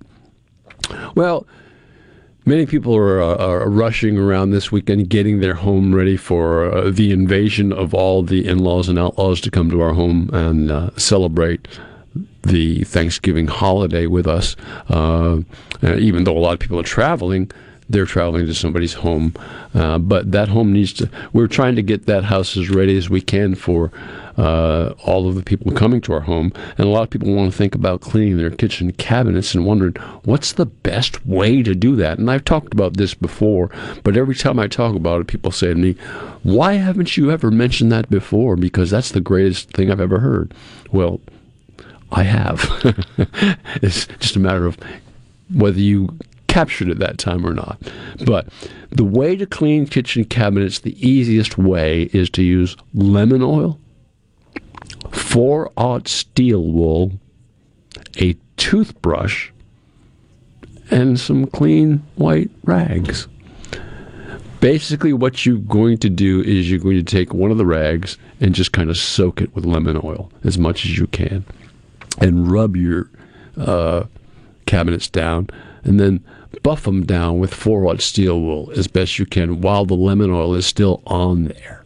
Well, 1.15 1.47
Many 2.45 2.65
people 2.65 2.93
are, 2.93 3.21
uh, 3.21 3.37
are, 3.37 3.69
rushing 3.69 4.17
around 4.17 4.51
this 4.51 4.69
weekend, 4.69 5.09
getting 5.09 5.39
their 5.39 5.53
home 5.53 5.95
ready 5.95 6.17
for 6.17 6.69
uh, 6.69 6.89
the 6.89 7.11
invasion 7.11 7.71
of 7.71 7.93
all 7.93 8.21
the 8.21 8.45
in 8.45 8.59
laws 8.59 8.89
and 8.89 8.99
outlaws 8.99 9.39
to 9.41 9.51
come 9.51 9.69
to 9.69 9.79
our 9.79 9.93
home 9.93 10.29
and 10.33 10.69
uh, 10.69 10.89
celebrate 10.97 11.69
the 12.41 12.83
Thanksgiving 12.83 13.47
holiday 13.47 14.07
with 14.07 14.27
us. 14.27 14.57
Uh, 14.89 15.39
even 15.81 16.25
though 16.25 16.37
a 16.37 16.39
lot 16.39 16.53
of 16.53 16.59
people 16.59 16.77
are 16.77 16.83
traveling, 16.83 17.49
they're 17.93 18.05
traveling 18.05 18.45
to 18.45 18.53
somebody's 18.53 18.93
home. 18.93 19.33
Uh, 19.73 19.97
but 19.97 20.31
that 20.31 20.49
home 20.49 20.73
needs 20.73 20.91
to, 20.93 21.09
we're 21.31 21.47
trying 21.47 21.75
to 21.75 21.81
get 21.81 22.05
that 22.07 22.25
house 22.25 22.57
as 22.57 22.69
ready 22.69 22.97
as 22.97 23.09
we 23.09 23.21
can 23.21 23.55
for 23.55 23.91
uh, 24.37 24.93
all 25.03 25.27
of 25.27 25.35
the 25.35 25.43
people 25.43 25.71
coming 25.71 26.01
to 26.01 26.13
our 26.13 26.21
home. 26.21 26.51
And 26.77 26.87
a 26.87 26.89
lot 26.89 27.03
of 27.03 27.09
people 27.09 27.33
want 27.33 27.51
to 27.51 27.57
think 27.57 27.75
about 27.75 28.01
cleaning 28.01 28.37
their 28.37 28.49
kitchen 28.49 28.91
cabinets 28.93 29.53
and 29.53 29.65
wondering 29.65 29.93
what's 30.23 30.53
the 30.53 30.65
best 30.65 31.25
way 31.25 31.61
to 31.63 31.75
do 31.75 31.95
that. 31.97 32.17
And 32.17 32.29
I've 32.29 32.45
talked 32.45 32.73
about 32.73 32.97
this 32.97 33.13
before, 33.13 33.69
but 34.03 34.17
every 34.17 34.35
time 34.35 34.59
I 34.59 34.67
talk 34.67 34.95
about 34.95 35.21
it, 35.21 35.27
people 35.27 35.51
say 35.51 35.67
to 35.67 35.75
me, 35.75 35.93
Why 36.41 36.73
haven't 36.73 37.15
you 37.15 37.31
ever 37.31 37.51
mentioned 37.51 37.91
that 37.91 38.09
before? 38.09 38.55
Because 38.55 38.89
that's 38.89 39.11
the 39.11 39.21
greatest 39.21 39.69
thing 39.69 39.91
I've 39.91 40.01
ever 40.01 40.19
heard. 40.19 40.53
Well, 40.91 41.21
I 42.11 42.23
have. 42.23 42.69
it's 43.81 44.07
just 44.19 44.35
a 44.35 44.39
matter 44.39 44.65
of 44.65 44.77
whether 45.53 45.79
you 45.79 46.17
captured 46.53 46.89
at 46.89 46.99
that 46.99 47.17
time 47.17 47.47
or 47.47 47.53
not. 47.53 47.81
But 48.27 48.47
the 48.91 49.03
way 49.03 49.35
to 49.35 49.47
clean 49.47 49.87
kitchen 49.87 50.23
cabinets, 50.23 50.79
the 50.79 50.95
easiest 51.05 51.57
way 51.57 52.03
is 52.13 52.29
to 52.31 52.43
use 52.43 52.77
lemon 52.93 53.41
oil 53.41 53.79
4 55.09 55.71
aught 55.75 56.07
steel 56.07 56.63
wool, 56.63 57.13
a 58.19 58.35
toothbrush, 58.57 59.49
and 60.91 61.19
some 61.19 61.47
clean 61.47 62.03
white 62.17 62.51
rags. 62.63 63.27
Basically, 64.59 65.11
what 65.11 65.47
you're 65.47 65.57
going 65.57 65.97
to 65.97 66.09
do 66.09 66.41
is 66.41 66.69
you're 66.69 66.79
going 66.79 67.03
to 67.03 67.03
take 67.03 67.33
one 67.33 67.49
of 67.49 67.57
the 67.57 67.65
rags 67.65 68.19
and 68.39 68.53
just 68.53 68.73
kind 68.73 68.91
of 68.91 68.97
soak 68.97 69.41
it 69.41 69.55
with 69.55 69.65
lemon 69.65 69.99
oil 70.03 70.31
as 70.43 70.59
much 70.59 70.85
as 70.85 70.99
you 70.99 71.07
can 71.07 71.43
and 72.19 72.51
rub 72.51 72.75
your 72.75 73.09
uh, 73.57 74.03
cabinets 74.67 75.09
down 75.09 75.49
and 75.83 75.99
then 75.99 76.23
buff 76.61 76.83
them 76.83 77.05
down 77.05 77.39
with 77.39 77.53
4 77.53 77.87
aught 77.87 78.01
steel 78.01 78.39
wool 78.39 78.71
as 78.75 78.87
best 78.87 79.17
you 79.17 79.25
can 79.25 79.61
while 79.61 79.85
the 79.85 79.95
lemon 79.95 80.31
oil 80.31 80.53
is 80.53 80.65
still 80.65 81.01
on 81.07 81.45
there. 81.45 81.83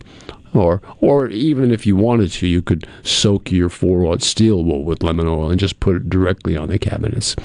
Or, 0.53 0.81
or 1.01 1.27
even 1.29 1.71
if 1.71 1.85
you 1.85 1.95
wanted 1.95 2.31
to, 2.33 2.47
you 2.47 2.61
could 2.61 2.87
soak 3.03 3.51
your 3.51 3.69
4 3.69 4.05
aught 4.05 4.21
steel 4.21 4.63
wool 4.63 4.83
with 4.83 5.03
lemon 5.03 5.27
oil 5.27 5.49
and 5.49 5.59
just 5.59 5.79
put 5.79 5.95
it 5.95 6.09
directly 6.09 6.57
on 6.57 6.69
the 6.69 6.79
cabinets. 6.79 7.35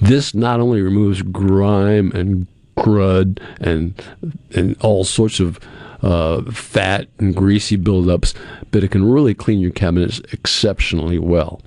This 0.00 0.34
not 0.34 0.60
only 0.60 0.80
removes 0.80 1.22
grime 1.22 2.12
and 2.12 2.46
crud 2.78 3.38
and 3.60 3.94
and 4.54 4.76
all 4.80 5.04
sorts 5.04 5.38
of 5.38 5.60
uh, 6.02 6.42
fat 6.50 7.08
and 7.18 7.36
greasy 7.36 7.76
buildups, 7.76 8.34
but 8.70 8.82
it 8.82 8.90
can 8.90 9.10
really 9.10 9.34
clean 9.34 9.60
your 9.60 9.70
cabinets 9.70 10.20
exceptionally 10.32 11.18
well. 11.18 11.60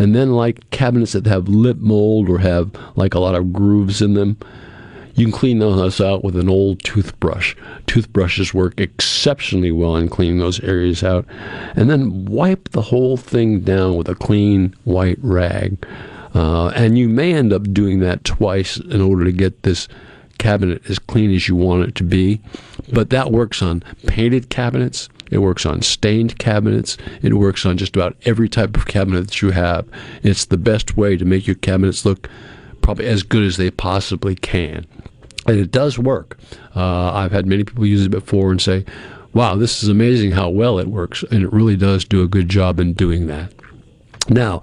And 0.00 0.14
then, 0.14 0.32
like 0.32 0.70
cabinets 0.70 1.12
that 1.12 1.26
have 1.26 1.46
lip 1.46 1.76
mold 1.76 2.30
or 2.30 2.38
have 2.38 2.70
like 2.96 3.12
a 3.12 3.18
lot 3.20 3.34
of 3.34 3.52
grooves 3.52 4.00
in 4.00 4.14
them, 4.14 4.38
you 5.14 5.26
can 5.26 5.32
clean 5.32 5.58
those 5.58 6.00
out 6.00 6.24
with 6.24 6.36
an 6.36 6.48
old 6.48 6.82
toothbrush. 6.82 7.54
Toothbrushes 7.86 8.54
work 8.54 8.80
exceptionally 8.80 9.70
well 9.70 9.96
in 9.96 10.08
cleaning 10.08 10.38
those 10.38 10.58
areas 10.60 11.04
out. 11.04 11.26
And 11.76 11.90
then 11.90 12.24
wipe 12.24 12.70
the 12.70 12.80
whole 12.80 13.18
thing 13.18 13.60
down 13.60 13.96
with 13.96 14.08
a 14.08 14.14
clean 14.14 14.74
white 14.84 15.18
rag. 15.20 15.76
Uh, 16.34 16.68
and 16.68 16.96
you 16.96 17.06
may 17.06 17.34
end 17.34 17.52
up 17.52 17.70
doing 17.74 18.00
that 18.00 18.24
twice 18.24 18.78
in 18.78 19.02
order 19.02 19.24
to 19.24 19.32
get 19.32 19.64
this 19.64 19.86
cabinet 20.38 20.80
as 20.88 20.98
clean 20.98 21.30
as 21.34 21.46
you 21.46 21.56
want 21.56 21.86
it 21.86 21.94
to 21.96 22.04
be. 22.04 22.40
But 22.90 23.10
that 23.10 23.32
works 23.32 23.60
on 23.60 23.84
painted 24.06 24.48
cabinets. 24.48 25.10
It 25.30 25.38
works 25.38 25.64
on 25.64 25.82
stained 25.82 26.38
cabinets. 26.38 26.96
It 27.22 27.34
works 27.34 27.64
on 27.64 27.76
just 27.76 27.96
about 27.96 28.16
every 28.24 28.48
type 28.48 28.76
of 28.76 28.86
cabinet 28.86 29.22
that 29.22 29.42
you 29.42 29.50
have. 29.50 29.88
It's 30.22 30.44
the 30.44 30.58
best 30.58 30.96
way 30.96 31.16
to 31.16 31.24
make 31.24 31.46
your 31.46 31.56
cabinets 31.56 32.04
look 32.04 32.28
probably 32.82 33.06
as 33.06 33.22
good 33.22 33.44
as 33.44 33.56
they 33.56 33.70
possibly 33.70 34.34
can 34.34 34.86
and 35.46 35.58
it 35.58 35.70
does 35.70 35.98
work. 35.98 36.38
Uh, 36.74 37.12
I've 37.12 37.32
had 37.32 37.46
many 37.46 37.64
people 37.64 37.86
use 37.86 38.06
it 38.06 38.10
before 38.10 38.50
and 38.50 38.60
say, 38.60 38.84
"Wow, 39.32 39.56
this 39.56 39.82
is 39.82 39.88
amazing 39.88 40.32
how 40.32 40.50
well 40.50 40.78
it 40.78 40.88
works," 40.88 41.24
and 41.30 41.42
it 41.42 41.52
really 41.52 41.76
does 41.76 42.04
do 42.04 42.22
a 42.22 42.28
good 42.28 42.48
job 42.48 42.80
in 42.80 42.92
doing 42.92 43.26
that. 43.26 43.52
Now, 44.28 44.62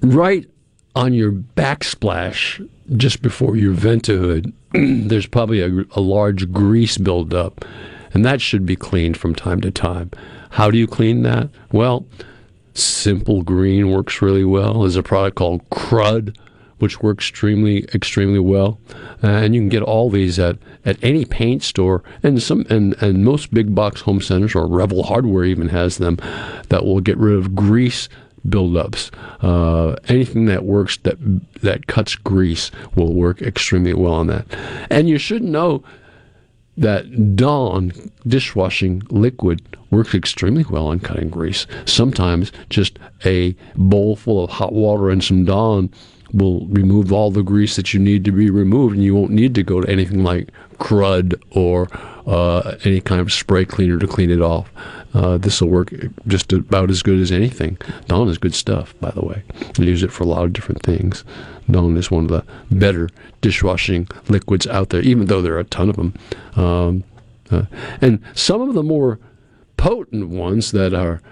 right 0.00 0.46
on 0.94 1.12
your 1.12 1.32
backsplash, 1.32 2.66
just 2.96 3.22
before 3.22 3.56
your 3.56 3.72
vent 3.72 4.06
hood, 4.06 4.52
there's 4.72 5.26
probably 5.26 5.60
a, 5.60 5.84
a 5.94 6.00
large 6.00 6.50
grease 6.52 6.98
buildup, 6.98 7.64
and 8.18 8.24
that 8.24 8.40
should 8.40 8.66
be 8.66 8.74
cleaned 8.74 9.16
from 9.16 9.32
time 9.32 9.60
to 9.60 9.70
time. 9.70 10.10
How 10.50 10.72
do 10.72 10.76
you 10.76 10.88
clean 10.88 11.22
that? 11.22 11.50
Well, 11.70 12.04
Simple 12.74 13.44
Green 13.44 13.92
works 13.92 14.20
really 14.20 14.42
well. 14.42 14.80
There's 14.80 14.96
a 14.96 15.04
product 15.04 15.36
called 15.36 15.70
Crud 15.70 16.36
which 16.78 17.00
works 17.00 17.28
extremely 17.28 17.84
extremely 17.94 18.40
well. 18.40 18.80
Uh, 19.22 19.28
and 19.28 19.54
you 19.54 19.60
can 19.60 19.68
get 19.68 19.84
all 19.84 20.10
these 20.10 20.36
at, 20.36 20.58
at 20.84 20.98
any 21.00 21.24
paint 21.24 21.62
store, 21.62 22.02
and 22.24 22.42
some 22.42 22.66
and, 22.68 23.00
and 23.00 23.24
most 23.24 23.54
big 23.54 23.72
box 23.72 24.00
home 24.00 24.20
centers 24.20 24.56
or 24.56 24.66
Revell 24.66 25.04
Hardware 25.04 25.44
even 25.44 25.68
has 25.68 25.98
them 25.98 26.16
that 26.70 26.84
will 26.84 27.00
get 27.00 27.18
rid 27.18 27.36
of 27.36 27.54
grease 27.54 28.08
buildups. 28.48 29.12
Uh, 29.42 29.94
anything 30.08 30.46
that 30.46 30.64
works 30.64 30.96
that 30.98 31.18
that 31.62 31.86
cuts 31.86 32.16
grease 32.16 32.72
will 32.96 33.14
work 33.14 33.42
extremely 33.42 33.94
well 33.94 34.14
on 34.14 34.26
that. 34.26 34.44
And 34.90 35.08
you 35.08 35.18
should 35.18 35.44
know 35.44 35.84
that 36.78 37.36
Dawn 37.36 37.92
dishwashing 38.26 39.02
liquid 39.10 39.76
works 39.90 40.14
extremely 40.14 40.64
well 40.70 40.86
on 40.88 41.00
cutting 41.00 41.28
grease. 41.28 41.66
Sometimes 41.86 42.52
just 42.70 42.98
a 43.24 43.56
bowl 43.76 44.16
full 44.16 44.44
of 44.44 44.50
hot 44.50 44.72
water 44.72 45.10
and 45.10 45.22
some 45.22 45.44
Dawn 45.44 45.90
will 46.32 46.66
remove 46.66 47.12
all 47.12 47.30
the 47.30 47.42
grease 47.42 47.76
that 47.76 47.94
you 47.94 48.00
need 48.00 48.24
to 48.24 48.32
be 48.32 48.50
removed, 48.50 48.94
and 48.94 49.04
you 49.04 49.14
won't 49.14 49.30
need 49.30 49.54
to 49.54 49.62
go 49.62 49.80
to 49.80 49.90
anything 49.90 50.22
like 50.22 50.50
crud 50.78 51.40
or 51.50 51.88
uh, 52.26 52.76
any 52.84 53.00
kind 53.00 53.20
of 53.20 53.32
spray 53.32 53.64
cleaner 53.64 53.98
to 53.98 54.06
clean 54.06 54.30
it 54.30 54.40
off. 54.40 54.70
Uh, 55.14 55.38
this 55.38 55.60
will 55.60 55.68
work 55.68 55.92
just 56.26 56.52
about 56.52 56.90
as 56.90 57.02
good 57.02 57.18
as 57.18 57.32
anything. 57.32 57.78
Dawn 58.06 58.28
is 58.28 58.38
good 58.38 58.54
stuff, 58.54 58.94
by 59.00 59.10
the 59.10 59.24
way. 59.24 59.42
I 59.78 59.82
use 59.82 60.02
it 60.02 60.12
for 60.12 60.24
a 60.24 60.26
lot 60.26 60.44
of 60.44 60.52
different 60.52 60.82
things. 60.82 61.24
Dawn 61.70 61.96
is 61.96 62.10
one 62.10 62.24
of 62.24 62.30
the 62.30 62.44
better 62.70 63.08
dishwashing 63.40 64.08
liquids 64.28 64.66
out 64.66 64.90
there, 64.90 65.00
even 65.00 65.26
though 65.26 65.40
there 65.40 65.54
are 65.54 65.60
a 65.60 65.64
ton 65.64 65.88
of 65.88 65.96
them. 65.96 66.14
Um, 66.56 67.04
uh, 67.50 67.64
and 68.02 68.22
some 68.34 68.60
of 68.60 68.74
the 68.74 68.82
more 68.82 69.18
potent 69.78 70.28
ones 70.28 70.72
that 70.72 70.92
are 70.92 71.22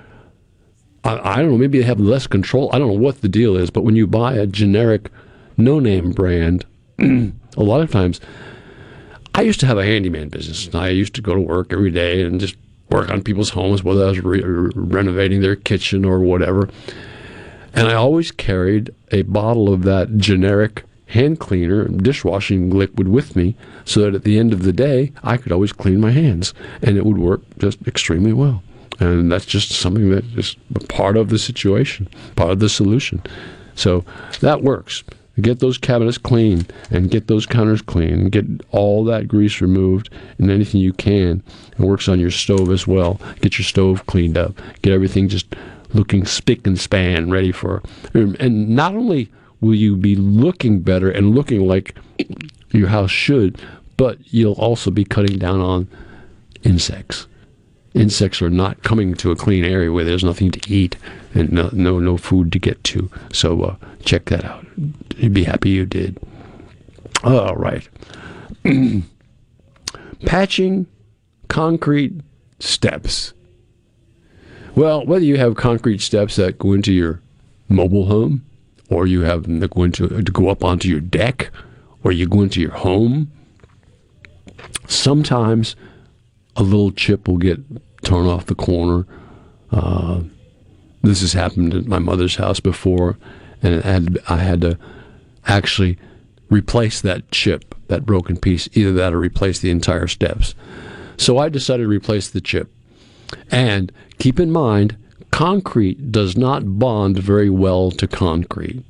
I, 1.07 1.35
I 1.35 1.37
don't 1.37 1.51
know, 1.51 1.59
maybe 1.59 1.79
they 1.79 1.85
have 1.85 2.01
less 2.01 2.27
control. 2.27 2.69
I 2.73 2.79
don't 2.79 2.89
know 2.89 3.01
what 3.01 3.21
the 3.21 3.29
deal 3.29 3.57
is, 3.57 3.71
but 3.71 3.83
when 3.83 3.97
you 3.97 4.07
buy 4.07 4.35
a 4.35 4.47
generic 4.47 5.11
no 5.57 5.79
name 5.79 6.11
brand, 6.13 6.67
a 6.99 7.33
lot 7.57 7.81
of 7.81 7.91
times, 7.91 8.21
I 9.35 9.43
used 9.43 9.61
to 9.61 9.67
have 9.67 9.79
a 9.79 9.85
handyman 9.85 10.29
business. 10.29 10.75
I 10.75 10.89
used 10.89 11.15
to 11.15 11.23
go 11.23 11.35
to 11.35 11.41
work 11.41 11.73
every 11.73 11.91
day 11.91 12.23
and 12.23 12.41
just 12.41 12.57
work 12.91 13.11
on 13.11 13.23
people's 13.23 13.51
homes, 13.51 13.85
whether 13.85 14.05
I 14.05 14.09
was 14.09 14.21
re- 14.21 14.43
renovating 14.43 15.43
their 15.43 15.57
kitchen 15.57 16.05
or 16.05 16.21
whatever. 16.21 16.69
And 17.75 17.89
I 17.89 17.95
always 17.95 18.33
carried 18.33 18.95
a 19.13 19.23
bottle 19.23 19.73
of 19.73 19.83
that 19.83 20.17
generic 20.17 20.85
hand 21.09 21.39
cleaner 21.39 21.83
and 21.83 22.03
dishwashing 22.03 22.71
liquid 22.71 23.09
with 23.09 23.37
me 23.37 23.55
so 23.85 24.01
that 24.01 24.15
at 24.15 24.25
the 24.25 24.39
end 24.39 24.53
of 24.53 24.63
the 24.63 24.73
day, 24.73 25.13
I 25.23 25.37
could 25.37 25.53
always 25.53 25.73
clean 25.73 26.01
my 26.01 26.11
hands 26.11 26.53
and 26.83 26.97
it 26.97 27.05
would 27.05 27.19
work 27.19 27.43
just 27.59 27.87
extremely 27.87 28.33
well. 28.33 28.63
And 28.99 29.31
that's 29.31 29.47
just 29.47 29.71
something 29.73 30.11
that 30.11 30.25
is 30.37 30.57
part 30.89 31.17
of 31.17 31.29
the 31.29 31.39
situation, 31.39 32.09
part 32.35 32.51
of 32.51 32.61
the 32.61 32.69
solution. 32.69 33.23
So 33.75 34.05
that 34.41 34.63
works. 34.63 35.05
Get 35.41 35.61
those 35.61 35.77
cabinets 35.77 36.17
clean 36.17 36.67
and 36.91 37.11
get 37.11 37.27
those 37.27 37.45
counters 37.45 37.83
clean 37.83 38.31
get 38.31 38.47
all 38.71 39.05
that 39.05 39.29
grease 39.29 39.61
removed 39.61 40.09
and 40.39 40.51
anything 40.51 40.81
you 40.81 40.95
can. 40.95 41.43
It 41.73 41.81
works 41.81 42.09
on 42.09 42.19
your 42.19 42.31
stove 42.31 42.71
as 42.71 42.87
well. 42.87 43.21
Get 43.43 43.59
your 43.59 43.67
stove 43.67 44.07
cleaned 44.07 44.39
up. 44.39 44.59
Get 44.81 44.95
everything 44.95 45.29
just 45.29 45.55
looking 45.93 46.25
spick 46.25 46.67
and 46.67 46.79
span, 46.81 47.31
ready 47.31 47.53
for. 47.53 47.83
Um, 48.15 48.35
and 48.41 48.71
not 48.71 48.95
only 48.95 49.31
will 49.61 49.75
you 49.75 49.95
be 49.95 50.17
looking 50.17 50.81
better 50.81 51.11
and 51.11 51.35
looking 51.35 51.67
like 51.67 51.95
your 52.71 52.89
house 52.89 53.11
should, 53.11 53.61
but 53.99 54.19
you'll 54.33 54.55
also 54.55 54.91
be 54.91 55.05
cutting 55.05 55.39
down 55.39 55.61
on 55.61 55.87
insects 56.63 57.27
insects 57.97 58.43
are 58.43 58.51
not 58.51 58.83
coming 58.83 59.15
to 59.15 59.31
a 59.31 59.37
clean 59.37 59.65
area 59.65 59.91
where 59.91 60.05
there's 60.05 60.25
nothing 60.25 60.51
to 60.51 60.73
eat 60.73 60.97
and 61.35 61.51
no 61.53 61.71
no, 61.73 61.99
no 61.99 62.17
food 62.17 62.53
to 62.53 62.59
get 62.59 62.83
to. 62.85 63.11
So 63.33 63.63
uh, 63.63 63.77
check 64.05 64.27
that 64.27 64.45
out. 64.45 64.67
You'd 65.17 65.35
be 65.35 65.45
happy 65.45 65.71
you 65.71 65.87
did. 65.87 66.19
All 67.25 67.57
right. 67.57 67.89
Patching 70.27 70.87
concrete 71.49 72.13
steps. 72.61 73.33
Well, 74.75 75.07
whether 75.07 75.25
you 75.25 75.39
have 75.39 75.57
concrete 75.57 76.03
steps 76.03 76.37
that 76.37 76.59
go 76.59 76.73
into 76.73 76.93
your 76.93 77.21
mobile 77.69 78.07
home, 78.07 78.45
or 78.91 79.07
you 79.07 79.23
have 79.23 79.45
them 79.45 79.61
that 79.61 79.71
go 79.71 79.85
into 79.85 80.09
to 80.09 80.33
go 80.33 80.49
up 80.49 80.63
onto 80.63 80.89
your 80.89 81.01
deck, 81.01 81.51
or 82.05 82.13
you 82.13 82.29
go 82.29 82.43
into 82.43 82.61
your 82.61 82.73
home, 82.73 83.33
sometimes 84.87 85.75
a 86.57 86.63
little 86.63 86.93
chip 86.93 87.27
will 87.27 87.39
get 87.39 87.59
torn 88.07 88.27
off 88.27 88.47
the 88.47 88.55
corner. 88.55 89.07
Uh, 89.71 90.23
this 91.03 91.21
has 91.21 91.35
happened 91.35 91.75
at 91.75 91.87
my 91.87 91.99
mother's 91.99 92.37
house 92.37 92.61
before, 92.61 93.19
and 93.63 93.83
had, 93.83 94.19
I 94.29 94.37
had 94.37 94.61
to 94.63 94.79
actually 95.47 95.99
replace 96.49 97.01
that 97.01 97.31
chip, 97.31 97.75
that 97.89 98.07
broken 98.07 98.37
piece, 98.37 98.69
either 98.73 98.93
that 98.93 99.13
or 99.13 99.19
replace 99.19 99.59
the 99.59 99.71
entire 99.71 100.07
steps. 100.07 100.55
So 101.17 101.39
I 101.39 101.49
decided 101.49 101.85
to 101.85 101.89
replace 101.89 102.31
the 102.31 102.41
chip. 102.41 102.73
And 103.51 103.91
keep 104.19 104.39
in 104.39 104.53
mind, 104.53 104.97
concrete 105.31 106.13
does 106.13 106.37
not 106.37 106.79
bond 106.79 107.19
very 107.19 107.51
well 107.51 107.91
to 107.91 108.07
concrete. 108.07 108.85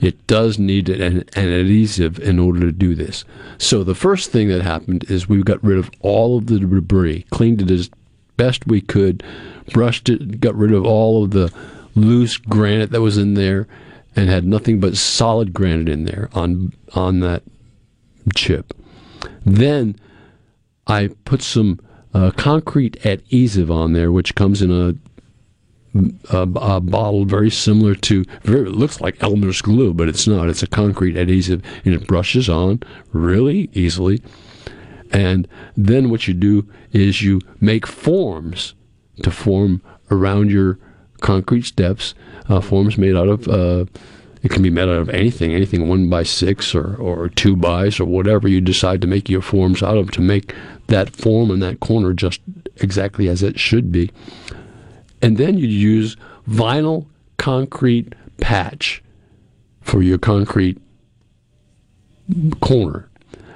It 0.00 0.26
does 0.26 0.58
need 0.58 0.88
an, 0.88 1.24
an, 1.34 1.48
adhesive 1.48 2.18
in 2.18 2.38
order 2.38 2.60
to 2.60 2.72
do 2.72 2.94
this. 2.94 3.24
So 3.58 3.84
the 3.84 3.94
first 3.94 4.30
thing 4.30 4.48
that 4.48 4.62
happened 4.62 5.04
is 5.10 5.28
we 5.28 5.42
got 5.42 5.62
rid 5.62 5.78
of 5.78 5.90
all 6.00 6.38
of 6.38 6.46
the 6.46 6.58
debris, 6.58 7.26
cleaned 7.30 7.62
it 7.62 7.70
as 7.70 7.90
best 8.36 8.66
we 8.66 8.80
could, 8.80 9.22
brushed 9.72 10.08
it, 10.08 10.40
got 10.40 10.54
rid 10.54 10.72
of 10.72 10.84
all 10.84 11.24
of 11.24 11.30
the 11.30 11.52
loose 11.94 12.36
granite 12.36 12.90
that 12.90 13.00
was 13.00 13.18
in 13.18 13.34
there, 13.34 13.66
and 14.14 14.28
had 14.28 14.44
nothing 14.44 14.80
but 14.80 14.96
solid 14.96 15.52
granite 15.52 15.88
in 15.88 16.04
there 16.04 16.28
on 16.32 16.72
on 16.94 17.20
that 17.20 17.42
chip. 18.34 18.74
Then 19.44 19.96
I 20.86 21.10
put 21.24 21.42
some 21.42 21.80
uh, 22.14 22.30
concrete 22.32 23.04
adhesive 23.04 23.70
on 23.70 23.92
there, 23.92 24.12
which 24.12 24.34
comes 24.34 24.62
in 24.62 24.70
a 24.70 24.94
a, 25.94 26.48
a, 26.56 26.80
bottle 26.80 27.26
very 27.26 27.50
similar 27.50 27.94
to 27.94 28.24
very 28.44 28.66
it 28.66 28.74
looks 28.74 29.00
like 29.00 29.22
Elmer's 29.22 29.60
glue, 29.60 29.92
but 29.92 30.08
it's 30.08 30.26
not. 30.26 30.48
It's 30.48 30.62
a 30.62 30.66
concrete 30.66 31.16
adhesive, 31.16 31.62
and 31.84 31.94
it 31.94 32.06
brushes 32.06 32.48
on 32.48 32.80
really 33.12 33.68
easily. 33.74 34.22
And 35.12 35.46
then 35.76 36.10
what 36.10 36.26
you 36.26 36.34
do 36.34 36.66
is 36.92 37.22
you 37.22 37.40
make 37.60 37.86
forms 37.86 38.74
to 39.22 39.30
form 39.30 39.82
around 40.10 40.50
your 40.50 40.78
concrete 41.20 41.62
steps. 41.62 42.14
Uh, 42.48 42.60
forms 42.60 42.98
made 42.98 43.14
out 43.14 43.28
of 43.28 43.46
uh, 43.48 43.84
it 44.42 44.50
can 44.50 44.62
be 44.62 44.70
made 44.70 44.82
out 44.82 44.96
of 44.96 45.08
anything, 45.10 45.54
anything 45.54 45.88
one 45.88 46.10
by 46.10 46.24
six 46.24 46.74
or, 46.74 46.96
or 46.96 47.28
two 47.28 47.54
bys 47.54 48.00
or 48.00 48.06
whatever 48.06 48.48
you 48.48 48.60
decide 48.60 49.00
to 49.02 49.06
make 49.06 49.28
your 49.28 49.42
forms 49.42 49.82
out 49.82 49.96
of 49.96 50.10
to 50.12 50.20
make 50.20 50.52
that 50.88 51.10
form 51.10 51.50
in 51.50 51.60
that 51.60 51.78
corner 51.78 52.12
just 52.12 52.40
exactly 52.78 53.28
as 53.28 53.42
it 53.42 53.58
should 53.58 53.92
be. 53.92 54.10
And 55.20 55.36
then 55.36 55.58
you 55.58 55.68
use 55.68 56.16
vinyl 56.48 57.06
concrete 57.36 58.14
patch 58.38 59.02
for 59.80 60.02
your 60.02 60.18
concrete 60.18 60.80
corner. 62.60 63.08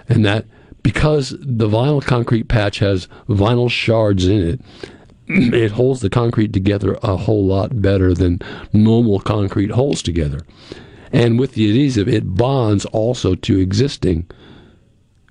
And 0.09 0.25
that 0.25 0.47
because 0.87 1.31
the 1.41 1.69
vinyl 1.69 2.01
concrete 2.01 2.47
patch 2.47 2.79
has 2.79 3.09
vinyl 3.29 3.69
shards 3.69 4.25
in 4.29 4.51
it, 4.51 4.61
it 5.53 5.73
holds 5.73 6.01
the 6.01 6.09
concrete 6.09 6.53
together 6.53 6.97
a 7.03 7.17
whole 7.17 7.45
lot 7.45 7.83
better 7.83 8.15
than 8.15 8.39
normal 8.73 9.19
concrete 9.19 9.73
holds 9.73 10.01
together. 10.01 10.43
And 11.11 11.41
with 11.41 11.55
the 11.55 11.69
adhesive, 11.69 12.07
it 12.07 12.37
bonds 12.37 12.85
also 12.85 13.35
to 13.35 13.59
existing 13.59 14.31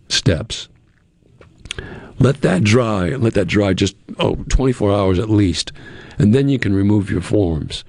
steps. 0.10 0.68
Let 2.20 2.42
that 2.42 2.66
dry, 2.66 3.12
let 3.12 3.34
that 3.36 3.48
dry 3.48 3.74
just 3.74 3.96
oh, 4.20 4.36
24 4.50 4.92
hours 4.92 5.20
at 5.20 5.30
least, 5.30 5.72
and 6.18 6.36
then 6.36 6.50
you 6.50 6.60
can 6.60 6.76
remove 6.76 7.10
your 7.10 7.22
forms. 7.22 7.86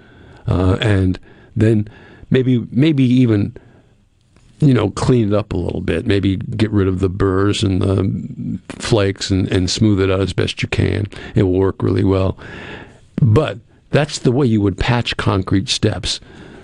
Uh, 0.47 0.79
and 0.81 1.19
then 1.57 1.89
maybe 2.31 2.65
maybe 2.71 3.03
even 3.03 3.57
you 4.61 4.73
know, 4.73 4.91
clean 4.91 5.33
it 5.33 5.35
up 5.35 5.53
a 5.53 5.57
little 5.57 5.81
bit. 5.81 6.07
Maybe 6.07 6.37
get 6.37 6.71
rid 6.71 6.89
of 6.89 7.01
the 7.01 7.09
burrs 7.09 7.63
and 7.63 7.83
the 7.83 8.59
flakes 8.69 9.31
and, 9.31 9.51
and 9.53 9.71
smooth 9.71 10.01
it 10.01 10.11
out 10.11 10.21
as 10.21 10.33
best 10.33 10.63
you 10.63 10.69
can. 10.69 11.07
It 11.35 11.43
will 11.43 11.53
work 11.53 11.83
really 11.83 12.05
well. 12.05 12.39
But 13.17 13.59
that's 13.91 14.19
the 14.19 14.33
way 14.33 14.47
you 14.47 14.61
would 14.61 14.79
patch 14.79 15.17
concrete 15.17 15.69
steps. 15.69 16.21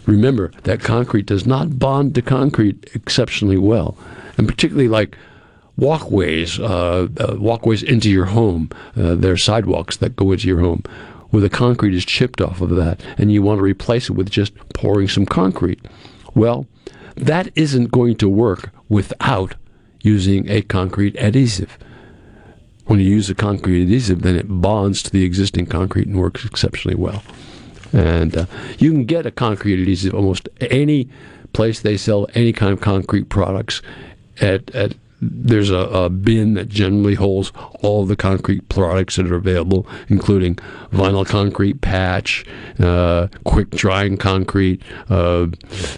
Remember 0.06 0.50
that 0.64 0.80
concrete 0.80 1.26
does 1.26 1.46
not 1.46 1.78
bond 1.78 2.14
to 2.16 2.22
concrete 2.22 2.90
exceptionally 2.94 3.58
well, 3.58 3.96
and 4.36 4.48
particularly 4.48 4.88
like 4.88 5.16
walkways, 5.76 6.58
uh, 6.58 7.08
uh, 7.18 7.36
walkways 7.38 7.82
into 7.82 8.10
your 8.10 8.26
home. 8.26 8.70
Uh, 8.96 9.14
there 9.14 9.32
are 9.32 9.36
sidewalks 9.36 9.96
that 9.98 10.16
go 10.16 10.32
into 10.32 10.48
your 10.48 10.60
home 10.60 10.82
where 11.30 11.40
the 11.40 11.48
concrete 11.48 11.94
is 11.94 12.04
chipped 12.04 12.40
off 12.40 12.60
of 12.60 12.70
that, 12.70 13.00
and 13.16 13.32
you 13.32 13.42
want 13.42 13.58
to 13.58 13.62
replace 13.62 14.10
it 14.10 14.12
with 14.12 14.28
just 14.28 14.52
pouring 14.74 15.08
some 15.08 15.24
concrete. 15.24 15.80
Well, 16.34 16.66
that 17.16 17.50
isn't 17.54 17.90
going 17.90 18.16
to 18.16 18.28
work 18.28 18.70
without 18.88 19.54
using 20.02 20.48
a 20.50 20.62
concrete 20.62 21.16
adhesive. 21.16 21.78
When 22.86 22.98
you 22.98 23.06
use 23.06 23.30
a 23.30 23.34
concrete 23.34 23.82
adhesive, 23.82 24.22
then 24.22 24.36
it 24.36 24.46
bonds 24.48 25.02
to 25.04 25.10
the 25.10 25.24
existing 25.24 25.66
concrete 25.66 26.08
and 26.08 26.18
works 26.18 26.44
exceptionally 26.44 26.96
well. 26.96 27.22
And 27.92 28.36
uh, 28.36 28.46
you 28.78 28.90
can 28.90 29.04
get 29.04 29.26
a 29.26 29.30
concrete 29.30 29.80
adhesive 29.80 30.14
almost 30.14 30.48
any 30.60 31.08
place 31.52 31.80
they 31.80 31.96
sell 31.96 32.26
any 32.34 32.52
kind 32.52 32.72
of 32.72 32.80
concrete 32.80 33.28
products 33.28 33.82
at, 34.40 34.74
at 34.74 34.94
there's 35.20 35.70
a, 35.70 35.76
a, 35.76 36.10
bin 36.10 36.54
that 36.54 36.68
generally 36.68 37.14
holds 37.14 37.52
all 37.80 38.04
the 38.04 38.16
concrete 38.16 38.68
products 38.68 39.16
that 39.16 39.30
are 39.30 39.36
available, 39.36 39.86
including 40.08 40.56
vinyl 40.90 41.24
concrete 41.24 41.80
patch, 41.80 42.44
uh, 42.80 43.28
quick 43.44 43.70
drying 43.70 44.16
concrete, 44.16 44.82
uh, 45.10 45.46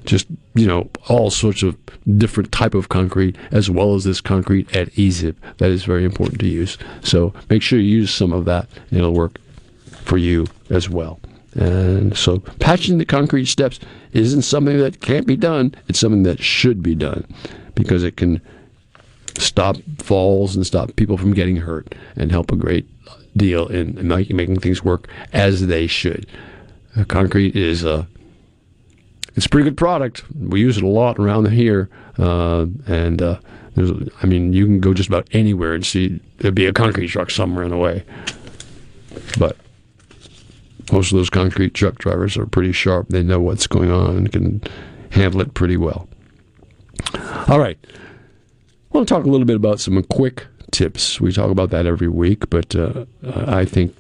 just 0.05 0.27
you 0.55 0.67
know 0.67 0.89
all 1.09 1.31
sorts 1.31 1.63
of 1.63 1.77
different 2.19 2.53
type 2.53 2.75
of 2.75 2.89
concrete, 2.89 3.37
as 3.51 3.71
well 3.71 3.95
as 3.95 4.05
this 4.05 4.21
concrete 4.21 4.75
adhesive 4.75 5.37
that 5.59 5.71
is 5.71 5.85
very 5.85 6.05
important 6.05 6.41
to 6.41 6.47
use. 6.47 6.79
So 7.03 7.33
make 7.51 7.63
sure 7.63 7.79
you 7.79 8.01
use 8.01 8.13
some 8.13 8.33
of 8.33 8.45
that; 8.45 8.69
it'll 8.91 9.15
work 9.15 9.39
for 10.05 10.19
you 10.19 10.47
as 10.71 10.89
well. 10.89 11.21
And 11.55 12.17
so 12.17 12.41
patching 12.59 12.99
the 12.99 13.05
concrete 13.05 13.47
steps 13.47 13.79
isn't 14.13 14.43
something 14.43 14.79
that 14.79 15.01
can't 15.01 15.27
be 15.27 15.37
done; 15.37 15.75
it's 15.89 15.99
something 15.99 16.23
that 16.25 16.43
should 16.43 16.83
be 16.83 16.95
done 16.95 17.27
because 17.75 18.05
it 18.05 18.17
can 18.17 18.41
stop 19.39 19.77
falls 19.99 20.55
and 20.55 20.67
stop 20.67 20.95
people 20.97 21.19
from 21.19 21.35
getting 21.35 21.57
hurt 21.57 21.95
and 22.17 22.31
help 22.31 22.53
a 22.53 22.57
great 22.57 22.89
deal 23.37 23.67
in, 23.67 23.99
in 23.99 24.09
making, 24.09 24.61
things 24.61 24.85
work 24.85 25.09
as 25.33 25.67
they 25.67 25.87
should. 25.87 26.27
Concrete 27.09 27.57
is 27.57 27.85
a 27.85 28.07
it's 29.35 29.47
a 29.47 29.49
pretty 29.49 29.65
good 29.65 29.77
product. 29.77 30.25
We 30.35 30.61
use 30.61 30.77
it 30.77 30.85
a 30.85 30.89
lot 30.89 31.19
around 31.19 31.51
here, 31.51 31.89
uh, 32.19 32.67
and 32.87 33.21
uh, 33.21 33.39
there's, 33.75 33.91
I 34.23 34.27
mean, 34.27 34.53
you 34.53 34.65
can 34.67 34.81
go 34.81 34.95
just 34.95 35.09
about 35.09 35.29
anywhere 35.33 35.75
and 35.75 35.85
see 35.85 36.21
there'd 36.39 36.55
be 36.55 36.67
a 36.67 36.73
concrete 36.73 37.09
truck 37.09 37.31
somewhere 37.31 37.65
in 37.65 37.71
the 37.71 37.77
way. 37.77 38.05
But 39.39 39.57
most 40.93 41.13
of 41.13 41.19
those 41.19 41.31
concrete 41.31 41.75
truck 41.75 41.99
drivers 41.99 42.37
are 42.37 42.47
pretty 42.47 42.73
sharp. 42.73 43.09
They 43.09 43.23
know 43.23 43.41
what's 43.41 43.67
going 43.67 43.91
on 43.91 44.17
and 44.17 44.33
can 44.33 44.63
handle 45.11 45.41
it 45.41 45.55
pretty 45.55 45.77
well. 45.77 46.09
All 47.49 47.59
right. 47.59 47.79
I 47.85 48.97
want 48.97 49.09
to 49.09 49.15
talk 49.15 49.25
a 49.25 49.29
little 49.29 49.47
bit 49.47 49.57
about 49.57 49.81
some 49.81 50.01
quick 50.05 50.47
tips. 50.71 51.21
We 51.21 51.33
talk 51.33 51.51
about 51.51 51.71
that 51.71 51.87
every 51.87 52.09
week, 52.09 52.49
but 52.51 52.77
uh, 52.77 53.07
I 53.25 53.65
think 53.65 53.97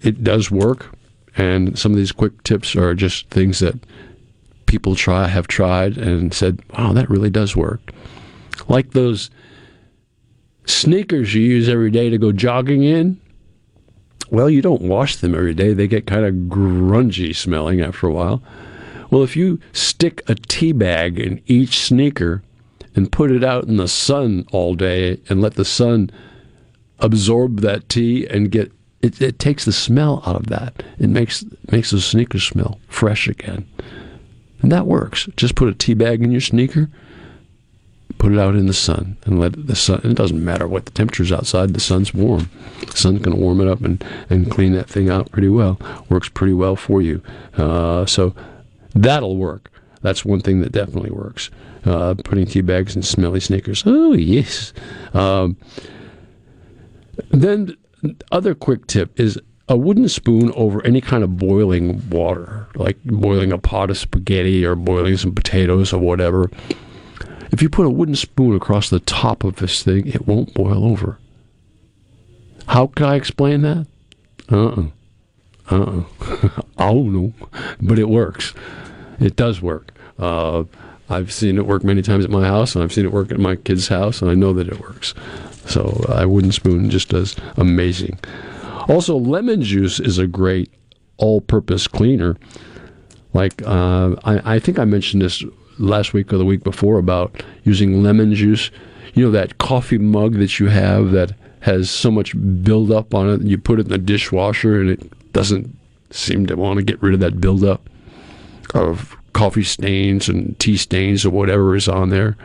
it 0.00 0.24
does 0.24 0.50
work. 0.50 0.94
And 1.36 1.78
some 1.78 1.92
of 1.92 1.96
these 1.96 2.12
quick 2.12 2.42
tips 2.42 2.76
are 2.76 2.94
just 2.94 3.28
things 3.30 3.60
that 3.60 3.78
people 4.72 4.94
try 4.94 5.28
have 5.28 5.46
tried 5.46 5.98
and 5.98 6.32
said, 6.32 6.58
"Wow, 6.72 6.94
that 6.94 7.10
really 7.10 7.28
does 7.28 7.54
work." 7.54 7.92
Like 8.68 8.92
those 8.92 9.28
sneakers 10.64 11.34
you 11.34 11.42
use 11.42 11.68
every 11.68 11.90
day 11.90 12.08
to 12.08 12.16
go 12.16 12.32
jogging 12.32 12.82
in. 12.82 13.20
Well, 14.30 14.48
you 14.48 14.62
don't 14.62 14.80
wash 14.80 15.16
them 15.16 15.34
every 15.34 15.52
day; 15.52 15.74
they 15.74 15.86
get 15.86 16.06
kind 16.06 16.24
of 16.24 16.48
grungy 16.48 17.36
smelling 17.36 17.82
after 17.82 18.06
a 18.06 18.12
while. 18.14 18.42
Well, 19.10 19.22
if 19.22 19.36
you 19.36 19.60
stick 19.74 20.22
a 20.26 20.36
tea 20.36 20.72
bag 20.72 21.18
in 21.18 21.42
each 21.44 21.78
sneaker 21.80 22.42
and 22.94 23.12
put 23.12 23.30
it 23.30 23.44
out 23.44 23.64
in 23.64 23.76
the 23.76 23.88
sun 23.88 24.46
all 24.52 24.74
day 24.74 25.20
and 25.28 25.42
let 25.42 25.52
the 25.56 25.66
sun 25.66 26.08
absorb 26.98 27.60
that 27.60 27.90
tea 27.90 28.26
and 28.26 28.50
get 28.50 28.72
it, 29.02 29.20
it 29.20 29.38
takes 29.38 29.66
the 29.66 29.72
smell 29.72 30.22
out 30.24 30.36
of 30.36 30.46
that. 30.46 30.82
It 30.98 31.10
makes 31.10 31.44
makes 31.70 31.90
the 31.90 32.00
sneakers 32.00 32.44
smell 32.44 32.80
fresh 32.88 33.28
again. 33.28 33.66
And 34.62 34.70
that 34.72 34.86
works. 34.86 35.28
Just 35.36 35.54
put 35.54 35.68
a 35.68 35.74
tea 35.74 35.94
bag 35.94 36.22
in 36.22 36.30
your 36.30 36.40
sneaker. 36.40 36.88
Put 38.18 38.32
it 38.32 38.38
out 38.38 38.54
in 38.54 38.66
the 38.66 38.74
sun 38.74 39.16
and 39.24 39.40
let 39.40 39.66
the 39.66 39.74
sun. 39.74 40.00
It 40.04 40.14
doesn't 40.14 40.44
matter 40.44 40.68
what 40.68 40.84
the 40.84 40.92
temperature's 40.92 41.32
outside. 41.32 41.74
The 41.74 41.80
sun's 41.80 42.14
warm. 42.14 42.48
The 42.86 42.96
sun's 42.96 43.20
going 43.20 43.36
to 43.36 43.42
warm 43.42 43.60
it 43.60 43.66
up 43.66 43.80
and, 43.82 44.04
and 44.30 44.50
clean 44.50 44.72
that 44.74 44.88
thing 44.88 45.10
out 45.10 45.32
pretty 45.32 45.48
well. 45.48 45.80
Works 46.08 46.28
pretty 46.28 46.52
well 46.52 46.76
for 46.76 47.02
you. 47.02 47.20
Uh, 47.56 48.06
so 48.06 48.34
that'll 48.94 49.36
work. 49.36 49.72
That's 50.02 50.24
one 50.24 50.40
thing 50.40 50.60
that 50.60 50.72
definitely 50.72 51.10
works. 51.10 51.50
Uh, 51.84 52.14
putting 52.22 52.46
tea 52.46 52.60
bags 52.60 52.94
in 52.94 53.02
smelly 53.02 53.40
sneakers. 53.40 53.82
Oh 53.86 54.12
yes. 54.12 54.72
Um, 55.14 55.56
then 57.30 57.76
other 58.30 58.54
quick 58.54 58.86
tip 58.86 59.18
is 59.18 59.38
a 59.72 59.76
wooden 59.76 60.06
spoon 60.06 60.52
over 60.52 60.84
any 60.84 61.00
kind 61.00 61.24
of 61.24 61.38
boiling 61.38 62.06
water, 62.10 62.68
like 62.74 63.02
boiling 63.04 63.52
a 63.52 63.58
pot 63.58 63.88
of 63.88 63.96
spaghetti 63.96 64.66
or 64.66 64.74
boiling 64.74 65.16
some 65.16 65.34
potatoes 65.34 65.94
or 65.94 65.98
whatever. 65.98 66.50
If 67.52 67.62
you 67.62 67.70
put 67.70 67.86
a 67.86 67.90
wooden 67.90 68.14
spoon 68.14 68.54
across 68.54 68.90
the 68.90 69.00
top 69.00 69.44
of 69.44 69.56
this 69.56 69.82
thing, 69.82 70.08
it 70.08 70.26
won't 70.26 70.52
boil 70.52 70.84
over. 70.84 71.18
How 72.66 72.86
can 72.86 73.06
I 73.06 73.14
explain 73.14 73.62
that? 73.62 73.86
Uh-uh. 74.50 74.88
Uh-uh. 75.70 76.02
I 76.76 76.92
don't 76.92 77.12
know. 77.14 77.32
But 77.80 77.98
it 77.98 78.10
works. 78.10 78.52
It 79.20 79.36
does 79.36 79.62
work. 79.62 79.92
Uh, 80.18 80.64
I've 81.08 81.32
seen 81.32 81.56
it 81.56 81.66
work 81.66 81.82
many 81.82 82.02
times 82.02 82.26
at 82.26 82.30
my 82.30 82.46
house, 82.46 82.74
and 82.74 82.84
I've 82.84 82.92
seen 82.92 83.06
it 83.06 83.12
work 83.12 83.32
at 83.32 83.40
my 83.40 83.56
kid's 83.56 83.88
house, 83.88 84.20
and 84.20 84.30
I 84.30 84.34
know 84.34 84.52
that 84.52 84.68
it 84.68 84.80
works. 84.80 85.14
So 85.64 86.04
a 86.10 86.28
wooden 86.28 86.52
spoon 86.52 86.90
just 86.90 87.08
does 87.08 87.36
amazing. 87.56 88.18
Also, 88.88 89.16
lemon 89.16 89.62
juice 89.62 90.00
is 90.00 90.18
a 90.18 90.26
great 90.26 90.72
all-purpose 91.16 91.86
cleaner. 91.86 92.36
Like 93.32 93.62
uh, 93.62 94.16
I, 94.24 94.56
I 94.56 94.58
think 94.58 94.78
I 94.78 94.84
mentioned 94.84 95.22
this 95.22 95.44
last 95.78 96.12
week 96.12 96.32
or 96.32 96.38
the 96.38 96.44
week 96.44 96.64
before 96.64 96.98
about 96.98 97.42
using 97.64 98.02
lemon 98.02 98.34
juice. 98.34 98.70
You 99.14 99.26
know 99.26 99.30
that 99.30 99.58
coffee 99.58 99.98
mug 99.98 100.34
that 100.34 100.58
you 100.58 100.68
have 100.68 101.12
that 101.12 101.32
has 101.60 101.90
so 101.90 102.10
much 102.10 102.34
buildup 102.62 103.14
on 103.14 103.28
it, 103.28 103.40
and 103.40 103.48
you 103.48 103.56
put 103.56 103.78
it 103.78 103.86
in 103.86 103.92
the 103.92 103.98
dishwasher, 103.98 104.80
and 104.80 104.90
it 104.90 105.32
doesn't 105.32 105.76
seem 106.10 106.46
to 106.46 106.56
want 106.56 106.78
to 106.78 106.84
get 106.84 107.00
rid 107.02 107.14
of 107.14 107.20
that 107.20 107.40
buildup 107.40 107.88
of 108.74 109.16
coffee 109.32 109.62
stains 109.62 110.28
and 110.28 110.58
tea 110.58 110.76
stains 110.76 111.24
or 111.24 111.30
whatever 111.30 111.74
is 111.74 111.88
on 111.88 112.10
there. 112.10 112.36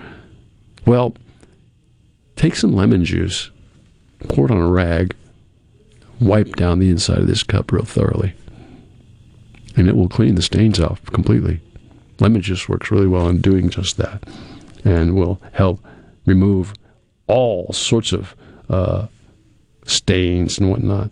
Well, 0.85 1.15
take 2.35 2.55
some 2.55 2.73
lemon 2.73 3.03
juice, 3.03 3.49
pour 4.29 4.45
it 4.45 4.51
on 4.51 4.57
a 4.57 4.67
rag, 4.67 5.15
wipe 6.19 6.55
down 6.55 6.79
the 6.79 6.89
inside 6.89 7.19
of 7.19 7.27
this 7.27 7.43
cup 7.43 7.71
real 7.71 7.85
thoroughly, 7.85 8.33
and 9.75 9.87
it 9.87 9.95
will 9.95 10.09
clean 10.09 10.35
the 10.35 10.41
stains 10.41 10.79
off 10.79 11.03
completely. 11.07 11.61
Lemon 12.19 12.41
juice 12.41 12.67
works 12.67 12.91
really 12.91 13.07
well 13.07 13.27
in 13.29 13.41
doing 13.41 13.69
just 13.69 13.97
that 13.97 14.23
and 14.83 15.15
will 15.15 15.39
help 15.53 15.83
remove 16.25 16.73
all 17.27 17.71
sorts 17.73 18.11
of 18.11 18.35
uh, 18.69 19.07
stains 19.85 20.57
and 20.57 20.69
whatnot. 20.69 21.11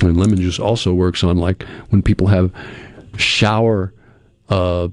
And 0.00 0.16
lemon 0.16 0.36
juice 0.36 0.58
also 0.58 0.92
works 0.92 1.24
on 1.24 1.38
like 1.38 1.62
when 1.88 2.02
people 2.02 2.26
have 2.28 2.52
shower 3.16 3.92
uh, 4.48 4.88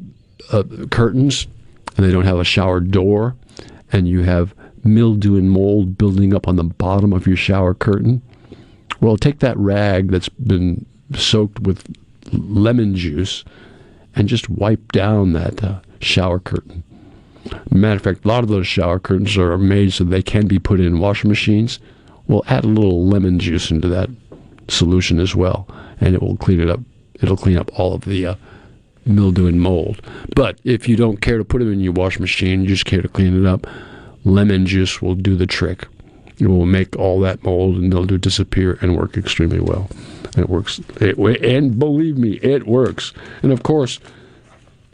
uh, 0.52 0.64
curtains 0.90 1.48
and 1.96 2.06
they 2.06 2.12
don't 2.12 2.26
have 2.26 2.40
a 2.40 2.44
shower 2.44 2.80
door, 2.80 3.36
and 3.92 4.08
you 4.08 4.24
have 4.24 4.56
mildew 4.84 5.38
and 5.38 5.52
mold 5.52 5.98
building 5.98 6.34
up 6.34 6.48
on 6.48 6.56
the 6.56 6.64
bottom 6.64 7.14
of 7.14 7.28
your 7.28 7.38
shower 7.38 7.74
curtain. 7.74 8.22
Well, 9.04 9.18
take 9.18 9.40
that 9.40 9.58
rag 9.58 10.12
that's 10.12 10.30
been 10.30 10.86
soaked 11.14 11.60
with 11.60 11.94
lemon 12.32 12.96
juice 12.96 13.44
and 14.16 14.30
just 14.30 14.50
wipe 14.50 14.94
down 14.94 15.34
that 15.34 15.62
uh, 15.62 15.82
shower 16.00 16.40
curtain. 16.40 16.84
Matter 17.70 17.98
of 17.98 18.02
fact, 18.02 18.24
a 18.24 18.28
lot 18.30 18.44
of 18.44 18.50
those 18.50 18.66
shower 18.66 19.00
curtains 19.00 19.36
are 19.38 19.58
made 19.58 19.92
so 19.92 20.06
they 20.06 20.22
can 20.22 20.48
be 20.48 20.58
put 20.58 20.80
in 20.80 21.02
washing 21.02 21.30
machines. 21.30 21.80
Well, 22.30 22.46
add 22.48 22.64
a 22.64 22.68
little 22.68 23.06
lemon 23.06 23.40
juice 23.40 23.72
into 23.72 23.90
that 23.90 24.10
solution 24.70 25.20
as 25.20 25.36
well, 25.36 25.68
and 26.00 26.16
it 26.16 26.22
will 26.22 26.38
clean 26.38 26.62
it 26.62 26.70
up. 26.70 26.80
It'll 27.16 27.36
clean 27.36 27.58
up 27.58 27.78
all 27.78 27.94
of 27.94 28.06
the 28.06 28.26
uh, 28.26 28.36
mildew 29.06 29.48
and 29.48 29.60
mold. 29.60 30.02
But 30.34 30.62
if 30.64 30.88
you 30.88 30.96
don't 30.96 31.20
care 31.20 31.38
to 31.38 31.44
put 31.44 31.60
them 31.60 31.74
in 31.74 31.82
your 31.82 31.92
washing 31.92 32.22
machine, 32.22 32.62
you 32.62 32.70
just 32.70 32.86
care 32.86 33.02
to 33.02 33.10
clean 33.10 33.38
it 33.38 33.46
up, 33.46 33.68
lemon 34.24 34.66
juice 34.66 35.02
will 35.02 35.16
do 35.16 35.36
the 35.36 35.46
trick. 35.46 35.88
It 36.44 36.50
will 36.50 36.66
make 36.66 36.98
all 36.98 37.22
that 37.22 37.42
mold 37.44 37.78
and 37.78 37.90
mildew 37.90 38.18
disappear 38.18 38.78
and 38.82 38.98
work 38.98 39.16
extremely 39.16 39.62
well. 39.62 39.90
It 40.38 40.50
works. 40.50 40.82
It, 41.00 41.18
and 41.18 41.80
believe 41.80 42.18
me, 42.18 42.34
it 42.42 42.68
works. 42.68 43.14
And 43.44 43.54
of 43.54 43.64
course, 43.64 44.00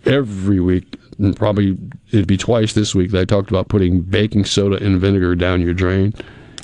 every 0.06 0.60
week, 0.60 0.96
and 1.18 1.36
probably 1.36 1.76
it'd 2.12 2.28
be 2.28 2.38
twice 2.38 2.74
this 2.74 2.94
week 2.94 3.10
that 3.12 3.22
I 3.22 3.26
talked 3.26 3.50
about 3.50 3.68
putting 3.68 4.02
baking 4.02 4.46
soda 4.46 4.84
and 4.84 5.02
vinegar 5.02 5.34
down 5.34 5.62
your 5.62 5.74
drain. 5.74 6.14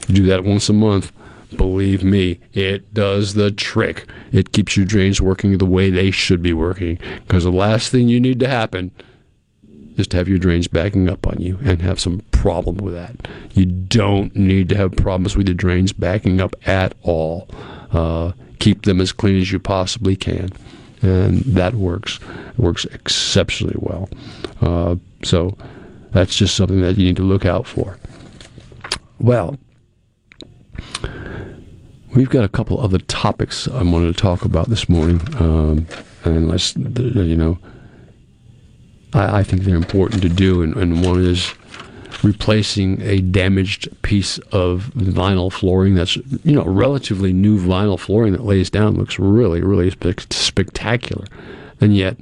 You 0.08 0.16
do 0.16 0.26
that 0.28 0.44
once 0.44 0.70
a 0.70 0.74
month. 0.74 1.12
Believe 1.58 2.04
me, 2.04 2.40
it 2.54 2.94
does 2.94 3.34
the 3.34 3.50
trick. 3.50 4.08
It 4.32 4.52
keeps 4.52 4.78
your 4.78 4.86
drains 4.86 5.20
working 5.20 5.58
the 5.58 5.66
way 5.66 5.90
they 5.90 6.12
should 6.12 6.44
be 6.44 6.54
working. 6.54 7.00
Because 7.22 7.44
the 7.44 7.52
last 7.52 7.92
thing 7.92 8.08
you 8.08 8.20
need 8.20 8.40
to 8.42 8.48
happen 8.48 8.92
is 9.98 10.08
to 10.08 10.18
have 10.18 10.28
your 10.28 10.38
drains 10.38 10.68
backing 10.68 11.10
up 11.10 11.26
on 11.28 11.40
you 11.40 11.58
and 11.64 11.82
have 11.82 12.00
some 12.00 12.22
problem 12.32 12.78
with 12.78 12.94
that. 12.94 13.28
You 13.54 13.66
don't 13.66 14.36
need 14.36 14.70
to 14.70 14.78
have 14.78 14.96
problems 14.96 15.36
with 15.36 15.48
your 15.48 15.56
drains 15.56 15.94
backing 15.94 16.42
up 16.42 16.56
at 16.68 16.96
all. 17.02 17.48
Uh, 17.92 18.34
keep 18.60 18.84
them 18.84 19.00
as 19.02 19.12
clean 19.12 19.40
as 19.40 19.52
you 19.52 19.60
possibly 19.60 20.16
can. 20.16 20.50
And 21.02 21.40
that 21.42 21.76
works. 21.76 22.20
It 22.50 22.60
works 22.60 22.86
exceptionally 22.86 23.76
well. 23.78 24.10
Uh, 24.62 24.96
so 25.24 25.58
that's 26.12 26.36
just 26.36 26.56
something 26.56 26.82
that 26.82 26.98
you 26.98 27.06
need 27.06 27.18
to 27.18 27.24
look 27.24 27.46
out 27.46 27.68
for. 27.68 27.98
Well, 29.20 29.58
we've 32.16 32.30
got 32.30 32.44
a 32.44 32.50
couple 32.50 32.80
other 32.80 33.00
topics 33.00 33.68
I 33.68 33.84
wanted 33.84 34.16
to 34.16 34.22
talk 34.22 34.46
about 34.46 34.70
this 34.70 34.90
morning. 34.90 35.22
Um, 35.40 35.88
and 36.24 36.48
let's, 36.48 36.76
you 36.76 37.36
know, 37.36 37.60
I, 39.16 39.40
I, 39.40 39.44
think 39.44 39.64
they're 39.64 39.76
important 39.76 40.22
to 40.22 40.30
do. 40.30 40.62
And, 40.62 40.76
and 40.76 41.06
one 41.06 41.24
is 41.24 41.54
replacing 42.24 43.02
a 43.02 43.22
damaged 43.22 43.90
piece 44.02 44.38
of 44.52 44.92
vinyl 44.96 45.52
flooring 45.52 45.96
that's 45.96 46.16
you 46.16 46.54
know 46.54 46.64
relatively 46.64 47.34
new 47.34 47.60
vinyl 47.60 48.00
flooring 48.00 48.32
that 48.32 48.44
lays 48.44 48.70
down 48.70 48.96
looks 48.96 49.20
really 49.20 49.62
really 49.62 49.92
spe- 49.92 50.32
spectacular 50.32 51.26
and 51.82 51.96
yet 51.96 52.18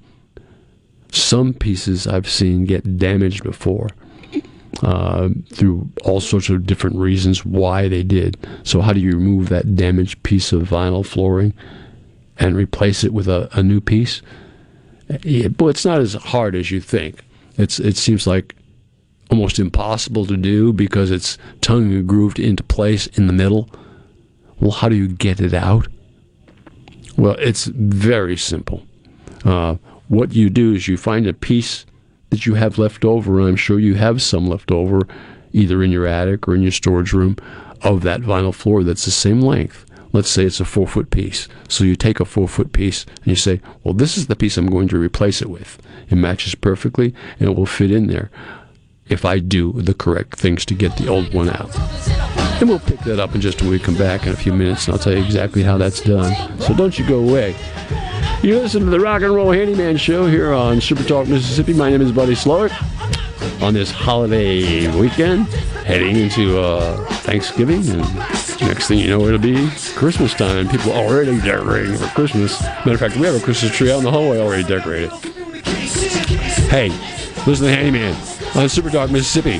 some 1.11 1.53
pieces 1.53 2.07
I've 2.07 2.27
seen 2.27 2.65
get 2.65 2.97
damaged 2.97 3.43
before 3.43 3.89
uh, 4.81 5.29
through 5.51 5.89
all 6.03 6.19
sorts 6.19 6.49
of 6.49 6.65
different 6.65 6.95
reasons 6.95 7.45
why 7.45 7.87
they 7.87 8.03
did. 8.03 8.37
So 8.63 8.81
how 8.81 8.93
do 8.93 8.99
you 8.99 9.11
remove 9.11 9.49
that 9.49 9.75
damaged 9.75 10.23
piece 10.23 10.51
of 10.51 10.63
vinyl 10.63 11.05
flooring 11.05 11.53
and 12.39 12.55
replace 12.55 13.03
it 13.03 13.13
with 13.13 13.27
a, 13.27 13.49
a 13.53 13.61
new 13.61 13.79
piece? 13.79 14.21
But 15.21 15.67
it's 15.67 15.85
not 15.85 15.99
as 15.99 16.13
hard 16.13 16.55
as 16.55 16.71
you 16.71 16.81
think. 16.81 17.23
It's 17.57 17.79
it 17.79 17.97
seems 17.97 18.25
like 18.25 18.55
almost 19.29 19.59
impossible 19.59 20.25
to 20.27 20.37
do 20.37 20.73
because 20.73 21.11
it's 21.11 21.37
tongue 21.61 22.05
grooved 22.05 22.39
into 22.39 22.63
place 22.63 23.07
in 23.07 23.27
the 23.27 23.33
middle. 23.33 23.69
Well, 24.59 24.71
how 24.71 24.89
do 24.89 24.95
you 24.95 25.07
get 25.07 25.41
it 25.41 25.53
out? 25.53 25.87
Well, 27.17 27.35
it's 27.39 27.65
very 27.65 28.37
simple. 28.37 28.85
Uh, 29.45 29.75
what 30.07 30.33
you 30.33 30.49
do 30.49 30.73
is 30.73 30.87
you 30.87 30.97
find 30.97 31.27
a 31.27 31.33
piece 31.33 31.85
that 32.29 32.45
you 32.45 32.55
have 32.55 32.77
left 32.77 33.05
over, 33.05 33.39
and 33.39 33.49
I'm 33.49 33.55
sure 33.55 33.79
you 33.79 33.95
have 33.95 34.21
some 34.21 34.47
left 34.47 34.71
over, 34.71 35.01
either 35.51 35.83
in 35.83 35.91
your 35.91 36.07
attic 36.07 36.47
or 36.47 36.55
in 36.55 36.61
your 36.61 36.71
storage 36.71 37.13
room, 37.13 37.37
of 37.81 38.01
that 38.01 38.21
vinyl 38.21 38.53
floor 38.53 38.83
that's 38.83 39.05
the 39.05 39.11
same 39.11 39.41
length. 39.41 39.85
Let's 40.13 40.29
say 40.29 40.45
it's 40.45 40.59
a 40.59 40.65
four 40.65 40.87
foot 40.87 41.09
piece. 41.09 41.47
So 41.67 41.83
you 41.83 41.95
take 41.95 42.19
a 42.19 42.25
four 42.25 42.47
foot 42.47 42.71
piece 42.71 43.05
and 43.17 43.27
you 43.27 43.35
say, 43.35 43.59
well, 43.83 43.93
this 43.93 44.17
is 44.17 44.27
the 44.27 44.35
piece 44.35 44.57
I'm 44.57 44.67
going 44.67 44.87
to 44.89 44.97
replace 44.97 45.41
it 45.41 45.49
with. 45.49 45.81
It 46.09 46.15
matches 46.15 46.55
perfectly 46.55 47.13
and 47.39 47.49
it 47.49 47.55
will 47.55 47.65
fit 47.65 47.91
in 47.91 48.07
there 48.07 48.29
if 49.09 49.25
I 49.25 49.39
do 49.39 49.73
the 49.73 49.93
correct 49.93 50.37
things 50.37 50.65
to 50.65 50.73
get 50.73 50.95
the 50.97 51.07
old 51.07 51.33
one 51.33 51.49
out. 51.49 51.75
And 52.61 52.69
we'll 52.69 52.79
pick 52.79 52.99
that 53.01 53.19
up 53.19 53.35
in 53.35 53.41
just 53.41 53.61
when 53.61 53.71
we 53.71 53.79
come 53.79 53.97
back 53.97 54.25
in 54.25 54.31
a 54.31 54.37
few 54.37 54.53
minutes, 54.53 54.87
and 54.87 54.93
I'll 54.93 54.99
tell 54.99 55.11
you 55.11 55.23
exactly 55.23 55.63
how 55.63 55.77
that's 55.77 55.99
done. 55.99 56.33
So 56.61 56.73
don't 56.73 56.97
you 56.97 57.05
go 57.05 57.19
away. 57.19 57.55
You 58.41 58.59
listen 58.59 58.83
to 58.83 58.89
the 58.89 58.99
Rock 58.99 59.21
and 59.21 59.33
Roll 59.33 59.51
Handyman 59.51 59.97
Show 59.97 60.27
here 60.27 60.53
on 60.53 60.79
Super 60.79 61.03
Talk, 61.03 61.27
Mississippi. 61.27 61.73
My 61.73 61.89
name 61.89 62.01
is 62.01 62.11
Buddy 62.11 62.33
Slowick. 62.33 62.71
On 63.63 63.73
this 63.73 63.91
holiday 63.91 64.93
weekend, 64.99 65.47
heading 65.85 66.17
into 66.17 66.59
uh, 66.59 66.97
Thanksgiving, 67.21 67.87
and 67.87 68.15
next 68.59 68.89
thing 68.89 68.99
you 68.99 69.07
know, 69.07 69.25
it'll 69.25 69.39
be 69.39 69.69
Christmas 69.95 70.33
time. 70.33 70.67
People 70.67 70.91
already 70.91 71.39
decorating 71.39 71.95
for 71.95 72.07
Christmas. 72.07 72.61
Matter 72.61 72.95
of 72.95 72.99
fact, 72.99 73.15
we 73.15 73.21
have 73.21 73.35
a 73.35 73.39
Christmas 73.39 73.73
tree 73.73 73.89
out 73.89 73.99
in 73.99 74.03
the 74.03 74.11
hallway 74.11 74.41
already 74.41 74.63
decorated. 74.63 75.11
Hey, 76.69 76.89
listen 77.47 77.65
to 77.65 77.71
the 77.71 77.73
Handyman 77.73 78.13
on 78.53 78.67
Super 78.67 78.89
Talk, 78.89 79.09
Mississippi. 79.11 79.59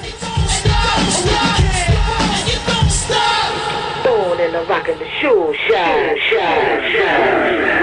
Born 4.03 4.41
in 4.41 4.51
shoe 5.21 5.55
shine, 5.69 6.19
shine, 6.30 6.91
shine. 6.91 7.82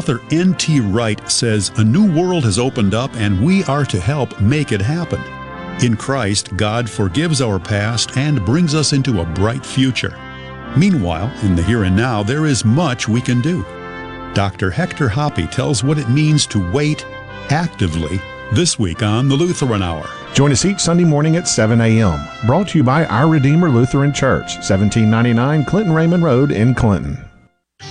Author 0.00 0.22
N.T. 0.30 0.80
Wright 0.80 1.30
says 1.30 1.72
a 1.76 1.84
new 1.84 2.10
world 2.18 2.44
has 2.44 2.58
opened 2.58 2.94
up 2.94 3.14
and 3.16 3.44
we 3.44 3.62
are 3.64 3.84
to 3.84 4.00
help 4.00 4.40
make 4.40 4.72
it 4.72 4.80
happen. 4.80 5.20
In 5.84 5.94
Christ, 5.94 6.56
God 6.56 6.88
forgives 6.88 7.42
our 7.42 7.58
past 7.58 8.16
and 8.16 8.42
brings 8.46 8.74
us 8.74 8.94
into 8.94 9.20
a 9.20 9.26
bright 9.26 9.64
future. 9.64 10.16
Meanwhile, 10.74 11.30
in 11.42 11.54
the 11.54 11.62
here 11.62 11.84
and 11.84 11.94
now, 11.94 12.22
there 12.22 12.46
is 12.46 12.64
much 12.64 13.08
we 13.08 13.20
can 13.20 13.42
do. 13.42 13.62
Dr. 14.32 14.70
Hector 14.70 15.10
Hoppe 15.10 15.50
tells 15.50 15.84
what 15.84 15.98
it 15.98 16.08
means 16.08 16.46
to 16.46 16.72
wait 16.72 17.04
actively 17.50 18.22
this 18.52 18.78
week 18.78 19.02
on 19.02 19.28
the 19.28 19.36
Lutheran 19.36 19.82
Hour. 19.82 20.08
Join 20.32 20.50
us 20.50 20.64
each 20.64 20.80
Sunday 20.80 21.04
morning 21.04 21.36
at 21.36 21.46
7 21.46 21.78
a.m. 21.78 22.26
Brought 22.46 22.68
to 22.68 22.78
you 22.78 22.84
by 22.84 23.04
Our 23.04 23.28
Redeemer 23.28 23.68
Lutheran 23.68 24.14
Church, 24.14 24.54
1799 24.60 25.66
Clinton 25.66 25.92
Raymond 25.92 26.22
Road 26.22 26.52
in 26.52 26.74
Clinton. 26.74 27.29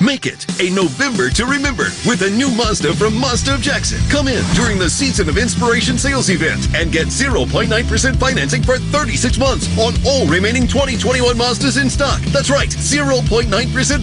Make 0.01 0.25
it 0.25 0.47
a 0.61 0.73
November 0.73 1.29
to 1.31 1.45
remember 1.45 1.91
with 2.07 2.21
a 2.21 2.29
new 2.29 2.49
Mazda 2.55 2.95
from 2.95 3.19
Mazda 3.19 3.55
of 3.55 3.61
Jackson. 3.61 3.99
Come 4.09 4.29
in 4.29 4.45
during 4.55 4.79
the 4.79 4.89
Season 4.89 5.27
of 5.27 5.37
Inspiration 5.37 5.97
sales 5.97 6.29
event 6.29 6.69
and 6.73 6.89
get 6.89 7.07
0.9% 7.07 8.15
financing 8.15 8.63
for 8.63 8.77
36 8.77 9.37
months 9.37 9.67
on 9.77 9.93
all 10.07 10.25
remaining 10.27 10.67
2021 10.67 11.35
Mazdas 11.35 11.81
in 11.81 11.89
stock. 11.89 12.21
That's 12.31 12.49
right, 12.49 12.69
0.9% 12.69 13.51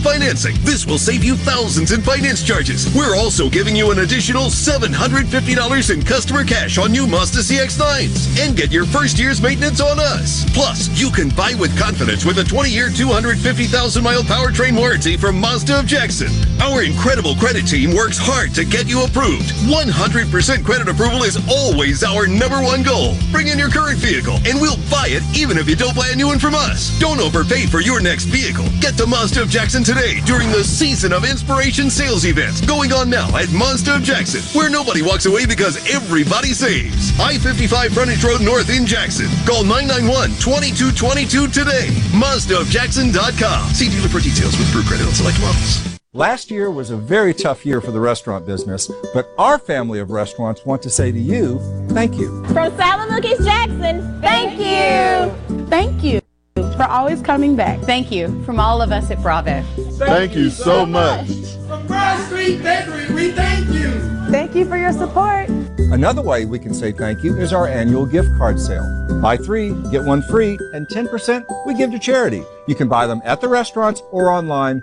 financing. 0.02 0.54
This 0.60 0.84
will 0.84 0.98
save 0.98 1.24
you 1.24 1.34
thousands 1.34 1.92
in 1.92 2.02
finance 2.02 2.42
charges. 2.42 2.92
We're 2.94 3.16
also 3.16 3.48
giving 3.48 3.74
you 3.74 3.90
an 3.90 4.00
additional 4.00 4.52
$750 4.52 5.94
in 5.94 6.04
customer 6.04 6.44
cash 6.44 6.76
on 6.76 6.92
new 6.92 7.06
Mazda 7.06 7.38
CX-9s 7.38 8.44
and 8.44 8.54
get 8.54 8.70
your 8.70 8.84
first 8.84 9.18
year's 9.18 9.40
maintenance 9.40 9.80
on 9.80 9.98
us. 9.98 10.44
Plus, 10.52 10.90
you 11.00 11.10
can 11.10 11.30
buy 11.30 11.54
with 11.58 11.76
confidence 11.78 12.26
with 12.26 12.38
a 12.38 12.44
20-year, 12.44 12.90
250,000-mile 12.90 14.24
powertrain 14.24 14.76
warranty 14.76 15.16
from 15.16 15.40
Mazda 15.40 15.75
of 15.76 15.86
Jackson. 15.86 16.28
Our 16.60 16.82
incredible 16.82 17.36
credit 17.36 17.66
team 17.66 17.94
works 17.94 18.16
hard 18.16 18.54
to 18.54 18.64
get 18.64 18.88
you 18.88 19.04
approved. 19.04 19.52
100% 19.68 20.64
credit 20.64 20.88
approval 20.88 21.22
is 21.22 21.36
always 21.48 22.02
our 22.02 22.26
number 22.26 22.62
one 22.62 22.82
goal. 22.82 23.14
Bring 23.30 23.48
in 23.48 23.58
your 23.58 23.68
current 23.68 23.98
vehicle 23.98 24.40
and 24.48 24.60
we'll 24.60 24.80
buy 24.88 25.12
it 25.12 25.20
even 25.36 25.58
if 25.58 25.68
you 25.68 25.76
don't 25.76 25.94
buy 25.94 26.08
a 26.08 26.16
new 26.16 26.28
one 26.28 26.38
from 26.38 26.54
us. 26.54 26.96
Don't 26.98 27.20
overpay 27.20 27.66
for 27.66 27.80
your 27.80 28.00
next 28.00 28.24
vehicle. 28.32 28.64
Get 28.80 28.96
to 28.96 29.06
Mazda 29.06 29.42
of 29.42 29.50
Jackson 29.50 29.84
today 29.84 30.20
during 30.24 30.48
the 30.50 30.64
Season 30.64 31.12
of 31.12 31.24
Inspiration 31.24 31.90
sales 31.90 32.24
event 32.24 32.66
going 32.66 32.92
on 32.92 33.10
now 33.10 33.28
at 33.36 33.52
Mazda 33.52 33.96
of 33.96 34.02
Jackson, 34.02 34.40
where 34.56 34.70
nobody 34.70 35.02
walks 35.02 35.26
away 35.26 35.44
because 35.46 35.76
everybody 35.92 36.54
saves. 36.56 37.12
I-55 37.20 37.92
Frontage 37.92 38.24
Road 38.24 38.40
North 38.40 38.70
in 38.70 38.86
Jackson. 38.86 39.28
Call 39.44 39.64
991-2222 39.64 41.52
today. 41.52 41.88
MazdaofJackson.com. 42.16 43.74
See 43.74 43.90
dealer 43.90 44.08
for 44.08 44.20
details 44.20 44.56
with 44.56 44.70
Brew 44.72 44.84
Credit 44.84 45.06
on 45.06 45.14
select 45.14 45.40
models. 45.40 45.65
Last 46.12 46.50
year 46.50 46.70
was 46.70 46.88
a 46.88 46.96
very 46.96 47.34
tough 47.34 47.66
year 47.66 47.82
for 47.82 47.90
the 47.90 48.00
restaurant 48.00 48.46
business, 48.46 48.90
but 49.12 49.28
our 49.36 49.58
family 49.58 49.98
of 49.98 50.10
restaurants 50.10 50.64
want 50.64 50.80
to 50.82 50.88
say 50.88 51.12
to 51.12 51.18
you, 51.18 51.58
thank 51.90 52.16
you. 52.16 52.42
From 52.46 52.74
Sal 52.76 53.06
& 53.06 53.10
Mookie's 53.10 53.44
Jackson, 53.44 54.18
thank 54.22 54.58
you. 54.58 55.66
Thank 55.66 56.02
you 56.02 56.22
for 56.54 56.84
always 56.84 57.20
coming 57.20 57.54
back. 57.54 57.80
Thank 57.80 58.10
you 58.10 58.42
from 58.44 58.58
all 58.58 58.80
of 58.80 58.92
us 58.92 59.10
at 59.10 59.20
Bravo. 59.20 59.62
Thank 59.98 60.34
you 60.34 60.48
so 60.48 60.86
much. 60.86 61.28
From 61.66 61.86
Broad 61.86 62.24
Street 62.26 62.62
Bakery, 62.62 63.14
we 63.14 63.32
thank 63.32 63.68
you. 63.68 63.90
Thank 64.30 64.54
you 64.54 64.64
for 64.64 64.78
your 64.78 64.92
support. 64.92 65.50
Another 65.78 66.22
way 66.22 66.46
we 66.46 66.58
can 66.58 66.72
say 66.72 66.92
thank 66.92 67.22
you 67.22 67.36
is 67.36 67.52
our 67.52 67.68
annual 67.68 68.06
gift 68.06 68.28
card 68.38 68.58
sale. 68.58 68.86
Buy 69.20 69.36
three, 69.36 69.74
get 69.90 70.02
one 70.02 70.22
free, 70.22 70.58
and 70.72 70.88
10% 70.88 71.66
we 71.66 71.74
give 71.74 71.90
to 71.90 71.98
charity. 71.98 72.42
You 72.66 72.74
can 72.74 72.88
buy 72.88 73.06
them 73.06 73.20
at 73.24 73.42
the 73.42 73.48
restaurants 73.48 74.02
or 74.10 74.30
online, 74.30 74.82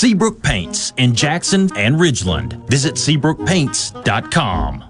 Seabrook 0.00 0.42
Paints 0.42 0.94
in 0.96 1.14
Jackson 1.14 1.70
and 1.76 1.96
Ridgeland. 1.96 2.66
Visit 2.70 2.94
SeabrookPaints.com. 2.94 4.89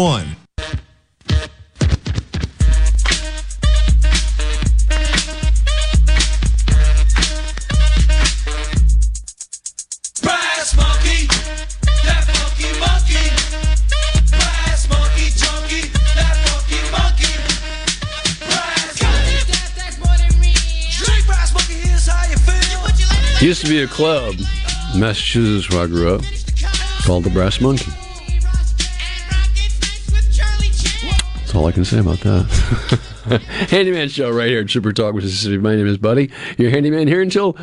Brass 0.00 0.32
monkey, 10.74 11.26
that 12.02 12.24
funky 12.32 12.72
monkey. 12.80 13.28
Brass 14.30 14.88
monkey, 14.88 15.28
chunky, 15.36 15.82
that 16.16 16.36
funky 16.48 16.80
monkey. 16.96 17.36
Brass 18.46 18.96
Drink 20.96 21.26
brass 21.26 21.52
monkey, 21.52 21.74
here's 21.74 22.06
how 22.06 22.24
you 22.24 22.38
feel. 22.38 23.46
Used 23.46 23.60
to 23.60 23.68
be 23.68 23.82
a 23.82 23.86
club 23.86 24.36
in 24.94 25.00
Massachusetts 25.00 25.68
where 25.68 25.82
I 25.84 25.86
grew 25.88 26.14
up 26.14 26.22
called 27.04 27.24
the 27.24 27.30
Brass 27.30 27.60
Monkey. 27.60 27.92
That's 31.50 31.58
all 31.58 31.66
I 31.66 31.72
can 31.72 31.84
say 31.84 31.98
about 31.98 32.20
that. 32.20 33.40
handyman 33.70 34.08
show 34.08 34.30
right 34.30 34.48
here 34.48 34.60
at 34.60 34.70
Super 34.70 34.92
Talk 34.92 35.16
Mississippi. 35.16 35.58
My 35.58 35.74
name 35.74 35.88
is 35.88 35.98
Buddy. 35.98 36.30
Your 36.58 36.70
handyman 36.70 37.08
here 37.08 37.20
until 37.20 37.56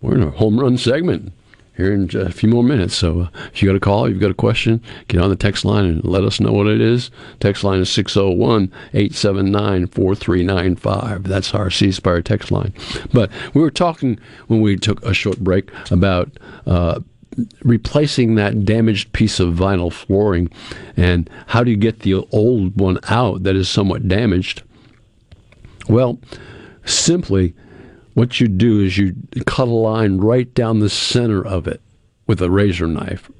we're 0.00 0.14
in 0.14 0.22
a 0.22 0.30
home 0.30 0.60
run 0.60 0.78
segment 0.78 1.32
here 1.76 1.92
in 1.92 2.08
a 2.14 2.30
few 2.30 2.48
more 2.48 2.62
minutes. 2.62 2.94
So 2.94 3.22
uh, 3.22 3.28
if 3.52 3.60
you 3.60 3.68
got 3.68 3.74
a 3.74 3.80
call, 3.80 4.08
you've 4.08 4.20
got 4.20 4.30
a 4.30 4.34
question, 4.34 4.80
get 5.08 5.20
on 5.20 5.30
the 5.30 5.34
text 5.34 5.64
line 5.64 5.84
and 5.84 6.04
let 6.04 6.22
us 6.22 6.38
know 6.38 6.52
what 6.52 6.68
it 6.68 6.80
is. 6.80 7.10
Text 7.40 7.64
line 7.64 7.80
is 7.80 7.90
601 7.90 8.72
879 8.94 9.88
4395. 9.88 11.24
That's 11.24 11.52
our 11.54 11.70
C 11.70 11.90
Spire 11.90 12.22
text 12.22 12.52
line. 12.52 12.72
But 13.12 13.32
we 13.52 13.60
were 13.60 13.72
talking 13.72 14.20
when 14.46 14.60
we 14.60 14.76
took 14.76 15.04
a 15.04 15.12
short 15.12 15.40
break 15.40 15.72
about 15.90 16.30
uh, 16.66 17.00
replacing 17.62 18.34
that 18.34 18.64
damaged 18.64 19.12
piece 19.12 19.40
of 19.40 19.54
vinyl 19.54 19.92
flooring 19.92 20.50
and 20.96 21.28
how 21.48 21.62
do 21.62 21.70
you 21.70 21.76
get 21.76 22.00
the 22.00 22.14
old 22.14 22.78
one 22.78 22.98
out 23.08 23.42
that 23.44 23.56
is 23.56 23.68
somewhat 23.68 24.08
damaged? 24.08 24.62
Well, 25.88 26.18
simply 26.84 27.54
what 28.14 28.40
you 28.40 28.48
do 28.48 28.80
is 28.80 28.98
you 28.98 29.14
cut 29.46 29.68
a 29.68 29.72
line 29.72 30.18
right 30.18 30.52
down 30.54 30.80
the 30.80 30.90
center 30.90 31.44
of 31.46 31.68
it 31.68 31.80
with 32.26 32.42
a 32.42 32.50
razor 32.50 32.86
knife. 32.86 33.30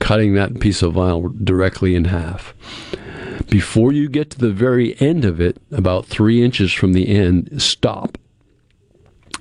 Cutting 0.00 0.34
that 0.34 0.60
piece 0.60 0.82
of 0.82 0.94
vinyl 0.94 1.32
directly 1.44 1.94
in 1.94 2.06
half. 2.06 2.52
Before 3.48 3.92
you 3.92 4.08
get 4.08 4.30
to 4.30 4.38
the 4.38 4.50
very 4.50 5.00
end 5.00 5.24
of 5.24 5.40
it, 5.40 5.56
about 5.70 6.04
three 6.06 6.42
inches 6.42 6.72
from 6.72 6.92
the 6.92 7.08
end, 7.08 7.62
stop. 7.62 8.18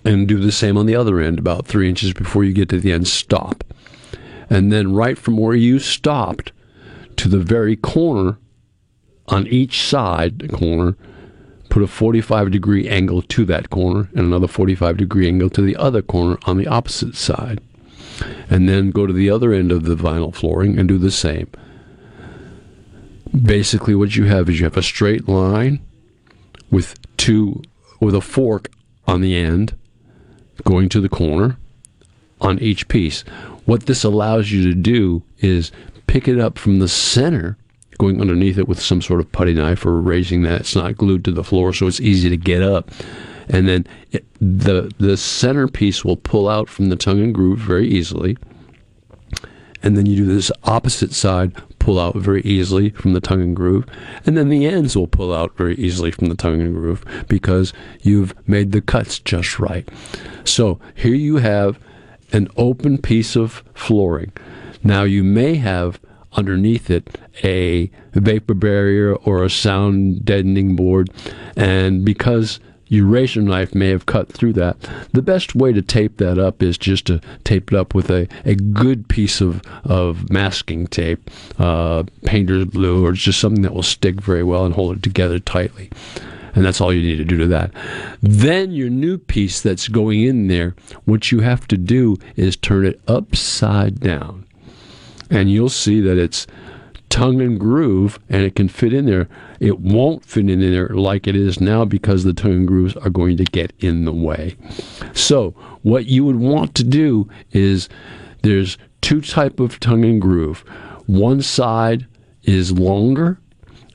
And 0.06 0.28
do 0.28 0.40
the 0.40 0.52
same 0.52 0.78
on 0.78 0.86
the 0.86 0.96
other 0.96 1.20
end, 1.20 1.38
about 1.40 1.68
three 1.68 1.90
inches 1.90 2.14
before 2.14 2.46
you 2.46 2.54
get 2.54 2.70
to 2.70 2.80
the 2.80 2.94
end, 2.94 3.08
stop. 3.08 3.66
And 4.50 4.72
then 4.72 4.94
right 4.94 5.18
from 5.18 5.38
where 5.38 5.56
you 5.56 5.80
stopped 5.80 6.52
to 7.18 7.28
the 7.28 7.40
very 7.40 7.76
corner, 7.76 8.38
on 9.28 9.46
each 9.48 9.82
side 9.82 10.52
corner, 10.54 10.96
put 11.70 11.84
a 11.84 11.88
45 11.88 12.52
degree 12.52 12.88
angle 12.88 13.22
to 13.22 13.46
that 13.46 13.70
corner 13.70 14.10
and 14.16 14.26
another 14.26 14.48
45 14.48 14.98
degree 14.98 15.28
angle 15.28 15.50
to 15.50 15.62
the 15.62 15.76
other 15.76 16.02
corner 16.02 16.38
on 16.46 16.58
the 16.58 16.68
opposite 16.68 17.16
side. 17.16 17.60
And 18.50 18.68
then 18.68 18.92
go 18.92 19.06
to 19.06 19.14
the 19.14 19.30
other 19.30 19.54
end 19.54 19.72
of 19.72 19.84
the 19.84 19.96
vinyl 19.96 20.34
flooring 20.34 20.80
and 20.80 20.88
do 20.88 20.98
the 20.98 21.12
same. 21.12 21.50
Basically, 23.40 23.94
what 23.94 24.16
you 24.16 24.26
have 24.26 24.50
is 24.50 24.60
you 24.60 24.66
have 24.66 24.78
a 24.78 24.82
straight 24.82 25.28
line 25.28 25.82
with 26.72 26.96
two, 27.18 27.62
with 28.00 28.16
a 28.16 28.22
fork 28.22 28.72
on 29.06 29.22
the 29.22 29.36
end 29.36 29.78
going 30.64 30.90
to 30.90 31.02
the 31.02 31.10
corner 31.10 31.58
on 32.42 32.60
each 32.60 32.88
piece. 32.88 33.24
What 33.68 33.86
this 33.86 34.06
allows 34.06 34.50
you 34.50 34.64
to 34.64 34.74
do 34.74 35.24
is 35.40 35.74
pick 36.08 36.30
it 36.30 36.40
up 36.40 36.58
from 36.58 36.80
the 36.80 36.88
center 36.88 37.58
going 37.98 38.22
underneath 38.22 38.58
it 38.58 38.66
with 38.66 38.82
some 38.82 39.02
sort 39.02 39.20
of 39.20 39.30
putty 39.34 39.54
knife 39.54 39.86
or 39.86 40.00
raising 40.00 40.44
that. 40.44 40.62
It's 40.62 40.76
not 40.76 40.96
glued 40.96 41.26
to 41.26 41.34
the 41.34 41.44
floor, 41.44 41.74
so 41.74 41.86
it's 41.86 42.00
easy 42.00 42.30
to 42.30 42.38
get 42.38 42.64
up. 42.64 42.92
And 43.50 43.68
then 43.68 43.86
it, 44.14 44.26
the 44.40 44.90
the 45.00 45.18
centerpiece 45.18 46.06
will 46.06 46.16
pull 46.16 46.48
out 46.48 46.70
from 46.70 46.88
the 46.88 46.96
tongue 46.96 47.22
and 47.22 47.36
groove 47.36 47.60
very 47.60 47.90
easily. 47.90 48.38
And 49.84 49.98
then 49.98 50.06
you 50.06 50.16
do 50.16 50.26
this 50.26 50.52
opposite 50.64 51.12
side, 51.12 51.54
pull 51.78 52.00
out 52.00 52.16
very 52.16 52.44
easily 52.44 52.92
from 52.92 53.12
the 53.12 53.20
tongue 53.20 53.42
and 53.42 53.56
groove. 53.56 53.86
And 54.26 54.38
then 54.38 54.48
the 54.48 54.66
ends 54.66 54.96
will 54.96 55.08
pull 55.08 55.34
out 55.34 55.58
very 55.58 55.76
easily 55.76 56.12
from 56.12 56.28
the 56.28 56.36
tongue 56.36 56.62
and 56.62 56.74
groove 56.74 57.04
because 57.28 57.74
you've 58.02 58.34
made 58.48 58.72
the 58.72 58.82
cuts 58.82 59.20
just 59.20 59.60
right. 59.60 59.88
So 60.46 60.80
here 60.96 61.16
you 61.16 61.38
have 61.38 61.78
an 62.32 62.48
open 62.58 62.98
piece 62.98 63.36
of 63.36 63.64
flooring. 63.74 64.32
Now 64.84 65.04
you 65.04 65.24
may 65.24 65.56
have 65.56 66.00
underneath 66.34 66.90
it 66.90 67.18
a 67.44 67.90
vapor 68.14 68.54
barrier 68.54 69.16
or 69.16 69.44
a 69.44 69.50
sound 69.50 70.24
deadening 70.24 70.76
board. 70.76 71.10
And 71.56 72.06
because 72.06 72.60
your 72.88 73.06
razor 73.06 73.42
knife 73.42 73.76
may 73.76 73.90
have 73.90 74.06
cut 74.06 74.32
through 74.32 74.54
that, 74.54 74.78
the 75.12 75.22
best 75.22 75.56
way 75.56 75.74
to 75.74 75.82
tape 75.82 76.18
that 76.18 76.38
up 76.38 76.64
is 76.64 76.78
just 76.78 77.06
to 77.08 77.20
tape 77.44 77.74
it 77.74 77.78
up 77.78 77.94
with 77.94 78.10
a, 78.10 78.28
a 78.46 78.56
good 78.56 79.10
piece 79.10 79.42
of, 79.42 79.62
of 79.84 80.30
masking 80.30 80.88
tape, 80.88 81.30
uh, 81.60 82.04
painter's 82.26 82.66
glue, 82.66 83.06
or 83.06 83.12
just 83.12 83.40
something 83.40 83.64
that 83.64 83.74
will 83.74 83.84
stick 83.84 84.22
very 84.22 84.44
well 84.44 84.66
and 84.66 84.76
hold 84.76 84.98
it 84.98 85.04
together 85.04 85.40
tightly. 85.40 85.90
And 86.58 86.66
that's 86.66 86.82
all 86.82 86.92
you 86.92 87.04
need 87.04 87.18
to 87.18 87.24
do 87.24 87.38
to 87.38 87.46
that. 87.50 87.72
Then 88.20 88.72
your 88.72 88.90
new 88.90 89.20
piece 89.20 89.62
that's 89.62 89.88
going 89.88 90.24
in 90.24 90.48
there, 90.48 90.76
what 91.06 91.32
you 91.32 91.42
have 91.42 91.68
to 91.68 91.78
do 91.78 92.18
is 92.36 92.56
turn 92.56 92.84
it 92.84 93.00
upside 93.08 94.00
down 94.00 94.48
and 95.30 95.52
you'll 95.52 95.70
see 95.70 96.02
that 96.02 96.18
it's 96.18 96.48
tongue 97.10 97.42
and 97.42 97.60
groove 97.60 98.18
and 98.28 98.42
it 98.42 98.56
can 98.56 98.70
fit 98.70 98.92
in 98.92 99.06
there. 99.06 99.30
It 99.60 99.80
won't 99.80 100.26
fit 100.26 100.50
in 100.50 100.60
there 100.60 100.90
like 100.90 101.28
it 101.28 101.36
is 101.36 101.62
now 101.62 101.86
because 101.86 102.24
the 102.24 102.34
tongue 102.34 102.54
and 102.54 102.68
grooves 102.68 102.96
are 102.98 103.12
going 103.12 103.38
to 103.38 103.44
get 103.44 103.72
in 103.78 104.06
the 104.06 104.12
way. 104.12 104.56
So, 105.14 105.52
what 105.84 106.08
you 106.08 106.26
would 106.26 106.38
want 106.38 106.74
to 106.74 106.84
do 106.84 107.30
is 107.52 107.88
there's 108.42 108.80
two 109.02 109.22
type 109.22 109.60
of 109.60 109.80
tongue 109.80 110.06
and 110.06 110.20
groove. 110.20 110.62
One 111.06 111.44
side 111.44 112.08
is 112.42 112.72
longer 112.72 113.40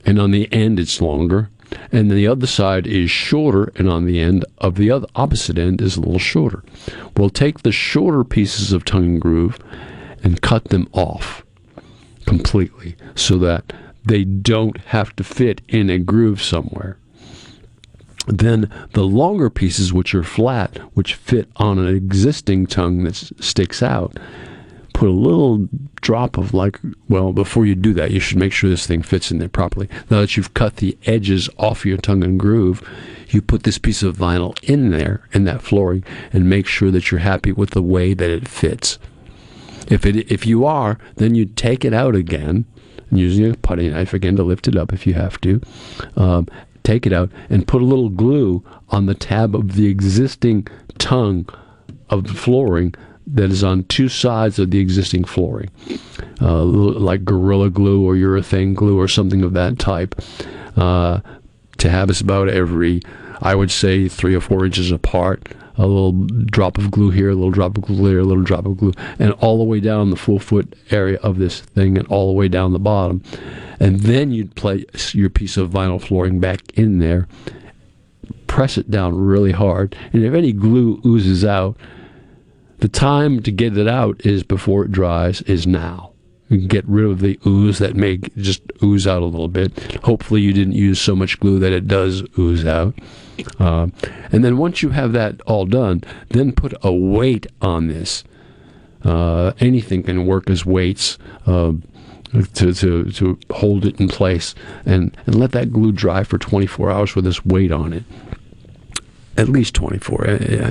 and 0.05 0.17
on 0.17 0.31
the 0.31 0.47
end 0.53 0.79
it's 0.79 1.01
longer 1.01 1.49
and 1.91 2.09
the 2.09 2.27
other 2.27 2.47
side 2.47 2.87
is 2.87 3.09
shorter 3.09 3.71
and 3.75 3.89
on 3.89 4.05
the 4.05 4.19
end 4.19 4.45
of 4.57 4.75
the 4.75 4.91
other 4.91 5.07
opposite 5.15 5.57
end 5.57 5.81
is 5.81 5.97
a 5.97 6.01
little 6.01 6.19
shorter. 6.19 6.63
We'll 7.17 7.29
take 7.29 7.59
the 7.59 7.71
shorter 7.71 8.23
pieces 8.23 8.71
of 8.71 8.85
tongue 8.85 9.05
and 9.05 9.21
groove 9.21 9.59
and 10.23 10.41
cut 10.41 10.65
them 10.65 10.87
off 10.93 11.43
completely 12.25 12.95
so 13.15 13.37
that 13.37 13.73
they 14.05 14.23
don't 14.23 14.77
have 14.77 15.15
to 15.15 15.23
fit 15.23 15.61
in 15.67 15.89
a 15.89 15.99
groove 15.99 16.41
somewhere. 16.41 16.97
Then 18.27 18.69
the 18.91 19.03
longer 19.03 19.49
pieces, 19.49 19.91
which 19.91 20.15
are 20.15 20.23
flat, 20.23 20.77
which 20.93 21.15
fit 21.15 21.49
on 21.57 21.77
an 21.77 21.93
existing 21.93 22.67
tongue 22.67 23.03
that 23.03 23.15
sticks 23.15 23.83
out, 23.83 24.17
put 24.93 25.09
a 25.09 25.11
little 25.11 25.67
drop 26.01 26.37
of 26.37 26.53
like, 26.53 26.79
well, 27.09 27.33
before 27.33 27.65
you 27.65 27.75
do 27.75 27.93
that, 27.93 28.11
you 28.11 28.19
should 28.19 28.37
make 28.37 28.53
sure 28.53 28.69
this 28.69 28.87
thing 28.87 29.01
fits 29.01 29.31
in 29.31 29.39
there 29.39 29.49
properly. 29.49 29.89
Now 30.09 30.21
that 30.21 30.37
you've 30.37 30.53
cut 30.53 30.77
the 30.77 30.97
edges 31.05 31.49
off 31.57 31.85
your 31.85 31.97
tongue 31.97 32.23
and 32.23 32.39
groove, 32.39 32.87
you 33.29 33.41
put 33.41 33.63
this 33.63 33.77
piece 33.77 34.03
of 34.03 34.17
vinyl 34.17 34.57
in 34.63 34.91
there, 34.91 35.27
in 35.33 35.43
that 35.45 35.61
flooring, 35.61 36.03
and 36.31 36.49
make 36.49 36.67
sure 36.67 36.91
that 36.91 37.11
you're 37.11 37.19
happy 37.19 37.51
with 37.51 37.71
the 37.71 37.81
way 37.81 38.13
that 38.13 38.29
it 38.29 38.47
fits. 38.47 38.99
If 39.89 40.05
it 40.05 40.31
if 40.31 40.45
you 40.45 40.65
are, 40.65 40.97
then 41.15 41.35
you 41.35 41.45
take 41.45 41.83
it 41.83 41.93
out 41.93 42.15
again, 42.15 42.65
using 43.11 43.49
a 43.49 43.55
putty 43.55 43.89
knife 43.89 44.13
again 44.13 44.35
to 44.37 44.43
lift 44.43 44.67
it 44.67 44.75
up 44.75 44.93
if 44.93 45.05
you 45.05 45.13
have 45.15 45.41
to. 45.41 45.61
Um, 46.15 46.47
take 46.83 47.05
it 47.05 47.13
out 47.13 47.31
and 47.49 47.67
put 47.67 47.81
a 47.81 47.85
little 47.85 48.09
glue 48.09 48.63
on 48.89 49.05
the 49.05 49.13
tab 49.13 49.55
of 49.55 49.75
the 49.75 49.87
existing 49.87 50.67
tongue 50.97 51.47
of 52.09 52.25
the 52.25 52.33
flooring 52.33 52.93
that 53.27 53.51
is 53.51 53.63
on 53.63 53.83
two 53.85 54.09
sides 54.09 54.59
of 54.59 54.71
the 54.71 54.79
existing 54.79 55.23
flooring, 55.23 55.69
uh, 56.41 56.63
like 56.63 57.23
Gorilla 57.23 57.69
Glue 57.69 58.05
or 58.05 58.15
urethane 58.15 58.75
glue 58.75 58.99
or 58.99 59.07
something 59.07 59.43
of 59.43 59.53
that 59.53 59.79
type. 59.79 60.15
Uh, 60.75 61.21
is 61.83 62.21
about 62.21 62.47
every, 62.47 63.01
I 63.41 63.55
would 63.55 63.69
say, 63.69 64.07
three 64.07 64.35
or 64.35 64.41
four 64.41 64.65
inches 64.65 64.91
apart. 64.91 65.53
A 65.75 65.87
little 65.87 66.11
drop 66.45 66.77
of 66.77 66.91
glue 66.91 67.09
here, 67.09 67.31
a 67.31 67.35
little 67.35 67.51
drop 67.51 67.77
of 67.77 67.83
glue 67.83 68.11
here, 68.11 68.19
a 68.19 68.23
little 68.23 68.43
drop 68.43 68.65
of 68.67 68.77
glue, 68.77 68.93
and 69.17 69.31
all 69.33 69.57
the 69.57 69.63
way 69.63 69.79
down 69.79 70.11
the 70.11 70.15
full 70.15 70.39
foot 70.39 70.75
area 70.91 71.17
of 71.23 71.39
this 71.39 71.61
thing 71.61 71.97
and 71.97 72.07
all 72.09 72.27
the 72.27 72.33
way 72.33 72.47
down 72.47 72.73
the 72.73 72.79
bottom. 72.79 73.23
And 73.79 74.01
then 74.01 74.31
you'd 74.31 74.55
place 74.55 75.15
your 75.15 75.31
piece 75.31 75.57
of 75.57 75.71
vinyl 75.71 75.99
flooring 75.99 76.39
back 76.39 76.61
in 76.77 76.99
there, 76.99 77.27
press 78.45 78.77
it 78.77 78.91
down 78.91 79.17
really 79.17 79.51
hard, 79.51 79.95
and 80.13 80.23
if 80.23 80.33
any 80.35 80.53
glue 80.53 81.01
oozes 81.05 81.43
out, 81.43 81.75
the 82.83 82.89
time 82.89 83.41
to 83.41 83.49
get 83.49 83.77
it 83.77 83.87
out 83.87 84.25
is 84.25 84.43
before 84.43 84.83
it 84.83 84.91
dries, 84.91 85.41
is 85.43 85.65
now. 85.65 86.11
Get 86.67 86.83
rid 86.85 87.05
of 87.05 87.21
the 87.21 87.39
ooze 87.47 87.79
that 87.79 87.95
may 87.95 88.17
just 88.17 88.61
ooze 88.83 89.07
out 89.07 89.21
a 89.21 89.25
little 89.25 89.47
bit. 89.47 90.03
Hopefully, 90.03 90.41
you 90.41 90.51
didn't 90.51 90.73
use 90.73 90.99
so 90.99 91.15
much 91.15 91.39
glue 91.39 91.59
that 91.59 91.71
it 91.71 91.87
does 91.87 92.23
ooze 92.37 92.65
out. 92.65 92.93
Uh, 93.57 93.87
and 94.33 94.43
then 94.43 94.57
once 94.57 94.83
you 94.83 94.89
have 94.89 95.13
that 95.13 95.39
all 95.43 95.65
done, 95.65 96.03
then 96.31 96.51
put 96.51 96.73
a 96.83 96.91
weight 96.91 97.47
on 97.61 97.87
this. 97.87 98.25
Uh, 99.05 99.53
anything 99.61 100.03
can 100.03 100.25
work 100.25 100.49
as 100.49 100.65
weights. 100.65 101.17
Uh, 101.47 101.71
to, 102.55 102.73
to, 102.73 103.11
to 103.11 103.39
hold 103.51 103.85
it 103.85 103.99
in 103.99 104.07
place 104.07 104.55
and, 104.87 105.15
and 105.27 105.35
let 105.35 105.51
that 105.51 105.71
glue 105.71 105.91
dry 105.91 106.23
for 106.23 106.39
24 106.39 106.89
hours 106.89 107.15
with 107.15 107.25
this 107.25 107.45
weight 107.45 107.71
on 107.71 107.93
it 107.93 108.03
at 109.37 109.49
least 109.49 109.73
24. 109.75 110.27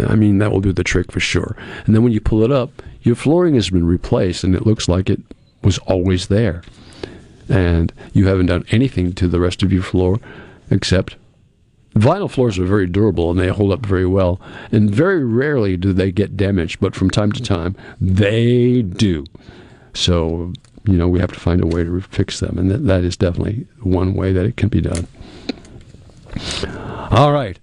I 0.08 0.14
mean, 0.14 0.38
that 0.38 0.52
will 0.52 0.60
do 0.60 0.72
the 0.72 0.84
trick 0.84 1.10
for 1.10 1.20
sure. 1.20 1.56
And 1.84 1.94
then 1.94 2.02
when 2.02 2.12
you 2.12 2.20
pull 2.20 2.42
it 2.42 2.52
up, 2.52 2.82
your 3.02 3.16
flooring 3.16 3.54
has 3.54 3.70
been 3.70 3.86
replaced 3.86 4.44
and 4.44 4.54
it 4.54 4.66
looks 4.66 4.88
like 4.88 5.10
it 5.10 5.20
was 5.62 5.78
always 5.78 6.28
there. 6.28 6.62
And 7.48 7.92
you 8.12 8.28
haven't 8.28 8.46
done 8.46 8.64
anything 8.70 9.12
to 9.14 9.28
the 9.28 9.40
rest 9.40 9.62
of 9.62 9.72
your 9.72 9.82
floor 9.82 10.20
except 10.70 11.16
vinyl 11.94 12.30
floors 12.30 12.58
are 12.58 12.64
very 12.64 12.86
durable 12.86 13.30
and 13.30 13.38
they 13.38 13.48
hold 13.48 13.72
up 13.72 13.84
very 13.84 14.06
well. 14.06 14.40
And 14.70 14.90
very 14.90 15.24
rarely 15.24 15.76
do 15.76 15.92
they 15.92 16.12
get 16.12 16.36
damaged, 16.36 16.80
but 16.80 16.94
from 16.94 17.10
time 17.10 17.32
to 17.32 17.42
time 17.42 17.76
they 18.00 18.82
do. 18.82 19.24
So, 19.94 20.52
you 20.84 20.94
know, 20.94 21.08
we 21.08 21.20
have 21.20 21.32
to 21.32 21.40
find 21.40 21.62
a 21.62 21.66
way 21.66 21.84
to 21.84 22.00
fix 22.00 22.40
them. 22.40 22.58
And 22.58 22.70
that, 22.70 22.86
that 22.86 23.04
is 23.04 23.16
definitely 23.16 23.66
one 23.80 24.14
way 24.14 24.32
that 24.32 24.46
it 24.46 24.56
can 24.56 24.68
be 24.68 24.80
done. 24.80 25.06
All 27.10 27.32
right. 27.32 27.58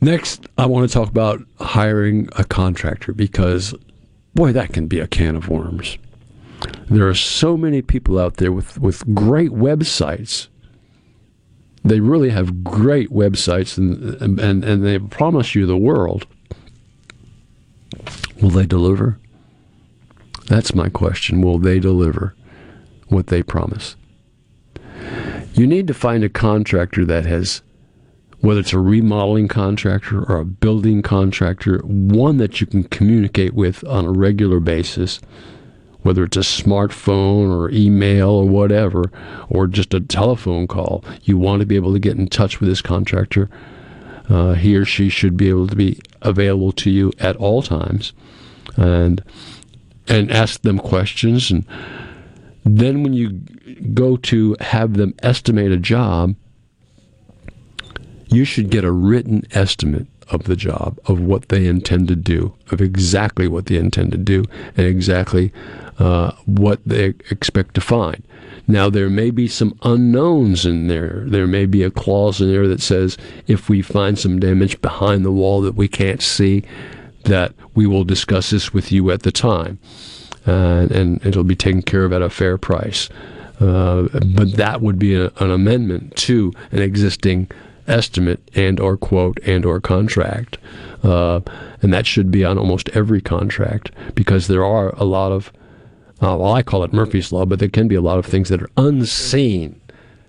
Next, 0.00 0.46
I 0.58 0.66
want 0.66 0.88
to 0.88 0.92
talk 0.92 1.08
about 1.08 1.42
hiring 1.58 2.28
a 2.36 2.44
contractor 2.44 3.12
because, 3.12 3.74
boy, 4.34 4.52
that 4.52 4.72
can 4.72 4.86
be 4.86 5.00
a 5.00 5.06
can 5.06 5.36
of 5.36 5.48
worms. 5.48 5.98
There 6.88 7.08
are 7.08 7.14
so 7.14 7.56
many 7.56 7.82
people 7.82 8.18
out 8.18 8.36
there 8.36 8.52
with, 8.52 8.78
with 8.78 9.14
great 9.14 9.50
websites. 9.50 10.48
They 11.84 12.00
really 12.00 12.30
have 12.30 12.64
great 12.64 13.10
websites 13.10 13.78
and, 13.78 14.40
and, 14.40 14.64
and 14.64 14.84
they 14.84 14.98
promise 14.98 15.54
you 15.54 15.66
the 15.66 15.76
world. 15.76 16.26
Will 18.40 18.50
they 18.50 18.66
deliver? 18.66 19.18
That's 20.46 20.74
my 20.74 20.88
question. 20.88 21.40
Will 21.40 21.58
they 21.58 21.80
deliver 21.80 22.34
what 23.08 23.28
they 23.28 23.42
promise? 23.42 23.96
You 25.54 25.66
need 25.66 25.86
to 25.86 25.94
find 25.94 26.22
a 26.22 26.28
contractor 26.28 27.04
that 27.06 27.24
has, 27.24 27.62
whether 28.46 28.60
it's 28.60 28.72
a 28.72 28.78
remodeling 28.78 29.48
contractor 29.48 30.22
or 30.30 30.36
a 30.36 30.44
building 30.44 31.02
contractor, 31.02 31.78
one 31.80 32.36
that 32.36 32.60
you 32.60 32.66
can 32.68 32.84
communicate 32.84 33.54
with 33.54 33.82
on 33.88 34.04
a 34.04 34.12
regular 34.12 34.60
basis, 34.60 35.20
whether 36.02 36.22
it's 36.22 36.36
a 36.36 36.40
smartphone 36.40 37.50
or 37.50 37.68
email 37.70 38.30
or 38.30 38.46
whatever, 38.46 39.10
or 39.48 39.66
just 39.66 39.92
a 39.92 39.98
telephone 39.98 40.68
call. 40.68 41.04
You 41.24 41.36
want 41.36 41.58
to 41.58 41.66
be 41.66 41.74
able 41.74 41.92
to 41.92 41.98
get 41.98 42.16
in 42.16 42.28
touch 42.28 42.60
with 42.60 42.68
this 42.68 42.80
contractor. 42.80 43.50
Uh, 44.28 44.52
he 44.52 44.76
or 44.76 44.84
she 44.84 45.08
should 45.08 45.36
be 45.36 45.48
able 45.48 45.66
to 45.66 45.74
be 45.74 45.98
available 46.22 46.70
to 46.70 46.88
you 46.88 47.12
at 47.18 47.34
all 47.34 47.62
times, 47.62 48.12
and 48.76 49.24
and 50.06 50.30
ask 50.30 50.62
them 50.62 50.78
questions 50.78 51.50
and 51.50 51.66
then 52.64 53.02
when 53.02 53.12
you 53.12 53.30
go 53.92 54.16
to 54.16 54.56
have 54.60 54.94
them 54.94 55.14
estimate 55.22 55.72
a 55.72 55.76
job, 55.76 56.36
you 58.28 58.44
should 58.44 58.70
get 58.70 58.84
a 58.84 58.92
written 58.92 59.44
estimate 59.52 60.06
of 60.28 60.44
the 60.44 60.56
job, 60.56 60.98
of 61.06 61.20
what 61.20 61.48
they 61.48 61.66
intend 61.66 62.08
to 62.08 62.16
do, 62.16 62.54
of 62.70 62.80
exactly 62.80 63.46
what 63.46 63.66
they 63.66 63.76
intend 63.76 64.12
to 64.12 64.18
do, 64.18 64.44
and 64.76 64.86
exactly 64.86 65.52
uh, 65.98 66.32
what 66.44 66.80
they 66.84 67.14
expect 67.30 67.74
to 67.74 67.80
find. 67.80 68.22
Now, 68.68 68.90
there 68.90 69.08
may 69.08 69.30
be 69.30 69.46
some 69.46 69.78
unknowns 69.82 70.66
in 70.66 70.88
there. 70.88 71.22
There 71.26 71.46
may 71.46 71.66
be 71.66 71.84
a 71.84 71.90
clause 71.90 72.40
in 72.40 72.50
there 72.50 72.66
that 72.66 72.82
says 72.82 73.16
if 73.46 73.68
we 73.68 73.80
find 73.80 74.18
some 74.18 74.40
damage 74.40 74.80
behind 74.80 75.24
the 75.24 75.30
wall 75.30 75.60
that 75.60 75.76
we 75.76 75.86
can't 75.86 76.20
see, 76.20 76.64
that 77.24 77.54
we 77.74 77.86
will 77.86 78.04
discuss 78.04 78.50
this 78.50 78.72
with 78.72 78.90
you 78.90 79.10
at 79.12 79.22
the 79.22 79.32
time 79.32 79.78
uh, 80.46 80.86
and 80.90 81.24
it'll 81.26 81.44
be 81.44 81.56
taken 81.56 81.82
care 81.82 82.04
of 82.04 82.12
at 82.12 82.22
a 82.22 82.30
fair 82.30 82.56
price. 82.56 83.08
Uh, 83.60 84.02
but 84.34 84.52
that 84.52 84.80
would 84.80 84.98
be 84.98 85.14
a, 85.14 85.30
an 85.38 85.50
amendment 85.50 86.14
to 86.16 86.52
an 86.72 86.80
existing 86.80 87.50
estimate 87.86 88.40
and 88.54 88.80
or 88.80 88.96
quote 88.96 89.38
and 89.46 89.64
or 89.64 89.80
contract, 89.80 90.58
uh, 91.02 91.40
and 91.82 91.92
that 91.92 92.06
should 92.06 92.30
be 92.30 92.44
on 92.44 92.58
almost 92.58 92.88
every 92.90 93.20
contract 93.20 93.90
because 94.14 94.46
there 94.46 94.64
are 94.64 94.90
a 94.96 95.04
lot 95.04 95.32
of, 95.32 95.52
uh, 96.22 96.36
well, 96.36 96.52
I 96.52 96.62
call 96.62 96.84
it 96.84 96.92
Murphy's 96.92 97.32
law, 97.32 97.44
but 97.44 97.58
there 97.58 97.68
can 97.68 97.88
be 97.88 97.94
a 97.94 98.00
lot 98.00 98.18
of 98.18 98.26
things 98.26 98.48
that 98.48 98.62
are 98.62 98.70
unseen 98.76 99.80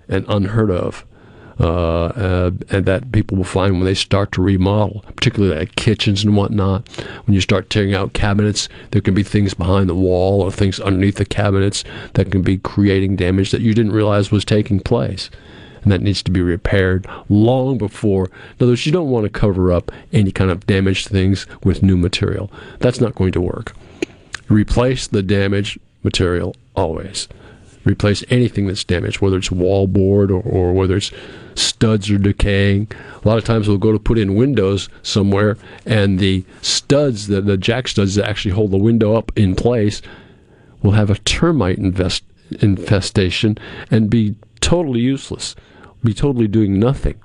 and 0.07 0.25
unheard 0.27 0.71
of. 0.71 1.05
Uh, 1.59 2.05
uh, 2.15 2.51
and 2.69 2.85
that 2.85 3.11
people 3.11 3.35
will 3.35 3.43
find 3.43 3.73
when 3.73 3.85
they 3.85 3.95
start 3.95 4.31
to 4.31 4.43
remodel, 4.43 5.03
particularly 5.15 5.57
like 5.57 5.75
kitchens 5.75 6.23
and 6.23 6.37
whatnot. 6.37 6.87
When 7.25 7.33
you 7.33 7.41
start 7.41 7.71
tearing 7.71 7.95
out 7.95 8.13
cabinets, 8.13 8.69
there 8.91 9.01
can 9.01 9.15
be 9.15 9.23
things 9.23 9.55
behind 9.55 9.89
the 9.89 9.95
wall 9.95 10.41
or 10.41 10.51
things 10.51 10.79
underneath 10.79 11.15
the 11.15 11.25
cabinets 11.25 11.83
that 12.13 12.31
can 12.31 12.43
be 12.43 12.59
creating 12.59 13.15
damage 13.15 13.49
that 13.49 13.61
you 13.61 13.73
didn't 13.73 13.91
realize 13.91 14.29
was 14.29 14.45
taking 14.45 14.79
place. 14.79 15.31
That 15.87 16.01
needs 16.01 16.21
to 16.23 16.31
be 16.31 16.41
repaired 16.41 17.07
long 17.29 17.77
before. 17.77 18.25
In 18.25 18.31
other 18.63 18.71
words, 18.71 18.85
you 18.85 18.91
don't 18.91 19.09
want 19.09 19.23
to 19.23 19.29
cover 19.29 19.71
up 19.71 19.91
any 20.11 20.31
kind 20.31 20.51
of 20.51 20.67
damaged 20.67 21.07
things 21.07 21.45
with 21.63 21.83
new 21.83 21.97
material. 21.97 22.51
That's 22.79 22.99
not 22.99 23.15
going 23.15 23.31
to 23.33 23.41
work. 23.41 23.73
Replace 24.49 25.07
the 25.07 25.23
damaged 25.23 25.79
material 26.03 26.55
always 26.75 27.27
replace 27.87 28.23
anything 28.29 28.67
that's 28.67 28.83
damaged, 28.83 29.21
whether 29.21 29.37
it's 29.37 29.51
wall 29.51 29.87
board 29.87 30.29
or, 30.29 30.41
or 30.41 30.73
whether 30.73 30.97
it's 30.97 31.11
studs 31.55 32.11
are 32.11 32.17
decaying. 32.17 32.91
A 33.23 33.27
lot 33.27 33.37
of 33.37 33.45
times 33.45 33.67
we'll 33.67 33.77
go 33.77 33.91
to 33.91 33.99
put 33.99 34.17
in 34.17 34.35
windows 34.35 34.89
somewhere, 35.01 35.57
and 35.85 36.19
the 36.19 36.45
studs, 36.61 37.27
the, 37.27 37.41
the 37.41 37.57
jack 37.57 37.87
studs 37.87 38.15
that 38.15 38.27
actually 38.27 38.51
hold 38.51 38.71
the 38.71 38.77
window 38.77 39.15
up 39.15 39.31
in 39.35 39.55
place, 39.55 40.01
will 40.83 40.91
have 40.91 41.09
a 41.09 41.17
termite 41.19 41.77
invest, 41.77 42.23
infestation 42.61 43.57
and 43.89 44.09
be 44.09 44.35
totally 44.59 44.99
useless, 44.99 45.55
be 46.03 46.13
totally 46.13 46.47
doing 46.47 46.79
nothing. 46.79 47.19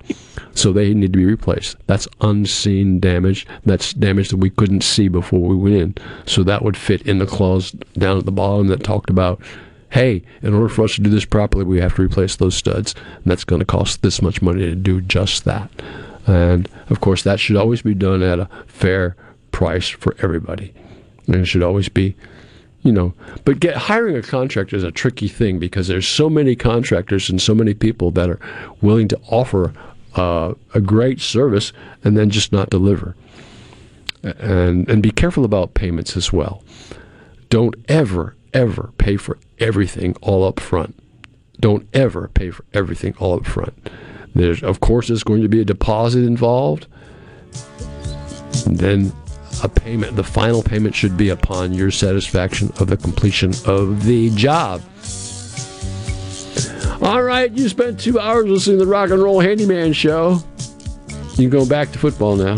So 0.55 0.71
they 0.71 0.93
need 0.93 1.13
to 1.13 1.19
be 1.19 1.25
replaced. 1.25 1.77
That's 1.87 2.07
unseen 2.21 2.99
damage. 2.99 3.47
That's 3.65 3.93
damage 3.93 4.29
that 4.29 4.37
we 4.37 4.49
couldn't 4.49 4.81
see 4.81 5.07
before 5.07 5.39
we 5.39 5.55
went 5.55 5.75
in. 5.75 5.95
So 6.25 6.43
that 6.43 6.63
would 6.63 6.77
fit 6.77 7.01
in 7.03 7.17
the 7.17 7.25
clause 7.25 7.71
down 7.71 8.17
at 8.17 8.25
the 8.25 8.31
bottom 8.31 8.67
that 8.67 8.83
talked 8.83 9.09
about 9.09 9.41
hey, 9.93 10.23
in 10.41 10.55
order 10.55 10.69
for 10.69 10.85
us 10.85 10.95
to 10.95 11.01
do 11.01 11.09
this 11.11 11.23
properly, 11.23 11.63
we 11.63 11.79
have 11.79 11.95
to 11.95 12.01
replace 12.01 12.35
those 12.35 12.55
studs. 12.55 12.95
And 12.95 13.25
that's 13.25 13.43
going 13.43 13.59
to 13.59 13.65
cost 13.65 14.01
this 14.01 14.23
much 14.23 14.41
money 14.41 14.61
to 14.61 14.73
do 14.73 15.01
just 15.01 15.45
that. 15.45 15.69
And 16.25 16.67
of 16.89 16.99
course, 16.99 17.21
that 17.23 17.39
should 17.39 17.55
always 17.55 17.83
be 17.83 17.93
done 17.93 18.23
at 18.23 18.39
a 18.39 18.49
fair 18.65 19.15
price 19.51 19.87
for 19.87 20.15
everybody. 20.19 20.73
And 21.27 21.35
it 21.35 21.45
should 21.45 21.61
always 21.61 21.89
be, 21.89 22.15
you 22.83 22.91
know, 22.91 23.13
but 23.45 23.59
get 23.59 23.75
hiring 23.75 24.15
a 24.15 24.21
contractor 24.21 24.75
is 24.75 24.83
a 24.83 24.91
tricky 24.91 25.27
thing 25.27 25.59
because 25.59 25.87
there's 25.87 26.07
so 26.07 26.29
many 26.29 26.55
contractors 26.55 27.29
and 27.29 27.41
so 27.41 27.55
many 27.55 27.73
people 27.73 28.11
that 28.11 28.29
are 28.29 28.39
willing 28.81 29.07
to 29.07 29.19
offer 29.29 29.73
uh, 30.15 30.53
a 30.73 30.81
great 30.81 31.19
service 31.19 31.73
and 32.03 32.17
then 32.17 32.29
just 32.29 32.51
not 32.51 32.69
deliver. 32.69 33.15
And 34.23 34.87
and 34.87 35.03
be 35.03 35.11
careful 35.11 35.43
about 35.43 35.73
payments 35.73 36.15
as 36.15 36.31
well. 36.31 36.63
Don't 37.49 37.75
ever 37.89 38.35
ever 38.53 38.93
pay 38.97 39.17
for 39.17 39.37
everything 39.59 40.15
all 40.21 40.45
up 40.45 40.59
front. 40.59 40.95
Don't 41.59 41.87
ever 41.93 42.29
pay 42.29 42.51
for 42.51 42.65
everything 42.73 43.15
all 43.19 43.35
up 43.35 43.45
front. 43.45 43.89
There's, 44.35 44.63
of 44.63 44.79
course, 44.79 45.07
there's 45.07 45.23
going 45.23 45.41
to 45.41 45.49
be 45.49 45.61
a 45.61 45.65
deposit 45.65 46.23
involved. 46.23 46.87
And 48.65 48.77
then 48.77 49.11
a 49.61 49.69
payment, 49.69 50.15
the 50.15 50.23
final 50.23 50.63
payment 50.63 50.95
should 50.95 51.17
be 51.17 51.29
upon 51.29 51.73
your 51.73 51.91
satisfaction 51.91 52.71
of 52.79 52.87
the 52.87 52.97
completion 52.97 53.53
of 53.65 54.03
the 54.05 54.29
job. 54.31 54.81
All 57.01 57.21
right, 57.21 57.51
you 57.51 57.67
spent 57.67 57.99
two 57.99 58.19
hours 58.19 58.45
listening 58.45 58.79
to 58.79 58.85
the 58.85 58.91
Rock 58.91 59.09
and 59.09 59.21
Roll 59.21 59.41
Handyman 59.41 59.93
Show. 59.93 60.41
You 61.31 61.49
can 61.49 61.49
go 61.49 61.65
back 61.65 61.91
to 61.91 61.99
football 61.99 62.35
now, 62.35 62.57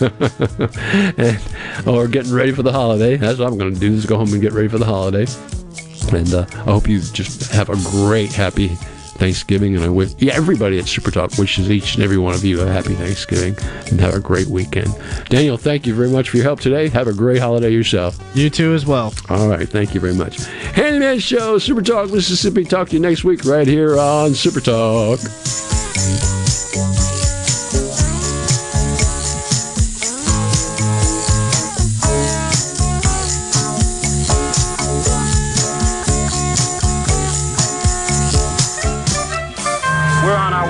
and, 1.18 1.38
or 1.86 2.08
getting 2.08 2.32
ready 2.32 2.52
for 2.52 2.62
the 2.62 2.72
holiday. 2.72 3.16
That's 3.16 3.38
what 3.38 3.48
I'm 3.48 3.58
going 3.58 3.74
to 3.74 3.80
do: 3.80 3.92
is 3.92 4.06
go 4.06 4.16
home 4.16 4.32
and 4.32 4.40
get 4.40 4.52
ready 4.52 4.68
for 4.68 4.78
the 4.78 4.86
holiday. 4.86 5.26
And 6.12 6.32
uh, 6.32 6.46
I 6.50 6.70
hope 6.70 6.88
you 6.88 7.00
just 7.00 7.52
have 7.52 7.68
a 7.68 7.76
great, 7.90 8.32
happy 8.32 8.78
Thanksgiving. 9.18 9.76
And 9.76 9.84
I 9.84 9.88
wish 9.88 10.14
yeah, 10.18 10.34
everybody 10.34 10.78
at 10.78 10.86
Super 10.86 11.10
Talk 11.10 11.36
wishes 11.38 11.70
each 11.70 11.94
and 11.94 12.04
every 12.04 12.18
one 12.18 12.34
of 12.34 12.44
you 12.44 12.60
a 12.60 12.66
happy 12.66 12.94
Thanksgiving 12.94 13.56
and 13.90 14.00
have 14.00 14.14
a 14.14 14.20
great 14.20 14.46
weekend. 14.46 14.88
Daniel, 15.28 15.56
thank 15.56 15.86
you 15.86 15.94
very 15.94 16.08
much 16.10 16.30
for 16.30 16.36
your 16.36 16.44
help 16.44 16.60
today. 16.60 16.88
Have 16.88 17.08
a 17.08 17.12
great 17.12 17.38
holiday 17.38 17.70
yourself. 17.70 18.18
You 18.34 18.48
too, 18.50 18.74
as 18.74 18.86
well. 18.86 19.12
All 19.28 19.48
right, 19.48 19.68
thank 19.68 19.94
you 19.94 20.00
very 20.00 20.14
much. 20.14 20.44
Handyman 20.74 21.18
Show, 21.18 21.58
Super 21.58 21.82
Talk, 21.82 22.10
Mississippi. 22.10 22.64
Talk 22.64 22.88
to 22.90 22.94
you 22.94 23.00
next 23.00 23.24
week 23.24 23.44
right 23.44 23.66
here 23.66 23.98
on 23.98 24.34
Super 24.34 24.60
Talk. 24.60 25.18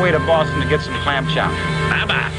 Way 0.09 0.13
to 0.13 0.21
Boston 0.21 0.59
to 0.63 0.67
get 0.67 0.81
some 0.81 0.95
clam 1.03 1.29
chowder. 1.29 1.55
Bye 1.91 2.07
bye. 2.07 2.33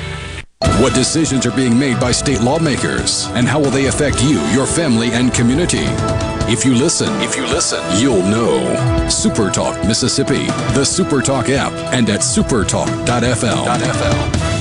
What 0.81 0.95
decisions 0.95 1.45
are 1.45 1.51
being 1.51 1.77
made 1.77 1.99
by 1.99 2.11
state 2.11 2.41
lawmakers, 2.41 3.27
and 3.33 3.47
how 3.47 3.59
will 3.59 3.69
they 3.69 3.85
affect 3.85 4.23
you, 4.23 4.41
your 4.47 4.65
family, 4.65 5.11
and 5.11 5.31
community? 5.31 5.85
If 6.51 6.65
you 6.65 6.73
listen, 6.73 7.13
if 7.21 7.35
you 7.35 7.45
listen, 7.45 7.83
you'll 8.01 8.23
know. 8.23 9.07
Super 9.07 9.51
Talk 9.51 9.77
Mississippi, 9.85 10.47
the 10.73 10.83
Super 10.83 11.21
Talk 11.21 11.49
app, 11.49 11.71
and 11.93 12.09
at 12.09 12.21
supertalk.fm. 12.21 14.58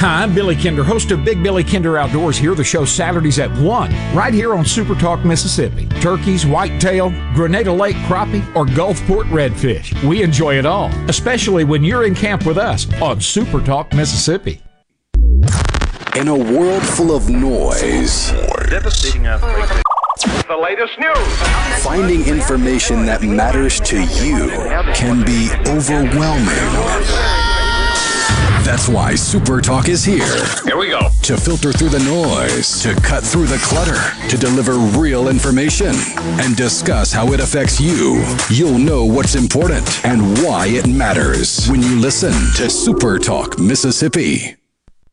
Hi, 0.00 0.22
I'm 0.22 0.32
Billy 0.32 0.54
Kinder, 0.54 0.84
host 0.84 1.10
of 1.10 1.24
Big 1.24 1.42
Billy 1.42 1.64
Kinder 1.64 1.98
Outdoors 1.98 2.38
here, 2.38 2.54
the 2.54 2.62
show 2.62 2.84
Saturdays 2.84 3.40
at 3.40 3.50
1, 3.58 4.14
right 4.14 4.32
here 4.32 4.54
on 4.54 4.64
Super 4.64 4.94
Talk, 4.94 5.24
Mississippi. 5.24 5.88
Turkeys, 6.00 6.46
whitetail, 6.46 7.10
Grenada 7.34 7.72
Lake 7.72 7.96
crappie, 8.06 8.46
or 8.54 8.64
Gulfport 8.64 9.24
redfish. 9.24 10.00
We 10.08 10.22
enjoy 10.22 10.56
it 10.56 10.64
all, 10.64 10.86
especially 11.08 11.64
when 11.64 11.82
you're 11.82 12.04
in 12.04 12.14
camp 12.14 12.46
with 12.46 12.58
us 12.58 12.86
on 13.02 13.20
Super 13.20 13.60
Talk, 13.60 13.92
Mississippi. 13.92 14.62
In 16.14 16.28
a 16.28 16.36
world 16.36 16.84
full 16.84 17.12
of 17.12 17.28
noise, 17.28 18.30
Devastating 18.70 19.26
earthquake. 19.26 19.82
The 20.46 20.56
latest 20.56 20.96
news. 21.00 21.82
finding 21.82 22.24
information 22.24 23.04
that 23.06 23.22
matters 23.22 23.80
to 23.80 24.00
you 24.24 24.48
can 24.94 25.24
be 25.24 25.50
overwhelming. 25.68 27.47
That's 28.68 28.86
why 28.86 29.14
Super 29.14 29.62
Talk 29.62 29.88
is 29.88 30.04
here. 30.04 30.44
Here 30.62 30.76
we 30.76 30.90
go. 30.90 31.08
To 31.22 31.38
filter 31.38 31.72
through 31.72 31.88
the 31.88 32.00
noise, 32.00 32.82
to 32.82 32.94
cut 32.96 33.24
through 33.24 33.46
the 33.46 33.56
clutter, 33.62 33.96
to 34.28 34.36
deliver 34.36 34.74
real 34.74 35.28
information, 35.28 35.94
and 36.38 36.54
discuss 36.54 37.10
how 37.10 37.32
it 37.32 37.40
affects 37.40 37.80
you. 37.80 38.22
You'll 38.50 38.78
know 38.78 39.06
what's 39.06 39.36
important 39.36 40.04
and 40.04 40.20
why 40.42 40.66
it 40.66 40.86
matters 40.86 41.66
when 41.70 41.82
you 41.82 41.98
listen 41.98 42.34
to 42.56 42.68
Super 42.68 43.18
Talk 43.18 43.58
Mississippi. 43.58 44.57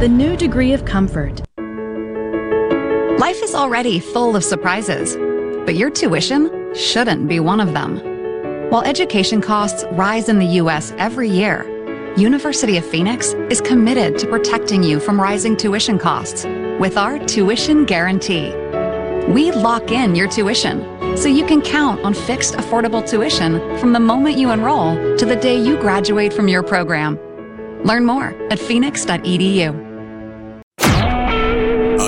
the 0.00 0.08
new 0.08 0.34
degree 0.34 0.72
of 0.72 0.86
comfort. 0.86 1.42
Life 3.20 3.42
is 3.42 3.54
already 3.54 4.00
full 4.00 4.34
of 4.34 4.42
surprises, 4.42 5.14
but 5.66 5.74
your 5.74 5.90
tuition 5.90 6.74
shouldn't 6.74 7.28
be 7.28 7.38
one 7.38 7.60
of 7.60 7.74
them. 7.74 7.98
While 8.70 8.80
education 8.80 9.42
costs 9.42 9.84
rise 9.92 10.30
in 10.30 10.38
the 10.38 10.46
U.S. 10.62 10.94
every 10.96 11.28
year, 11.28 11.66
University 12.16 12.78
of 12.78 12.86
Phoenix 12.86 13.34
is 13.50 13.60
committed 13.60 14.16
to 14.20 14.26
protecting 14.26 14.82
you 14.82 15.00
from 15.00 15.20
rising 15.20 15.54
tuition 15.54 15.98
costs 15.98 16.46
with 16.80 16.96
our 16.96 17.18
tuition 17.18 17.84
guarantee. 17.84 18.54
We 19.30 19.52
lock 19.52 19.90
in 19.90 20.14
your 20.14 20.28
tuition 20.28 20.80
so 21.14 21.28
you 21.28 21.44
can 21.44 21.60
count 21.60 22.00
on 22.06 22.14
fixed 22.14 22.54
affordable 22.54 23.06
tuition 23.06 23.60
from 23.76 23.92
the 23.92 24.00
moment 24.00 24.38
you 24.38 24.50
enroll 24.50 24.94
to 25.18 25.26
the 25.26 25.36
day 25.36 25.62
you 25.62 25.78
graduate 25.78 26.32
from 26.32 26.48
your 26.48 26.62
program. 26.62 27.18
Learn 27.84 28.06
more 28.06 28.34
at 28.50 28.58
phoenix.edu. 28.58 29.89